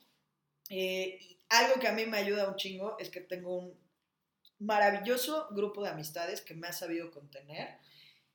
Eh, 0.70 1.18
y 1.20 1.40
algo 1.50 1.80
que 1.80 1.88
a 1.88 1.92
mí 1.92 2.06
me 2.06 2.18
ayuda 2.18 2.48
un 2.48 2.56
chingo 2.56 2.98
es 3.00 3.10
que 3.10 3.22
tengo 3.22 3.58
un 3.58 3.80
maravilloso 4.60 5.48
grupo 5.52 5.84
de 5.84 5.90
amistades 5.90 6.42
que 6.42 6.54
me 6.54 6.68
ha 6.68 6.74
sabido 6.74 7.12
contener 7.12 7.78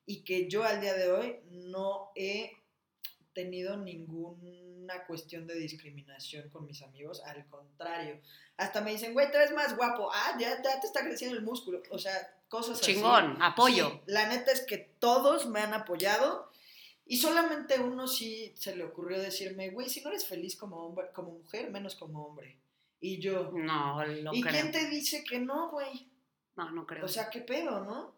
y 0.06 0.24
que 0.24 0.48
yo 0.48 0.64
al 0.64 0.80
día 0.80 0.94
de 0.94 1.10
hoy 1.10 1.40
no 1.50 2.10
he 2.14 2.57
tenido 3.34 3.76
ninguna 3.76 5.04
cuestión 5.06 5.46
de 5.46 5.54
discriminación 5.54 6.48
con 6.50 6.66
mis 6.66 6.82
amigos, 6.82 7.22
al 7.24 7.46
contrario. 7.48 8.20
Hasta 8.56 8.80
me 8.80 8.90
dicen, 8.92 9.12
güey, 9.12 9.30
te 9.30 9.38
ves 9.38 9.52
más 9.52 9.76
guapo. 9.76 10.10
Ah, 10.12 10.36
ya, 10.38 10.60
ya 10.62 10.80
te 10.80 10.86
está 10.86 11.02
creciendo 11.04 11.36
el 11.36 11.42
músculo. 11.44 11.82
O 11.90 11.98
sea, 11.98 12.12
cosas 12.48 12.80
así. 12.80 12.94
Chingón, 12.94 13.40
apoyo. 13.42 13.90
Sí, 13.90 14.00
la 14.06 14.28
neta 14.28 14.52
es 14.52 14.62
que 14.66 14.78
todos 14.98 15.46
me 15.48 15.60
han 15.60 15.74
apoyado 15.74 16.50
y 17.06 17.18
solamente 17.18 17.78
uno 17.80 18.06
sí 18.06 18.52
se 18.56 18.76
le 18.76 18.84
ocurrió 18.84 19.20
decirme, 19.20 19.70
güey, 19.70 19.88
si 19.88 20.02
no 20.02 20.10
eres 20.10 20.26
feliz 20.26 20.56
como, 20.56 20.76
hombre, 20.86 21.08
como 21.14 21.32
mujer, 21.32 21.70
menos 21.70 21.94
como 21.94 22.24
hombre. 22.26 22.58
Y 23.00 23.18
yo, 23.20 23.52
No, 23.54 24.04
lo 24.04 24.34
¿y 24.34 24.40
creo. 24.42 24.52
quién 24.52 24.72
te 24.72 24.88
dice 24.88 25.22
que 25.22 25.38
no, 25.38 25.70
güey? 25.70 26.10
No, 26.56 26.70
no 26.72 26.84
creo. 26.86 27.04
O 27.04 27.08
sea, 27.08 27.30
qué 27.30 27.40
pedo, 27.40 27.84
¿no? 27.84 28.12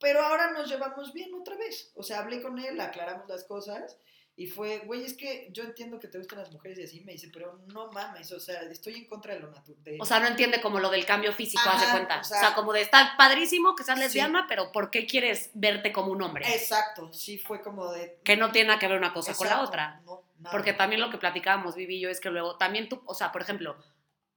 Pero 0.00 0.20
ahora 0.20 0.50
nos 0.50 0.68
llevamos 0.68 1.12
bien 1.12 1.32
otra 1.34 1.56
vez. 1.56 1.92
O 1.94 2.02
sea, 2.02 2.18
hablé 2.18 2.42
con 2.42 2.58
él, 2.58 2.78
aclaramos 2.80 3.28
las 3.28 3.44
cosas 3.44 3.96
y 4.38 4.46
fue, 4.46 4.80
güey, 4.80 5.02
es 5.02 5.14
que 5.14 5.48
yo 5.50 5.62
entiendo 5.64 5.98
que 5.98 6.08
te 6.08 6.18
gustan 6.18 6.38
las 6.40 6.52
mujeres 6.52 6.78
y 6.78 6.82
así. 6.82 7.00
Me 7.00 7.12
dice, 7.12 7.30
pero 7.32 7.58
no 7.68 7.90
mames, 7.90 8.30
o 8.32 8.38
sea, 8.38 8.60
estoy 8.62 8.94
en 8.96 9.06
contra 9.08 9.32
de 9.34 9.40
lo 9.40 9.50
natural. 9.50 9.96
O 9.98 10.04
sea, 10.04 10.20
no 10.20 10.26
entiende 10.26 10.60
como 10.60 10.78
lo 10.78 10.90
del 10.90 11.06
cambio 11.06 11.32
físico, 11.32 11.62
haz 11.66 11.80
de 11.80 11.86
Ajá, 11.86 11.94
cuenta. 11.96 12.16
o 12.18 12.20
O 12.20 12.24
sea- 12.24 12.54
como 12.54 12.72
de 12.74 12.82
estar 12.82 13.16
padrísimo 13.16 13.74
que 13.74 13.82
seas 13.84 13.96
Sí. 13.98 14.04
lesbiana, 14.04 14.44
pero 14.48 14.72
¿por 14.72 14.90
qué 14.90 15.06
quieres 15.06 15.50
verte 15.54 15.90
como 15.92 16.12
un 16.12 16.20
hombre? 16.20 16.46
Exacto, 16.54 17.12
sí 17.12 17.38
fue 17.38 17.62
como 17.62 17.90
de... 17.92 18.18
Que 18.24 18.36
no 18.36 18.52
tiene 18.52 18.68
nada 18.68 18.78
que 18.78 18.88
ver 18.88 18.98
una 18.98 19.12
cosa 19.14 19.34
con 19.34 19.48
la 19.48 19.62
otra. 19.62 20.00
no, 20.04 20.22
nada. 20.38 20.50
Porque 20.52 20.74
también 20.74 21.00
lo 21.00 21.10
que 21.10 21.16
platicábamos, 21.16 21.74
Vivi 21.74 21.96
y 21.96 22.00
yo, 22.00 22.10
es 22.10 22.20
que 22.20 22.28
luego 22.30 22.56
también 22.58 22.88
tú, 22.90 23.02
o 23.06 23.14
sea, 23.14 23.32
por 23.32 23.40
ejemplo, 23.40 23.76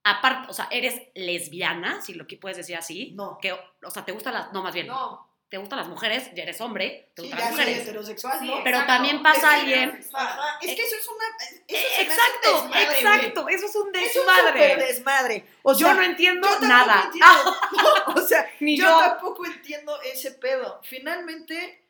aparte, 0.04 0.50
o 0.50 0.54
sea, 0.54 0.70
eres 0.72 1.02
lesbiana, 1.14 2.02
si 2.02 2.14
lo 2.14 2.26
que 2.26 2.38
puedes 2.38 2.58
decir 2.58 2.76
así. 2.78 3.12
No. 3.16 3.38
Que, 3.42 3.52
o 3.52 3.92
sea, 3.92 4.06
te 4.06 4.12
gustan 4.14 4.34
las, 4.34 4.54
no, 4.54 4.64
más 4.64 4.74
bien, 4.74 4.88
No. 4.88 5.29
Te 5.50 5.58
gustan 5.58 5.80
las 5.80 5.88
mujeres, 5.88 6.30
ya 6.36 6.44
eres 6.44 6.62
hombre, 6.62 7.12
te 7.16 7.24
Sí, 7.24 7.28
gustan 7.28 7.40
ya 7.40 7.46
las 7.46 7.56
soy 7.56 7.66
mujeres. 7.66 7.84
heterosexual, 7.88 8.40
Sí, 8.40 8.46
¿no? 8.48 8.54
Pero 8.64 8.78
exacto. 8.78 8.94
también 8.94 9.24
pasa 9.24 9.40
Es 9.58 9.62
alguien- 9.62 9.90
es 10.00 10.06
Eh, 10.70 10.76
que 10.76 10.82
eso 10.84 10.96
es 10.96 11.08
una... 11.08 11.26
eso 11.40 11.62
Eh, 11.68 11.76
se 11.76 11.78
me 11.78 11.86
hace 11.86 12.02
un 12.02 12.12
Exacto, 12.12 12.52
desmadre, 12.62 12.86
güey. 12.86 12.98
exacto, 12.98 13.50
eso 13.50 13.66
es 13.66 13.76
un 13.76 13.96
Es 13.96 14.16
un 14.16 14.26
desmadre. 14.26 14.76
desmadre. 14.76 15.46
O 15.64 15.74
yo 15.74 15.88
sea, 15.88 15.94
no 15.96 16.04
entiendo 16.04 16.48
yo 16.62 16.68
nada. 16.68 17.04
entiendo. 17.06 17.58
No, 18.08 18.14
o 18.14 18.22
sea, 18.28 18.48
Ni 18.60 18.78
yo, 18.78 18.86
yo. 18.86 19.00
tampoco 19.00 19.46
entiendo 19.46 20.00
ese 20.04 20.32
pedo. 20.32 20.82
Finalmente, 20.84 21.88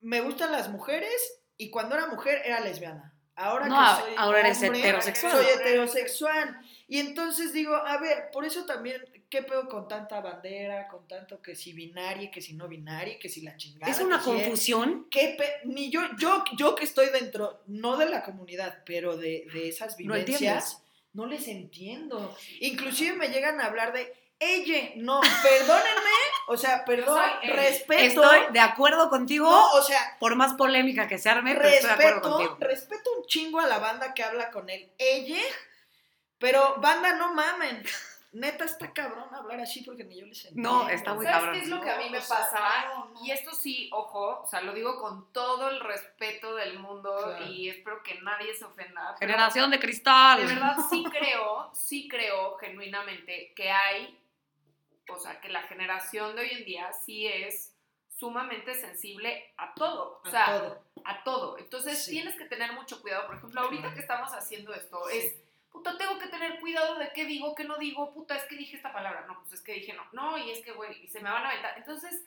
me 0.00 0.20
gustan 0.20 0.50
las 0.52 0.68
mujeres 0.68 1.40
y 1.56 1.70
cuando 1.70 1.94
era 1.96 2.06
mujer 2.08 2.42
era 2.44 2.58
lesbiana. 2.60 3.14
Ahora 3.36 3.66
No, 3.66 3.76
que 3.96 4.02
soy 4.02 4.14
ahora 4.18 4.40
eres 4.40 4.62
heterosexual. 4.62 5.32
Soy 5.32 5.46
heterosexual. 5.46 6.60
Y 6.88 6.98
entonces 7.00 7.52
digo, 7.52 7.74
a 7.74 7.96
ver, 7.98 8.30
por 8.32 8.44
eso 8.44 8.66
también, 8.66 9.02
¿qué 9.32 9.42
pedo 9.42 9.66
con 9.66 9.88
tanta 9.88 10.20
bandera, 10.20 10.86
con 10.88 11.08
tanto 11.08 11.40
que 11.40 11.56
si 11.56 11.72
binaria, 11.72 12.30
que 12.30 12.42
si 12.42 12.52
no 12.52 12.68
binaria, 12.68 13.18
que 13.18 13.30
si 13.30 13.40
la 13.40 13.56
chingada? 13.56 13.90
Es 13.90 13.98
una 13.98 14.18
si 14.22 14.26
confusión. 14.26 15.06
¿Qué 15.10 15.34
pe- 15.38 15.60
Ni 15.64 15.88
yo, 15.90 16.02
yo, 16.18 16.44
yo 16.58 16.74
que 16.74 16.84
estoy 16.84 17.08
dentro, 17.08 17.62
no 17.66 17.96
de 17.96 18.10
la 18.10 18.22
comunidad, 18.24 18.82
pero 18.84 19.16
de, 19.16 19.46
de 19.54 19.70
esas 19.70 19.92
No 19.92 20.14
vivencias, 20.14 20.82
no, 21.14 21.24
les 21.24 21.48
entiendo. 21.48 22.36
Inclusive 22.60 23.16
me 23.16 23.28
llegan 23.30 23.58
a 23.62 23.64
hablar 23.64 23.94
de, 23.94 24.12
ella, 24.38 24.90
no, 24.96 25.20
perdónenme, 25.42 26.18
o 26.48 26.56
sea, 26.58 26.84
perdón, 26.84 27.18
soy 27.40 27.48
respeto. 27.50 28.02
Estoy 28.02 28.52
de 28.52 28.60
acuerdo 28.60 29.08
contigo. 29.08 29.50
no, 29.50 29.70
o 29.72 29.82
sea, 29.82 30.18
por 30.20 30.36
más 30.36 30.52
polémica 30.54 31.08
que 31.08 31.16
se 31.16 31.30
arme, 31.30 31.54
pero 31.54 31.68
estoy 31.68 31.88
de 31.88 31.94
acuerdo 31.94 32.20
respeto, 32.20 32.36
contigo. 32.36 32.56
respeto 32.68 33.10
un 33.18 33.26
chingo 33.26 33.60
a 33.60 33.66
la 33.66 33.78
banda 33.78 34.12
que 34.12 34.22
habla 34.24 34.50
con 34.50 34.68
él, 34.68 34.90
ella, 34.98 35.40
pero 36.38 36.76
banda 36.82 37.14
no 37.14 37.32
mamen. 37.32 37.82
Neta 38.32 38.64
está 38.64 38.92
cabrón 38.94 39.28
hablar 39.34 39.60
así 39.60 39.82
porque 39.82 40.04
ni 40.04 40.18
yo 40.18 40.24
les 40.26 40.42
entiendo. 40.46 40.70
No, 40.84 40.88
está 40.88 41.12
muy 41.12 41.24
¿Sabes 41.26 41.38
cabrón. 41.40 41.54
qué 41.54 41.64
es 41.64 41.68
lo 41.68 41.80
que 41.82 41.90
a 41.90 41.98
mí 41.98 42.08
me 42.10 42.18
pasa? 42.20 42.84
no, 42.88 43.04
no. 43.10 43.24
Y 43.24 43.30
esto 43.30 43.52
sí, 43.52 43.90
ojo, 43.92 44.40
o 44.42 44.46
sea, 44.46 44.62
lo 44.62 44.72
digo 44.72 44.98
con 45.00 45.30
todo 45.32 45.68
el 45.68 45.80
respeto 45.80 46.54
del 46.54 46.78
mundo 46.78 47.14
Claro. 47.22 47.46
y 47.46 47.68
espero 47.68 48.02
que 48.02 48.20
nadie 48.22 48.54
se 48.54 48.64
ofenda. 48.64 49.14
Generación 49.18 49.70
de 49.70 49.78
cristal. 49.78 50.40
De 50.40 50.46
verdad 50.54 50.76
sí 50.88 51.04
creo, 51.10 51.70
sí 51.74 52.08
creo 52.08 52.56
genuinamente 52.56 53.52
que 53.54 53.70
hay, 53.70 54.18
o 55.10 55.18
sea, 55.18 55.38
que 55.40 55.50
la 55.50 55.62
generación 55.64 56.34
de 56.34 56.40
hoy 56.42 56.50
en 56.52 56.64
día 56.64 56.90
sí 56.92 57.26
es 57.26 57.76
sumamente 58.16 58.74
sensible 58.74 59.52
a 59.58 59.74
todo, 59.74 60.22
o 60.24 60.28
A 60.28 60.30
sea, 60.30 60.46
todo. 60.58 60.84
a 61.04 61.24
todo. 61.24 61.58
Entonces 61.58 62.04
Sí. 62.04 62.12
tienes 62.12 62.36
que 62.38 62.44
tener 62.46 62.72
mucho 62.72 63.02
cuidado. 63.02 63.26
Por 63.26 63.36
ejemplo, 63.36 63.60
ahorita 63.60 63.92
que 63.92 64.00
estamos 64.00 64.32
haciendo 64.32 64.72
esto, 64.72 65.02
Sí. 65.10 65.18
es, 65.18 65.34
puta, 65.72 65.96
tengo 65.96 66.18
que 66.18 66.28
tener 66.28 66.60
cuidado 66.60 66.98
de 66.98 67.10
qué 67.14 67.24
digo, 67.24 67.54
qué 67.54 67.64
no 67.64 67.78
digo, 67.78 68.12
puta, 68.12 68.36
es 68.36 68.44
que 68.44 68.56
dije 68.56 68.76
esta 68.76 68.92
palabra, 68.92 69.24
no, 69.26 69.40
pues 69.40 69.54
es 69.54 69.60
que 69.62 69.74
dije 69.74 69.94
no, 69.94 70.04
no, 70.12 70.38
y 70.38 70.50
es 70.50 70.60
que, 70.64 70.72
güey, 70.72 71.04
y 71.04 71.08
se 71.08 71.20
me 71.20 71.30
van 71.30 71.44
a 71.44 71.50
aventar. 71.50 71.78
Entonces, 71.78 72.22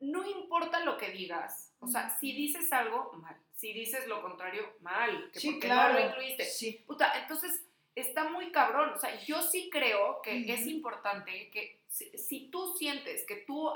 no 0.00 0.26
importa 0.26 0.80
lo 0.84 0.96
que 0.96 1.10
digas, 1.10 1.72
o 1.80 1.86
sea, 1.86 2.16
si 2.18 2.32
dices 2.32 2.72
algo, 2.72 3.12
mal. 3.14 3.36
Si 3.54 3.72
dices 3.72 4.06
lo 4.06 4.22
contrario, 4.22 4.72
mal. 4.80 5.30
Que 5.32 5.40
Sí, 5.40 5.50
porque 5.52 5.66
claro. 5.66 5.92
no 5.92 6.00
lo 6.00 6.06
incluiste. 6.06 6.44
Sí. 6.44 6.82
Puta, 6.86 7.12
entonces 7.20 7.62
está 7.94 8.28
muy 8.28 8.50
cabrón. 8.52 8.90
O 8.94 8.98
sea, 8.98 9.18
yo 9.24 9.42
sí 9.42 9.68
creo 9.70 10.22
que 10.22 10.50
es 10.50 10.66
importante 10.66 11.50
que 11.50 11.80
si, 11.88 12.16
si 12.16 12.48
tú 12.50 12.74
sientes 12.78 13.26
que 13.26 13.36
tú, 13.36 13.70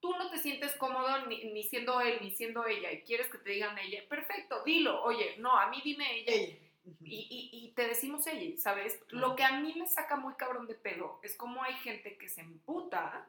tú 0.00 0.10
no 0.16 0.30
te 0.30 0.38
sientes 0.38 0.72
cómodo 0.72 1.26
ni, 1.26 1.44
ni 1.52 1.62
siendo 1.62 2.00
él 2.00 2.18
ni 2.22 2.32
siendo 2.32 2.66
ella 2.66 2.90
y 2.90 3.02
quieres 3.02 3.28
que 3.28 3.38
te 3.38 3.50
digan 3.50 3.78
ella, 3.78 4.02
perfecto, 4.08 4.64
dilo. 4.64 5.02
Oye, 5.04 5.36
no, 5.38 5.56
a 5.56 5.68
mí 5.70 5.80
dime 5.84 6.18
ella. 6.18 6.32
Ella. 6.32 6.56
Y, 7.02 7.18
y- 7.30 7.50
y 7.66 7.72
te 7.72 7.86
decimos 7.88 8.26
ella, 8.26 8.56
¿sabes? 8.60 9.00
Lo 9.08 9.36
que 9.36 9.44
a 9.44 9.60
mí 9.60 9.74
me 9.76 9.86
saca 9.86 10.16
muy 10.16 10.34
cabrón 10.34 10.66
de 10.66 10.74
pedo 10.74 11.20
es 11.22 11.36
cómo 11.36 11.62
hay 11.62 11.74
gente 11.74 12.16
que 12.16 12.28
se 12.28 12.40
emputa 12.40 13.26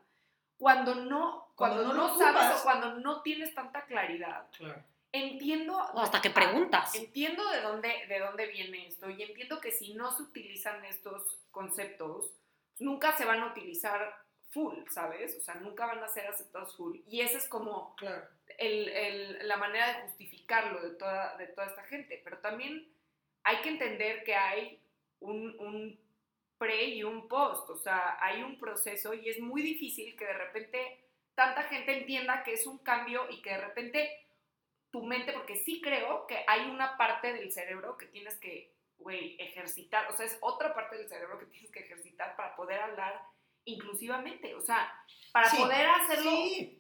cuando 0.58 0.96
no, 0.96 1.52
Cuando 1.56 1.84
cuando, 1.84 1.84
no 1.84 1.94
no, 1.94 2.08
lo 2.14 2.18
sabes 2.20 2.42
ocupas. 2.44 2.62
o 2.62 2.64
cuando 2.64 2.94
no 3.00 3.22
tienes 3.24 3.54
tanta 3.54 3.86
claridad. 3.86 4.48
Claro. 4.58 4.84
Entiendo. 5.12 5.76
O 5.78 6.00
hasta 6.00 6.22
que 6.22 6.30
preguntas. 6.30 6.96
Entiendo 6.96 7.50
de 7.50 7.62
dónde, 7.62 8.06
de 8.08 8.20
dónde 8.20 8.48
viene 8.48 8.88
esto 8.88 9.10
y 9.10 9.22
entiendo 9.22 9.60
que 9.60 9.72
si 9.72 9.94
no 9.94 10.12
se 10.12 10.24
utilizan 10.24 10.86
estos 10.86 11.38
conceptos, 11.52 12.32
nunca 12.80 13.16
se 13.18 13.26
van 13.26 13.42
a 13.42 13.48
utilizar 13.48 14.16
full, 14.52 14.78
¿sabes? 14.90 15.36
O 15.38 15.42
sea, 15.42 15.56
nunca 15.56 15.86
van 15.86 16.04
a 16.04 16.08
ser 16.08 16.28
aceptados 16.28 16.76
full. 16.78 17.00
Y 17.08 17.22
esa 17.22 17.38
es 17.38 17.48
como 17.48 17.96
Claro. 17.96 18.24
el- 18.58 18.88
el- 18.90 19.48
la 19.48 19.58
manera 19.58 19.88
de 19.88 20.02
justificarlo 20.04 20.82
de 20.82 20.92
toda, 20.92 21.36
de 21.38 21.48
toda 21.48 21.68
esta 21.68 21.84
gente. 21.84 22.22
Pero 22.24 22.38
también 22.40 22.88
hay 23.44 23.62
que 23.62 23.70
entender 23.70 24.24
que 24.24 24.36
hay 24.36 24.80
un, 25.20 25.56
un 25.60 26.00
pre 26.58 26.86
y 26.86 27.04
un 27.04 27.28
post, 27.28 27.70
o 27.70 27.76
sea, 27.76 28.18
hay 28.22 28.44
un 28.44 28.60
proceso 28.60 29.14
y 29.14 29.30
es 29.30 29.40
muy 29.40 29.62
difícil 29.62 30.16
que 30.16 30.26
de 30.26 30.34
repente 30.34 31.00
tanta 31.34 31.64
gente 31.64 31.98
entienda 31.98 32.44
que 32.44 32.54
es 32.54 32.68
un 32.68 32.78
cambio 32.80 33.28
y 33.30 33.42
que 33.42 33.52
de 33.52 33.58
repente 33.58 34.22
tu 34.92 35.04
mente, 35.04 35.34
porque 35.34 35.56
sí 35.56 35.82
creo 35.82 36.28
que 36.28 36.44
hay 36.48 36.70
una 36.70 36.98
parte 36.98 37.34
del 37.34 37.52
cerebro 37.52 37.98
que 37.98 38.06
tienes 38.08 38.38
que, 38.40 38.74
güey, 38.98 39.38
ejercitar, 39.40 40.10
o 40.12 40.14
sea, 40.14 40.26
es 40.26 40.38
otra 40.42 40.74
parte 40.76 40.98
del 40.98 41.08
cerebro 41.08 41.40
que 41.40 41.46
tienes 41.46 41.72
que 41.72 41.80
ejercitar 41.80 42.36
para 42.36 42.56
poder 42.56 42.80
hablar 42.80 43.22
inclusivamente, 43.66 44.56
o 44.56 44.62
sea, 44.62 44.92
para 45.32 45.50
Sí, 45.50 45.58
poder 45.58 45.88
hacerlo 45.88 46.32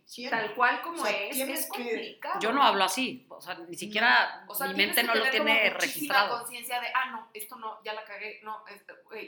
Sí, 0.05 0.29
tal 0.29 0.53
cual 0.55 0.81
como 0.81 1.01
O 1.01 1.05
sea, 1.05 1.23
es, 1.27 1.39
es 1.39 1.61
que- 1.63 1.67
complicado. 1.69 2.39
Yo 2.41 2.51
no 2.51 2.61
hablo 2.63 2.83
así. 2.83 3.25
O 3.29 3.39
sea, 3.39 3.55
ni 3.55 3.75
siquiera 3.77 4.43
O 4.47 4.53
sea, 4.53 4.67
mi 4.67 4.73
mente 4.75 5.03
no 5.03 5.15
lo 5.15 5.29
tiene 5.29 5.53
muchísima 5.71 5.79
registrado. 5.79 6.39
conciencia 6.39 6.81
de, 6.81 6.87
ah, 6.93 7.11
no, 7.11 7.29
esto 7.33 7.55
no, 7.55 7.81
ya 7.83 7.93
la 7.93 8.03
cagué, 8.03 8.41
no, 8.43 8.63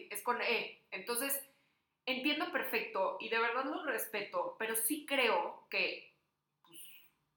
es, 0.09 0.21
con 0.23 0.41
E. 0.41 0.81
Entonces, 0.91 1.41
entiendo 2.05 2.51
perfecto 2.51 3.17
y 3.21 3.29
de 3.29 3.39
verdad 3.39 3.63
lo 3.63 3.83
respeto, 3.85 4.57
pero 4.59 4.75
sí 4.75 5.05
creo 5.05 5.67
que 5.69 6.13
pues, 6.67 6.79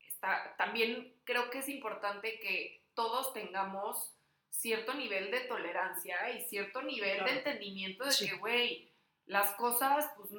está, 0.09 0.57
también 0.59 1.15
creo 1.25 1.51
que 1.51 1.59
es 1.61 1.69
importante 1.69 2.41
que 2.41 2.83
todos 2.95 3.33
tengamos 3.33 4.13
cierto 4.51 4.95
nivel 4.95 5.31
de 5.31 5.41
tolerancia 5.43 6.31
y 6.33 6.41
cierto 6.49 6.83
nivel 6.83 7.19
Claro. 7.19 7.31
de 7.31 7.39
entendimiento 7.39 8.05
de 8.05 8.11
Sí. 8.13 8.29
que, 8.29 8.37
güey, 8.39 8.91
las 9.27 9.53
cosas, 9.53 10.07
pues, 10.17 10.31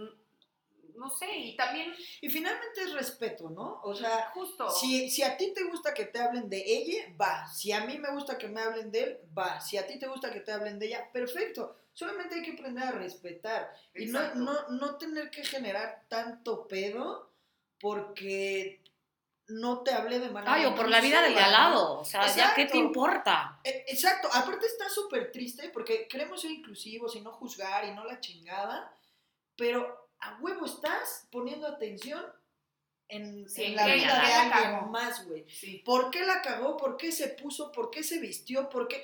no 0.97 1.09
sé, 1.11 1.27
y 1.37 1.55
también, 1.55 1.93
Y 2.21 2.29
finalmente 2.29 2.81
es 2.81 2.93
respeto, 2.93 3.49
¿no? 3.49 3.81
O 3.83 3.93
sea, 3.93 4.31
justo, 4.33 4.69
si, 4.69 5.09
si 5.09 5.21
a 5.21 5.37
ti 5.37 5.53
te 5.53 5.63
gusta 5.65 5.93
que 5.93 6.05
te 6.05 6.19
hablen 6.19 6.49
de 6.49 6.63
ella, 6.65 7.15
va. 7.19 7.47
Si 7.47 7.71
a 7.71 7.85
mí 7.85 7.97
me 7.99 8.11
gusta 8.11 8.37
que 8.37 8.47
me 8.47 8.61
hablen 8.61 8.91
de 8.91 9.03
él, 9.03 9.19
va. 9.37 9.61
Si 9.61 9.77
a 9.77 9.85
ti 9.85 9.99
te 9.99 10.07
gusta 10.07 10.31
que 10.31 10.39
te 10.39 10.51
hablen 10.51 10.79
de 10.79 10.87
ella, 10.87 11.09
perfecto. 11.11 11.75
Solamente 11.93 12.35
hay 12.35 12.43
que 12.43 12.53
aprender 12.53 12.83
a 12.83 12.91
respetar. 12.91 13.71
Y 13.93 14.07
no, 14.07 14.35
no, 14.35 14.69
no 14.69 14.97
tener 14.97 15.29
que 15.29 15.43
generar 15.43 16.03
tanto 16.07 16.67
pedo 16.67 17.31
porque 17.79 18.81
no 19.49 19.81
te 19.83 19.91
hablé 19.93 20.19
de 20.19 20.29
manera 20.29 20.53
Ay, 20.53 20.65
o 20.65 20.75
por 20.75 20.89
la 20.89 20.99
vida 21.01 21.21
del 21.21 21.33
de 21.33 21.39
al. 21.41 21.75
O 21.75 22.03
sea, 22.05 22.27
ya 22.35 22.53
qué 22.53 22.65
te 22.65 22.77
importa. 22.77 23.59
Eh, 23.63 23.85
Exacto, 23.87 24.27
aparte 24.33 24.65
está 24.65 24.89
súper 24.89 25.31
triste 25.31 25.69
porque 25.69 26.07
queremos 26.07 26.41
ser 26.41 26.51
inclusivos 26.51 27.15
y 27.15 27.21
no 27.21 27.31
juzgar 27.31 27.85
y 27.85 27.91
no 27.93 28.03
la 28.03 28.19
chingada, 28.19 28.91
pero 29.55 30.09
a 30.19 30.37
huevo 30.41 30.65
estás 30.65 31.27
poniendo 31.31 31.67
atención 31.67 32.25
en, 33.07 33.47
Sí, 33.49 33.63
en 33.63 33.69
en 33.71 33.75
la 33.77 33.85
vida 33.85 33.95
ella 33.95 34.13
de 34.13 34.19
la 34.29 34.41
alguien 34.41 34.51
cagó. 34.79 34.87
más, 34.87 35.25
güey. 35.27 35.49
sí. 35.49 35.81
¿Por 35.85 36.11
qué 36.11 36.25
la 36.25 36.41
cagó? 36.41 36.75
¿Por 36.75 36.97
qué 36.97 37.11
se 37.11 37.29
puso? 37.29 37.71
¿Por 37.71 37.89
qué 37.89 38.03
se 38.03 38.19
vistió? 38.19 38.67
¿Por 38.69 38.87
qué? 38.87 39.03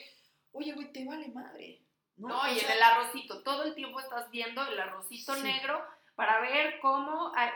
Oye, 0.52 0.74
güey, 0.74 0.92
te 0.92 1.06
vale 1.06 1.30
madre. 1.30 1.80
No, 2.18 2.28
No, 2.28 2.52
y 2.54 2.60
en 2.60 2.70
el 2.70 2.82
arrocito, 2.82 3.42
todo 3.44 3.64
el 3.64 3.74
tiempo 3.76 4.00
estás 4.00 4.30
viendo 4.30 4.62
el 4.68 4.80
arrocito 4.80 5.34
Sí. 5.36 5.42
negro 5.42 5.84
para 6.16 6.42
ver 6.42 6.80
cómo 6.82 7.32
ah, 7.36 7.52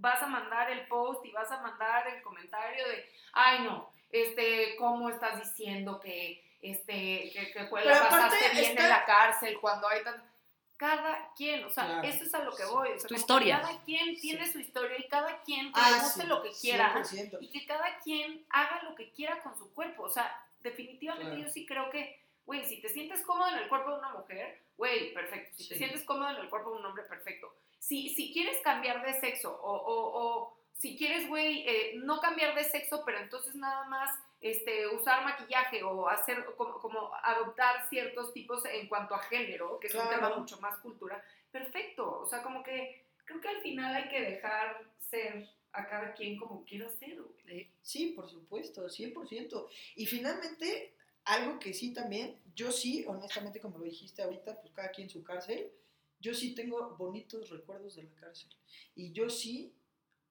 vas 0.00 0.22
a 0.22 0.26
mandar 0.26 0.70
el 0.70 0.86
post 0.86 1.24
y 1.24 1.30
vas 1.30 1.50
a 1.52 1.60
mandar 1.60 2.06
el 2.08 2.22
comentario 2.22 2.86
de, 2.88 3.08
ay 3.32 3.60
no, 3.64 3.90
este, 4.10 4.74
cómo 4.76 5.08
estás 5.08 5.38
diciendo 5.38 6.00
que, 6.00 6.42
este, 6.62 7.30
que, 7.32 7.52
que 7.52 7.60
la 7.84 8.08
pasaste 8.08 8.48
bien 8.52 8.70
está- 8.72 8.82
en 8.84 8.88
la 8.88 9.04
cárcel 9.04 9.58
cuando 9.60 9.86
hay 9.88 10.02
tan... 10.02 10.28
Cada 10.76 11.30
quien, 11.36 11.62
o 11.64 11.68
sea, 11.68 11.84
Claro. 11.84 12.08
eso 12.08 12.24
es 12.24 12.32
a 12.32 12.38
lo 12.42 12.56
que 12.56 12.64
voy. 12.64 12.88
o 12.92 12.98
sea, 12.98 13.06
Tu 13.08 13.14
historia. 13.14 13.60
Cada 13.60 13.78
quien 13.84 14.18
tiene 14.18 14.46
Sí. 14.46 14.52
su 14.52 14.60
historia 14.60 14.96
y 14.98 15.06
cada 15.08 15.38
quien 15.42 15.70
que 15.74 15.78
ah, 15.78 16.00
sí, 16.02 16.22
lo 16.26 16.42
que 16.42 16.52
quiera 16.58 16.94
100%. 17.04 17.36
y 17.38 17.48
que 17.50 17.66
cada 17.66 17.98
quien 17.98 18.46
haga 18.48 18.82
lo 18.84 18.94
que 18.94 19.10
quiera 19.10 19.42
con 19.42 19.54
su 19.58 19.70
cuerpo. 19.74 20.04
O 20.04 20.08
sea, 20.10 20.34
definitivamente 20.60 21.32
Claro. 21.34 21.46
yo 21.46 21.50
sí 21.52 21.66
creo 21.66 21.90
que, 21.90 22.18
güey, 22.50 22.64
si 22.64 22.80
te 22.80 22.88
sientes 22.88 23.22
cómodo 23.22 23.48
en 23.50 23.58
el 23.62 23.68
cuerpo 23.68 23.90
de 23.92 23.98
una 23.98 24.10
mujer, 24.10 24.60
güey, 24.76 25.14
perfecto. 25.14 25.56
Si 25.56 25.68
te 25.68 25.76
sientes 25.76 26.02
cómodo 26.04 26.30
en 26.30 26.36
el 26.36 26.48
cuerpo 26.50 26.72
de 26.72 26.78
un 26.80 26.86
hombre, 26.86 27.04
perfecto. 27.04 27.54
Si, 27.78 28.08
si 28.16 28.32
quieres 28.32 28.60
cambiar 28.62 29.04
de 29.06 29.20
sexo 29.20 29.50
o, 29.62 29.72
o- 29.72 30.10
o 30.22 30.56
si 30.72 30.96
quieres, 30.96 31.28
güey, 31.28 31.64
eh, 31.68 31.92
no 32.02 32.20
cambiar 32.20 32.54
de 32.56 32.64
sexo, 32.64 33.02
pero 33.04 33.18
entonces 33.18 33.54
nada 33.54 33.84
más 33.88 34.10
este, 34.40 34.86
usar 34.88 35.22
maquillaje 35.24 35.82
o 35.84 36.08
hacer 36.08 36.44
como, 36.56 36.78
como 36.80 37.10
adoptar 37.22 37.86
ciertos 37.88 38.32
tipos 38.32 38.64
en 38.64 38.88
cuanto 38.88 39.14
a 39.14 39.22
género, 39.22 39.78
que 39.78 39.86
es 39.88 39.94
un 39.94 40.08
tema 40.08 40.28
mucho 40.40 40.58
más 40.60 40.78
cultura, 40.80 41.22
perfecto. 41.52 42.20
O 42.20 42.26
sea, 42.26 42.42
como 42.42 42.62
que 42.62 43.04
creo 43.26 43.40
que 43.40 43.48
al 43.48 43.60
final 43.60 43.94
hay 43.94 44.08
que 44.08 44.20
dejar 44.22 44.82
ser 44.98 45.46
a 45.72 45.86
cada 45.86 46.14
quien 46.14 46.36
como 46.38 46.64
quiera 46.64 46.88
ser, 46.90 47.20
güey. 47.20 47.70
Sí, 47.82 48.12
por 48.16 48.28
supuesto, 48.28 48.88
100%. 48.88 49.68
Y 49.96 50.06
finalmente, 50.06 50.94
algo 51.34 51.58
que 51.58 51.72
sí 51.72 51.92
también, 51.92 52.40
yo 52.54 52.72
sí, 52.72 53.04
honestamente, 53.06 53.60
como 53.60 53.78
lo 53.78 53.84
dijiste 53.84 54.22
ahorita, 54.22 54.60
pues 54.60 54.72
cada 54.72 54.90
quien 54.90 55.08
su 55.08 55.22
cárcel, 55.22 55.70
yo 56.18 56.34
sí 56.34 56.54
tengo 56.54 56.96
bonitos 56.96 57.50
recuerdos 57.50 57.96
de 57.96 58.02
la 58.04 58.14
cárcel. 58.16 58.50
Y 58.94 59.12
yo 59.12 59.30
sí 59.30 59.74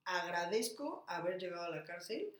agradezco 0.03 1.05
haber 1.07 1.39
llegado 1.39 1.63
a 1.65 1.75
la 1.75 1.83
cárcel, 1.83 2.33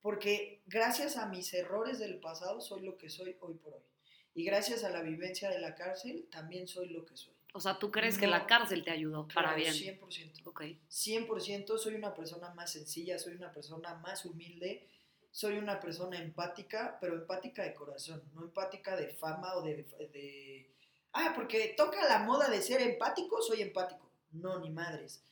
porque 0.00 0.62
gracias 0.66 1.16
a 1.16 1.26
mis 1.26 1.52
errores 1.54 1.98
del 1.98 2.18
pasado 2.20 2.60
soy 2.60 2.82
lo 2.82 2.96
que 2.98 3.08
soy 3.08 3.36
hoy 3.40 3.54
por 3.54 3.74
hoy. 3.74 3.82
Y 4.34 4.44
gracias 4.44 4.82
a 4.84 4.90
la 4.90 5.00
vivencia 5.02 5.48
de 5.48 5.60
la 5.60 5.74
cárcel 5.74 6.26
también 6.30 6.66
soy 6.66 6.88
lo 6.88 7.04
que 7.06 7.16
soy. 7.16 7.32
O 7.52 7.60
sea, 7.60 7.78
¿tú 7.78 7.92
crees 7.92 8.18
que 8.18 8.26
No. 8.26 8.32
la 8.32 8.46
cárcel 8.46 8.82
te 8.82 8.90
ayudó 8.90 9.28
para 9.28 9.54
Claro, 9.54 9.56
bien? 9.56 9.72
100%. 10.00 10.40
Ok. 10.44 10.62
100% 10.88 11.78
soy 11.78 11.94
una 11.94 12.12
persona 12.12 12.52
más 12.52 12.72
sencilla, 12.72 13.16
soy 13.18 13.34
una 13.34 13.52
persona 13.52 13.94
más 13.94 14.24
humilde, 14.24 14.88
soy 15.34 15.58
una 15.58 15.80
persona 15.80 16.16
empática, 16.22 16.96
pero 17.00 17.14
empática 17.14 17.64
de 17.64 17.74
corazón, 17.74 18.22
no 18.34 18.42
empática 18.42 18.94
de 18.94 19.08
fama 19.08 19.56
o 19.56 19.62
de, 19.62 19.82
de... 20.12 20.70
Ah, 21.12 21.32
porque 21.34 21.74
toca 21.76 22.06
la 22.06 22.20
moda 22.20 22.48
de 22.48 22.62
ser 22.62 22.80
empático, 22.80 23.42
soy 23.42 23.60
empático. 23.60 24.12
No, 24.30 24.60
ni 24.60 24.70
madres. 24.70 25.24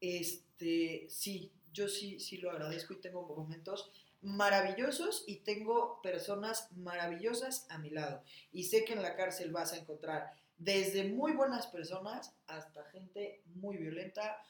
Este, 0.00 1.06
sí, 1.10 1.52
yo 1.74 1.88
sí, 1.88 2.18
sí 2.20 2.38
lo 2.38 2.50
agradezco 2.50 2.94
y 2.94 3.02
tengo 3.02 3.20
momentos 3.20 3.92
maravillosos 4.22 5.24
y 5.26 5.40
tengo 5.40 6.00
personas 6.00 6.72
maravillosas 6.72 7.66
a 7.68 7.76
mi 7.76 7.90
lado. 7.90 8.22
Y 8.52 8.64
sé 8.64 8.86
que 8.86 8.94
en 8.94 9.02
la 9.02 9.14
cárcel 9.14 9.52
vas 9.52 9.74
a 9.74 9.76
encontrar 9.76 10.32
desde 10.56 11.04
muy 11.04 11.32
buenas 11.32 11.66
personas 11.66 12.34
hasta 12.46 12.82
gente 12.86 13.42
muy 13.56 13.76
violenta, 13.76 14.42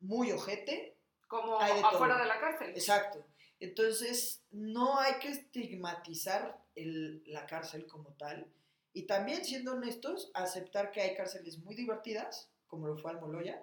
muy 0.00 0.32
ojete. 0.32 0.96
Como 1.28 1.56
de 1.60 1.66
afuera 1.66 2.14
todo. 2.14 2.22
de 2.24 2.28
la 2.28 2.40
cárcel. 2.40 2.70
Exacto. 2.70 3.24
Entonces, 3.60 4.42
no 4.50 4.98
hay 4.98 5.14
que 5.20 5.28
estigmatizar 5.28 6.58
el- 6.74 7.22
la 7.26 7.46
cárcel 7.46 7.86
como 7.86 8.10
tal. 8.14 8.46
Y 8.92 9.02
también, 9.02 9.44
siendo 9.44 9.72
honestos, 9.72 10.30
aceptar 10.34 10.90
que 10.90 11.00
hay 11.02 11.14
cárceles 11.14 11.58
muy 11.58 11.74
divertidas, 11.74 12.50
como 12.66 12.86
lo 12.86 12.96
fue 12.98 13.10
Almoloya, 13.12 13.62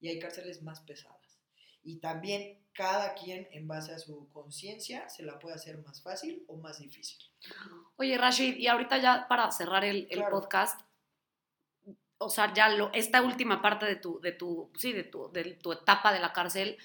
y 0.00 0.08
hay 0.08 0.18
cárceles 0.18 0.62
más 0.62 0.80
pesadas. 0.80 1.38
Y 1.84 1.96
también 1.98 2.60
cada 2.72 3.14
quien, 3.14 3.48
en 3.52 3.66
base 3.68 3.92
a 3.92 3.98
su 3.98 4.28
conciencia, 4.30 5.08
se 5.08 5.22
la 5.24 5.38
puede 5.38 5.56
hacer 5.56 5.78
más 5.78 6.02
fácil 6.02 6.44
o 6.48 6.56
más 6.56 6.78
difícil. 6.78 7.18
Oye, 7.96 8.16
Rashid, 8.18 8.56
y 8.56 8.66
ahorita 8.68 8.98
ya 8.98 9.26
para 9.28 9.50
cerrar 9.50 9.84
el, 9.84 10.06
el 10.10 10.18
Claro. 10.18 10.30
podcast, 10.40 10.80
o 12.18 12.28
sea, 12.30 12.52
ya 12.54 12.68
lo, 12.68 12.92
esta 12.92 13.20
última 13.22 13.60
parte 13.60 13.84
de 13.86 13.96
tu, 13.96 14.20
de 14.20 14.32
tu, 14.32 14.70
sí, 14.78 14.92
de 14.92 15.04
tu, 15.04 15.30
de 15.32 15.54
tu 15.54 15.72
etapa 15.72 16.12
de 16.12 16.20
la 16.20 16.32
cárcel, 16.32 16.78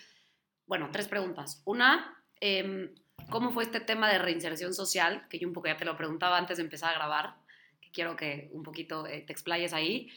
bueno, 0.66 0.90
tres 0.92 1.08
preguntas. 1.08 1.62
Una, 1.66 2.17
em, 2.42 2.94
¿cómo 3.30 3.52
fue 3.52 3.64
este 3.64 3.80
tema 3.80 4.12
de 4.12 4.20
reinserción 4.20 4.74
social? 4.74 5.28
Que 5.30 5.40
yo 5.40 5.48
un 5.48 5.54
poco 5.54 5.68
ya 5.68 5.78
te 5.78 5.86
lo 5.86 5.98
preguntaba 5.98 6.38
antes 6.38 6.58
de 6.58 6.64
empezar 6.64 6.92
a 6.92 6.98
grabar, 6.98 7.36
que 7.82 7.92
quiero 7.92 8.16
que 8.16 8.50
un 8.52 8.64
poquito 8.64 9.06
eh, 9.08 9.22
te 9.22 9.34
explayes 9.34 9.74
ahí. 9.74 10.10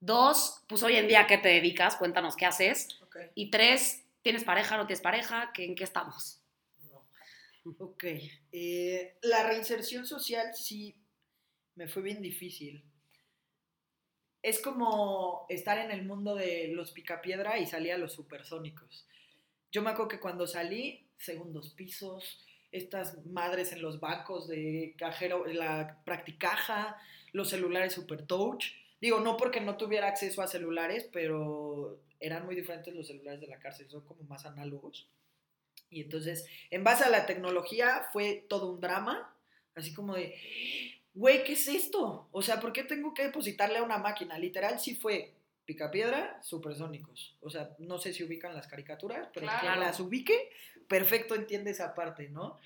Dos, 0.00 0.62
pues 0.68 0.82
hoy 0.82 0.96
en 0.96 1.08
día, 1.08 1.22
¿a 1.22 1.26
¿qué 1.26 1.38
te 1.38 1.48
dedicas? 1.48 1.96
Cuéntanos 1.96 2.36
qué 2.36 2.46
haces. 2.46 2.88
Ok. 3.02 3.16
Y 3.34 3.50
tres, 3.50 4.04
¿tienes 4.22 4.44
pareja, 4.44 4.76
no 4.76 4.86
tienes 4.86 5.00
pareja? 5.00 5.50
¿Qué, 5.54 5.64
¿En 5.64 5.74
qué 5.74 5.84
estamos? 5.84 6.42
No. 6.84 7.06
Ok. 7.78 8.04
Eh, 8.52 9.18
la 9.22 9.48
reinserción 9.48 10.06
social 10.06 10.54
sí 10.54 11.02
me 11.76 11.88
fue 11.88 12.02
bien 12.02 12.20
difícil. 12.20 12.84
Es 14.42 14.60
como 14.60 15.46
estar 15.48 15.78
en 15.78 15.90
el 15.90 16.04
mundo 16.04 16.34
de 16.34 16.68
los 16.68 16.92
picapiedra 16.92 17.58
y 17.58 17.66
salí 17.66 17.90
a 17.90 17.98
los 17.98 18.12
supersónicos. 18.12 19.06
Yo 19.72 19.82
me 19.82 19.90
acuerdo 19.90 20.08
que 20.08 20.20
cuando 20.20 20.46
salí, 20.46 21.05
segundos 21.18 21.70
pisos, 21.70 22.44
estas 22.72 23.24
madres 23.26 23.72
en 23.72 23.82
los 23.82 24.00
bancos 24.00 24.48
de 24.48 24.94
cajero, 24.98 25.46
la 25.46 26.02
practicaja, 26.04 26.96
los 27.32 27.50
celulares 27.50 27.94
super 27.94 28.26
touch. 28.26 28.66
Digo, 29.00 29.20
no 29.20 29.36
porque 29.36 29.60
no 29.60 29.76
tuviera 29.76 30.08
acceso 30.08 30.42
a 30.42 30.46
celulares, 30.46 31.08
pero 31.12 32.00
eran 32.20 32.44
muy 32.46 32.54
diferentes 32.54 32.94
los 32.94 33.06
celulares 33.06 33.40
de 33.40 33.46
la 33.46 33.58
cárcel, 33.58 33.88
son 33.90 34.04
como 34.04 34.22
más 34.24 34.46
análogos. 34.46 35.08
Y 35.90 36.02
entonces, 36.02 36.46
en 36.70 36.82
base 36.82 37.04
a 37.04 37.10
la 37.10 37.26
tecnología, 37.26 38.08
fue 38.12 38.44
todo 38.48 38.72
un 38.72 38.80
drama, 38.80 39.34
así 39.74 39.94
como 39.94 40.14
de, 40.14 40.34
güey, 41.14 41.44
¿qué 41.44 41.52
es 41.52 41.68
esto? 41.68 42.28
O 42.32 42.42
sea, 42.42 42.60
¿por 42.60 42.72
qué 42.72 42.82
tengo 42.82 43.14
que 43.14 43.24
depositarle 43.24 43.78
a 43.78 43.82
una 43.82 43.98
máquina? 43.98 44.38
Literal, 44.38 44.80
sí 44.80 44.96
fue 44.96 45.35
picapiedra, 45.66 46.40
supersónicos. 46.42 47.36
O 47.40 47.50
sea, 47.50 47.74
no 47.78 47.98
sé 47.98 48.14
si 48.14 48.24
ubican 48.24 48.54
las 48.54 48.68
caricaturas, 48.68 49.28
pero 49.34 49.46
Claro. 49.46 49.60
quien 49.60 49.80
las 49.80 50.00
ubique, 50.00 50.50
perfecto 50.88 51.34
entiende 51.34 51.72
esa 51.72 51.94
parte, 51.94 52.28
¿no? 52.28 52.58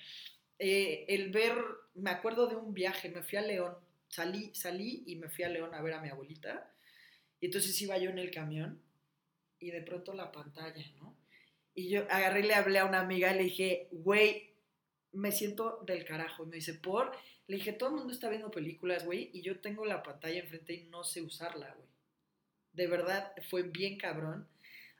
Eh, 0.59 1.07
el 1.09 1.31
ver, 1.31 1.55
me 1.95 2.11
acuerdo 2.11 2.47
de 2.47 2.57
un 2.57 2.75
viaje, 2.75 3.09
me 3.09 3.23
fui 3.23 3.39
a 3.39 3.43
León, 3.43 3.75
salí, 4.09 4.55
salí 4.55 5.03
y 5.07 5.17
me 5.17 5.29
fui 5.31 5.45
a 5.45 5.49
León 5.49 5.75
a 5.75 5.81
ver 5.81 5.95
a 5.95 6.01
mi 6.03 6.11
abuelita, 6.11 6.71
y 7.41 7.47
entonces 7.47 7.81
iba 7.81 7.97
yo 7.97 8.11
en 8.11 8.19
el 8.19 8.31
camión, 8.31 8.81
y 9.59 9.71
de 9.71 9.81
pronto 9.81 10.13
la 10.13 10.31
pantalla, 10.31 10.85
¿no? 10.97 11.17
Y 11.75 11.89
yo 11.89 12.03
agarré 12.11 12.41
y 12.41 12.43
le 12.49 12.55
hablé 12.55 12.79
a 12.79 12.85
una 12.85 13.01
amiga 13.01 13.33
y 13.33 13.37
le 13.39 13.45
dije, 13.45 13.89
güey, 13.93 14.55
me 15.13 15.33
siento 15.33 15.83
del 15.87 16.05
carajo. 16.05 16.45
Y 16.45 16.47
me 16.47 16.57
dice, 16.57 16.75
¿por? 16.75 17.13
Le 17.47 17.57
dije, 17.57 17.73
todo 17.73 17.91
el 17.91 17.97
mundo 17.97 18.13
está 18.13 18.29
viendo 18.29 18.51
películas, 18.51 19.05
güey, 19.05 19.31
y 19.33 19.41
yo 19.43 19.61
tengo 19.61 19.85
la 19.87 20.03
pantalla 20.03 20.41
enfrente 20.41 20.75
y 20.75 20.85
no 20.85 21.05
sé 21.05 21.23
usarla, 21.23 21.73
güey. 21.75 21.89
De 22.81 22.87
verdad, 22.87 23.35
fue 23.51 23.65
bien 23.65 23.99
cabrón. 23.99 24.49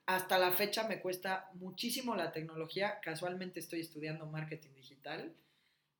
Hasta 0.05 0.37
la 0.37 0.53
fecha 0.53 0.87
me 0.87 1.01
cuesta 1.01 1.49
muchísimo 1.55 2.15
la 2.15 2.31
tecnología. 2.31 3.01
Casualmente 3.01 3.59
estoy 3.59 3.81
estudiando 3.81 4.27
marketing 4.27 4.75
digital, 4.75 5.35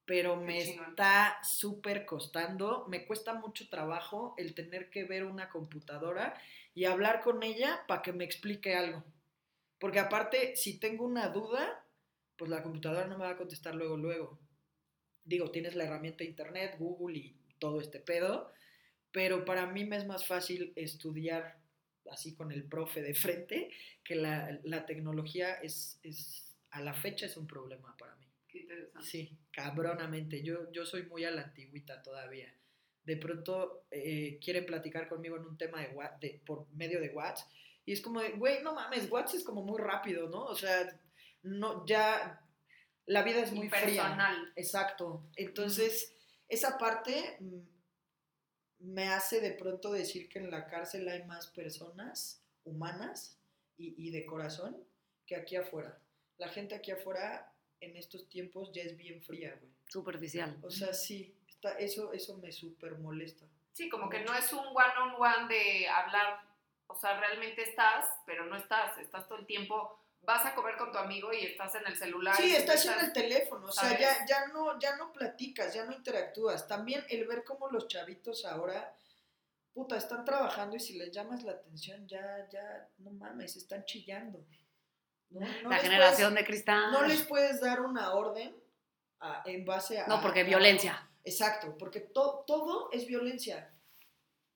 pero 0.05 0.37
me 0.37 0.59
está 0.59 1.39
súper 1.43 2.05
costando. 2.05 2.85
Me 2.91 3.07
cuesta 3.07 3.33
mucho 3.33 3.67
trabajo 3.71 4.35
el 4.37 4.55
tener 4.55 4.91
que 4.91 5.05
ver 5.05 5.25
una 5.25 5.49
computadora 5.49 6.39
y 6.75 6.85
hablar 6.85 7.23
con 7.23 7.43
ella 7.43 7.83
para 7.89 8.03
que 8.03 8.13
me 8.13 8.25
explique 8.25 8.75
algo. 8.75 9.03
Porque 9.79 10.01
aparte, 10.01 10.57
si 10.57 10.79
tengo 10.79 11.07
una 11.07 11.29
duda, 11.29 11.83
pues 12.37 12.51
la 12.51 12.63
computadora 12.63 13.07
no 13.07 13.17
me 13.17 13.25
va 13.25 13.31
a 13.31 13.39
contestar 13.39 13.75
luego, 13.75 13.97
luego. 13.97 14.39
Digo, 15.25 15.51
tienes 15.51 15.75
la 15.75 15.85
herramienta 15.85 16.25
internet, 16.25 16.77
Google 16.79 17.17
y 17.17 17.37
todo 17.59 17.81
este 17.81 18.01
pedo, 18.01 18.53
pero 19.13 19.47
para 19.47 19.65
mí 19.65 19.87
me 19.87 19.97
es 19.97 20.07
más 20.07 20.27
fácil 20.27 20.75
estudiar 20.77 21.60
así 22.11 22.35
con 22.35 22.53
el 22.53 22.65
profe 22.65 23.03
de 23.03 23.15
frente, 23.15 23.71
que 24.05 24.15
la, 24.15 24.59
la 24.65 24.87
tecnología 24.87 25.55
es, 25.55 25.99
es, 26.03 26.57
a 26.71 26.81
la 26.81 26.95
fecha 26.95 27.27
es 27.27 27.37
un 27.37 27.47
problema 27.47 27.97
para 27.97 28.17
mí. 28.17 28.27
Qué 28.49 28.59
interesante. 28.61 29.07
Sí, 29.07 29.39
cabronamente. 29.53 30.43
Yo, 30.43 30.71
yo 30.73 30.85
soy 30.85 31.05
muy 31.05 31.25
a 31.25 31.31
la 31.31 31.43
antigüita 31.43 32.03
todavía. 32.03 32.53
De 33.05 33.17
pronto 33.17 33.87
eh, 33.91 34.39
quieren 34.43 34.67
platicar 34.67 35.09
conmigo 35.09 35.37
en 35.37 35.47
un 35.47 35.57
tema 35.57 35.81
de, 35.81 35.89
de 36.21 36.41
por 36.45 36.69
medio 36.73 37.01
de 37.01 37.11
WhatsApp. 37.11 37.49
Y 37.87 37.93
es 37.93 38.01
como, 38.01 38.21
güey, 38.37 38.63
no 38.63 38.75
mames, 38.75 39.11
WhatsApp 39.11 39.37
es 39.37 39.45
como 39.45 39.63
muy 39.63 39.81
rápido, 39.81 40.29
¿no? 40.29 40.45
O 40.45 40.55
sea, 40.55 41.01
no, 41.43 41.87
ya 41.87 42.45
la 43.07 43.23
vida 43.23 43.43
es 43.43 43.53
muy 43.53 43.69
fría. 43.69 43.81
Impersonal. 43.81 44.53
Exacto. 44.57 45.31
Entonces, 45.37 46.15
esa 46.49 46.77
parte 46.79 47.37
mm, 47.41 47.61
me 48.81 49.09
hace 49.09 49.41
de 49.41 49.53
pronto 49.53 49.93
decir 49.93 50.29
que 50.29 50.39
en 50.39 50.51
la 50.51 50.67
cárcel 50.67 51.09
hay 51.09 51.25
más 51.25 51.47
personas 51.49 52.43
humanas 52.65 53.39
y, 53.77 53.95
y 54.07 54.11
de 54.11 54.27
corazón 54.27 54.77
que 55.27 55.37
aquí 55.37 55.57
afuera. 55.57 55.99
La 56.39 56.49
gente 56.49 56.75
aquí 56.75 56.91
afuera 56.91 57.53
en 57.81 57.97
estos 57.97 58.29
tiempos 58.29 58.73
ya 58.73 58.83
es 58.83 58.97
bien 58.97 59.23
fría, 59.23 59.57
güey. 59.61 59.73
Superficial. 59.87 60.59
O 60.63 60.71
sea, 60.71 60.93
sí, 60.93 61.35
está, 61.49 61.79
eso, 61.79 62.13
eso 62.13 62.37
me 62.39 62.53
súper 62.53 62.99
molesta. 62.99 63.47
Sí, 63.73 63.89
como 63.89 64.09
que 64.09 64.21
no 64.25 64.35
es 64.35 64.53
un 64.53 64.67
one-on-one 64.67 65.49
de 65.49 65.89
hablar, 65.89 66.41
o 66.87 66.95
sea, 66.95 67.19
realmente 67.19 67.63
estás, 67.63 68.07
pero 68.27 68.47
no 68.47 68.57
estás, 68.57 68.99
estás 68.99 69.29
todo 69.29 69.39
el 69.39 69.47
tiempo, 69.47 70.00
vas 70.31 70.47
a 70.47 70.55
comer 70.55 70.77
con 70.77 70.93
tu 70.93 70.99
amigo 70.99 71.33
y 71.33 71.45
estás 71.47 71.75
en 71.75 71.87
el 71.87 71.97
celular. 71.97 72.37
Sí, 72.37 72.55
estás 72.55 72.85
en 72.87 73.01
el 73.01 73.13
teléfono, 73.13 73.67
o 73.67 73.73
sea, 73.73 73.99
ya, 73.99 74.25
ya, 74.27 74.47
no, 74.49 74.79
ya 74.79 74.97
no 74.97 75.13
platicas, 75.13 75.75
ya 75.75 75.85
no 75.85 75.93
interactúas. 75.93 76.67
También 76.67 77.05
el 77.09 77.27
ver 77.27 77.45
cómo 77.45 77.69
los 77.69 77.89
chavitos 77.89 78.45
ahora, 78.45 78.95
puta, 79.73 79.97
están 79.97 80.25
trabajando 80.25 80.77
y 80.77 80.81
si 80.81 80.97
les 80.99 81.11
llamas 81.11 81.43
la 81.43 81.53
atención, 81.53 82.07
ya, 82.07 82.49
ya, 82.51 82.89
no 82.99 83.11
mames, 83.13 83.57
están 83.57 83.85
chillando. 83.85 84.45
¿no? 85.31 85.41
No 85.63 85.71
la 85.71 85.79
generación 85.79 86.33
puedes- 86.33 86.45
de 86.47 86.53
cristal. 86.53 86.93
No 86.93 87.03
les 87.03 87.23
puedes 87.23 87.61
dar 87.61 87.81
una 87.83 88.13
orden 88.15 88.57
a- 89.21 89.43
en 89.47 89.65
base 89.65 90.01
a... 90.01 90.07
No, 90.07 90.21
porque 90.21 90.41
a- 90.41 90.45
violencia. 90.45 91.09
Exacto, 91.25 91.77
porque 91.79 92.01
to- 92.01 92.45
todo 92.47 92.91
es 92.93 93.07
violencia. 93.07 93.73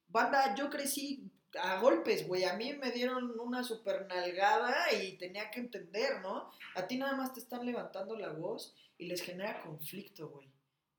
Banda, 0.09 0.55
yo 0.55 0.71
crecí 0.71 1.31
a 1.61 1.81
golpes, 1.81 2.27
güey. 2.27 2.45
A 2.45 2.57
mí 2.57 2.73
me 2.75 2.91
dieron 2.91 3.39
una 3.39 3.63
super 3.63 4.07
nalgada 4.07 4.93
y 4.93 5.17
tenía 5.17 5.51
que 5.51 5.61
entender, 5.61 6.21
¿no? 6.23 6.51
A 6.75 6.87
ti 6.87 6.97
nada 6.97 7.17
más 7.17 7.33
te 7.33 7.41
están 7.41 7.65
levantando 7.65 8.17
la 8.17 8.33
voz 8.33 8.75
y 8.99 9.07
les 9.07 9.23
genera 9.23 9.63
conflicto, 9.63 10.29
güey. 10.29 10.51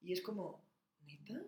Y 0.02 0.14
es 0.14 0.22
como, 0.22 0.62
¿neta? 1.06 1.42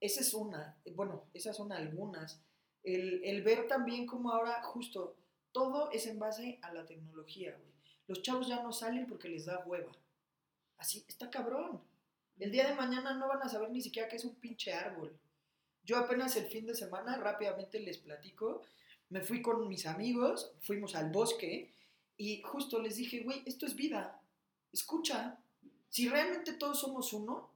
Esa 0.00 0.20
es 0.20 0.34
una, 0.34 0.76
bueno, 0.94 1.24
esas 1.32 1.56
son 1.56 1.72
algunas. 1.72 2.42
El, 2.82 3.24
el 3.24 3.42
ver 3.42 3.66
también 3.66 4.06
como 4.06 4.30
ahora, 4.30 4.62
justo, 4.62 5.16
todo 5.52 5.90
es 5.90 6.06
en 6.06 6.18
base 6.18 6.58
a 6.62 6.72
la 6.72 6.86
tecnología, 6.86 7.56
güey. 7.56 7.72
Los 8.06 8.22
chavos 8.22 8.46
ya 8.46 8.62
no 8.62 8.72
salen 8.72 9.06
porque 9.06 9.28
les 9.28 9.46
da 9.46 9.64
hueva. 9.66 9.92
Así, 10.78 11.04
está 11.08 11.30
cabrón. 11.30 11.82
El 12.38 12.52
día 12.52 12.68
de 12.68 12.74
mañana 12.74 13.14
no 13.14 13.28
van 13.28 13.42
a 13.42 13.48
saber 13.48 13.70
ni 13.70 13.80
siquiera 13.80 14.08
qué 14.08 14.16
es 14.16 14.24
un 14.24 14.36
pinche 14.36 14.72
árbol. 14.72 15.18
Yo 15.86 15.96
apenas 15.98 16.34
el 16.34 16.46
fin 16.46 16.66
de 16.66 16.74
semana, 16.74 17.16
rápidamente 17.16 17.78
les 17.78 17.98
platico, 17.98 18.62
me 19.08 19.20
fui 19.20 19.40
con 19.40 19.68
mis 19.68 19.86
amigos, 19.86 20.52
fuimos 20.60 20.96
al 20.96 21.12
bosque 21.12 21.72
y 22.16 22.42
justo 22.42 22.82
les 22.82 22.96
dije, 22.96 23.20
güey, 23.20 23.42
esto 23.46 23.66
es 23.66 23.76
vida. 23.76 24.20
Escucha. 24.72 25.38
Si 25.88 26.08
realmente 26.08 26.54
todos 26.54 26.80
somos 26.80 27.12
uno, 27.12 27.48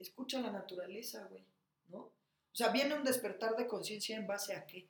escucha 0.00 0.40
la 0.40 0.50
naturaleza, 0.50 1.24
güey, 1.30 1.44
¿no? 1.88 1.98
O 1.98 2.12
sea, 2.52 2.70
viene 2.70 2.96
un 2.96 3.04
despertar 3.04 3.56
de 3.56 3.68
conciencia 3.68 4.16
en 4.16 4.26
base 4.26 4.54
a 4.54 4.66
qué? 4.66 4.88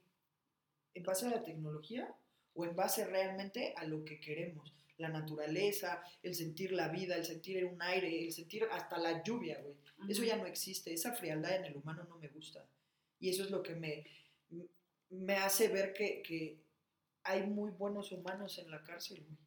¿En 0.94 1.02
base 1.02 1.26
a 1.26 1.30
la 1.30 1.44
tecnología 1.44 2.14
o 2.54 2.64
en 2.64 2.74
base 2.74 3.04
realmente 3.04 3.74
a 3.76 3.84
lo 3.84 4.02
que 4.06 4.18
queremos? 4.18 4.72
La 4.98 5.08
naturaleza, 5.08 6.02
el 6.22 6.34
sentir 6.34 6.72
la 6.72 6.88
vida, 6.88 7.16
el 7.16 7.24
sentir 7.24 7.64
un 7.64 7.80
aire, 7.82 8.24
el 8.26 8.32
sentir 8.32 8.64
hasta 8.70 8.98
la 8.98 9.22
lluvia, 9.22 9.60
güey. 9.62 9.76
Eso 10.08 10.22
ya 10.24 10.36
no 10.36 10.46
existe, 10.46 10.92
esa 10.92 11.12
frialdad 11.14 11.56
en 11.56 11.64
el 11.66 11.76
humano 11.76 12.04
no 12.08 12.18
me 12.18 12.28
gusta. 12.28 12.64
Y 13.20 13.30
eso 13.30 13.42
es 13.44 13.50
lo 13.50 13.62
que 13.62 13.74
me, 13.74 14.04
me 15.10 15.34
hace 15.36 15.68
ver 15.68 15.92
que, 15.92 16.22
que 16.22 16.58
hay 17.24 17.42
muy 17.46 17.70
buenos 17.70 18.12
humanos 18.12 18.58
en 18.58 18.70
la 18.70 18.82
cárcel, 18.82 19.22
güey. 19.24 19.38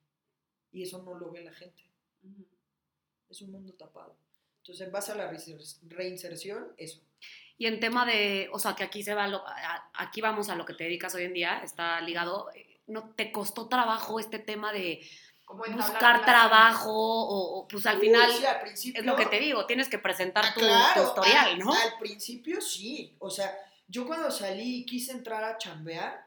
Y 0.74 0.84
eso 0.84 1.04
no 1.04 1.14
lo 1.16 1.32
ve 1.32 1.44
la 1.44 1.54
gente. 1.54 1.84
Ujú. 2.24 2.46
Es 3.30 3.42
un 3.42 3.52
mundo 3.52 3.74
tapado. 3.74 4.16
Entonces, 4.60 4.86
en 4.86 4.92
base 4.94 5.12
a 5.12 5.16
la 5.16 5.32
reinser- 5.32 5.80
reinserción, 5.90 6.74
eso. 6.78 7.02
Y 7.58 7.66
en 7.66 7.80
tema 7.80 8.06
de, 8.06 8.50
o 8.54 8.60
sea, 8.60 8.76
que 8.76 8.84
aquí 8.84 9.04
se 9.04 9.14
va, 9.14 9.28
lo- 9.28 9.44
aquí 9.94 10.22
vamos 10.22 10.50
a 10.50 10.56
lo 10.56 10.66
que 10.66 10.74
te 10.74 10.86
dedicas 10.86 11.14
hoy 11.16 11.24
en 11.24 11.34
día, 11.34 11.60
está 11.64 12.00
ligado, 12.02 12.50
eh, 12.54 12.80
¿no 12.88 13.14
te 13.16 13.32
costó 13.32 13.68
trabajo 13.68 14.20
este 14.20 14.40
tema 14.40 14.72
de 14.74 15.02
Como 15.52 15.78
buscar 15.78 16.24
trabajo 16.26 16.92
o, 16.94 17.60
o, 17.60 17.68
pues 17.68 17.86
al 17.86 17.98
Uy, 17.98 18.08
final 18.08 18.32
sí, 18.32 18.46
al 18.46 18.62
principio, 18.62 19.00
es 19.02 19.06
lo 19.06 19.16
que 19.16 19.26
te 19.26 19.40
digo, 19.40 19.66
tienes 19.66 19.90
que 19.90 20.00
presentar 20.00 20.46
Ah, 20.48 20.54
tu, 20.54 20.60
claro, 20.62 21.02
tu 21.02 21.08
historial, 21.10 21.48
al- 21.52 21.60
¿no? 21.60 21.74
Al 21.74 21.98
principio 22.00 22.62
sí. 22.62 23.16
O 23.20 23.30
sea, 23.30 23.58
yo 23.88 24.06
cuando 24.08 24.32
salí 24.32 24.78
y 24.78 24.86
quise 24.86 25.12
entrar 25.12 25.44
a 25.44 25.58
chambear, 25.58 26.26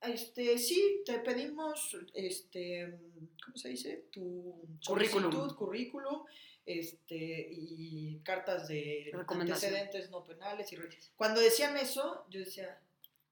este, 0.00 0.58
sí, 0.58 1.02
te 1.06 1.18
pedimos, 1.20 1.96
este, 2.14 2.98
¿cómo 3.44 3.56
se 3.56 3.68
dice? 3.68 4.06
Tu 4.10 4.66
Currículum. 4.84 5.54
currículum, 5.54 6.24
este, 6.66 7.48
y 7.50 8.20
cartas 8.24 8.66
de 8.68 9.12
antecedentes 9.28 10.10
no 10.10 10.24
penales. 10.24 10.72
Y 10.72 10.76
cuando 11.16 11.40
decían 11.40 11.76
eso, 11.76 12.24
yo 12.30 12.40
decía, 12.40 12.80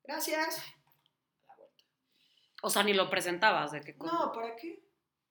gracias. 0.05 0.63
O 2.63 2.71
sea, 2.71 2.83
ni 2.83 2.93
lo 2.93 3.09
presentabas 3.11 3.73
de 3.73 3.81
qué 3.81 3.97
cosa. 3.97 4.13
No, 4.13 4.33
¿para 4.33 4.55
qué? 4.57 4.83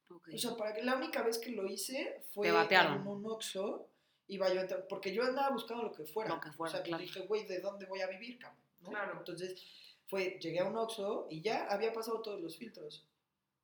O 0.09 0.37
sea, 0.37 0.55
para 0.55 0.73
que 0.73 0.83
la 0.83 0.95
única 0.95 1.21
vez 1.21 1.37
que 1.37 1.51
lo 1.51 1.65
hice 1.67 2.23
fue 2.33 2.47
Te 2.47 2.51
batearon. 2.51 3.01
en 3.01 3.07
un 3.07 3.25
Oxxo, 3.25 3.89
iba 4.27 4.51
yo 4.51 4.59
a 4.59 4.61
entrar, 4.63 4.87
porque 4.87 5.13
yo 5.13 5.23
andaba 5.23 5.49
buscando 5.51 5.83
lo 5.83 5.91
que 5.91 6.03
fuera. 6.05 6.33
Lo 6.35 6.39
que 6.41 6.51
fuera, 6.51 6.71
O 6.73 6.75
sea, 6.75 6.83
claro. 6.83 7.01
dije, 7.01 7.19
güey, 7.21 7.45
¿de 7.45 7.59
dónde 7.59 7.85
voy 7.85 8.01
a 8.01 8.07
vivir, 8.07 8.37
cabrón? 8.39 8.59
¿No? 8.81 8.89
Claro. 8.89 9.13
Entonces, 9.19 9.61
fue, 10.07 10.39
llegué 10.41 10.59
a 10.59 10.65
un 10.65 10.75
Oxxo 10.77 11.27
y 11.29 11.41
ya 11.41 11.65
había 11.67 11.93
pasado 11.93 12.21
todos 12.21 12.39
los 12.41 12.57
filtros. 12.57 13.05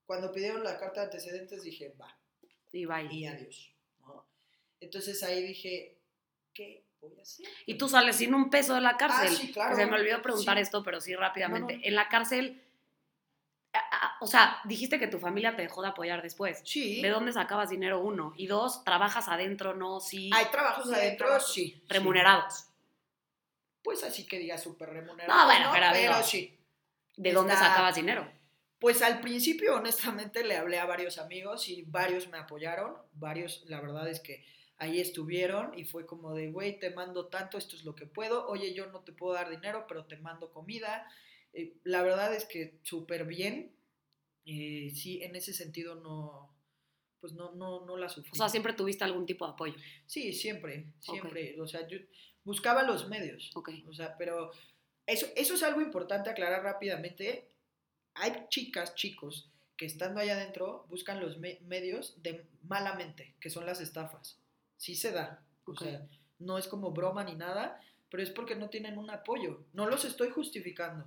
Cuando 0.06 0.32
pidieron 0.32 0.64
la 0.64 0.78
carta 0.78 1.02
de 1.02 1.06
antecedentes 1.08 1.64
dije, 1.64 1.96
va, 2.00 2.16
y 2.72 2.86
bye. 2.86 3.08
y 3.12 3.26
adiós. 3.26 3.74
¿no? 4.02 4.28
Entonces 4.80 5.24
ahí 5.24 5.42
dije, 5.42 5.98
¿qué 6.54 6.86
voy 7.02 7.18
a 7.18 7.24
hacer? 7.24 7.48
Y 7.66 7.76
tú 7.78 7.90
sales 7.90 8.18
sin 8.18 8.36
un 8.36 8.50
peso 8.52 8.76
de 8.76 8.82
la 8.82 8.98
cárcel. 8.98 9.30
Ah, 9.32 9.36
sí, 9.36 9.52
claro. 9.52 9.76
Se 9.76 9.86
me 9.88 9.96
olvidó 9.96 10.22
preguntar 10.22 10.58
Sí. 10.58 10.62
esto, 10.64 10.84
pero 10.84 11.02
sí 11.02 11.16
rápidamente. 11.16 11.74
No, 11.74 11.80
no. 11.80 11.86
En 11.88 11.96
la 11.96 12.08
cárcel, 12.10 12.62
o 14.22 14.28
sea, 14.28 14.58
dijiste 14.66 15.00
que 15.00 15.08
tu 15.08 15.20
familia 15.20 15.56
te 15.56 15.62
dejó 15.64 15.82
de 15.82 15.90
apoyar 15.90 16.22
después. 16.22 16.62
Sí. 16.66 17.02
¿De 17.02 17.10
dónde 17.10 17.32
sacabas 17.34 17.70
dinero? 17.70 18.00
Uno. 18.00 18.34
Y 18.38 18.48
dos, 18.48 18.84
¿trabajas 18.84 19.28
adentro? 19.28 19.74
No, 19.74 20.00
sí. 20.00 20.30
¿Hay 20.34 20.46
trabajos 20.46 20.88
Sí, 20.88 20.94
adentro? 20.94 21.28
trabajos. 21.28 21.54
Sí. 21.54 21.84
remunerados. 21.88 22.54
sí. 22.54 22.66
Pues 23.84 24.04
así 24.04 24.26
que 24.26 24.40
diga 24.40 24.58
súper 24.58 24.90
remunerado. 24.90 25.40
No, 25.40 25.46
bueno, 25.46 25.70
pero 25.94 26.24
sí. 26.24 26.60
¿De 27.18 27.32
dónde 27.34 27.54
sacabas 27.54 27.96
dinero? 27.96 28.28
Pues 28.80 29.02
al 29.02 29.22
principio, 29.22 29.76
honestamente, 29.76 30.44
le 30.44 30.58
hablé 30.58 30.80
a 30.80 30.86
varios 30.86 31.18
amigos 31.20 31.70
y 31.70 31.84
varios 31.84 32.28
me 32.28 32.38
apoyaron. 32.38 32.96
Varios, 33.14 33.64
la 33.68 33.80
verdad 33.82 34.08
es 34.10 34.20
que 34.20 34.44
ahí 34.78 35.00
estuvieron 35.00 35.78
y 35.78 35.86
fue 35.86 36.06
como 36.06 36.34
de, 36.34 36.52
güey, 36.52 36.80
te 36.80 36.90
mando 36.90 37.28
tanto, 37.28 37.58
esto 37.58 37.76
es 37.76 37.84
lo 37.86 37.96
que 37.96 38.06
puedo. 38.08 38.48
Oye, 38.48 38.74
yo 38.74 38.88
no 38.88 39.02
te 39.02 39.12
puedo 39.14 39.34
dar 39.36 39.50
dinero, 39.50 39.86
pero 39.88 40.06
te 40.06 40.18
mando 40.18 40.52
comida. 40.52 41.08
Eh, 41.54 41.78
la 41.84 42.02
verdad 42.02 42.34
es 42.34 42.46
que 42.46 42.80
súper 42.84 43.26
bien. 43.26 43.75
Eh, 44.46 44.92
sí, 44.94 45.22
en 45.24 45.36
ese 45.36 45.54
sentido 45.54 45.96
no, 45.96 46.56
pues 47.20 47.34
no, 47.34 47.54
no, 47.56 47.86
no 47.86 47.98
la 47.98 48.10
sufrí. 48.10 48.32
O 48.34 48.36
sea, 48.36 48.50
siempre 48.50 48.74
tuviste 48.74 49.04
algún 49.04 49.26
tipo 49.26 49.46
de 49.46 49.54
apoyo. 49.54 49.76
Sí, 50.06 50.34
siempre, 50.34 50.94
siempre. 51.00 51.60
O 51.60 51.68
sea, 51.68 51.88
yo 51.88 51.98
buscaba 52.44 52.84
los 52.84 53.08
medios. 53.10 53.52
Ok. 53.56 53.70
O 53.88 53.94
sea, 53.94 54.16
pero 54.18 54.52
eso, 55.08 55.26
eso 55.36 55.56
es 55.56 55.64
algo 55.64 55.82
importante 55.82 56.30
aclarar 56.30 56.64
rápidamente. 56.64 57.50
Hay 58.14 58.46
chicas, 58.50 58.96
chicos, 58.96 59.50
que 59.78 59.86
estando 59.86 60.20
allá 60.20 60.34
adentro 60.34 60.86
buscan 60.90 61.20
los 61.20 61.38
me- 61.40 61.60
medios 61.64 62.22
de 62.22 62.48
malamente, 62.64 63.36
que 63.42 63.50
son 63.50 63.66
las 63.66 63.82
estafas. 63.82 64.40
Sí 64.78 64.96
se 64.96 65.12
da. 65.12 65.44
O 65.66 65.76
sea, 65.76 66.08
no 66.38 66.58
es 66.60 66.68
como 66.68 66.92
broma 66.92 67.24
ni 67.24 67.34
nada, 67.36 67.82
pero 68.10 68.22
es 68.22 68.30
porque 68.30 68.56
no 68.56 68.70
tienen 68.70 68.98
un 69.00 69.10
apoyo. 69.10 69.66
No 69.74 69.88
los 69.88 70.06
estoy 70.06 70.30
justificando. 70.30 71.06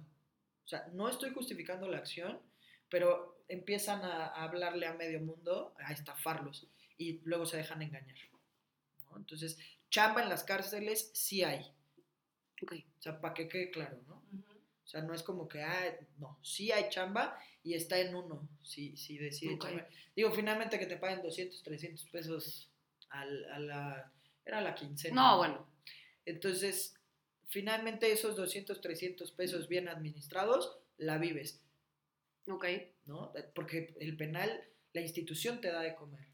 O 0.65 0.69
sea, 0.69 0.89
no 0.93 1.09
estoy 1.09 1.31
justificando 1.31 1.87
la 1.89 1.99
acción, 1.99 2.41
pero 2.89 3.43
empiezan 3.49 4.03
a, 4.05 4.27
a 4.27 4.43
hablarle 4.45 4.87
a 4.87 4.95
medio 4.95 5.21
mundo, 5.21 5.75
a 5.79 5.93
estafarlos, 5.93 6.67
y 6.97 7.21
luego 7.25 7.47
se 7.47 7.57
dejan 7.59 7.83
engañar. 7.83 8.17
¿no? 9.11 9.17
Entonces, 9.17 9.59
chamba 9.91 10.23
en 10.23 10.29
las 10.29 10.45
cárceles 10.45 11.11
sí 11.15 11.43
hay. 11.43 11.73
Ok. 12.63 12.73
O 12.99 13.03
sea, 13.03 13.21
para 13.21 13.35
que 13.35 13.49
quede 13.49 13.71
claro, 13.71 13.99
¿no? 14.07 14.17
O 14.85 14.91
sea, 14.91 15.03
no 15.03 15.13
es 15.15 15.23
como 15.23 15.47
que, 15.49 15.63
ah, 15.63 15.97
no, 16.19 16.39
sí 16.43 16.73
hay 16.73 16.89
chamba 16.89 17.39
y 17.63 17.75
está 17.75 17.99
en 18.01 18.15
uno, 18.15 18.49
si, 18.63 18.97
si 18.97 19.19
decide 19.19 19.55
Ok. 19.55 19.65
chambear. 19.65 19.91
Digo, 20.17 20.33
finalmente 20.33 20.79
que 20.79 20.87
te 20.87 20.97
paguen 20.97 21.23
200, 21.23 21.63
300 21.63 22.05
pesos 22.07 22.71
al- 23.11 23.45
a 23.53 23.59
la, 23.59 24.13
era 24.47 24.61
la 24.63 24.75
quincena. 24.75 25.15
No, 25.15 25.37
bueno. 25.39 25.69
Entonces, 26.25 26.95
finalmente 27.47 28.11
esos 28.11 28.35
200, 28.37 28.81
300 28.81 29.31
pesos 29.33 29.69
bien 29.69 29.89
administrados, 29.89 30.79
la 30.97 31.19
vives, 31.19 31.61
Ok. 32.49 32.67
¿no? 33.07 33.33
Porque 33.55 33.95
el 34.01 34.17
penal, 34.17 34.63
la 34.93 35.01
institución 35.01 35.61
te 35.61 35.71
da 35.71 35.81
de 35.83 35.95
comer. 35.95 36.29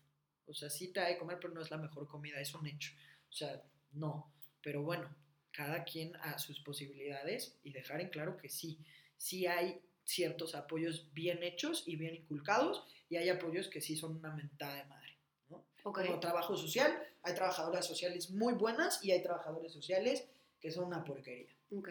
O 0.46 0.54
sea, 0.54 0.68
sí 0.68 0.88
te 0.88 1.00
da 1.00 1.06
de 1.06 1.18
comer, 1.18 1.38
pero 1.40 1.54
no 1.54 1.62
es 1.62 1.70
la 1.70 1.78
mejor 1.78 2.06
comida, 2.06 2.40
es 2.40 2.54
un 2.54 2.66
hecho. 2.66 2.92
O 3.30 3.32
sea, 3.32 3.62
no. 3.92 4.32
Pero 4.60 4.82
bueno, 4.82 5.08
cada 5.50 5.84
quien 5.84 6.14
a 6.16 6.38
sus 6.38 6.60
posibilidades 6.60 7.58
y 7.62 7.72
dejar 7.72 8.00
en 8.00 8.08
claro 8.08 8.36
que 8.36 8.48
sí, 8.48 8.78
sí 9.16 9.46
hay 9.46 9.80
ciertos 10.04 10.54
apoyos 10.54 11.12
bien 11.14 11.42
hechos 11.42 11.84
y 11.86 11.96
bien 11.96 12.14
inculcados 12.14 12.84
y 13.08 13.16
hay 13.16 13.28
apoyos 13.28 13.68
que 13.68 13.80
sí 13.80 13.96
son 13.96 14.16
una 14.16 14.34
mentada 14.34 14.74
de 14.74 14.84
madre. 14.84 15.16
¿no? 15.48 15.64
Ok. 15.84 16.06
Como 16.06 16.20
trabajo 16.20 16.56
social, 16.56 16.92
hay 17.22 17.34
trabajadoras 17.34 17.86
sociales 17.86 18.30
muy 18.30 18.54
buenas 18.54 19.02
y 19.02 19.12
hay 19.12 19.22
trabajadores 19.22 19.72
sociales 19.72 20.26
que 20.60 20.70
son 20.70 20.84
una 20.84 21.04
porquería. 21.04 21.54
Ok. 21.70 21.90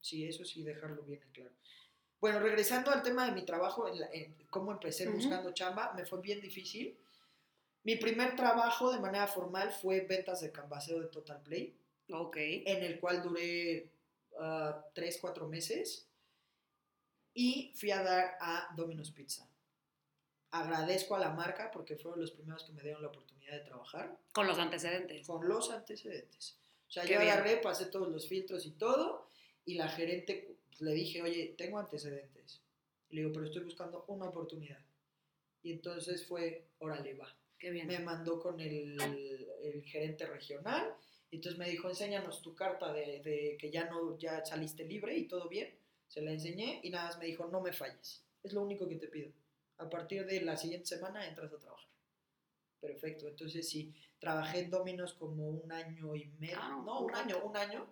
Sí, 0.00 0.24
eso 0.24 0.44
sí, 0.44 0.62
dejarlo 0.62 1.02
bien 1.02 1.22
en 1.22 1.30
claro. 1.30 1.52
Bueno, 2.20 2.38
regresando 2.40 2.90
al 2.90 3.02
tema 3.02 3.24
de 3.26 3.32
mi 3.32 3.44
trabajo, 3.44 3.88
en 3.88 4.00
la- 4.00 4.10
en 4.12 4.34
cómo 4.50 4.72
empecé 4.72 5.08
Ujú. 5.08 5.16
buscando 5.16 5.52
chamba, 5.52 5.92
me 5.94 6.04
fue 6.04 6.20
bien 6.20 6.40
difícil. 6.40 6.96
Mi 7.82 7.96
primer 7.96 8.36
trabajo 8.36 8.92
de 8.92 8.98
manera 9.00 9.26
formal 9.26 9.72
fue 9.72 10.00
ventas 10.02 10.42
de 10.42 10.52
canvaseo 10.52 11.00
de 11.00 11.06
Total 11.08 11.40
Play, 11.42 11.74
Ok. 12.12 12.36
en 12.36 12.82
el 12.84 13.00
cual 13.00 13.22
duré 13.22 13.90
ah, 14.38 14.84
tres, 14.94 15.18
cuatro 15.20 15.48
meses 15.48 16.06
y 17.34 17.72
fui 17.74 17.90
a 17.90 18.02
dar 18.02 18.36
a 18.40 18.72
Domino's 18.76 19.10
Pizza. 19.10 19.46
Agradezco 20.52 21.14
a 21.16 21.18
la 21.18 21.30
marca 21.30 21.70
porque 21.70 21.96
fueron 21.96 22.20
los 22.20 22.30
primeros 22.30 22.64
que 22.64 22.72
me 22.72 22.82
dieron 22.82 23.02
la 23.02 23.08
oportunidad 23.08 23.52
de 23.54 23.60
trabajar 23.64 24.16
Con 24.32 24.46
los 24.46 24.58
antecedentes. 24.58 25.26
con 25.26 25.46
los 25.48 25.70
antecedentes. 25.70 26.56
O 26.88 26.90
sea, 26.92 27.02
Qué 27.04 27.14
yo 27.14 27.20
bien. 27.20 27.32
agarré, 27.32 27.56
pasé 27.58 27.86
todos 27.86 28.08
los 28.08 28.28
filtros 28.28 28.64
y 28.66 28.70
todo, 28.72 29.26
y 29.70 29.74
la 29.74 29.88
gerente 29.88 30.56
pues, 30.68 30.80
le 30.80 30.92
dije, 30.92 31.22
oye, 31.22 31.54
tengo 31.56 31.78
antecedentes. 31.78 32.60
Y 33.08 33.14
le 33.14 33.22
digo, 33.22 33.32
pero 33.32 33.46
estoy 33.46 33.62
buscando 33.62 34.04
una 34.08 34.26
oportunidad. 34.26 34.80
Y 35.62 35.72
entonces 35.72 36.26
fue, 36.26 36.66
órale, 36.78 37.14
va. 37.14 37.32
Qué 37.56 37.70
bien. 37.70 37.86
Me 37.86 38.00
mandó 38.00 38.40
con 38.40 38.58
el, 38.60 39.00
el 39.62 39.84
gerente 39.84 40.26
regional, 40.26 40.92
y 41.30 41.36
entonces 41.36 41.58
me 41.58 41.70
dijo, 41.70 41.88
enséñanos 41.88 42.42
tu 42.42 42.54
carta 42.56 42.92
de, 42.92 43.20
de 43.20 43.56
que 43.60 43.70
ya 43.70 43.88
no, 43.88 44.18
ya 44.18 44.44
saliste 44.44 44.84
libre 44.84 45.16
y 45.16 45.28
todo 45.28 45.48
bien. 45.48 45.72
Se 46.08 46.20
la 46.20 46.32
enseñé 46.32 46.80
y 46.82 46.90
nada 46.90 47.06
más 47.06 47.18
me 47.18 47.26
dijo, 47.26 47.46
no 47.46 47.60
me 47.60 47.72
falles. 47.72 48.24
Es 48.42 48.52
lo 48.52 48.62
único 48.62 48.88
que 48.88 48.96
te 48.96 49.06
pido. 49.06 49.30
A 49.78 49.88
partir 49.88 50.26
de 50.26 50.40
la 50.40 50.56
siguiente 50.56 50.86
semana 50.86 51.28
entras 51.28 51.52
a 51.52 51.58
trabajar. 51.58 51.88
Perfecto, 52.80 53.28
entonces 53.28 53.68
sí, 53.68 53.94
trabajé 54.18 54.60
en 54.60 54.70
Dominos 54.70 55.12
como 55.14 55.48
un 55.48 55.70
año 55.70 56.16
y 56.16 56.26
medio, 56.38 56.56
Ah, 56.58 56.82
no, 56.84 57.00
un 57.00 57.10
un 57.10 57.14
año, 57.14 57.44
un 57.44 57.56
año, 57.56 57.86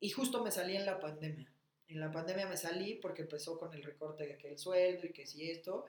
y 0.00 0.10
justo 0.10 0.42
me 0.42 0.50
salí 0.50 0.76
en 0.76 0.86
la 0.86 0.98
pandemia. 0.98 1.52
En 1.88 2.00
la 2.00 2.10
pandemia 2.10 2.46
me 2.46 2.56
salí 2.56 2.94
porque 2.94 3.22
empezó 3.22 3.58
con 3.58 3.74
el 3.74 3.82
recorte 3.82 4.26
de 4.26 4.38
que 4.38 4.48
el 4.48 4.58
sueldo 4.58 5.06
y 5.06 5.12
que 5.12 5.26
si 5.26 5.50
esto, 5.50 5.86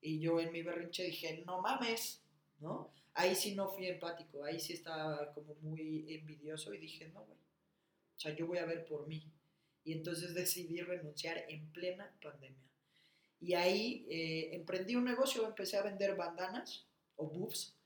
y 0.00 0.20
yo 0.20 0.38
en 0.38 0.52
mi 0.52 0.62
berrinche 0.62 1.04
dije, 1.04 1.42
no 1.46 1.60
mames, 1.62 2.22
¿no? 2.58 2.92
Ahí 3.14 3.34
sí 3.34 3.54
no 3.54 3.70
fui 3.70 3.86
empático, 3.86 4.44
ahí 4.44 4.60
sí 4.60 4.74
estaba 4.74 5.32
como 5.32 5.54
muy 5.62 6.12
envidioso 6.12 6.74
y 6.74 6.78
dije, 6.78 7.08
no, 7.08 7.24
güey, 7.24 7.38
o 7.38 8.20
sea, 8.20 8.34
yo 8.34 8.46
voy 8.46 8.58
a 8.58 8.66
ver 8.66 8.84
por 8.84 9.06
mí. 9.06 9.32
Y 9.84 9.92
entonces 9.92 10.34
decidí 10.34 10.80
renunciar 10.80 11.44
en 11.48 11.70
plena 11.72 12.12
pandemia. 12.20 12.64
Y 13.40 13.54
ahí 13.54 14.06
eh, 14.08 14.54
emprendí 14.54 14.96
un 14.96 15.04
negocio, 15.04 15.46
empecé 15.46 15.76
a 15.76 15.82
vender 15.82 16.16
bandanas 16.16 16.86
o 17.16 17.28
buffs 17.28 17.76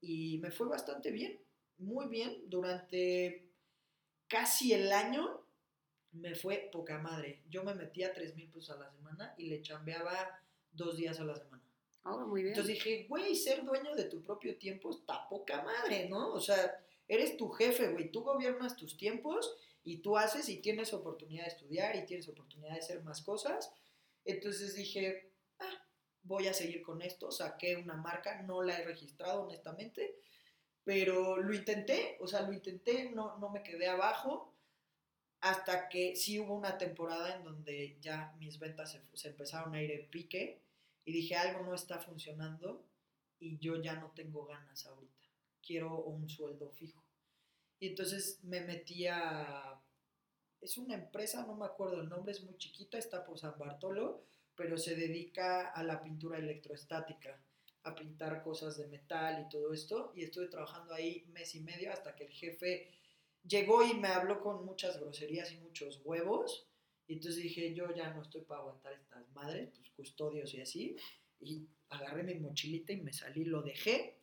y 0.00 0.38
me 0.38 0.50
fue 0.50 0.68
bastante 0.68 1.10
bien, 1.10 1.40
muy 1.78 2.06
bien. 2.08 2.44
Durante 2.46 3.51
casi 4.32 4.72
el 4.72 4.90
año 4.92 5.44
me 6.12 6.34
fue 6.34 6.70
poca 6.72 6.96
madre. 6.96 7.42
Yo 7.50 7.62
me 7.64 7.74
metía 7.74 8.14
3 8.14 8.34
mil 8.34 8.48
pesos 8.48 8.70
a 8.70 8.78
la 8.78 8.90
semana 8.90 9.34
y 9.36 9.50
le 9.50 9.60
chambeaba 9.60 10.40
dos 10.72 10.96
días 10.96 11.20
a 11.20 11.24
la 11.24 11.36
semana. 11.36 11.62
Oh, 12.04 12.26
muy 12.26 12.42
bien. 12.42 12.54
Entonces 12.54 12.76
dije, 12.76 13.06
güey, 13.10 13.36
ser 13.36 13.62
dueño 13.62 13.94
de 13.94 14.04
tu 14.04 14.22
propio 14.22 14.56
tiempo 14.56 14.90
está 14.90 15.28
poca 15.28 15.62
madre, 15.62 16.08
¿no? 16.08 16.32
O 16.32 16.40
sea, 16.40 16.82
eres 17.06 17.36
tu 17.36 17.50
jefe, 17.50 17.88
güey, 17.88 18.10
tú 18.10 18.22
gobiernas 18.22 18.74
tus 18.74 18.96
tiempos 18.96 19.54
y 19.84 19.98
tú 19.98 20.16
haces 20.16 20.48
y 20.48 20.62
tienes 20.62 20.94
oportunidad 20.94 21.44
de 21.44 21.50
estudiar 21.50 21.94
y 21.96 22.06
tienes 22.06 22.26
oportunidad 22.26 22.72
de 22.72 22.80
hacer 22.80 23.02
más 23.02 23.20
cosas. 23.20 23.70
Entonces 24.24 24.74
dije, 24.74 25.30
ah, 25.58 25.86
voy 26.22 26.46
a 26.46 26.54
seguir 26.54 26.80
con 26.80 27.02
esto, 27.02 27.30
saqué 27.30 27.76
una 27.76 27.96
marca, 27.96 28.40
no 28.42 28.62
la 28.62 28.78
he 28.78 28.84
registrado 28.84 29.42
honestamente, 29.42 30.16
pero 30.84 31.36
lo 31.36 31.54
intenté, 31.54 32.16
o 32.20 32.26
sea, 32.26 32.42
lo 32.42 32.52
intenté, 32.52 33.10
no, 33.10 33.38
no 33.38 33.50
me 33.50 33.62
quedé 33.62 33.88
abajo, 33.88 34.52
hasta 35.42 35.88
que 35.88 36.14
sí 36.14 36.38
hubo 36.38 36.54
una 36.54 36.78
temporada 36.78 37.34
en 37.34 37.42
donde 37.42 37.98
ya 38.00 38.32
mis 38.38 38.60
ventas 38.60 38.96
se, 39.14 39.28
empezaron 39.28 39.74
a 39.74 39.82
ir 39.82 39.90
en 39.90 40.08
pique 40.08 40.62
y 41.04 41.12
dije, 41.12 41.34
algo 41.34 41.64
no 41.64 41.74
está 41.74 41.98
funcionando 41.98 42.84
y 43.40 43.58
yo 43.58 43.76
ya 43.82 43.94
no 43.94 44.12
tengo 44.12 44.46
ganas 44.46 44.86
ahorita, 44.86 45.26
quiero 45.60 46.00
un 46.04 46.28
sueldo 46.28 46.70
fijo. 46.70 47.02
Y 47.80 47.88
entonces 47.88 48.38
me 48.44 48.60
metí 48.60 49.08
a... 49.08 49.80
Es 50.60 50.78
una 50.78 50.94
empresa, 50.94 51.44
no 51.44 51.56
me 51.56 51.66
acuerdo 51.66 52.00
el 52.00 52.08
nombre, 52.08 52.30
es 52.30 52.44
muy 52.44 52.56
chiquita, 52.56 52.96
está 52.96 53.24
por 53.24 53.36
San 53.36 53.58
Bartolo, 53.58 54.22
pero 54.54 54.78
se 54.78 54.94
dedica 54.94 55.70
a 55.70 55.82
la 55.82 56.00
pintura 56.00 56.38
electroestática, 56.38 57.36
a 57.84 57.94
pintar 57.94 58.42
cosas 58.42 58.76
de 58.76 58.86
metal 58.86 59.44
y 59.44 59.48
todo 59.48 59.72
esto. 59.72 60.12
Y 60.14 60.24
estuve 60.24 60.48
trabajando 60.48 60.94
ahí 60.94 61.24
mes 61.32 61.54
y 61.54 61.60
medio 61.60 61.92
hasta 61.92 62.14
que 62.14 62.24
el 62.24 62.32
jefe 62.32 62.90
llegó 63.44 63.82
y 63.82 63.94
me 63.94 64.08
habló 64.08 64.40
con 64.40 64.64
muchas 64.64 65.00
groserías 65.00 65.52
y 65.52 65.58
muchos 65.58 66.00
huevos. 66.04 66.66
Y 67.06 67.14
entonces 67.14 67.42
dije, 67.42 67.74
yo 67.74 67.92
ya 67.94 68.12
no 68.14 68.22
estoy 68.22 68.42
para 68.42 68.60
aguantar 68.60 68.92
estas 68.92 69.28
madres, 69.32 69.70
pues 69.74 69.90
custodios 69.90 70.54
y 70.54 70.60
así. 70.60 70.96
Y 71.40 71.66
agarré 71.88 72.22
mi 72.22 72.34
mochilita 72.36 72.92
y 72.92 73.00
me 73.00 73.12
salí, 73.12 73.44
lo 73.44 73.62
dejé. 73.62 74.18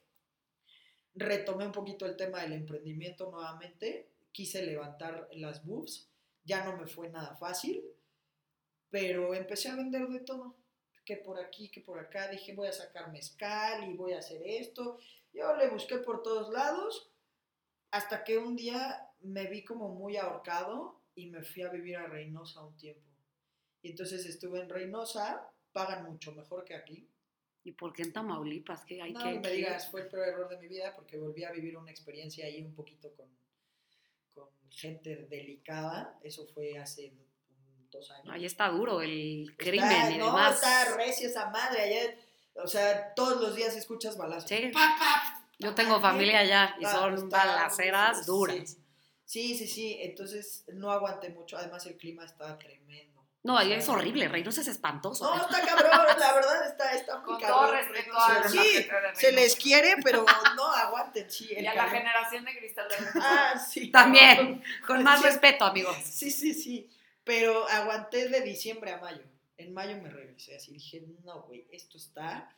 Retomé 1.15 1.65
un 1.65 1.71
poquito 1.71 2.05
el 2.05 2.15
tema 2.15 2.41
del 2.41 2.53
emprendimiento 2.53 3.29
nuevamente. 3.29 4.09
Quise 4.31 4.65
levantar 4.65 5.27
las 5.33 5.65
boobs. 5.65 6.09
Ya 6.45 6.63
no 6.63 6.77
me 6.77 6.87
fue 6.87 7.09
nada 7.09 7.35
fácil. 7.35 7.83
Pero 8.89 9.33
empecé 9.35 9.69
a 9.69 9.75
vender 9.75 10.07
de 10.07 10.21
todo. 10.21 10.55
Que 11.09 11.17
por 11.17 11.39
aquí, 11.39 11.69
que 11.69 11.81
por 11.81 11.97
acá. 11.97 12.27
Dije, 12.27 12.53
voy 12.53 12.67
a 12.67 12.71
sacar 12.71 13.11
mezcal 13.11 13.89
y 13.89 13.95
voy 13.95 14.13
a 14.13 14.19
hacer 14.19 14.43
esto. 14.45 14.99
Yo 15.33 15.55
le 15.55 15.67
busqué 15.67 15.97
por 15.97 16.21
todos 16.21 16.53
lados. 16.53 17.09
Hasta 17.89 18.23
que 18.23 18.37
un 18.37 18.55
día 18.55 19.09
me 19.21 19.47
vi 19.47 19.63
como 19.63 19.89
muy 19.89 20.17
ahorcado 20.17 21.01
y 21.15 21.25
me 21.31 21.41
fui 21.41 21.63
a 21.63 21.69
vivir 21.69 21.97
a 21.97 22.05
Reynosa 22.05 22.63
un 22.63 22.77
tiempo. 22.77 23.09
Y 23.81 23.89
entonces 23.89 24.23
estuve 24.27 24.59
en 24.59 24.69
Reynosa, 24.69 25.51
pagan 25.71 26.05
mucho 26.05 26.31
mejor 26.31 26.63
que 26.63 26.75
aquí. 26.75 27.09
¿Y 27.63 27.71
por 27.71 27.91
qué 27.91 28.03
en 28.03 28.13
Tamaulipas? 28.13 28.85
¿Qué 28.85 29.01
hay 29.01 29.11
no 29.11 29.23
que 29.23 29.39
me 29.39 29.49
digas, 29.49 29.89
fue 29.89 30.01
el 30.01 30.09
peor 30.09 30.27
error 30.27 30.47
de 30.47 30.59
mi 30.59 30.67
vida 30.67 30.93
porque 30.95 31.17
volví 31.17 31.43
a 31.43 31.51
vivir 31.51 31.75
una 31.75 31.89
experiencia 31.89 32.45
ahí 32.45 32.61
un 32.61 32.75
poquito 32.75 33.11
con, 33.15 33.35
con 34.35 34.47
gente 34.69 35.25
delicada. 35.27 36.19
Eso 36.21 36.45
fue 36.45 36.77
hace 36.77 37.15
dos 37.91 38.09
años. 38.11 38.27
Ahí 38.31 38.45
está 38.45 38.69
duro 38.69 39.01
el 39.01 39.47
Está- 39.49 39.63
crimen 39.63 40.11
y 40.13 40.17
no, 40.17 40.27
demás. 40.27 40.55
está 40.55 40.95
recia 40.95 41.27
esa 41.27 41.49
madre. 41.49 41.81
Ayer, 41.81 42.19
o 42.55 42.67
sea, 42.67 43.13
todos 43.13 43.41
los 43.41 43.55
días 43.55 43.75
escuchas 43.75 44.17
balazos. 44.17 44.49
Sí. 44.49 44.69
Pa, 44.73 44.95
pa, 44.99 45.43
Yo 45.57 45.73
tengo 45.75 45.95
pa, 46.01 46.11
familia 46.11 46.39
allá 46.39 46.75
y 46.79 46.85
son 46.85 47.15
está- 47.15 47.45
balaceras 47.45 48.19
sí, 48.19 48.25
duras. 48.25 48.77
Sí, 49.25 49.57
sí, 49.57 49.67
sí. 49.67 49.97
Entonces 50.01 50.63
no 50.73 50.91
aguanté 50.91 51.29
mucho. 51.29 51.57
Además, 51.57 51.85
el 51.85 51.97
clima 51.97 52.25
está 52.25 52.57
tremendo. 52.57 53.09
No, 53.41 53.53
O 53.55 53.57
ahí 53.57 53.69
sea, 53.69 53.77
es 53.77 53.87
horrible, 53.87 54.27
Reynosa 54.27 54.59
es 54.59 54.67
espantoso. 54.67 55.23
No, 55.23 55.41
está 55.41 55.65
cabrón, 55.65 55.91
la 56.19 56.33
verdad 56.33 56.67
está, 56.67 56.91
está 56.93 57.15
muy 57.19 57.25
Con 57.25 57.39
cabrón. 57.39 57.59
todo 57.67 57.71
respeto 57.71 58.19
a 58.19 58.33
la 58.39 58.49
Sí, 58.49 58.87
se 59.13 59.31
les 59.31 59.55
quiere, 59.55 59.95
pero 60.03 60.25
no 60.57 60.65
aguanten, 60.73 61.31
sí. 61.31 61.47
Y 61.57 61.65
a 61.65 61.73
la 61.73 61.87
generación 61.87 62.43
de 62.43 62.57
cristal 62.57 62.89
de 62.89 62.95
Ah, 63.21 63.53
sí. 63.57 63.89
También, 63.91 64.61
con 64.85 65.03
más 65.03 65.19
Sí. 65.21 65.27
respeto, 65.27 65.63
amigos. 65.63 65.95
Sí, 66.03 66.29
sí, 66.31 66.53
sí. 66.53 66.89
Pero 67.23 67.67
aguanté 67.67 68.29
de 68.29 68.41
diciembre 68.41 68.91
a 68.91 69.01
mayo. 69.01 69.23
En 69.57 69.73
mayo 69.73 70.01
me 70.01 70.09
regresé 70.09 70.55
así. 70.55 70.73
Dije, 70.73 71.05
no, 71.23 71.43
güey, 71.43 71.67
esto 71.71 71.97
está 71.97 72.55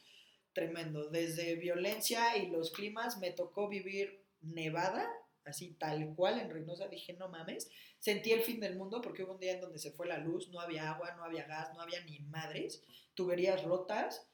tremendo. 0.54 1.10
Desde 1.10 1.56
violencia 1.56 2.38
y 2.38 2.48
los 2.48 2.72
climas 2.72 3.18
me 3.18 3.32
tocó 3.32 3.68
vivir 3.68 4.24
nevada, 4.42 5.10
así 5.46 5.74
tal 5.74 6.14
cual 6.16 6.40
en 6.40 6.50
Reynosa. 6.50 6.88
Dije, 6.88 7.14
no 7.14 7.30
mames. 7.30 7.70
Sentí 8.00 8.32
el 8.32 8.42
fin 8.42 8.60
del 8.60 8.76
mundo 8.76 9.02
porque 9.02 9.24
hubo 9.24 9.34
un 9.34 9.40
día 9.40 9.54
en 9.54 9.62
donde 9.62 9.80
se 9.80 9.92
fue 9.92 10.08
la 10.08 10.18
luz, 10.18 10.50
no 10.50 10.60
había 10.60 10.92
agua, 10.92 11.14
no 11.16 11.24
había 11.24 11.46
gas, 11.46 11.74
no 11.74 11.82
había 11.82 12.04
ni 12.04 12.20
madres, 12.20 12.84
tuberías 13.14 13.64
rotas, 13.64 14.28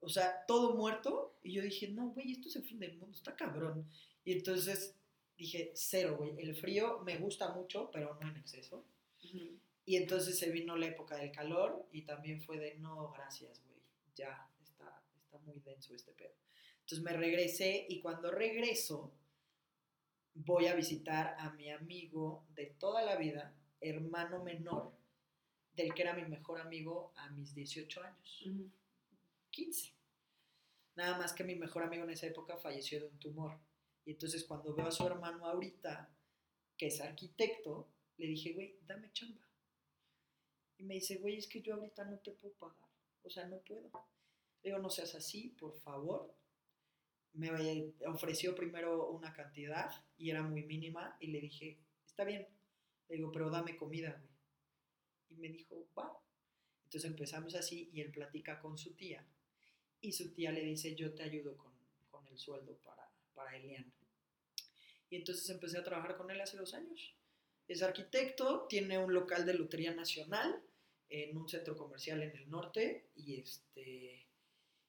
o 0.00 0.08
sea, 0.08 0.44
todo 0.46 0.74
muerto. 0.74 1.36
Y 1.42 1.52
yo 1.52 1.62
dije, 1.62 1.88
no, 1.88 2.10
güey, 2.10 2.32
esto 2.32 2.48
es 2.48 2.56
el 2.56 2.64
fin 2.64 2.78
del 2.78 2.96
mundo, 2.98 3.16
está 3.16 3.36
cabrón. 3.36 3.88
Y 4.24 4.32
entonces 4.32 4.96
dije, 5.36 5.72
cero, 5.74 6.16
güey. 6.18 6.38
El 6.38 6.54
frío 6.56 7.00
me 7.00 7.16
gusta 7.18 7.52
mucho, 7.52 7.90
pero 7.92 8.18
no 8.20 8.28
en 8.28 8.36
exceso. 8.36 8.84
Y 9.84 9.96
entonces 9.96 10.38
se 10.38 10.50
vino 10.50 10.76
la 10.76 10.86
época 10.86 11.16
del 11.16 11.32
calor 11.32 11.88
y 11.90 12.02
también 12.02 12.40
fue 12.42 12.58
de, 12.58 12.76
no, 12.76 13.10
gracias, 13.10 13.60
güey, 13.64 13.80
ya 14.14 14.48
está, 14.62 15.02
está 15.16 15.38
muy 15.38 15.58
denso 15.60 15.94
este 15.94 16.12
pedo. 16.12 16.34
Entonces 16.80 17.02
me 17.04 17.12
regresé 17.12 17.86
y 17.88 18.00
cuando 18.00 18.30
regreso, 18.30 19.12
voy 20.34 20.66
a 20.66 20.74
visitar 20.74 21.36
a 21.38 21.50
mi 21.50 21.70
amigo 21.70 22.46
de 22.54 22.66
toda 22.66 23.02
la 23.02 23.16
vida, 23.16 23.54
hermano 23.80 24.42
menor, 24.42 24.92
del 25.74 25.94
que 25.94 26.02
era 26.02 26.14
mi 26.14 26.24
mejor 26.24 26.60
amigo 26.60 27.12
a 27.16 27.30
mis 27.30 27.54
18 27.54 28.02
años, 28.02 28.44
15. 29.50 29.94
Nada 30.94 31.18
más 31.18 31.32
que 31.32 31.44
mi 31.44 31.54
mejor 31.54 31.82
amigo 31.82 32.04
en 32.04 32.10
esa 32.10 32.26
época 32.26 32.56
falleció 32.58 33.00
de 33.00 33.06
un 33.06 33.18
tumor. 33.18 33.58
Y 34.04 34.12
entonces 34.12 34.44
cuando 34.44 34.74
veo 34.74 34.86
a 34.86 34.90
su 34.90 35.06
hermano 35.06 35.46
ahorita, 35.46 36.14
que 36.76 36.88
es 36.88 37.00
arquitecto, 37.00 37.88
le 38.18 38.26
dije, 38.26 38.52
güey, 38.52 38.78
dame 38.86 39.10
chamba. 39.12 39.46
Y 40.82 40.84
me 40.84 40.94
dice, 40.94 41.18
güey, 41.18 41.36
es 41.36 41.46
que 41.46 41.62
yo 41.62 41.74
ahorita 41.74 42.04
no 42.06 42.18
te 42.18 42.32
puedo 42.32 42.54
pagar. 42.54 42.88
O 43.22 43.30
sea, 43.30 43.46
no 43.46 43.58
puedo. 43.60 43.88
Le 44.64 44.70
digo, 44.70 44.82
no 44.82 44.90
seas 44.90 45.14
así, 45.14 45.50
por 45.50 45.72
favor. 45.76 46.34
Me 47.34 47.92
ofreció 48.08 48.52
primero 48.56 49.08
una 49.10 49.32
cantidad 49.32 49.92
y 50.18 50.30
era 50.30 50.42
muy 50.42 50.64
mínima 50.64 51.16
y 51.20 51.28
le 51.28 51.40
dije, 51.40 51.78
está 52.04 52.24
bien. 52.24 52.48
Le 53.08 53.14
digo, 53.14 53.30
pero 53.30 53.48
dame 53.48 53.76
comida, 53.76 54.10
güey. 54.10 54.32
Y 55.30 55.36
me 55.36 55.48
dijo, 55.50 55.86
va. 55.96 56.18
Entonces 56.82 57.08
empezamos 57.08 57.54
así 57.54 57.88
y 57.92 58.00
él 58.00 58.10
platica 58.10 58.58
con 58.58 58.76
su 58.76 58.94
tía 58.96 59.24
y 60.00 60.10
su 60.10 60.34
tía 60.34 60.50
le 60.50 60.64
dice, 60.64 60.96
yo 60.96 61.14
te 61.14 61.22
ayudo 61.22 61.56
con, 61.56 61.72
con 62.10 62.26
el 62.26 62.36
sueldo 62.36 62.76
para, 62.78 63.08
para 63.34 63.56
Elian. 63.56 63.92
Y 65.10 65.14
entonces 65.14 65.48
empecé 65.48 65.78
a 65.78 65.84
trabajar 65.84 66.16
con 66.16 66.28
él 66.32 66.40
hace 66.40 66.56
dos 66.56 66.74
años. 66.74 67.14
Es 67.68 67.82
arquitecto, 67.82 68.66
tiene 68.68 68.98
un 68.98 69.14
local 69.14 69.46
de 69.46 69.54
Lotería 69.54 69.94
Nacional 69.94 70.60
en 71.12 71.36
un 71.36 71.46
centro 71.46 71.76
comercial 71.76 72.22
en 72.22 72.34
el 72.34 72.50
norte 72.50 73.10
y 73.14 73.38
este 73.38 74.26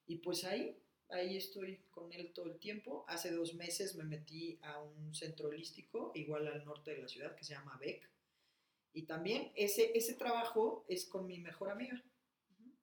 y 0.07 0.17
pues 0.17 0.45
ahí 0.45 0.79
ahí 1.09 1.35
estoy 1.35 1.81
con 1.91 2.11
él 2.13 2.31
todo 2.33 2.47
el 2.47 2.57
tiempo. 2.59 3.05
Hace 3.07 3.31
dos 3.31 3.53
meses 3.55 3.95
me 3.95 4.05
metí 4.05 4.57
a 4.63 4.81
un 4.81 5.13
centro 5.13 5.49
holístico 5.49 6.11
igual 6.15 6.47
al 6.47 6.63
norte 6.63 6.91
de 6.91 7.01
la 7.01 7.09
ciudad 7.09 7.35
que 7.35 7.43
se 7.43 7.53
llama 7.53 7.77
Beck 7.77 8.09
y 8.93 9.03
también 9.03 9.51
ese 9.55 9.91
ese 9.95 10.13
trabajo 10.13 10.85
es 10.87 11.05
con 11.05 11.27
mi 11.27 11.39
mejor 11.39 11.69
amiga. 11.69 12.01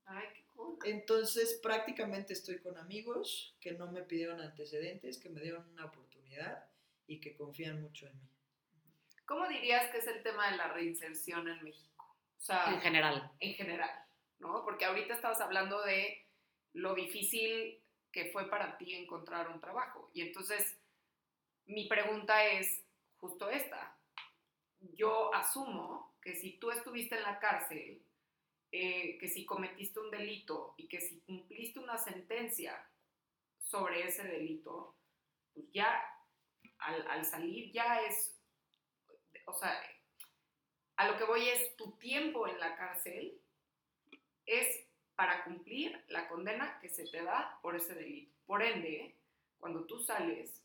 Ay, 0.05 0.27
qué 0.35 0.45
cool. 0.55 0.79
Entonces 0.85 1.59
prácticamente 1.63 2.35
estoy 2.35 2.59
con 2.59 2.77
amigos 2.77 3.57
que 3.59 3.73
no 3.73 3.91
me 3.91 4.03
pidieron 4.03 4.41
antecedentes, 4.43 5.19
que 5.19 5.31
me 5.31 5.41
dieron 5.41 5.67
una 5.71 5.87
oportunidad 5.87 6.69
y 7.07 7.21
que 7.21 7.35
confían 7.35 7.81
mucho 7.81 8.07
en 8.07 8.21
mí. 8.21 8.29
¿Cómo 9.25 9.49
dirías 9.49 9.91
que 9.91 9.99
es 9.99 10.07
el 10.09 10.23
tema 10.23 10.51
de 10.51 10.59
la 10.59 10.73
reinserción 10.75 11.49
en 11.49 11.63
México? 11.63 11.90
O 12.41 12.43
sea, 12.43 12.73
En 12.73 12.81
general. 12.81 13.31
en 13.39 13.55
general, 13.55 13.91
¿no? 14.39 14.65
Porque 14.65 14.87
ahorita 14.87 15.15
estabas 15.15 15.41
hablando 15.43 15.83
de 15.83 16.27
lo 16.73 16.95
difícil 16.95 17.83
que 18.11 18.31
fue 18.33 18.49
para 18.49 18.79
ti 18.79 18.95
encontrar 18.95 19.49
un 19.51 19.61
trabajo. 19.61 20.11
Y 20.15 20.23
entonces, 20.23 20.81
mi 21.67 21.87
pregunta 21.87 22.45
es 22.47 22.83
justo 23.19 23.51
esta. 23.51 23.95
Yo 24.81 25.33
asumo 25.35 26.17
que 26.23 26.35
si 26.35 26.59
tú 26.59 26.71
estuviste 26.71 27.17
en 27.17 27.23
la 27.25 27.39
cárcel, 27.39 28.03
eh, 28.73 29.19
que 29.19 29.29
si 29.29 29.45
cometiste 29.45 30.01
un 30.01 30.11
delito 30.11 30.75
y 30.79 30.89
que 30.89 31.01
si 31.01 31.21
cumpliste 31.21 31.79
una 31.79 31.99
sentencia 31.99 32.89
sobre 33.59 34.07
ese 34.07 34.25
delito, 34.25 34.97
pues 35.53 35.67
ya 35.73 36.03
al, 36.79 37.07
al 37.09 37.25
salir 37.27 37.71
ya 37.73 38.01
es, 38.01 38.41
o 39.45 39.53
sea, 39.53 39.79
a 41.01 41.09
lo 41.09 41.17
que 41.17 41.25
voy 41.25 41.49
es 41.49 41.75
tu 41.77 41.93
tiempo 41.93 42.47
en 42.47 42.61
la 42.61 42.77
cárcel 42.77 43.41
es 44.45 44.87
para 45.15 45.45
cumplir 45.45 45.99
la 46.09 46.29
condena 46.29 46.79
que 46.79 46.91
se 46.91 47.07
te 47.07 47.23
da 47.23 47.59
por 47.63 47.75
ese 47.75 47.95
delito. 47.95 48.37
Por 48.45 48.63
ende, 48.63 49.17
cuando 49.59 49.87
tú 49.87 49.99
sales, 50.01 50.63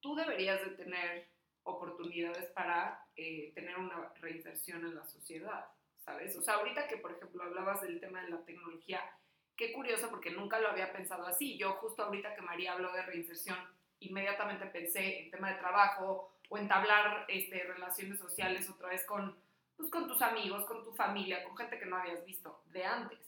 tú 0.00 0.14
deberías 0.14 0.60
de 0.60 0.72
tener 0.72 1.26
oportunidades 1.62 2.50
para 2.50 3.06
eh, 3.16 3.50
tener 3.54 3.78
una 3.78 4.12
reinserción 4.20 4.84
en 4.84 4.94
la 4.94 5.06
sociedad, 5.06 5.64
¿sabes? 6.04 6.36
O 6.36 6.42
sea, 6.42 6.56
ahorita 6.56 6.86
que, 6.86 6.98
por 6.98 7.12
ejemplo, 7.12 7.42
hablabas 7.42 7.80
del 7.80 7.98
tema 7.98 8.22
de 8.22 8.28
la 8.28 8.44
tecnología, 8.44 9.00
qué 9.56 9.72
curioso 9.72 10.10
porque 10.10 10.32
nunca 10.32 10.58
lo 10.58 10.68
había 10.68 10.92
pensado 10.92 11.26
así. 11.26 11.56
Yo 11.56 11.76
justo 11.76 12.02
ahorita 12.02 12.34
que 12.34 12.42
María 12.42 12.74
habló 12.74 12.92
de 12.92 13.06
reinserción, 13.06 13.56
inmediatamente 14.00 14.66
pensé 14.66 15.20
en 15.20 15.30
tema 15.30 15.48
de 15.50 15.60
trabajo 15.60 16.30
o 16.50 16.58
entablar 16.58 17.24
este, 17.28 17.64
relaciones 17.64 18.18
sociales 18.18 18.68
otra 18.68 18.90
vez 18.90 19.06
con, 19.06 19.34
pues, 19.82 19.90
con 19.90 20.06
tus 20.06 20.22
amigos, 20.22 20.64
con 20.66 20.84
tu 20.84 20.92
familia, 20.92 21.42
con 21.42 21.56
gente 21.56 21.76
que 21.76 21.86
no 21.86 21.96
habías 21.96 22.24
visto 22.24 22.62
de 22.66 22.84
antes. 22.84 23.18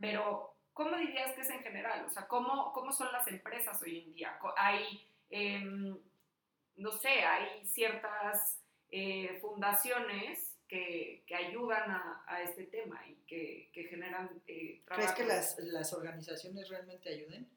Pero, 0.00 0.54
¿cómo 0.72 0.96
dirías 0.96 1.34
que 1.34 1.40
es 1.40 1.50
en 1.50 1.62
general? 1.62 2.04
O 2.06 2.10
sea, 2.10 2.28
¿cómo, 2.28 2.72
cómo 2.72 2.92
son 2.92 3.10
las 3.12 3.26
empresas 3.26 3.82
hoy 3.82 4.04
en 4.04 4.14
día? 4.14 4.38
Hay, 4.56 5.04
em, 5.30 5.98
no 6.76 6.92
sé, 6.92 7.08
hay 7.08 7.66
ciertas 7.66 8.60
eh, 8.90 9.38
fundaciones 9.40 10.56
que, 10.68 11.24
que 11.26 11.34
ayudan 11.34 11.90
a, 11.90 12.24
a 12.26 12.42
este 12.42 12.64
tema 12.64 13.04
y 13.08 13.14
que, 13.26 13.70
que 13.72 13.84
generan 13.84 14.42
eh, 14.46 14.82
¿Crees 14.84 15.12
que 15.12 15.24
las, 15.24 15.58
las 15.58 15.92
organizaciones 15.92 16.68
realmente 16.68 17.08
ayuden? 17.08 17.50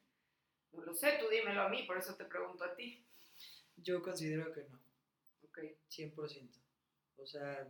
No 0.71 0.81
lo 0.81 0.93
sé, 0.95 1.17
tú 1.19 1.27
dímelo 1.30 1.61
a 1.61 1.69
mí, 1.69 1.84
por 1.84 1.97
eso 1.97 2.15
te 2.15 2.26
pregunto 2.26 2.63
a 2.63 2.76
ti. 2.76 3.05
Yo 3.77 4.01
considero 4.01 4.51
que 4.53 4.63
no, 4.63 4.80
Ok. 5.43 5.59
100%. 5.89 6.49
O 7.17 7.26
sea, 7.27 7.67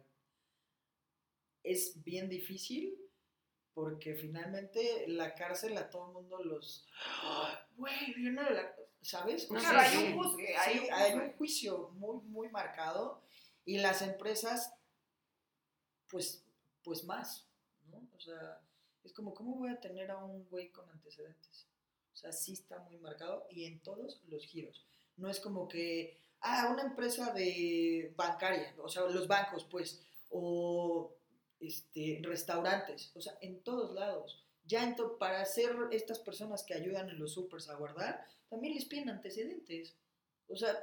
es 1.64 2.04
bien 2.04 2.30
difícil 2.30 2.98
porque 3.74 4.16
finalmente 4.16 5.06
la 5.08 5.34
cárcel 5.36 5.78
a 5.78 5.90
todo 5.90 6.08
el 6.08 6.14
mundo 6.14 6.44
los... 6.44 6.86
Güey, 7.78 8.14
viene 8.14 8.42
la... 8.42 8.76
¿Sabes? 9.02 9.48
Sea, 9.48 9.80
hay 9.80 9.98
sí, 10.10 10.14
un 10.14 10.94
hay 10.94 11.14
un 11.14 11.32
juicio 11.38 11.90
muy, 11.94 12.22
muy 12.24 12.50
marcado 12.50 13.24
y 13.64 13.78
las 13.78 14.02
empresas, 14.02 14.74
pues, 16.10 16.44
pues 16.84 17.06
más, 17.06 17.48
¿no? 17.88 18.06
O 18.14 18.20
sea, 18.20 18.60
es 19.04 19.14
como, 19.14 19.34
¿cómo 19.34 19.56
voy 19.56 19.70
a 19.70 19.80
tener 19.80 20.12
a 20.12 20.18
un 20.18 20.46
güey 20.50 20.70
con 20.72 20.90
antecedentes? 20.90 21.68
O 22.12 22.16
sea, 22.18 22.34
sí 22.34 22.54
está 22.54 22.80
muy 22.80 22.98
marcado 22.98 23.48
y 23.50 23.64
en 23.64 23.80
todos 23.80 24.22
los 24.28 24.46
giros. 24.46 24.86
No 25.16 25.30
es 25.30 25.40
como 25.40 25.70
que, 25.70 26.18
ah, 26.42 26.70
una 26.74 26.84
empresa 26.84 27.32
de 27.32 28.14
bancaria, 28.18 28.76
o 28.80 28.90
sea, 28.90 29.04
los 29.04 29.28
bancos, 29.28 29.64
pues, 29.64 30.06
o 30.30 31.16
este, 31.60 32.20
restaurantes, 32.24 33.12
o 33.16 33.22
sea, 33.22 33.38
en 33.42 33.62
todos 33.62 33.94
lados. 33.94 34.44
Ya 34.66 34.84
en 34.84 34.96
to- 34.96 35.18
para 35.18 35.44
ser 35.46 35.76
estas 35.92 36.20
personas 36.20 36.64
que 36.64 36.74
ayudan 36.76 37.10
en 37.10 37.20
los 37.20 37.34
supers 37.34 37.70
a 37.70 37.76
guardar, 37.76 38.24
también 38.50 38.76
les 38.76 38.86
piden 38.86 39.10
antecedentes. 39.10 39.96
O 40.48 40.56
sea, 40.56 40.76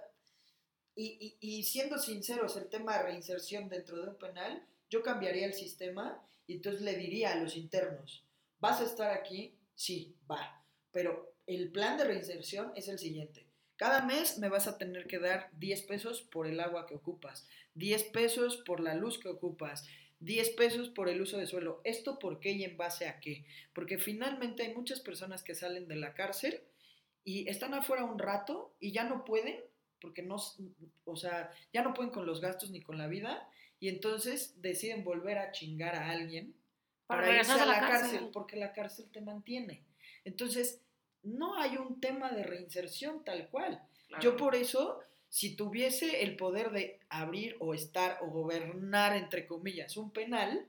y, 0.94 1.36
y, 1.40 1.58
y 1.58 1.62
siendo 1.64 1.98
sinceros, 1.98 2.56
el 2.56 2.66
tema 2.68 2.96
de 2.96 3.04
reinserción 3.04 3.68
dentro 3.68 4.00
de 4.00 4.08
un 4.08 4.16
penal, 4.16 4.62
yo 4.88 5.02
cambiaría 5.02 5.46
el 5.46 5.54
sistema 5.54 6.22
y 6.46 6.54
entonces 6.54 6.82
le 6.82 6.94
diría 6.96 7.32
a 7.32 7.36
los 7.42 7.56
internos, 7.56 8.24
¿vas 8.60 8.80
a 8.80 8.84
estar 8.84 9.10
aquí? 9.10 9.54
Sí, 9.74 10.14
va. 10.30 10.62
Pero 10.92 11.34
el 11.46 11.70
plan 11.70 11.98
de 11.98 12.04
reinserción 12.04 12.72
es 12.76 12.88
el 12.88 12.98
siguiente. 12.98 13.44
Cada 13.76 14.02
mes 14.06 14.38
me 14.38 14.48
vas 14.48 14.66
a 14.68 14.78
tener 14.78 15.06
que 15.06 15.18
dar 15.18 15.50
10 15.58 15.82
pesos 15.82 16.22
por 16.22 16.46
el 16.46 16.60
agua 16.60 16.86
que 16.86 16.94
ocupas, 16.94 17.46
10 17.74 18.04
pesos 18.04 18.56
por 18.58 18.80
la 18.80 18.94
luz 18.94 19.18
que 19.18 19.28
ocupas, 19.28 19.84
10 20.20 20.50
pesos 20.50 20.88
por 20.88 21.08
el 21.08 21.20
uso 21.20 21.36
de 21.38 21.46
suelo. 21.46 21.80
¿Esto 21.84 22.18
por 22.18 22.40
qué 22.40 22.52
y 22.52 22.64
en 22.64 22.76
base 22.76 23.06
a 23.06 23.20
qué? 23.20 23.44
Porque 23.74 23.98
finalmente 23.98 24.62
hay 24.64 24.74
muchas 24.74 25.00
personas 25.00 25.42
que 25.42 25.54
salen 25.54 25.88
de 25.88 25.96
la 25.96 26.14
cárcel 26.14 26.62
y 27.24 27.48
están 27.48 27.74
afuera 27.74 28.04
un 28.04 28.18
rato 28.18 28.74
y 28.80 28.92
ya 28.92 29.04
no 29.04 29.24
pueden, 29.24 29.60
porque 30.00 30.22
no, 30.22 30.36
o 31.04 31.16
sea, 31.16 31.50
ya 31.72 31.82
no 31.82 31.92
pueden 31.94 32.12
con 32.12 32.24
los 32.26 32.40
gastos 32.40 32.70
ni 32.70 32.80
con 32.80 32.98
la 32.98 33.08
vida, 33.08 33.48
y 33.78 33.88
entonces 33.88 34.60
deciden 34.62 35.04
volver 35.04 35.38
a 35.38 35.52
chingar 35.52 35.94
a 35.96 36.10
alguien 36.10 36.54
Para 37.06 37.22
para, 37.22 37.36
irse 37.38 37.58
a 37.58 37.62
a 37.62 37.66
la 37.66 37.66
la 37.66 37.80
cárcel, 37.80 38.10
cárcel. 38.10 38.30
porque 38.32 38.56
la 38.56 38.72
cárcel 38.72 39.10
te 39.12 39.20
mantiene. 39.20 39.84
Entonces, 40.24 40.82
no 41.22 41.56
hay 41.58 41.76
un 41.76 42.00
tema 42.00 42.30
de 42.32 42.42
reinserción 42.44 43.24
tal 43.24 43.48
cual. 43.50 43.82
Claro. 44.08 44.22
Yo 44.22 44.36
por 44.36 44.54
eso, 44.54 45.00
si 45.36 45.54
tuviese 45.54 46.22
el 46.22 46.34
poder 46.34 46.70
de 46.70 46.98
abrir 47.10 47.56
o 47.60 47.74
estar 47.74 48.20
o 48.22 48.28
gobernar, 48.28 49.14
entre 49.14 49.46
comillas, 49.46 49.98
un 49.98 50.10
penal, 50.10 50.66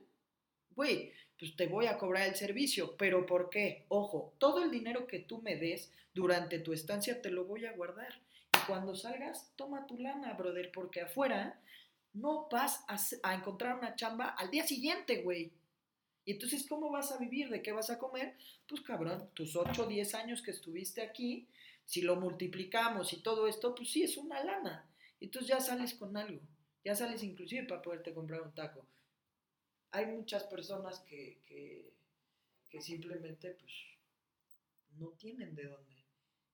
güey, 0.75 1.13
pues 1.39 1.55
te 1.55 1.67
voy 1.67 1.85
a 1.85 1.97
cobrar 1.97 2.27
el 2.27 2.35
servicio. 2.35 2.97
¿Pero 2.97 3.25
por 3.25 3.49
qué? 3.49 3.85
Ojo, 3.87 4.33
todo 4.39 4.61
el 4.61 4.69
dinero 4.69 5.07
que 5.07 5.19
tú 5.19 5.41
me 5.41 5.55
des 5.55 5.93
durante 6.13 6.59
tu 6.59 6.73
estancia 6.73 7.21
te 7.21 7.31
lo 7.31 7.45
voy 7.45 7.65
a 7.65 7.71
guardar. 7.71 8.19
Y 8.57 8.67
cuando 8.67 8.93
salgas, 8.93 9.49
toma 9.55 9.87
tu 9.87 9.99
lana, 9.99 10.33
brother, 10.33 10.69
porque 10.73 10.99
afuera 10.99 11.61
no 12.11 12.49
vas 12.51 12.83
a, 13.23 13.33
encontrar 13.33 13.77
una 13.77 13.95
chamba 13.95 14.35
al 14.37 14.51
día 14.51 14.67
siguiente, 14.67 15.21
güey. 15.21 15.53
Y 16.25 16.33
entonces, 16.33 16.67
¿cómo 16.67 16.91
vas 16.91 17.13
a 17.13 17.17
vivir? 17.17 17.47
¿De 17.47 17.61
qué 17.61 17.71
vas 17.71 17.89
a 17.89 17.97
comer? 17.97 18.35
Pues 18.67 18.81
cabrón, 18.81 19.29
tus 19.33 19.55
8 19.55 19.83
o 19.83 19.87
10 19.87 20.13
años 20.15 20.41
que 20.41 20.51
estuviste 20.51 21.01
aquí, 21.01 21.47
si 21.87 22.01
lo 22.01 22.17
multiplicamos 22.17 23.13
y 23.13 23.21
todo 23.21 23.47
esto, 23.47 23.73
pues 23.73 23.89
sí, 23.89 24.03
es 24.03 24.17
una 24.17 24.43
lana. 24.43 24.85
Entonces 25.21 25.47
ya 25.47 25.61
sales 25.61 25.93
con 25.93 26.17
algo. 26.17 26.41
Ya 26.83 26.93
sales 26.95 27.23
inclusive 27.23 27.63
para 27.65 27.81
poderte 27.81 28.13
comprar 28.13 28.41
un 28.41 28.53
taco. 28.53 28.85
Hay 29.91 30.05
muchas 30.07 30.43
personas 30.43 30.99
que, 30.99 31.39
que, 31.45 31.93
que 32.69 32.81
simplemente 32.81 33.51
pues 33.51 33.71
no 34.97 35.11
tienen 35.11 35.55
de 35.55 35.63
dónde. 35.63 35.95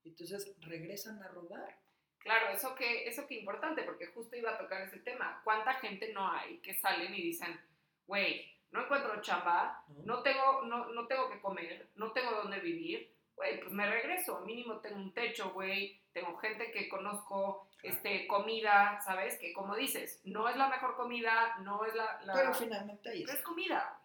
Entonces 0.06 0.54
regresan 0.60 1.22
a 1.24 1.28
robar. 1.30 1.80
Claro, 2.20 2.54
eso 2.54 2.76
que, 2.76 3.08
eso 3.08 3.26
que 3.26 3.40
importante, 3.40 3.82
porque 3.82 4.06
justo 4.08 4.36
iba 4.36 4.52
a 4.52 4.58
tocar 4.60 4.84
ese 4.84 5.00
tema. 5.00 5.42
¿Cuánta 5.44 5.74
gente 5.74 6.14
no 6.14 6.32
hay 6.32 6.60
que 6.60 6.76
salen 6.76 7.14
y 7.16 7.24
dicen, 7.24 7.60
güey, 8.06 8.46
no 8.72 8.84
encuentro 8.84 9.20
chamba, 9.22 9.84
No. 9.88 10.04
no 10.04 10.22
tengo, 10.22 10.62
no, 10.66 10.94
no 10.94 11.08
tengo 11.08 11.30
que 11.32 11.42
comer, 11.42 11.90
no 11.96 12.12
tengo 12.12 12.32
dónde 12.32 12.60
vivir, 12.60 13.13
güey, 13.36 13.60
pues 13.60 13.72
me 13.72 13.90
regreso, 13.90 14.42
mínimo 14.42 14.80
tengo 14.80 14.98
un 14.98 15.14
techo, 15.14 15.52
güey, 15.52 16.00
tengo 16.14 16.38
gente 16.38 16.72
que 16.72 16.88
conozco, 16.90 17.68
Claro. 17.78 17.96
este, 17.98 18.28
comida, 18.28 19.02
¿sabes? 19.04 19.38
Que 19.40 19.52
como 19.54 19.76
dices, 19.76 20.22
no 20.24 20.48
es 20.48 20.56
la 20.56 20.70
mejor 20.70 20.96
comida, 20.96 21.56
no 21.60 21.84
es 21.86 21.94
la... 21.96 22.22
la- 22.24 22.34
Pero 22.34 22.54
finalmente 22.54 23.10
ahí 23.10 23.24
pero 23.26 23.38
es 23.38 23.44
comida, 23.44 24.00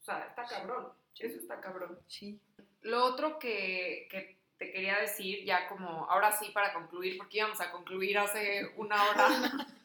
o 0.00 0.04
sea, 0.04 0.26
está 0.28 0.44
cabrón, 0.44 0.92
eso 1.18 1.38
está 1.38 1.60
cabrón. 1.60 1.98
Sí. 2.06 2.40
Lo 2.82 3.04
otro 3.04 3.38
que, 3.38 4.08
que 4.10 4.38
te 4.56 4.72
quería 4.72 4.98
decir, 4.98 5.44
ya 5.44 5.68
como, 5.68 6.06
ahora 6.10 6.32
sí 6.32 6.50
para 6.50 6.72
concluir, 6.72 7.18
porque 7.18 7.38
íbamos 7.38 7.60
a 7.60 7.70
concluir 7.70 8.16
hace 8.18 8.72
una 8.76 8.96
hora, 9.10 9.28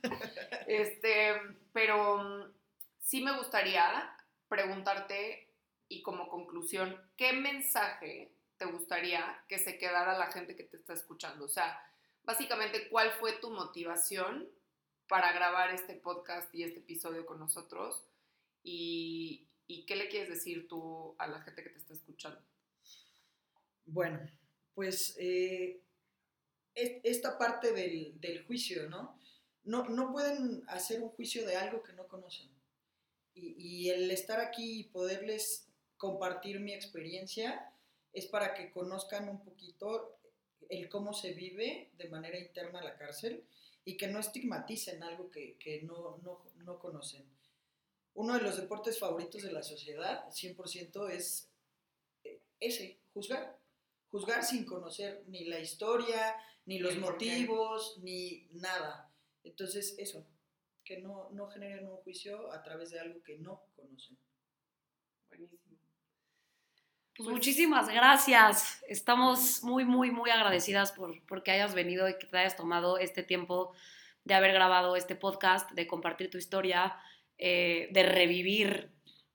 este, 0.68 1.34
pero 1.74 2.50
sí 3.00 3.22
me 3.24 3.36
gustaría 3.38 4.16
preguntarte 4.48 5.50
y 5.90 6.02
como 6.02 6.28
conclusión, 6.30 6.96
¿qué 7.18 7.34
mensaje 7.34 8.32
te 8.58 8.66
gustaría 8.66 9.44
que 9.48 9.60
se 9.60 9.78
quedara 9.78 10.18
la 10.18 10.32
gente 10.32 10.56
que 10.56 10.64
te 10.64 10.78
está 10.78 10.94
escuchando? 10.94 11.46
O 11.46 11.50
sea, 11.50 11.80
básicamente, 12.24 12.90
¿cuál 12.90 13.12
fue 13.12 13.34
tu 13.34 13.52
motivación 13.52 14.50
para 15.08 15.32
grabar 15.34 15.74
este 15.74 15.96
podcast 15.96 16.54
y 16.54 16.64
este 16.64 16.80
episodio 16.80 17.26
con 17.26 17.40
nosotros? 17.40 18.04
¿Y, 18.64 19.48
qué 19.88 19.96
le 19.96 20.08
quieres 20.08 20.30
decir 20.30 20.68
tú 20.68 21.16
a 21.18 21.28
la 21.28 21.42
gente 21.42 21.64
que 21.64 21.70
te 21.70 21.80
está 21.80 21.94
escuchando? 21.94 22.40
Bueno, 23.86 24.20
pues 24.74 25.16
eh, 25.20 25.82
es- 26.74 27.02
esta 27.04 27.38
parte 27.38 27.74
del, 27.74 28.46
juicio, 28.46 28.90
¿no? 28.90 29.20
¿no? 29.64 30.12
Pueden 30.12 30.64
hacer 30.68 31.02
un 31.02 31.10
juicio 31.10 31.46
de 31.46 31.58
algo 31.58 31.84
que 31.84 31.94
no 31.94 32.08
conocen. 32.08 32.50
Y 33.36 33.90
el 33.90 34.12
estar 34.12 34.40
aquí 34.40 34.82
y 34.82 34.84
poderles 34.84 35.68
compartir 35.98 36.60
mi 36.60 36.74
experiencia 36.74 37.73
es 38.14 38.28
para 38.28 38.54
que 38.54 38.72
conozcan 38.72 39.28
un 39.28 39.44
poquito 39.44 40.20
el 40.70 40.88
cómo 40.88 41.14
se 41.14 41.34
vive 41.34 41.92
de 41.98 42.10
manera 42.10 42.40
interna 42.40 42.82
la 42.82 42.96
cárcel 42.96 43.44
y 43.84 43.98
que 43.98 44.08
no 44.08 44.20
estigmaticen 44.20 45.04
algo 45.04 45.30
que, 45.30 45.58
que 45.58 45.82
no, 45.82 46.20
no, 46.24 46.46
no 46.64 46.80
conocen. 46.80 47.26
Uno 48.14 48.36
de 48.36 48.42
los 48.42 48.58
deportes 48.58 49.00
favoritos 49.00 49.42
de 49.42 49.52
la 49.52 49.64
sociedad, 49.64 50.30
100%, 50.30 51.10
es 51.10 51.50
eh, 52.24 52.40
ese, 52.60 53.00
juzgar 53.14 53.60
juzgar 54.14 54.44
sin 54.44 54.64
conocer 54.64 55.24
ni 55.28 55.46
la 55.46 55.60
historia, 55.60 56.36
ni 56.68 56.78
los 56.78 57.00
motivos, 57.00 57.98
ni 58.04 58.48
nada. 58.52 59.12
Entonces, 59.44 59.96
eso, 59.98 60.24
que 60.86 61.00
no, 61.00 61.32
no 61.32 61.48
generen 61.48 61.88
un 61.88 61.98
juicio 61.98 62.52
a 62.54 62.62
través 62.62 62.92
de 62.92 63.00
algo 63.00 63.24
que 63.24 63.40
no 63.40 63.64
conocen. 63.76 64.16
Buenísimo. 65.30 65.63
Pues 67.16 67.26
Pues- 67.28 67.30
muchísimas 67.36 67.90
gracias. 67.90 68.84
Estamos 68.88 69.64
muy, 69.64 69.86
muy, 69.86 70.10
muy 70.12 70.30
agradecidas 70.32 70.92
por, 70.92 71.22
por 71.26 71.44
que 71.44 71.52
hayas 71.52 71.76
venido 71.76 72.10
y 72.10 72.18
que 72.18 72.26
te 72.28 72.38
hayas 72.38 72.56
tomado 72.56 72.98
este 72.98 73.24
tiempo 73.24 73.74
de 74.24 74.34
haber 74.34 74.54
grabado 74.54 74.96
este 74.96 75.16
podcast, 75.16 75.70
de 75.72 75.86
compartir 75.86 76.30
tu 76.32 76.38
historia, 76.38 76.96
eh, 77.38 77.90
de 77.92 78.04
revivir 78.04 78.90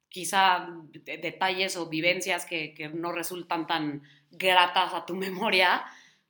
quizá 0.09 0.66
de- 0.90 1.18
detalles 1.18 1.76
o 1.76 1.88
vivencias 1.88 2.46
que, 2.46 2.74
que 2.74 2.88
no 2.88 3.12
resultan 3.12 3.66
tan 3.66 4.02
gratas 4.30 4.94
a 4.94 5.06
tu 5.06 5.14
memoria, 5.55 5.84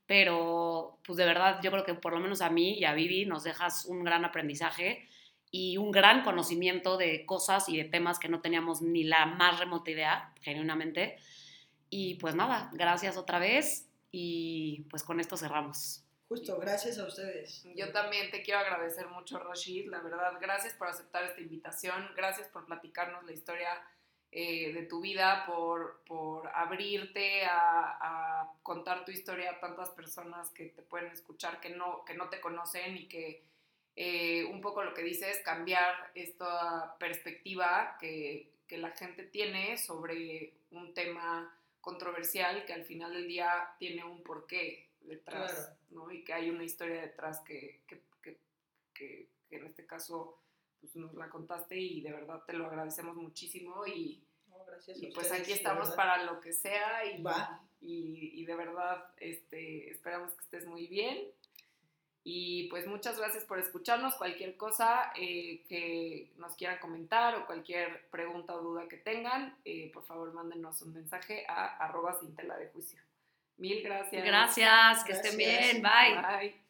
pero 0.07 0.99
pues 1.05 1.16
de 1.16 1.25
verdad 1.25 1.61
yo 1.62 1.70
creo 1.70 1.85
que 1.85 1.95
por 1.95 2.12
lo 2.12 2.20
menos 2.20 2.41
a 2.43 2.51
mí 2.51 2.75
y 2.79 2.85
a 2.85 2.95
Vivi 2.95 3.25
nos 3.27 3.45
dejas 3.45 3.85
un 3.87 4.05
gran 4.05 4.25
aprendizaje 4.25 5.07
y 5.51 5.77
un 5.79 5.93
gran 5.93 6.25
conocimiento 6.25 6.97
de 6.99 7.25
cosas 7.25 7.69
y 7.69 7.77
de 7.77 7.85
temas 7.85 8.19
que 8.19 8.29
no 8.29 8.41
teníamos 8.41 8.83
ni 8.83 9.05
la 9.05 9.25
más 9.27 9.59
remota 9.59 9.91
idea, 9.91 10.35
genuinamente. 10.43 11.16
Y 11.90 12.16
pues 12.16 12.35
nada, 12.35 12.70
gracias 12.73 13.16
otra 13.16 13.39
vez 13.39 13.89
y 14.10 14.82
pues 14.90 15.02
con 15.02 15.20
esto 15.20 15.36
cerramos. 15.36 16.05
Justo, 16.28 16.59
gracias 16.59 16.98
a 16.98 17.06
ustedes. 17.06 17.65
Yo 17.74 17.90
también 17.90 18.31
te 18.31 18.43
quiero 18.43 18.60
agradecer 18.60 19.09
mucho, 19.09 19.39
Rashid. 19.39 19.89
La 19.89 20.01
verdad, 20.01 20.35
gracias 20.40 20.74
por 20.74 20.89
aceptar 20.89 21.24
esta 21.24 21.40
invitación. 21.40 22.10
Gracias 22.15 22.48
por 22.48 22.66
platicarnos 22.66 23.24
la 23.24 23.32
historia 23.32 23.70
eh, 24.31 24.74
de 24.74 24.82
tu 24.82 25.01
vida, 25.01 25.44
por, 25.47 26.02
por 26.06 26.48
abrirte 26.48 27.47
a, 27.47 27.97
a 28.43 28.52
contar 28.62 29.06
tu 29.06 29.10
historia 29.10 29.52
a 29.52 29.60
tantas 29.60 29.89
personas 29.90 30.51
que 30.51 30.66
te 30.66 30.82
pueden 30.82 31.10
escuchar, 31.10 31.60
que 31.60 31.70
no, 31.70 32.05
que 32.05 32.12
no 32.12 32.28
te 32.28 32.43
conocen 32.43 32.98
y 32.98 33.09
que 33.09 33.48
eh, 34.01 34.44
un 34.44 34.60
poco 34.60 34.85
lo 34.85 34.94
que 34.94 35.02
dices, 35.02 35.40
cambiar 35.44 36.12
esta 36.15 36.97
perspectiva 36.98 37.97
que, 37.98 38.48
que 38.69 38.78
la 38.78 38.90
gente 38.90 39.24
tiene 39.24 39.77
sobre 39.77 40.52
un 40.70 40.94
tema 40.94 41.58
controversial 41.93 42.65
que 42.66 42.74
al 42.74 42.85
final 42.85 43.12
del 43.15 43.27
día 43.27 43.70
tiene 43.78 44.05
un 44.05 44.23
porqué 44.23 44.89
detrás, 45.01 45.52
Claro. 45.52 45.77
¿no? 45.90 46.12
Y 46.12 46.23
que 46.23 46.35
hay 46.35 46.51
una 46.51 46.65
historia 46.65 47.01
detrás 47.01 47.40
que, 47.40 47.81
que, 47.86 48.02
que- 48.94 49.28
en 49.51 49.65
este 49.65 49.86
caso 49.86 50.43
pues, 50.81 50.94
nos 50.97 51.15
la 51.15 51.28
contaste 51.31 51.77
y 51.77 52.01
de 52.02 52.12
verdad 52.12 52.43
te 52.47 52.52
lo 52.52 52.66
agradecemos 52.66 53.16
muchísimo 53.16 53.86
y, 53.86 54.23
No, 54.48 54.62
gracias 54.66 54.97
a 55.01 55.06
y 55.06 55.12
pues 55.12 55.27
ustedes, 55.27 55.43
aquí 55.43 55.52
estamos 55.52 55.90
para 55.93 56.24
lo 56.24 56.40
que 56.40 56.52
sea 56.52 57.06
y, 57.06 57.23
Va. 57.23 57.62
y, 57.81 58.40
y 58.40 58.44
de 58.44 58.55
verdad 58.56 59.06
este, 59.19 59.90
esperamos 59.90 60.35
que 60.35 60.43
estés 60.44 60.66
muy 60.66 60.86
bien. 60.89 61.28
Y 62.24 62.69
pues 62.69 62.86
muchas 62.86 63.19
gracias 63.19 63.45
por 63.45 63.59
escucharnos. 63.59 64.15
Cualquier 64.16 64.57
cosa 64.57 65.12
eh, 65.16 65.62
que 65.69 66.31
nos 66.36 66.55
quieran 66.57 66.78
comentar 66.78 67.35
o 67.36 67.47
cualquier 67.47 68.07
pregunta 68.11 68.55
o 68.55 68.62
duda 68.62 68.89
que 68.89 68.99
tengan, 68.99 69.57
eh, 69.65 69.90
por 69.93 70.05
favor 70.05 70.32
mándenos 70.32 70.82
un 70.82 70.95
mensaje 70.95 71.45
a 71.49 71.77
arroba 71.85 72.19
sin 72.20 72.35
tela 72.35 72.57
de 72.59 72.69
juicio. 72.69 73.01
Mil 73.57 73.82
gracias. 73.82 74.24
Gracias, 74.24 75.05
que 75.05 75.12
estén 75.12 75.36
bien, 75.36 75.82
bye. 75.82 76.23
Bye. 76.23 76.68